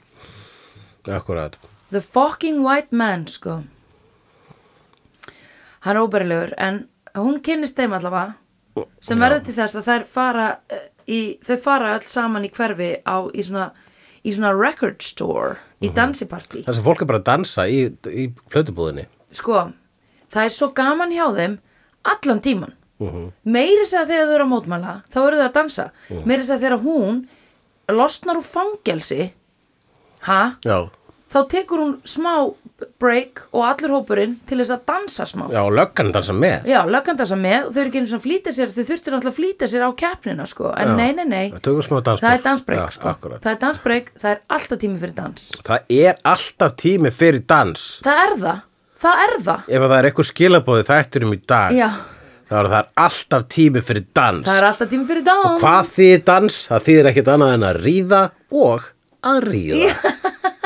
Akkurat. 1.10 1.56
The 1.90 2.00
fucking 2.00 2.62
white 2.62 2.94
man, 2.94 3.26
sko. 3.26 3.64
Hann 5.82 5.96
er 5.96 6.04
óbærilegur 6.04 6.54
en 6.62 6.84
hún 7.18 7.40
kynnist 7.42 7.74
þeim 7.76 7.96
allavega 7.98 8.86
sem 9.02 9.18
verður 9.20 9.42
til 9.48 9.54
þess 9.56 9.80
að 9.80 9.88
þær 9.88 10.04
fara 10.08 10.44
eh, 10.70 10.84
í, 11.10 11.18
þau 11.44 11.56
fara 11.64 11.96
öll 11.96 12.06
saman 12.06 12.46
í 12.46 12.52
hverfi 12.54 12.92
á, 13.02 13.26
í 13.34 13.42
svona, 13.44 13.72
í 14.24 14.32
svona 14.34 14.52
record 14.58 15.02
store 15.02 15.56
í 15.82 15.88
Mhm. 15.90 15.94
dansipartí 15.94 16.64
Það 16.64 16.74
sem 16.74 16.84
fólk 16.84 17.02
er 17.02 17.06
bara 17.06 17.18
að 17.18 17.24
dansa 17.24 17.62
í, 17.68 17.90
í 18.06 18.32
plötubúðinni 18.50 19.06
sko, 19.30 19.72
það 20.30 20.44
er 20.44 20.48
svo 20.54 20.68
gaman 20.74 21.10
hjá 21.10 21.26
þeim 21.34 21.58
allan 22.04 22.40
tíman 22.40 22.72
Mhm. 23.00 23.32
meiri 23.46 23.84
segja 23.84 24.06
þegar 24.06 24.26
þau 24.28 24.34
eru 24.34 24.44
að 24.44 24.52
mótmæla 24.52 25.02
þá 25.10 25.16
eru 25.26 25.36
þau 25.36 25.48
að 25.48 25.52
dansa, 25.54 25.90
Mhm. 26.10 26.24
meiri 26.26 26.42
segja 26.44 26.60
þegar 26.68 26.82
hún 26.82 27.26
losnar 27.88 28.36
úr 28.36 28.44
fangelsi 28.46 29.32
ha, 30.20 30.56
Já, 30.64 30.88
þá 31.30 31.48
tekur 31.48 31.78
hún 31.78 32.02
smá 32.04 32.54
break 33.02 33.42
og 33.52 33.64
allur 33.68 33.92
hópurinn 33.98 34.36
til 34.48 34.58
þess 34.60 34.72
að 34.76 34.82
dansa 34.90 35.26
smá. 35.28 35.44
Já 35.52 35.60
og 35.62 35.72
löggan 35.76 36.12
dansa 36.14 36.34
með. 36.36 36.66
Já, 36.70 36.80
löggan 36.88 37.18
dansa 37.20 37.38
með 37.40 37.66
og 37.66 37.72
þau 37.74 37.80
eru 37.82 37.90
ekki 37.92 38.00
eins 38.02 38.14
og 38.16 38.22
flýta 38.24 38.54
sér 38.56 38.72
þau 38.72 38.82
þurftu 38.88 39.12
náttúrulega 39.14 39.32
að 39.32 39.38
flýta 39.40 39.68
sér 39.72 39.84
á 39.86 39.90
keppnina 40.02 40.46
sko. 40.50 40.72
en 40.76 40.88
Já. 40.92 40.96
nei, 40.96 41.12
nei, 41.18 41.24
nei, 41.24 41.44
Það 41.52 42.22
það 42.22 42.32
er 42.32 42.42
dansbreak 42.46 42.80
Já, 42.80 42.90
sko. 42.96 43.14
það 43.42 43.52
er 43.52 43.60
dansbreak, 43.66 44.12
það 44.22 44.30
er 44.34 44.40
alltaf 44.56 44.78
tími 44.82 44.98
fyrir 45.02 45.14
dans. 45.16 45.50
Það 45.66 45.98
er 46.06 46.16
alltaf 46.32 46.76
tími 46.82 47.10
fyrir 47.10 47.44
dans. 47.46 47.84
Það 48.06 48.22
er 48.26 48.34
það, 48.46 48.62
það 49.02 49.22
er 49.26 49.36
það. 49.50 49.68
Ef 49.68 49.86
það 49.88 49.96
er 49.98 50.08
eitthvað 50.10 50.30
skilabóði 50.32 50.88
þætturum 50.90 51.32
í 51.36 51.40
dag 51.52 51.76
Já, 51.76 51.88
þá 52.52 52.56
er 52.62 52.70
það 52.72 52.90
alltaf 53.06 53.46
tími 53.54 53.82
fyrir 53.86 54.06
dans. 54.14 54.46
Það 54.46 54.58
er 54.60 54.66
alltaf 54.70 54.90
tími 54.92 55.06
fyrir 55.08 55.24
dans. 55.28 55.60
Hvað 55.62 55.92
þýðir 55.96 56.24
dans? 56.28 56.58
Það 56.72 56.86
þýðir 56.88 57.10
ekkert 57.12 57.32
annað 57.36 57.54
en 57.58 57.68
að 57.70 57.80
ríða 57.86 58.22
og 58.52 58.90
að 59.22 59.44
ríða 59.48 60.12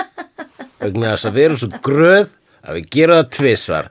vegna 0.80 1.14
þess 1.14 1.28
að 1.28 1.38
við 1.38 1.46
erum 1.48 1.60
svo 1.62 1.80
gröð 1.86 2.28
að 2.66 2.78
við 2.78 2.90
gerum 2.96 3.20
það 3.20 3.30
tvisvar. 3.36 3.88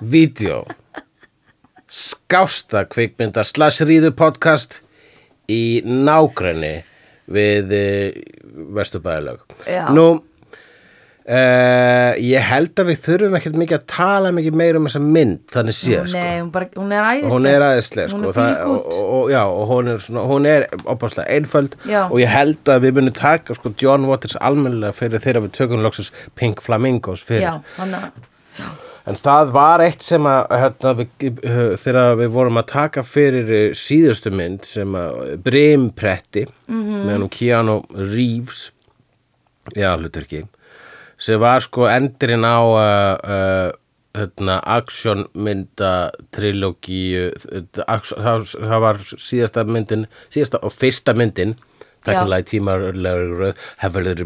Vídeó. 0.00 0.60
Skásta 1.90 2.84
kvikmynda 2.86 3.42
slash 3.44 3.82
ríðu 3.86 4.12
podcast 4.16 4.80
í 5.50 5.82
nágræni 5.86 6.84
við 7.30 7.72
vesturbæðalög 8.74 9.42
Já. 9.66 9.88
Nú 9.94 10.20
Uh, 11.30 12.16
ég 12.26 12.42
held 12.42 12.80
að 12.82 12.88
við 12.88 12.96
þurfum 13.04 13.34
ekkert 13.38 13.58
mikið 13.60 13.76
að 13.76 13.82
tala 13.92 14.30
mikið 14.34 14.56
meira 14.58 14.80
um 14.80 14.86
þessa 14.88 15.02
mynd 15.04 15.52
þannig 15.54 15.76
séð 15.78 16.08
sko. 16.10 16.24
Hún, 16.26 16.48
bara, 16.56 16.66
hún 16.74 16.90
er 16.96 17.06
æðisleg. 17.06 17.34
Hún 17.36 17.46
er 17.46 17.64
aðeinsleg 17.66 18.10
Hún 18.10 18.24
sko, 18.32 18.46
og, 18.72 18.88
og, 19.04 19.52
og 19.60 19.70
hún 19.70 19.92
er, 19.92 20.08
hún 20.32 20.50
er 20.50 20.66
opaslega 20.90 21.36
einföld 21.36 21.78
Já. 21.86 22.00
og 22.08 22.18
ég 22.18 22.34
held 22.34 22.74
að 22.74 22.82
við 22.88 22.98
munum 22.98 23.14
taka 23.20 23.54
sko, 23.60 23.70
John 23.78 24.10
Waters 24.10 24.34
almennilega 24.42 24.98
fyrir 24.98 25.22
þegar 25.22 25.46
við 25.46 25.56
tökum 25.60 25.86
loksins 25.86 26.10
Pink 26.34 26.66
Flamingos 26.66 27.22
fyrir. 27.30 27.46
Já, 27.46 28.68
en 29.06 29.22
það 29.22 29.56
var 29.60 29.86
eitt 29.86 30.02
sem 30.02 30.26
að 30.34 30.58
hérna, 30.66 30.98
við, 30.98 31.34
uh, 31.46 31.64
þegar 31.86 32.22
við 32.24 32.36
vorum 32.40 32.58
að 32.58 32.70
taka 32.74 33.06
fyrir 33.06 33.54
uh, 33.54 33.66
síðustu 33.78 34.34
mynd 34.34 34.66
sem 34.66 34.98
að 34.98 35.36
Brimpretti 35.46 36.48
mm 36.50 36.80
-hmm. 36.80 37.02
með 37.04 37.20
hann 37.20 37.34
Keanu 37.38 37.82
Reeves. 37.94 38.72
Já, 39.78 39.94
hlutur 39.94 40.26
ekki 40.26 40.48
sem 41.20 41.40
var 41.42 41.64
sko 41.64 41.86
endurinn 41.90 42.46
á 42.46 42.58
uh, 42.64 42.80
uh, 43.20 43.70
hérna, 44.16 44.58
actionmynda 44.66 46.10
trilógíu 46.34 47.28
það, 47.76 48.46
það 48.56 48.78
var 48.86 49.02
síðasta 49.12 49.64
myndin 49.68 50.06
síðasta 50.32 50.62
og 50.66 50.74
fyrsta 50.74 51.14
myndin 51.14 51.54
þekkulega 52.06 52.42
í 52.42 52.48
tímarlegur 52.48 53.34
röð 53.44 53.60
hefur 53.82 54.08
ég 54.08 54.24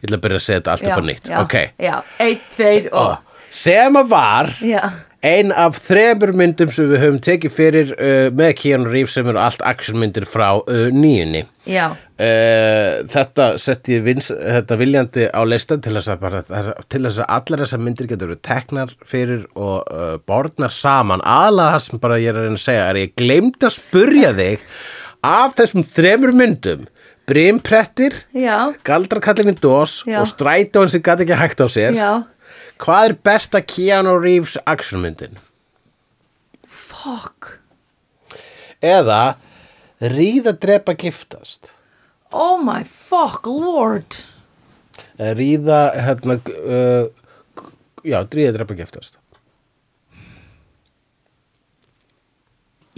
ætla 0.00 0.16
að 0.16 0.24
byrja 0.24 0.40
að 0.40 0.46
segja 0.46 0.60
þetta 0.62 0.72
allt 0.74 0.86
upp 0.88 0.96
á 0.96 1.04
nýtt. 1.10 1.28
já, 1.30 1.38
ok, 1.44 1.56
Já, 1.78 1.94
eitt, 2.24 2.46
tveir 2.54 2.88
og 2.96 3.18
sem 3.50 4.00
að 4.00 4.10
var 4.10 4.52
Já, 4.64 4.80
ein 5.26 5.50
af 5.52 5.76
þremur 5.84 6.32
myndum 6.36 6.70
sem 6.72 6.88
við 6.88 7.02
höfum 7.02 7.18
tekið 7.24 7.52
fyrir 7.52 7.90
uh, 7.96 8.28
með 8.36 8.54
Keanu 8.60 8.88
Reeves 8.88 9.16
sem 9.16 9.26
eru 9.28 9.40
allt 9.40 9.60
actionmyndir 9.68 10.24
frá 10.28 10.48
uh, 10.60 10.86
nýjunni. 10.94 11.44
Já, 11.68 11.92
Uh, 12.20 13.00
þetta 13.08 13.44
setti 13.56 13.94
vins, 14.04 14.26
þetta 14.28 14.76
viljandi 14.76 15.22
á 15.32 15.40
listan 15.48 15.80
til 15.80 15.94
þess 15.94 16.10
að, 16.12 16.18
bara, 16.20 16.40
til 16.92 17.00
þess 17.06 17.22
að 17.22 17.30
allar 17.32 17.62
þessar 17.62 17.80
myndir 17.80 18.10
getur 18.10 18.28
verið 18.28 18.42
teknar 18.44 18.90
fyrir 19.08 19.46
og 19.56 19.88
uh, 19.88 20.18
borðnar 20.28 20.74
saman. 20.74 21.24
Aðlega 21.24 21.78
það 21.78 21.84
sem 21.86 22.02
bara 22.02 22.18
ég 22.20 22.28
er 22.28 22.36
að 22.42 22.44
reyna 22.44 22.58
að 22.58 22.66
segja 22.66 22.82
er 22.90 22.98
ég 23.00 23.14
gleymd 23.16 23.64
að 23.64 23.72
spurja 23.78 24.34
þig 24.36 24.66
af 25.30 25.56
þessum 25.62 25.86
þremur 25.96 26.34
myndum. 26.42 26.84
Brimprettir, 27.30 28.18
já, 28.36 28.58
Galdrakallin 28.84 29.54
í 29.54 29.56
dós 29.56 30.02
Já. 30.04 30.18
og 30.20 30.28
Strætóin 30.28 30.92
sem 30.92 31.00
gæti 31.00 31.24
ekki 31.24 31.40
hægt 31.40 31.64
á 31.64 31.66
sér. 31.72 31.96
Já 31.96 32.12
hvað 32.80 33.06
er 33.10 33.14
besta 33.28 33.60
Keanu 33.62 34.16
Reeves 34.20 34.56
actionmyndin? 34.68 35.36
Fuck. 36.64 37.56
Eða 38.80 39.36
ríða 40.00 40.54
drepa 40.56 40.94
giftast. 40.98 41.72
Oh 42.32 42.56
my 42.62 42.82
fuck 42.86 43.46
lord. 43.50 44.22
Eða 45.18 45.32
ríða 45.36 45.80
hérna 46.06 46.38
uh, 46.40 47.10
já, 48.06 48.20
ríða 48.24 48.54
drepa 48.56 48.76
giftast. 48.78 49.18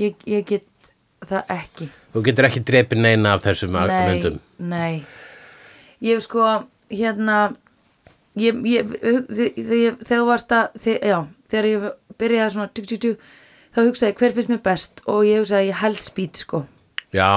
Ég, 0.01 0.15
ég 0.27 0.47
get 0.49 0.93
það 1.29 1.51
ekki. 1.57 1.89
Þú 2.13 2.23
getur 2.27 2.49
ekki 2.49 2.63
drepið 2.69 3.03
neina 3.05 3.35
af 3.37 3.43
þessum 3.45 3.75
Nei, 3.77 3.91
myndum. 4.09 4.39
nei. 4.59 5.03
Ég 6.03 6.23
sko, 6.25 6.47
hérna 6.91 7.53
ég, 8.37 8.63
ég, 8.65 8.93
þegar 10.07 10.25
þegar 10.29 10.53
að 10.57 10.79
þe- 10.85 11.01
já, 11.11 11.19
þegar 11.53 11.69
ég 11.73 11.87
byrjaði 12.23 12.55
svona 12.55 12.69
tuk, 12.73 12.87
tuk, 12.91 13.01
tuk, 13.05 13.27
þá 13.75 13.81
hugsaði 13.89 14.17
hver 14.21 14.35
finnst 14.37 14.53
mér 14.53 14.63
best? 14.63 15.03
Og 15.07 15.25
ég 15.29 15.43
hugsaði 15.43 15.69
ég 15.73 15.81
held 15.83 16.03
speed 16.05 16.37
sko. 16.45 16.63
Já, 17.13 17.29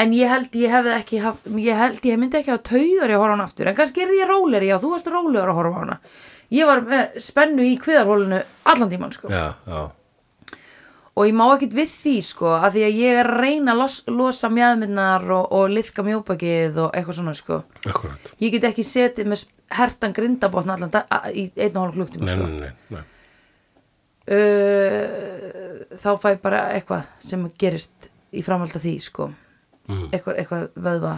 en 0.00 0.12
ég 0.16 0.28
held 0.28 0.52
ég 0.56 0.70
hefði 0.74 0.96
ekki 0.96 1.20
haf, 1.24 1.38
ég 1.56 1.76
held 1.80 2.04
ég 2.08 2.18
myndi 2.20 2.38
ekki 2.40 2.52
hafa 2.54 2.62
taugar 2.70 3.10
í 3.10 3.14
að 3.16 3.20
horfa 3.22 3.32
á 3.32 3.34
hana 3.36 3.46
aftur. 3.48 3.68
En 3.70 3.78
kannski 3.78 4.04
er 4.04 4.12
ég 4.16 4.28
róleri, 4.28 4.68
já 4.70 4.78
þú 4.80 4.92
varst 4.94 5.08
rólegur 5.12 5.52
að 5.52 5.58
horfa 5.60 5.80
hana. 5.84 5.98
Ég 6.50 6.66
var 6.66 6.80
með 6.82 7.18
spennu 7.22 7.62
í 7.62 7.76
kviðarhólinu 7.78 8.42
allan 8.72 8.90
tíman 8.90 9.12
sko. 9.14 9.28
Já, 9.30 9.54
já 9.66 9.82
og 11.20 11.28
ég 11.28 11.36
má 11.36 11.44
ekkit 11.52 11.74
við 11.76 11.90
því 11.92 12.14
sko 12.24 12.50
að 12.56 12.76
því 12.76 12.82
að 12.86 12.98
ég 13.02 13.18
er 13.20 13.28
að 13.28 13.40
reyna 13.44 13.72
að 13.74 13.80
los, 13.82 13.96
losa 14.08 14.48
mjöðminnar 14.52 15.26
og, 15.36 15.48
og 15.56 15.72
liðka 15.74 16.04
mjóbakið 16.06 16.78
og 16.80 16.94
eitthvað 16.96 17.18
svona 17.18 17.34
sko. 17.36 17.58
Akkurat. 17.84 18.30
Ég 18.40 18.54
get 18.54 18.66
ekki 18.70 18.84
setið 18.86 19.28
með 19.28 19.44
hertan 19.80 20.16
grindabotn 20.16 20.72
allan 20.74 20.94
í 21.36 21.44
einn 21.54 21.76
og 21.76 21.82
hálf 21.84 21.98
klukktíma 21.98 22.38
nei, 22.38 22.70
sko. 22.86 23.02
uh, 24.38 25.04
þá 26.00 26.10
fæ 26.24 26.30
bara 26.40 26.64
eitthvað 26.78 27.04
sem 27.32 27.44
gerist 27.60 28.10
í 28.32 28.44
framhald 28.46 28.74
af 28.78 28.84
því 28.86 28.96
sko. 29.04 29.28
Mm. 29.90 30.08
eitthvað, 30.14 30.34
eitthvað 30.38 30.66
vöðva 30.78 31.14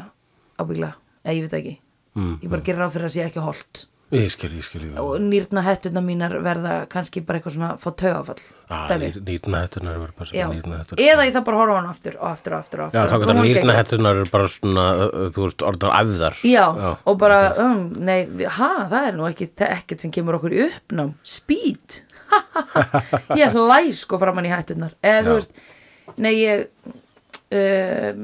ábyggla 0.59 0.93
eða 1.23 1.37
ég 1.37 1.47
veit 1.47 1.57
ekki. 1.61 1.79
Mm, 2.17 2.37
ég 2.43 2.53
bara 2.53 2.65
gerir 2.65 2.83
ráð 2.83 2.95
fyrir 2.97 3.09
að 3.09 3.15
sé 3.15 3.25
ekki 3.27 3.43
holt 3.45 3.87
ég 4.13 4.29
skil, 4.33 4.51
ég 4.59 4.65
skil 4.67 4.83
ég 4.85 4.99
og 5.01 5.15
nýrna 5.25 5.63
hettuna 5.65 6.03
mínar 6.05 6.35
verða 6.45 6.75
kannski 6.93 7.23
bara 7.25 7.39
eitthvað 7.41 7.55
svona 7.57 7.71
fá 7.81 7.89
taugafall 7.97 8.43
ah, 8.69 8.85
dæmi. 8.91 9.09
nýrna 9.25 9.63
hettunar 9.65 9.97
er 9.97 10.13
bara 10.19 10.29
Já. 10.29 10.45
svona 10.45 10.57
nýrna 10.59 10.81
hettunar 10.83 11.03
eða 11.07 11.27
ég 11.29 11.35
það 11.37 11.47
bara 11.49 11.57
að 11.57 11.63
horfa 11.63 11.73
á 11.73 11.79
hann 11.81 11.91
aftur 11.93 12.19
og 12.21 12.29
aftur 12.29 12.53
og 12.57 12.59
aftur 12.63 12.85
og 12.85 12.93
já, 12.93 13.01
aftur 13.03 13.13
þá 13.13 13.17
og 13.17 13.25
getur 13.25 13.35
hún 13.41 13.49
nýrna 13.49 13.63
geggjað. 13.63 13.81
hettunar 13.81 14.23
er 14.23 14.33
bara 14.37 14.51
svona 14.53 14.87
þú 15.33 15.47
veist, 15.47 15.67
orðnar 15.73 15.97
æfðar 16.03 16.39
Já, 16.45 16.65
Já. 16.85 16.91
og 17.13 17.19
bara, 17.25 17.41
um, 17.65 17.83
nei, 18.11 18.19
ha, 18.59 18.71
það 18.93 19.09
er 19.11 19.17
nú 19.21 19.29
ekki, 19.31 19.51
ekkert 19.69 20.05
sem 20.05 20.15
kemur 20.15 20.39
okkur 20.41 20.57
í 20.59 20.65
uppnám 20.69 21.15
Speed 21.25 22.03
Ég 23.43 23.53
hlæ 23.57 23.81
sko 23.97 24.21
framann 24.21 24.49
í 24.49 24.53
hættunar 24.53 24.93
Eða 25.05 25.25
þú 25.25 25.33
Já. 25.33 25.39
veist, 25.41 25.65
nei, 26.17 26.35
ég 26.37 26.69
um, 27.53 28.23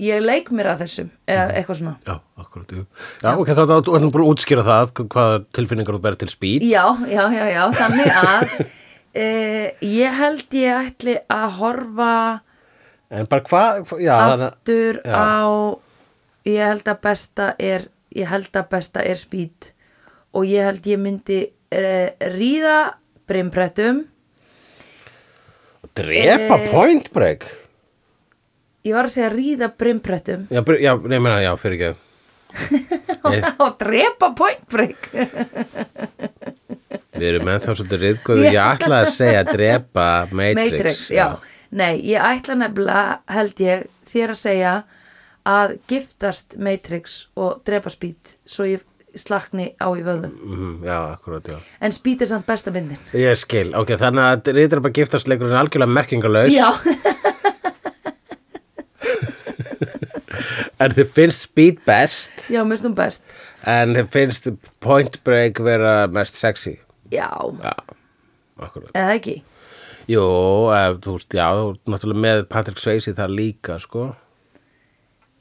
Ég 0.00 0.20
leik 0.24 0.50
mér 0.52 0.72
að 0.74 0.82
þessum 0.84 1.10
Eða 1.28 1.44
Mhm. 1.46 1.54
eitthvað 1.60 1.78
svona 1.80 1.94
já, 2.06 2.14
akkurat, 2.42 2.72
jú. 2.76 2.82
já, 3.22 3.30
ok, 3.38 3.48
þá 3.48 3.62
erum 3.96 4.10
bara 4.14 4.24
að 4.24 4.32
útskýra 4.32 4.64
það 4.66 4.92
hvaða 5.06 5.38
tilfinningar 5.56 5.96
þú 5.96 6.02
berð 6.06 6.18
til 6.24 6.28
speed 6.32 6.62
Já, 6.66 6.84
já, 7.08 7.22
já, 7.32 7.44
já, 7.52 7.62
þannig 7.80 8.10
að 8.22 8.42
uh, 8.60 9.68
Ég 10.00 10.18
held 10.20 10.56
ég 10.60 10.90
ætli 10.90 11.16
að 11.32 11.48
horfa 11.60 12.12
en 13.08 13.26
bara 13.30 13.42
hvað, 13.46 13.84
hva, 13.86 13.98
já, 14.02 14.16
aftur 14.50 14.96
já. 15.06 15.14
á 15.14 15.78
ég 16.46 16.66
held 16.66 16.88
að 16.90 17.00
besta 17.06 17.44
er 17.58 17.84
ég 18.16 18.26
held 18.26 18.50
að 18.58 18.68
besta 18.72 19.04
er 19.06 19.14
speed 19.20 19.70
og 20.34 20.44
ég 20.50 20.64
held 20.66 20.86
ég 20.90 20.98
myndi 20.98 21.38
uh, 21.46 22.08
ríða 22.34 22.94
brimprettum 23.26 24.04
Drepa 25.96 26.58
Eh. 26.60 26.70
point 26.70 27.06
break 27.14 27.46
ég 28.86 28.94
var 28.96 29.08
að 29.08 29.14
segja 29.16 29.30
ríða 29.34 29.68
brimprettum. 29.78 30.46
Já, 30.54 30.60
br- 30.66 30.80
já, 30.82 30.92
nei, 31.02 31.18
meina, 31.18 31.40
já, 31.44 31.52
fyrir 31.60 31.78
ekki. 31.90 32.02
Og 33.64 33.72
drepa 33.80 34.30
point 34.38 34.62
break. 34.72 35.10
Við 37.16 37.26
erum 37.30 37.48
ennþá 37.50 37.74
svolítið 37.76 38.02
riðgóðu 38.04 38.44
Ég 38.46 38.58
ætlaði 38.60 38.98
að 39.02 39.12
segja 39.16 39.42
drepa 39.48 40.06
Matrix, 40.30 40.72
Matrix, 40.72 41.04
já. 41.16 41.26
Nei, 41.76 41.94
ég 42.06 42.22
ætla 42.22 42.56
nefnilega, 42.60 43.16
held 43.34 43.62
ég, 43.64 43.86
þér 44.12 44.32
að 44.34 44.40
segja 44.40 44.74
að 45.46 45.74
giftast 45.90 46.56
Matrix 46.62 47.16
og 47.38 47.60
drepa 47.66 47.90
Speed 47.92 48.36
svo 48.48 48.66
ég 48.68 48.84
slakni 49.16 49.70
á 49.80 49.88
í 49.96 50.02
vöðum. 50.04 50.32
Mhm, 50.44 50.72
Já, 50.84 50.96
akkurat, 51.16 51.46
já. 51.48 51.56
En 51.80 51.92
Speed 51.94 52.22
er 52.22 52.28
samt 52.34 52.46
besta 52.48 52.72
myndin. 52.74 53.00
Ég 53.16 53.36
skil, 53.40 53.70
ok, 53.74 53.94
þannig 54.00 54.26
að 54.28 54.50
riðdrepa 54.58 54.92
giftastleikurinn 54.98 55.54
er 55.56 55.62
algjörlega 55.64 55.94
merkingalös 55.96 56.52
Já, 56.52 56.68
En 60.80 60.90
þið 60.96 61.10
finnst 61.16 61.46
speed 61.46 61.82
best 61.86 62.48
já, 62.52 62.62
mér 62.66 62.80
stum 62.80 62.94
best. 62.96 63.22
En 63.66 63.94
þið 63.96 64.08
finnst 64.14 64.48
point 64.84 65.18
break 65.24 65.58
vera 65.64 66.06
mest 66.12 66.34
sexy 66.38 66.76
Já, 67.12 67.30
Já, 67.62 67.74
eða 68.94 69.14
ekki. 69.16 69.36
Jú, 70.10 70.22
ef, 70.74 71.00
þú 71.02 71.14
veist, 71.16 71.34
já, 71.34 71.46
þú 71.54 71.70
ert 71.72 71.90
náttúrulega 71.90 72.22
með 72.24 72.42
Patrick 72.50 72.78
Swayze 72.82 73.14
þar 73.14 73.32
líka, 73.34 73.78
sko 73.82 74.08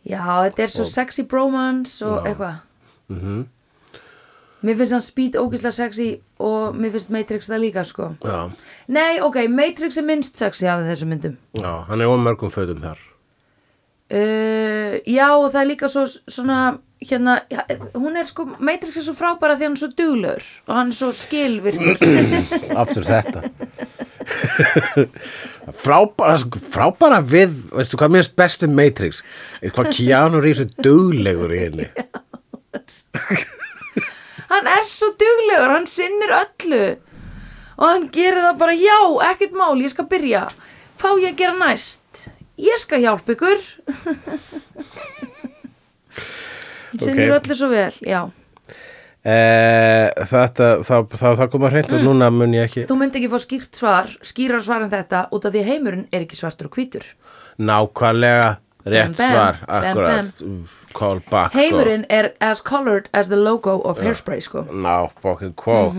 Já, 0.06 0.22
þetta 0.46 0.64
er 0.68 0.74
svo 0.74 0.86
sexy 0.86 1.24
bromance 1.26 2.06
og 2.06 2.28
eitthvað. 2.30 2.60
Mhm. 3.10 3.46
Mér 4.66 4.78
finnst 4.80 4.94
hann 4.96 5.02
Speed 5.06 5.36
ógeðslega 5.38 5.74
sexy 5.78 6.08
og 6.42 6.78
mér 6.78 6.94
finnst 6.94 7.10
Matrix 7.14 7.50
það 7.50 7.62
líka, 7.62 7.84
sko. 7.86 8.12
Já, 8.26 8.52
Nei, 8.88 9.20
ok, 9.22 9.44
Matrix 9.50 9.98
er 9.98 10.06
minnst 10.06 10.38
sexy 10.38 10.66
af 10.70 10.82
þessum 10.86 11.10
myndum. 11.14 11.36
já, 11.54 11.86
hann 11.88 12.02
er 12.02 12.06
ómörgum 12.10 12.50
fötum 12.54 12.82
þar 12.82 12.98
Uh, 14.06 15.02
já 15.10 15.32
og 15.34 15.48
það 15.50 15.62
er 15.64 15.70
líka 15.72 15.88
svo 15.90 16.04
svona 16.06 16.78
hérna, 17.02 17.40
hún 17.98 18.20
er 18.20 18.28
sko 18.30 18.46
Matrix 18.62 19.00
er 19.00 19.06
svo 19.08 19.16
frábæra 19.18 19.56
því 19.58 19.66
hann 19.66 19.74
er 19.74 19.82
svo 19.82 19.90
duglur 19.98 20.44
og 20.68 20.76
hann 20.78 20.92
er 20.94 20.98
svo 21.00 21.10
skilvirkur. 21.16 21.98
Aftur 22.82 23.08
þetta. 23.08 23.50
Frábæra, 25.74 26.38
sko, 26.42 26.62
frábæra 26.74 27.20
við 27.26 27.58
Veistu 27.74 27.98
hvað 27.98 28.14
mér 28.14 28.28
er 28.28 28.32
bestu 28.38 28.70
Matrix? 28.70 29.24
Er 29.62 29.74
hvað 29.74 29.92
Keanu 29.98 30.42
Reeves 30.44 30.62
er 30.68 30.72
duglegur 30.86 31.54
í 31.54 31.64
henni. 31.66 31.90
Hann 34.52 34.70
er 34.70 34.86
svo 34.86 35.10
duglegur, 35.18 35.72
hann 35.74 35.88
sinnir 35.90 36.32
öllu. 36.38 36.84
Og 37.76 37.86
hann 37.90 38.06
gerir 38.14 38.44
það 38.46 38.60
bara 38.62 38.76
já, 38.78 39.00
ekkert 39.32 39.58
mál, 39.58 39.74
ég 39.82 39.92
skal 39.92 40.06
byrja. 40.12 40.46
Hvað 41.02 41.18
á 41.18 41.22
ég 41.26 41.34
að 41.34 41.40
gera 41.42 41.56
næst 41.58 42.05
ég 42.58 42.78
skal 42.80 43.02
hjálpa 43.04 43.36
ykkur. 43.36 43.60
Sinnir 46.96 47.32
Ok. 47.34 47.42
öllu 47.44 47.56
svo 47.60 47.68
vel 47.70 47.92
já, 48.08 48.22
eh, 49.26 50.12
Þetta, 50.30 50.68
þá, 50.88 50.94
þá, 51.12 51.26
þá 51.42 51.46
koma 51.52 51.70
hreint 51.74 51.92
og 51.92 52.04
núna 52.06 52.30
mun 52.32 52.54
ég 52.56 52.70
ekki 52.70 52.86
þú 52.88 52.96
myndi 53.02 53.20
ekki 53.20 53.32
fá 53.34 53.40
skýrt 53.44 53.76
svar 53.82 54.14
skýrar 54.24 54.64
svar 54.64 54.86
en 54.86 54.92
þetta 54.94 55.26
út 55.36 55.44
af 55.46 55.52
því 55.52 55.64
að 55.64 55.70
heimurinn 55.74 56.06
er 56.14 56.24
ekki 56.24 56.40
svartur 56.40 56.70
og 56.70 56.78
hvítur. 56.78 57.04
Nákvæmlega 57.60 58.54
rétt 58.86 59.18
Bam, 59.18 59.18
bam, 59.18 59.34
svar 59.34 59.60
bam, 59.66 59.76
Akkurat, 59.82 60.44
call 60.96 61.20
back 61.32 61.52
sko. 61.52 61.60
heimurinn 61.60 62.06
er 62.10 62.32
as 62.40 62.62
colored 62.62 63.10
as 63.14 63.28
the 63.28 63.36
logo 63.36 63.80
of 63.82 64.00
hairspray 64.00 64.40
sko. 64.42 64.64
Ná, 64.72 65.10
fucking 65.22 65.54
quo 65.60 65.92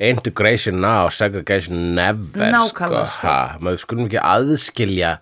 Integration 0.00 0.80
now, 0.80 1.08
segregation 1.08 1.94
never 1.94 2.48
Nákvæmlega, 2.50 3.04
sko. 3.06 3.18
sko. 3.18 3.26
Ha, 3.28 3.58
maður 3.60 3.78
skulum 3.84 4.08
ekki 4.08 4.18
aðskilja 4.24 5.18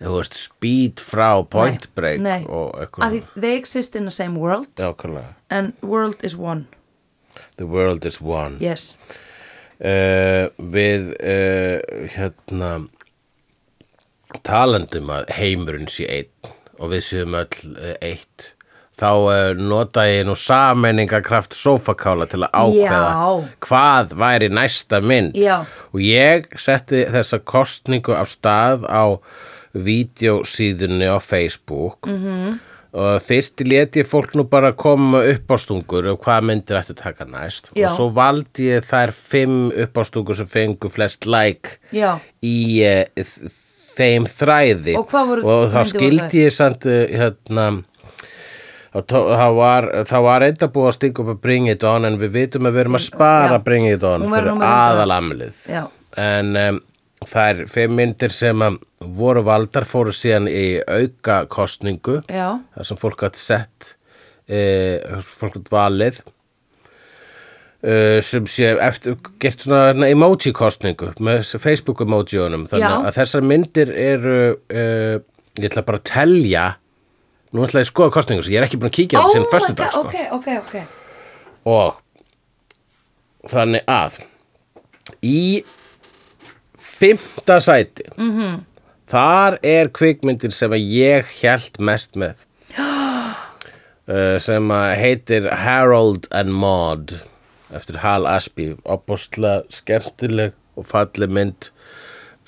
þú 0.00 0.14
veist, 0.16 0.36
speed 0.40 1.00
frá 1.04 1.30
point 1.52 1.84
Nei, 1.86 1.94
break 1.98 2.20
nei. 2.24 2.38
og 2.48 2.72
að 2.74 2.86
eitthvað 2.86 3.40
they 3.44 3.56
exist 3.58 3.96
in 3.96 4.04
the 4.08 4.14
same 4.14 4.38
world. 4.40 4.68
Nákvæmlega. 4.80 5.34
And 5.50 5.72
world 5.82 6.22
is 6.24 6.36
one. 6.36 6.66
The 7.56 7.66
world 7.66 8.06
is 8.08 8.20
one. 8.20 8.56
Yes, 8.60 8.96
uh, 9.80 10.48
Við 10.58 11.12
uh, 11.20 12.08
hérna 12.14 12.70
talandum 14.46 15.10
að 15.12 15.30
heimurinn 15.36 15.90
sé 15.90 16.06
einn 16.08 16.50
og 16.80 16.92
við 16.94 17.04
séum 17.10 17.36
öll 17.36 17.76
uh, 17.76 17.94
eitt. 18.00 18.54
Þá 19.00 19.56
nota 19.56 20.02
ég 20.04 20.26
nú 20.28 20.34
sameiningakraft 20.36 21.54
sófakála 21.56 22.26
til 22.28 22.42
að 22.44 22.50
ákveða 22.52 23.12
Já. 23.14 23.28
hvað 23.64 24.10
væri 24.20 24.50
næsta 24.52 24.98
mynd. 25.00 25.38
Já. 25.40 25.62
og 25.94 26.02
ég 26.04 26.50
setti 26.60 27.06
þessa 27.08 27.38
kostningu 27.40 28.12
af 28.12 28.28
stað 28.28 28.84
á 28.84 29.16
vídeosíðunni 29.74 31.06
á 31.06 31.18
Facebook 31.22 32.06
Mhm. 32.06 32.26
-hmm. 32.26 32.58
og 32.92 33.22
fyrst 33.22 33.60
lét 33.60 33.94
ég 33.96 34.06
fólk 34.06 34.34
nú 34.34 34.42
bara 34.48 34.72
koma 34.72 35.18
upp 35.22 35.46
á 35.50 35.56
stungur 35.58 36.06
og 36.10 36.20
hvað 36.24 36.42
myndir 36.42 36.76
ætti 36.80 36.90
að 36.92 37.02
taka 37.02 37.24
næst 37.24 37.70
Já. 37.76 37.86
og 37.90 37.96
svo 37.96 38.08
valdi 38.14 38.66
ég 38.66 38.82
þær 38.82 39.12
fimm 39.12 39.70
upp 39.70 39.94
á 39.98 40.02
stungur 40.04 40.34
sem 40.34 40.46
fengu 40.46 40.88
flest 40.90 41.26
like 41.26 41.78
já, 41.92 42.18
í 42.42 42.82
uh, 42.82 43.04
þeim 43.96 44.24
þræði 44.26 44.96
Og 44.98 45.14
og 45.44 45.70
þá 45.72 45.84
skildi 45.86 46.44
ég 46.46 46.50
samt 46.52 46.84
uh, 46.86 47.06
hérna 47.06 47.84
það 48.92 49.54
var, 49.54 49.86
það 50.04 50.22
var 50.22 50.42
enda 50.42 50.66
búið 50.66 50.88
að 50.90 50.94
stinga 50.96 51.22
upp 51.22 51.28
að 51.36 51.40
Bring 51.44 51.68
It 51.70 51.84
On 51.84 52.04
en 52.04 52.18
við 52.18 52.30
vitum 52.34 52.66
að 52.66 52.72
við 52.74 52.80
erum 52.80 52.98
að 52.98 53.06
spara 53.06 53.54
Já. 53.58 53.64
Bring 53.64 53.86
It 53.86 54.02
On 54.02 54.22
Hún 54.22 54.32
verður 54.34 54.56
fyrir 54.58 54.66
aðalamlið 54.66 55.54
en 56.18 56.56
um, 56.56 56.80
þær 57.28 57.64
fimm 57.68 57.96
myndir 57.98 58.32
sem 58.32 58.62
voru 59.16 59.42
valdar 59.44 59.84
fóru 59.88 60.12
síðan 60.16 60.48
í 60.48 60.80
auka 60.88 61.42
kostningu 61.52 62.20
já, 62.28 62.58
þar 62.76 62.88
sem 62.88 63.00
fólk 63.00 63.24
hatt 63.26 63.36
sett 63.40 63.94
e, 64.48 64.60
fólk 65.24 65.58
hatt 65.58 65.70
valið 65.72 66.20
e, 67.84 68.20
sem 68.24 68.46
sé 68.48 68.72
eftir, 68.80 69.18
gert 69.42 69.66
svona 69.66 69.82
hérna, 69.90 70.08
emoji 70.12 70.52
kostningu 70.56 71.12
með 71.20 71.44
Facebook 71.60 72.00
emojiunum 72.06 72.66
þannig 72.70 72.86
Já. 72.88 73.00
að 73.10 73.18
þessar 73.20 73.48
myndir 73.52 73.92
eru 73.92 74.38
e, 74.72 74.84
ég 75.60 75.68
ætla 75.70 75.84
bara 75.86 76.00
að 76.00 76.08
telja 76.12 76.64
nú 77.50 77.66
ætla 77.66 77.82
ég 77.82 77.88
að 77.88 77.92
skoða 77.92 78.14
kostningu 78.16 78.46
sem 78.46 78.54
ég 78.54 78.62
er 78.62 78.68
ekki 78.68 78.80
búin 78.80 78.92
að 78.92 78.96
kíkja 79.00 79.20
á 79.20 79.26
Oh 79.26 79.36
my 79.36 79.50
föstudag 79.52 79.92
God, 79.92 79.92
sko. 79.92 80.00
ok, 80.08 80.16
ok, 80.38 80.48
ok 80.64 80.74
og 81.68 83.50
þannig 83.50 83.84
að 83.90 84.20
í 85.26 85.40
fymta 87.00 87.60
sæti. 87.60 88.04
-hmm. 88.16 88.30
Mhm. 88.30 88.64
þar 89.10 89.58
er 89.62 89.88
kvikmyndir 89.88 90.52
sem 90.52 90.70
ég 90.72 91.24
held 91.42 91.80
mest 91.80 92.16
með. 92.16 92.34
Uh, 94.08 94.38
sem 94.46 94.70
heitir 94.70 95.50
Harold 95.50 96.26
and 96.30 96.52
Maude. 96.52 97.20
Eftir 97.74 97.96
Hal 97.98 98.26
Ashby. 98.26 98.76
Opbústlega 98.84 99.62
skemmtileg 99.70 100.52
og 100.76 100.86
falleg 100.86 101.30
mynd. 101.30 101.70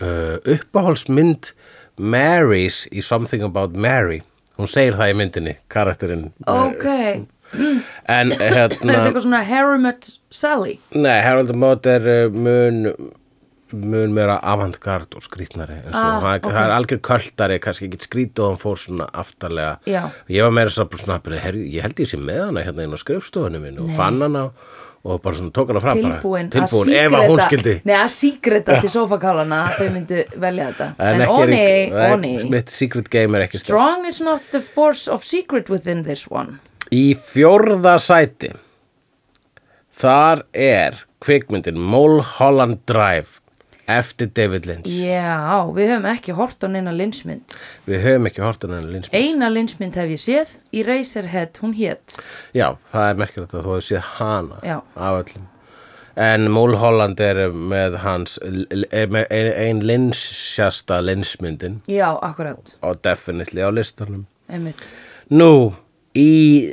Uh, 0.00 0.38
uppáhalsmynd 0.46 1.52
Marys 1.98 2.88
í 2.92 3.02
Something 3.02 3.42
About 3.42 3.76
Mary. 3.76 4.22
Hún 4.58 4.68
segir 4.68 4.96
það 4.98 5.12
í 5.12 5.16
myndinni, 5.18 5.54
karakterinn. 5.72 6.32
Ok. 6.46 6.86
En 8.08 8.32
er 8.42 8.56
þetta 8.56 8.78
hérna 8.80 8.98
eitthvað 9.02 9.24
svona 9.26 9.42
Harry 9.46 9.78
met 9.82 10.08
Sally? 10.32 10.78
Nei, 10.94 11.18
Harold 11.24 11.52
and 11.52 11.60
Maude 11.60 11.90
er 11.98 12.08
uh, 12.08 12.32
mun 12.32 12.94
mun 13.72 14.12
meira 14.14 14.36
avantgard 14.42 15.14
og 15.16 15.24
skrítnari 15.24 15.78
en 15.80 15.90
svo, 15.92 16.02
Ah, 16.02 16.20
það, 16.22 16.36
ok. 16.36 16.52
það 16.52 16.62
er 16.66 16.74
algjör 16.76 17.00
kvöldari 17.08 17.58
kannski 17.62 17.88
ekki 17.88 18.06
skrít 18.06 18.38
og 18.42 18.52
hann 18.52 18.60
fór 18.62 18.78
svona 18.78 19.08
aftarlega. 19.12 19.78
Já. 19.86 20.10
ég 20.28 20.42
var 20.42 20.50
meira 20.50 20.70
svona 20.70 21.18
ég 21.72 21.82
held 21.82 21.94
ég 21.98 22.08
sé 22.08 22.18
með 22.20 22.46
hana 22.46 22.62
hérna 22.62 22.84
inn 22.86 22.94
á 22.94 22.98
skrifstofunum 23.00 23.62
minn 23.62 23.80
og 23.80 23.90
fann 23.96 24.20
hana 24.22 24.50
og 25.04 25.22
bara 25.22 25.34
svona 25.34 25.50
tók 25.50 25.68
hana 25.72 25.80
fram 25.82 25.98
tilbúin, 25.98 26.50
bara, 26.50 26.66
tilbúin 26.66 26.92
ef 26.94 27.12
að 27.18 27.28
hún 27.28 27.40
skildi. 27.48 27.74
Nei, 27.84 27.96
að 27.98 28.12
síkreta 28.14 28.80
til 28.80 28.90
sofakálana 28.92 29.62
þau 29.78 29.88
myndu 29.90 30.20
velja 30.38 30.68
þetta. 30.70 30.88
En 31.02 31.18
nei, 31.18 31.26
ekki 33.42 33.58
sterkt. 33.58 33.66
Strong 33.66 34.06
is 34.06 34.20
not 34.20 34.42
the 34.52 34.60
force 34.62 35.08
of 35.10 35.24
secret 35.26 35.68
within 35.68 36.04
this 36.06 36.28
one. 36.30 36.60
Í 36.92 37.16
fjórða 37.18 37.96
sæti 37.98 38.52
þar 39.98 40.44
er 40.54 41.02
kvikmyndin 41.22 41.78
Mulholland 41.78 42.82
Drive 42.86 43.41
eftir 43.90 44.28
David 44.34 44.66
Lynch. 44.66 44.86
Já, 44.86 45.66
við 45.74 45.88
höfum 45.90 46.06
ekki 46.12 46.34
hort 46.38 46.62
á 46.62 46.68
neina 46.70 46.92
linsmynd 46.94 47.56
við 47.88 48.04
höfum 48.06 48.28
ekki 48.30 48.42
hort 48.44 48.62
hann 48.66 48.76
en 48.78 48.90
linsmynd 48.92 49.14
Eina 49.18 49.48
linsmynd 49.50 49.96
hef 49.98 50.12
ég 50.14 50.22
séð 50.22 50.52
í 50.72 50.84
Razorhead, 50.86 51.58
hún 51.62 51.74
hét. 51.74 52.18
Já, 52.54 52.76
það 52.92 53.08
er 53.10 53.18
merkilegt 53.24 53.54
að 53.56 53.64
þú 53.66 53.74
hefur 53.76 53.88
séð 53.88 54.06
hana 54.18 54.60
Já. 54.62 54.76
af 54.94 55.18
öllum. 55.24 55.48
En 56.22 56.50
Mulholland 56.52 57.20
er 57.24 57.38
með 57.56 57.94
hans, 58.02 58.34
er 58.42 59.06
með 59.08 59.30
ein, 59.32 59.46
ein 59.56 59.78
linsjasta 59.88 60.98
linsmyndin 61.00 61.80
Já, 61.88 62.10
akkurat, 62.20 62.74
og 62.84 63.00
definitely 63.02 63.64
á 63.64 63.72
listanum. 63.72 64.26
einmitt. 64.52 64.94
Nú, 65.32 65.72
Í 66.12 66.72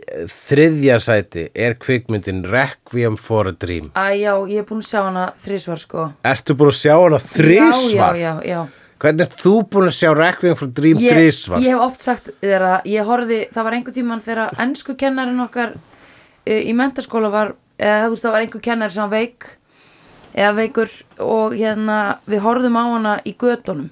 þriðja 0.50 0.98
sæti 1.00 1.46
er 1.56 1.78
kvikmyndin 1.80 2.42
Requiem 2.44 3.16
for 3.16 3.48
a 3.48 3.54
Dream. 3.56 3.88
Æ, 3.96 4.20
já, 4.20 4.34
ég 4.52 4.60
er 4.60 4.66
búin 4.68 4.82
að 4.84 4.90
sjá 4.90 5.00
hana 5.06 5.30
þrísvar 5.40 5.80
sko 5.80 6.08
Ertu 6.28 6.56
búin 6.60 6.74
að 6.74 6.80
sjá 6.82 6.96
hana 6.98 7.20
þrísvar? 7.24 8.18
Já, 8.20 8.20
já, 8.20 8.34
já, 8.44 8.50
já. 8.50 8.90
Hvernig 9.00 9.24
ert 9.24 9.38
þú 9.40 9.54
búin 9.72 9.88
að 9.88 9.96
sjá 9.96 10.10
Requiem 10.18 10.58
for 10.60 10.68
a 10.68 10.74
Dream 10.82 11.00
Ég, 11.00 11.16
þrísvar? 11.16 11.64
ég 11.64 11.72
hef 11.72 11.86
oft 11.86 12.04
sagt 12.04 12.28
þér 12.44 12.68
að 12.68 12.90
ég 12.92 13.08
horfði, 13.08 13.40
það 13.56 13.68
var 13.70 13.78
einhver 13.78 13.96
tímann 13.96 14.26
þegar 14.28 14.60
ennsku 14.66 14.98
kennarinn 15.00 15.46
okkar 15.46 15.72
uh, 15.78 16.60
í 16.60 16.76
mentaskóla 16.76 17.32
var, 17.32 17.56
eða 17.80 18.04
þú 18.10 18.12
veist 18.18 18.28
það 18.28 18.36
var 18.36 18.48
einhver 18.50 18.66
kennari 18.68 18.98
sem 18.98 19.08
var 19.08 19.16
veik 19.16 19.50
eða 20.36 20.52
veikur 20.60 20.92
og 21.24 21.56
hérna 21.56 21.98
við 22.28 22.44
horfðum 22.44 22.76
á 22.76 22.84
hana 22.92 23.18
í 23.24 23.38
götunum 23.40 23.88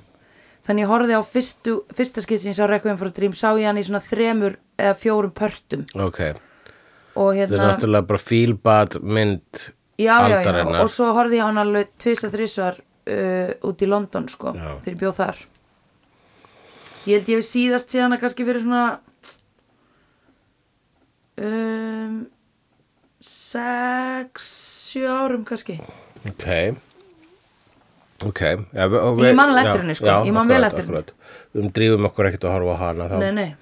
þannig 0.67 0.83
ég 0.83 0.91
horfði 0.91 1.15
á 1.15 1.23
fyrstu, 1.23 1.81
fyrsta 1.95 2.27
skið 2.27 2.49
sem 2.51 2.67
Requiem 2.67 2.99
for 2.99 3.07
a 3.07 3.15
Dream, 3.15 3.31
sá 3.31 3.55
ég 3.55 3.71
hann 3.71 3.79
í 3.79 3.87
svona 3.87 4.03
þremur 4.03 4.59
eða 4.77 4.93
fjórum 5.01 5.31
pörtum. 5.33 5.85
Ok, 5.95 6.19
og 7.17 7.31
þetta 7.33 7.41
er 7.41 7.51
hérna, 7.57 7.67
náttúrulega 7.73 8.07
bara 8.11 8.21
fílbad 8.21 8.97
mynd 9.01 9.63
já, 9.97 10.15
já, 10.29 10.41
já, 10.45 10.65
og 10.83 10.89
svo 10.93 11.11
horfði 11.17 11.39
ég 11.39 11.45
á 11.45 11.49
hann 11.49 11.57
alveg 11.63 11.89
tvist 11.97 12.27
að 12.27 12.35
þrísvar 12.37 12.77
uh, 13.09 13.53
út 13.65 13.81
í 13.81 13.89
London 13.89 14.27
sko, 14.29 14.53
Já. 14.53 14.75
þegar 14.83 14.93
ég 14.93 14.99
bjóð 15.01 15.15
þar. 15.21 15.39
Ég 17.07 17.13
held 17.21 17.29
ég 17.31 17.39
hef 17.41 17.47
síðast 17.47 17.93
síðan 17.95 18.13
að 18.17 18.21
kannski 18.25 18.45
fyrir 18.45 18.61
svona 18.65 18.85
um, 21.41 22.17
sex 23.23 24.49
sjö 24.91 25.07
árum 25.11 25.45
kannski. 25.47 25.79
Ok. 26.27 26.47
Ok. 28.25 28.41
Ja, 28.73 28.87
og 28.89 29.19
Ég 29.21 29.29
við- 29.31 29.35
man 29.37 29.51
alveg 29.53 29.67
eftir 29.67 29.81
henni, 29.83 29.95
sko. 29.95 30.05
Ég 30.25 30.33
man 30.33 30.47
vel 30.49 30.63
akkurat, 30.63 30.73
eftir 30.73 30.85
henni. 30.85 30.97
akkurat. 30.97 31.13
Við 31.53 31.71
drýfum 31.77 32.07
okkur 32.09 32.29
ekkert 32.31 32.47
að 32.49 32.55
horfa 32.55 32.73
á 32.73 32.77
hana 32.81 33.09
þá. 33.11 33.17
Nei, 33.21 33.31
nei, 33.31 33.55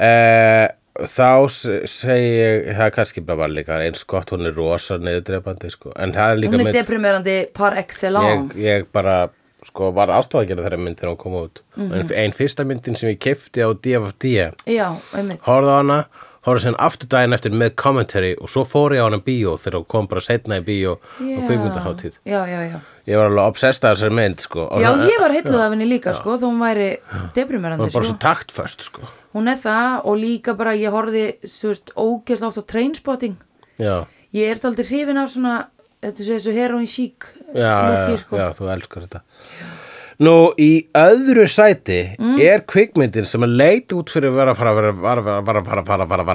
Eh, 0.00 0.68
Þá 1.00 1.48
se- 1.48 1.86
segi 1.88 2.30
ég 2.34 2.64
það 2.76 2.86
er 2.86 2.90
kannski 2.92 3.22
bara 3.24 3.46
líka 3.48 3.76
eins 3.80 4.02
gott 4.10 4.32
hún 4.34 4.44
er 4.48 4.52
rosa 4.52 4.98
niðurdrepandi 4.98 5.70
sko. 5.72 5.92
en 5.96 6.12
það 6.12 6.32
er 6.32 6.36
líka 6.42 6.50
hún 6.52 6.60
er 6.60 6.64
mynd 6.66 6.76
deprimerandi 6.76 7.36
par 7.54 7.72
ég, 7.72 7.78
excellence. 7.78 8.58
Ég 8.60 8.84
bara 8.92 9.30
sko, 9.64 9.92
var 9.96 10.08
ástæðagjörð 10.08 10.64
þeirra 10.66 10.78
mynd 10.82 10.96
þegar 10.98 11.12
hún 11.14 11.18
kom 11.22 11.32
út. 11.32 11.62
Mhm. 11.76 11.92
en 12.00 12.12
ein 12.24 12.32
fyrsta 12.32 12.64
myndin 12.66 12.96
sem 12.98 13.08
ég 13.14 13.18
kefti 13.18 13.62
á 13.64 13.70
DFD 13.72 14.34
horfði 15.46 15.72
á 15.72 15.78
hana 15.78 16.04
horfði 16.46 16.62
sen 16.64 16.76
aftur 16.80 17.08
daginn 17.12 17.34
eftir 17.36 17.52
með 17.52 17.74
commentary 17.76 18.30
og 18.40 18.48
svo 18.48 18.62
fór 18.64 18.94
ég 18.96 19.02
á 19.04 19.08
hana 19.08 19.18
í 19.20 19.24
bíó 19.26 19.56
þegar 19.60 19.80
hún 19.82 19.88
kom 19.92 20.06
bara 20.08 20.20
setna 20.24 20.56
í 20.60 20.64
bíó 20.64 20.94
og 20.96 21.00
Já. 21.20 21.40
kvikmyndaháttíð 21.46 22.14
já, 22.24 22.40
já, 22.48 22.60
já 22.70 22.78
ég 23.10 23.16
var 23.18 23.26
alveg 23.28 23.44
obsessed 23.50 23.84
af 23.84 23.96
þessari 23.98 24.14
mynd 24.14 24.40
sko. 24.40 24.68
Já, 24.80 24.88
það- 24.92 25.08
ég 25.10 25.20
var 25.20 25.30
heilluð 25.34 25.60
af 25.64 25.72
henni 25.74 25.86
líka, 25.90 26.12
sko, 26.14 26.36
þó 26.38 26.44
hún 26.46 26.60
væri 26.62 26.88
hún 27.10 27.32
deprimerandi, 27.34 27.82
var 27.82 27.90
bara 27.90 28.04
sko. 28.04 28.12
svo 28.12 28.18
taktföst 28.22 28.80
sko. 28.86 29.02
Hún 29.34 29.48
er 29.50 29.56
það 29.56 30.04
og 30.06 30.16
líka 30.20 30.54
bara, 30.56 30.72
ég 30.78 30.90
horfði, 30.94 31.24
ógeðslega 31.96 32.46
oft 32.46 32.58
á 32.60 32.64
trainspotting. 32.66 33.36
já, 33.78 34.06
Ég 34.32 34.46
er 34.52 34.60
aldrei 34.62 34.86
hrifin 34.86 35.18
af 35.18 35.28
svona, 35.32 35.66
þetta 36.02 36.22
svo 36.22 36.34
þessu 36.38 36.52
heroin 36.54 36.86
chic 36.86 37.24
já, 37.52 38.06
já, 38.06 38.16
sko. 38.16 38.36
já, 38.36 38.52
þú 38.54 38.68
elskar 38.70 39.02
þetta 39.08 39.20
Nú, 40.20 40.52
í 40.60 40.84
öðru 40.92 41.46
sæti 41.48 42.00
Mm. 42.18 42.40
er 42.44 42.60
kvikmyndin 42.68 43.24
sem 43.24 43.40
að 43.46 43.56
leit 43.56 43.92
út 43.96 44.10
fyrir 44.12 44.28
að 44.30 44.36
vera 44.36 44.54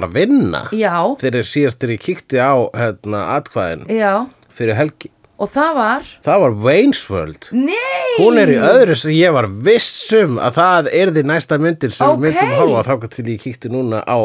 að 0.02 0.16
vinna. 0.16 0.64
Já, 0.74 0.96
þegar 1.20 1.46
síðast 1.46 1.78
þegar 1.78 1.94
ég 1.94 2.02
kíkti 2.02 2.40
á 2.42 2.54
hérna, 2.74 3.20
atkvæðin 3.38 3.86
já, 3.86 4.26
fyrir 4.58 4.74
helgi. 4.74 5.10
Og 5.38 5.50
það 5.52 5.74
var, 5.76 6.02
það 6.24 6.40
var 6.40 6.52
Wayne's 6.64 7.10
World. 7.10 7.48
Nei! 7.52 7.96
hún 8.16 8.38
er 8.40 8.50
í 8.50 8.56
öðru 8.60 8.96
sem 8.98 9.12
ég 9.16 9.34
var 9.36 9.48
vissum 9.66 10.38
að 10.40 10.56
það 10.56 10.88
er 10.96 11.12
því 11.12 11.24
næsta 11.28 11.58
myndin 11.60 11.92
sem 11.94 12.14
við 12.22 12.38
myndum 12.40 12.76
á 12.80 12.80
þá 12.86 12.94
til 13.12 13.26
ég 13.28 13.42
kíkti 13.42 13.70
núna 13.72 14.00
á 14.02 14.18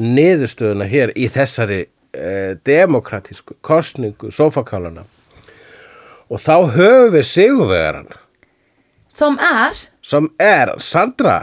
niðurstöðuna 0.00 0.86
hér 0.90 1.12
í 1.18 1.28
þessari 1.32 1.80
eh, 2.14 2.54
demokratísku 2.66 3.56
kostningu 3.66 4.30
sofakálana 4.34 5.06
og 6.30 6.42
þá 6.42 6.54
höfum 6.76 7.12
við 7.16 7.26
sigurvegaran 7.32 8.08
Som 9.16 9.38
er, 9.40 9.72
sem 10.04 10.26
er, 10.36 10.74
Sandra 10.84 11.36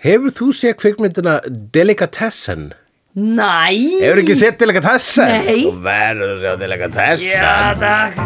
hefur 0.00 0.32
þú 0.32 0.46
séð 0.56 0.78
kvikmyndina 0.80 1.34
Delicatessen? 1.74 2.70
næ! 3.12 3.68
Hefur 4.00 4.22
ekki 4.22 4.36
séð 4.40 4.54
Delicatessen? 4.62 5.28
Nei. 5.28 5.58
Þú 5.66 5.74
verður 5.84 6.32
að 6.32 6.40
sjá 6.40 6.54
Delicatessen 6.62 7.28
Já, 7.28 7.76
takk. 7.82 8.16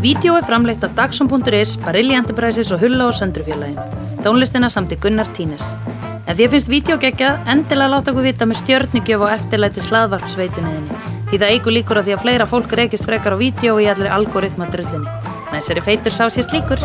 Vídeó 0.00 0.40
er 0.40 0.48
framleitt 0.48 0.80
af 0.88 0.96
Dagsum.is, 0.96 1.76
Barilli 1.84 2.16
Enterprises 2.16 2.72
og 2.72 2.80
Hulla 2.80 3.10
og 3.10 3.14
Söndrufjörlægin. 3.20 3.76
Tónlistina 4.24 4.72
samt 4.72 4.96
í 4.96 5.00
Gunnar 5.04 5.28
Tínes. 5.36 5.76
Ef 6.24 6.40
því 6.40 6.48
finnst 6.54 6.72
vídeo 6.72 6.96
geggja, 6.96 7.36
endilega 7.44 7.92
láta 7.92 8.14
okkur 8.14 8.24
vita 8.30 8.48
með 8.48 8.64
stjörnigjöf 8.64 9.28
og 9.28 9.34
eftirlæti 9.36 9.84
slaðvarpsveitunniðinni. 9.84 11.19
Því 11.30 11.38
það 11.38 11.52
eigur 11.54 11.74
líkur 11.76 11.98
að 12.00 12.08
því 12.08 12.14
að 12.16 12.22
fleira 12.24 12.46
fólk 12.50 12.72
reykist 12.74 13.06
frekar 13.06 13.36
á 13.38 13.38
vídeo 13.38 13.76
í 13.78 13.84
allir 13.86 14.10
algoritma 14.10 14.66
drullinni. 14.66 15.12
Næsari 15.54 15.84
feitur 15.86 16.10
sá 16.10 16.24
sér 16.26 16.48
slíkur. 16.48 16.82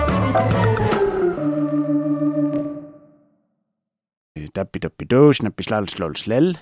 Dabbi 4.55 4.79
dabbi 4.85 5.09
dó, 5.09 5.33
snabbi 5.33 5.65
slal 5.65 5.89
slól 5.89 6.13
slell 6.15 6.53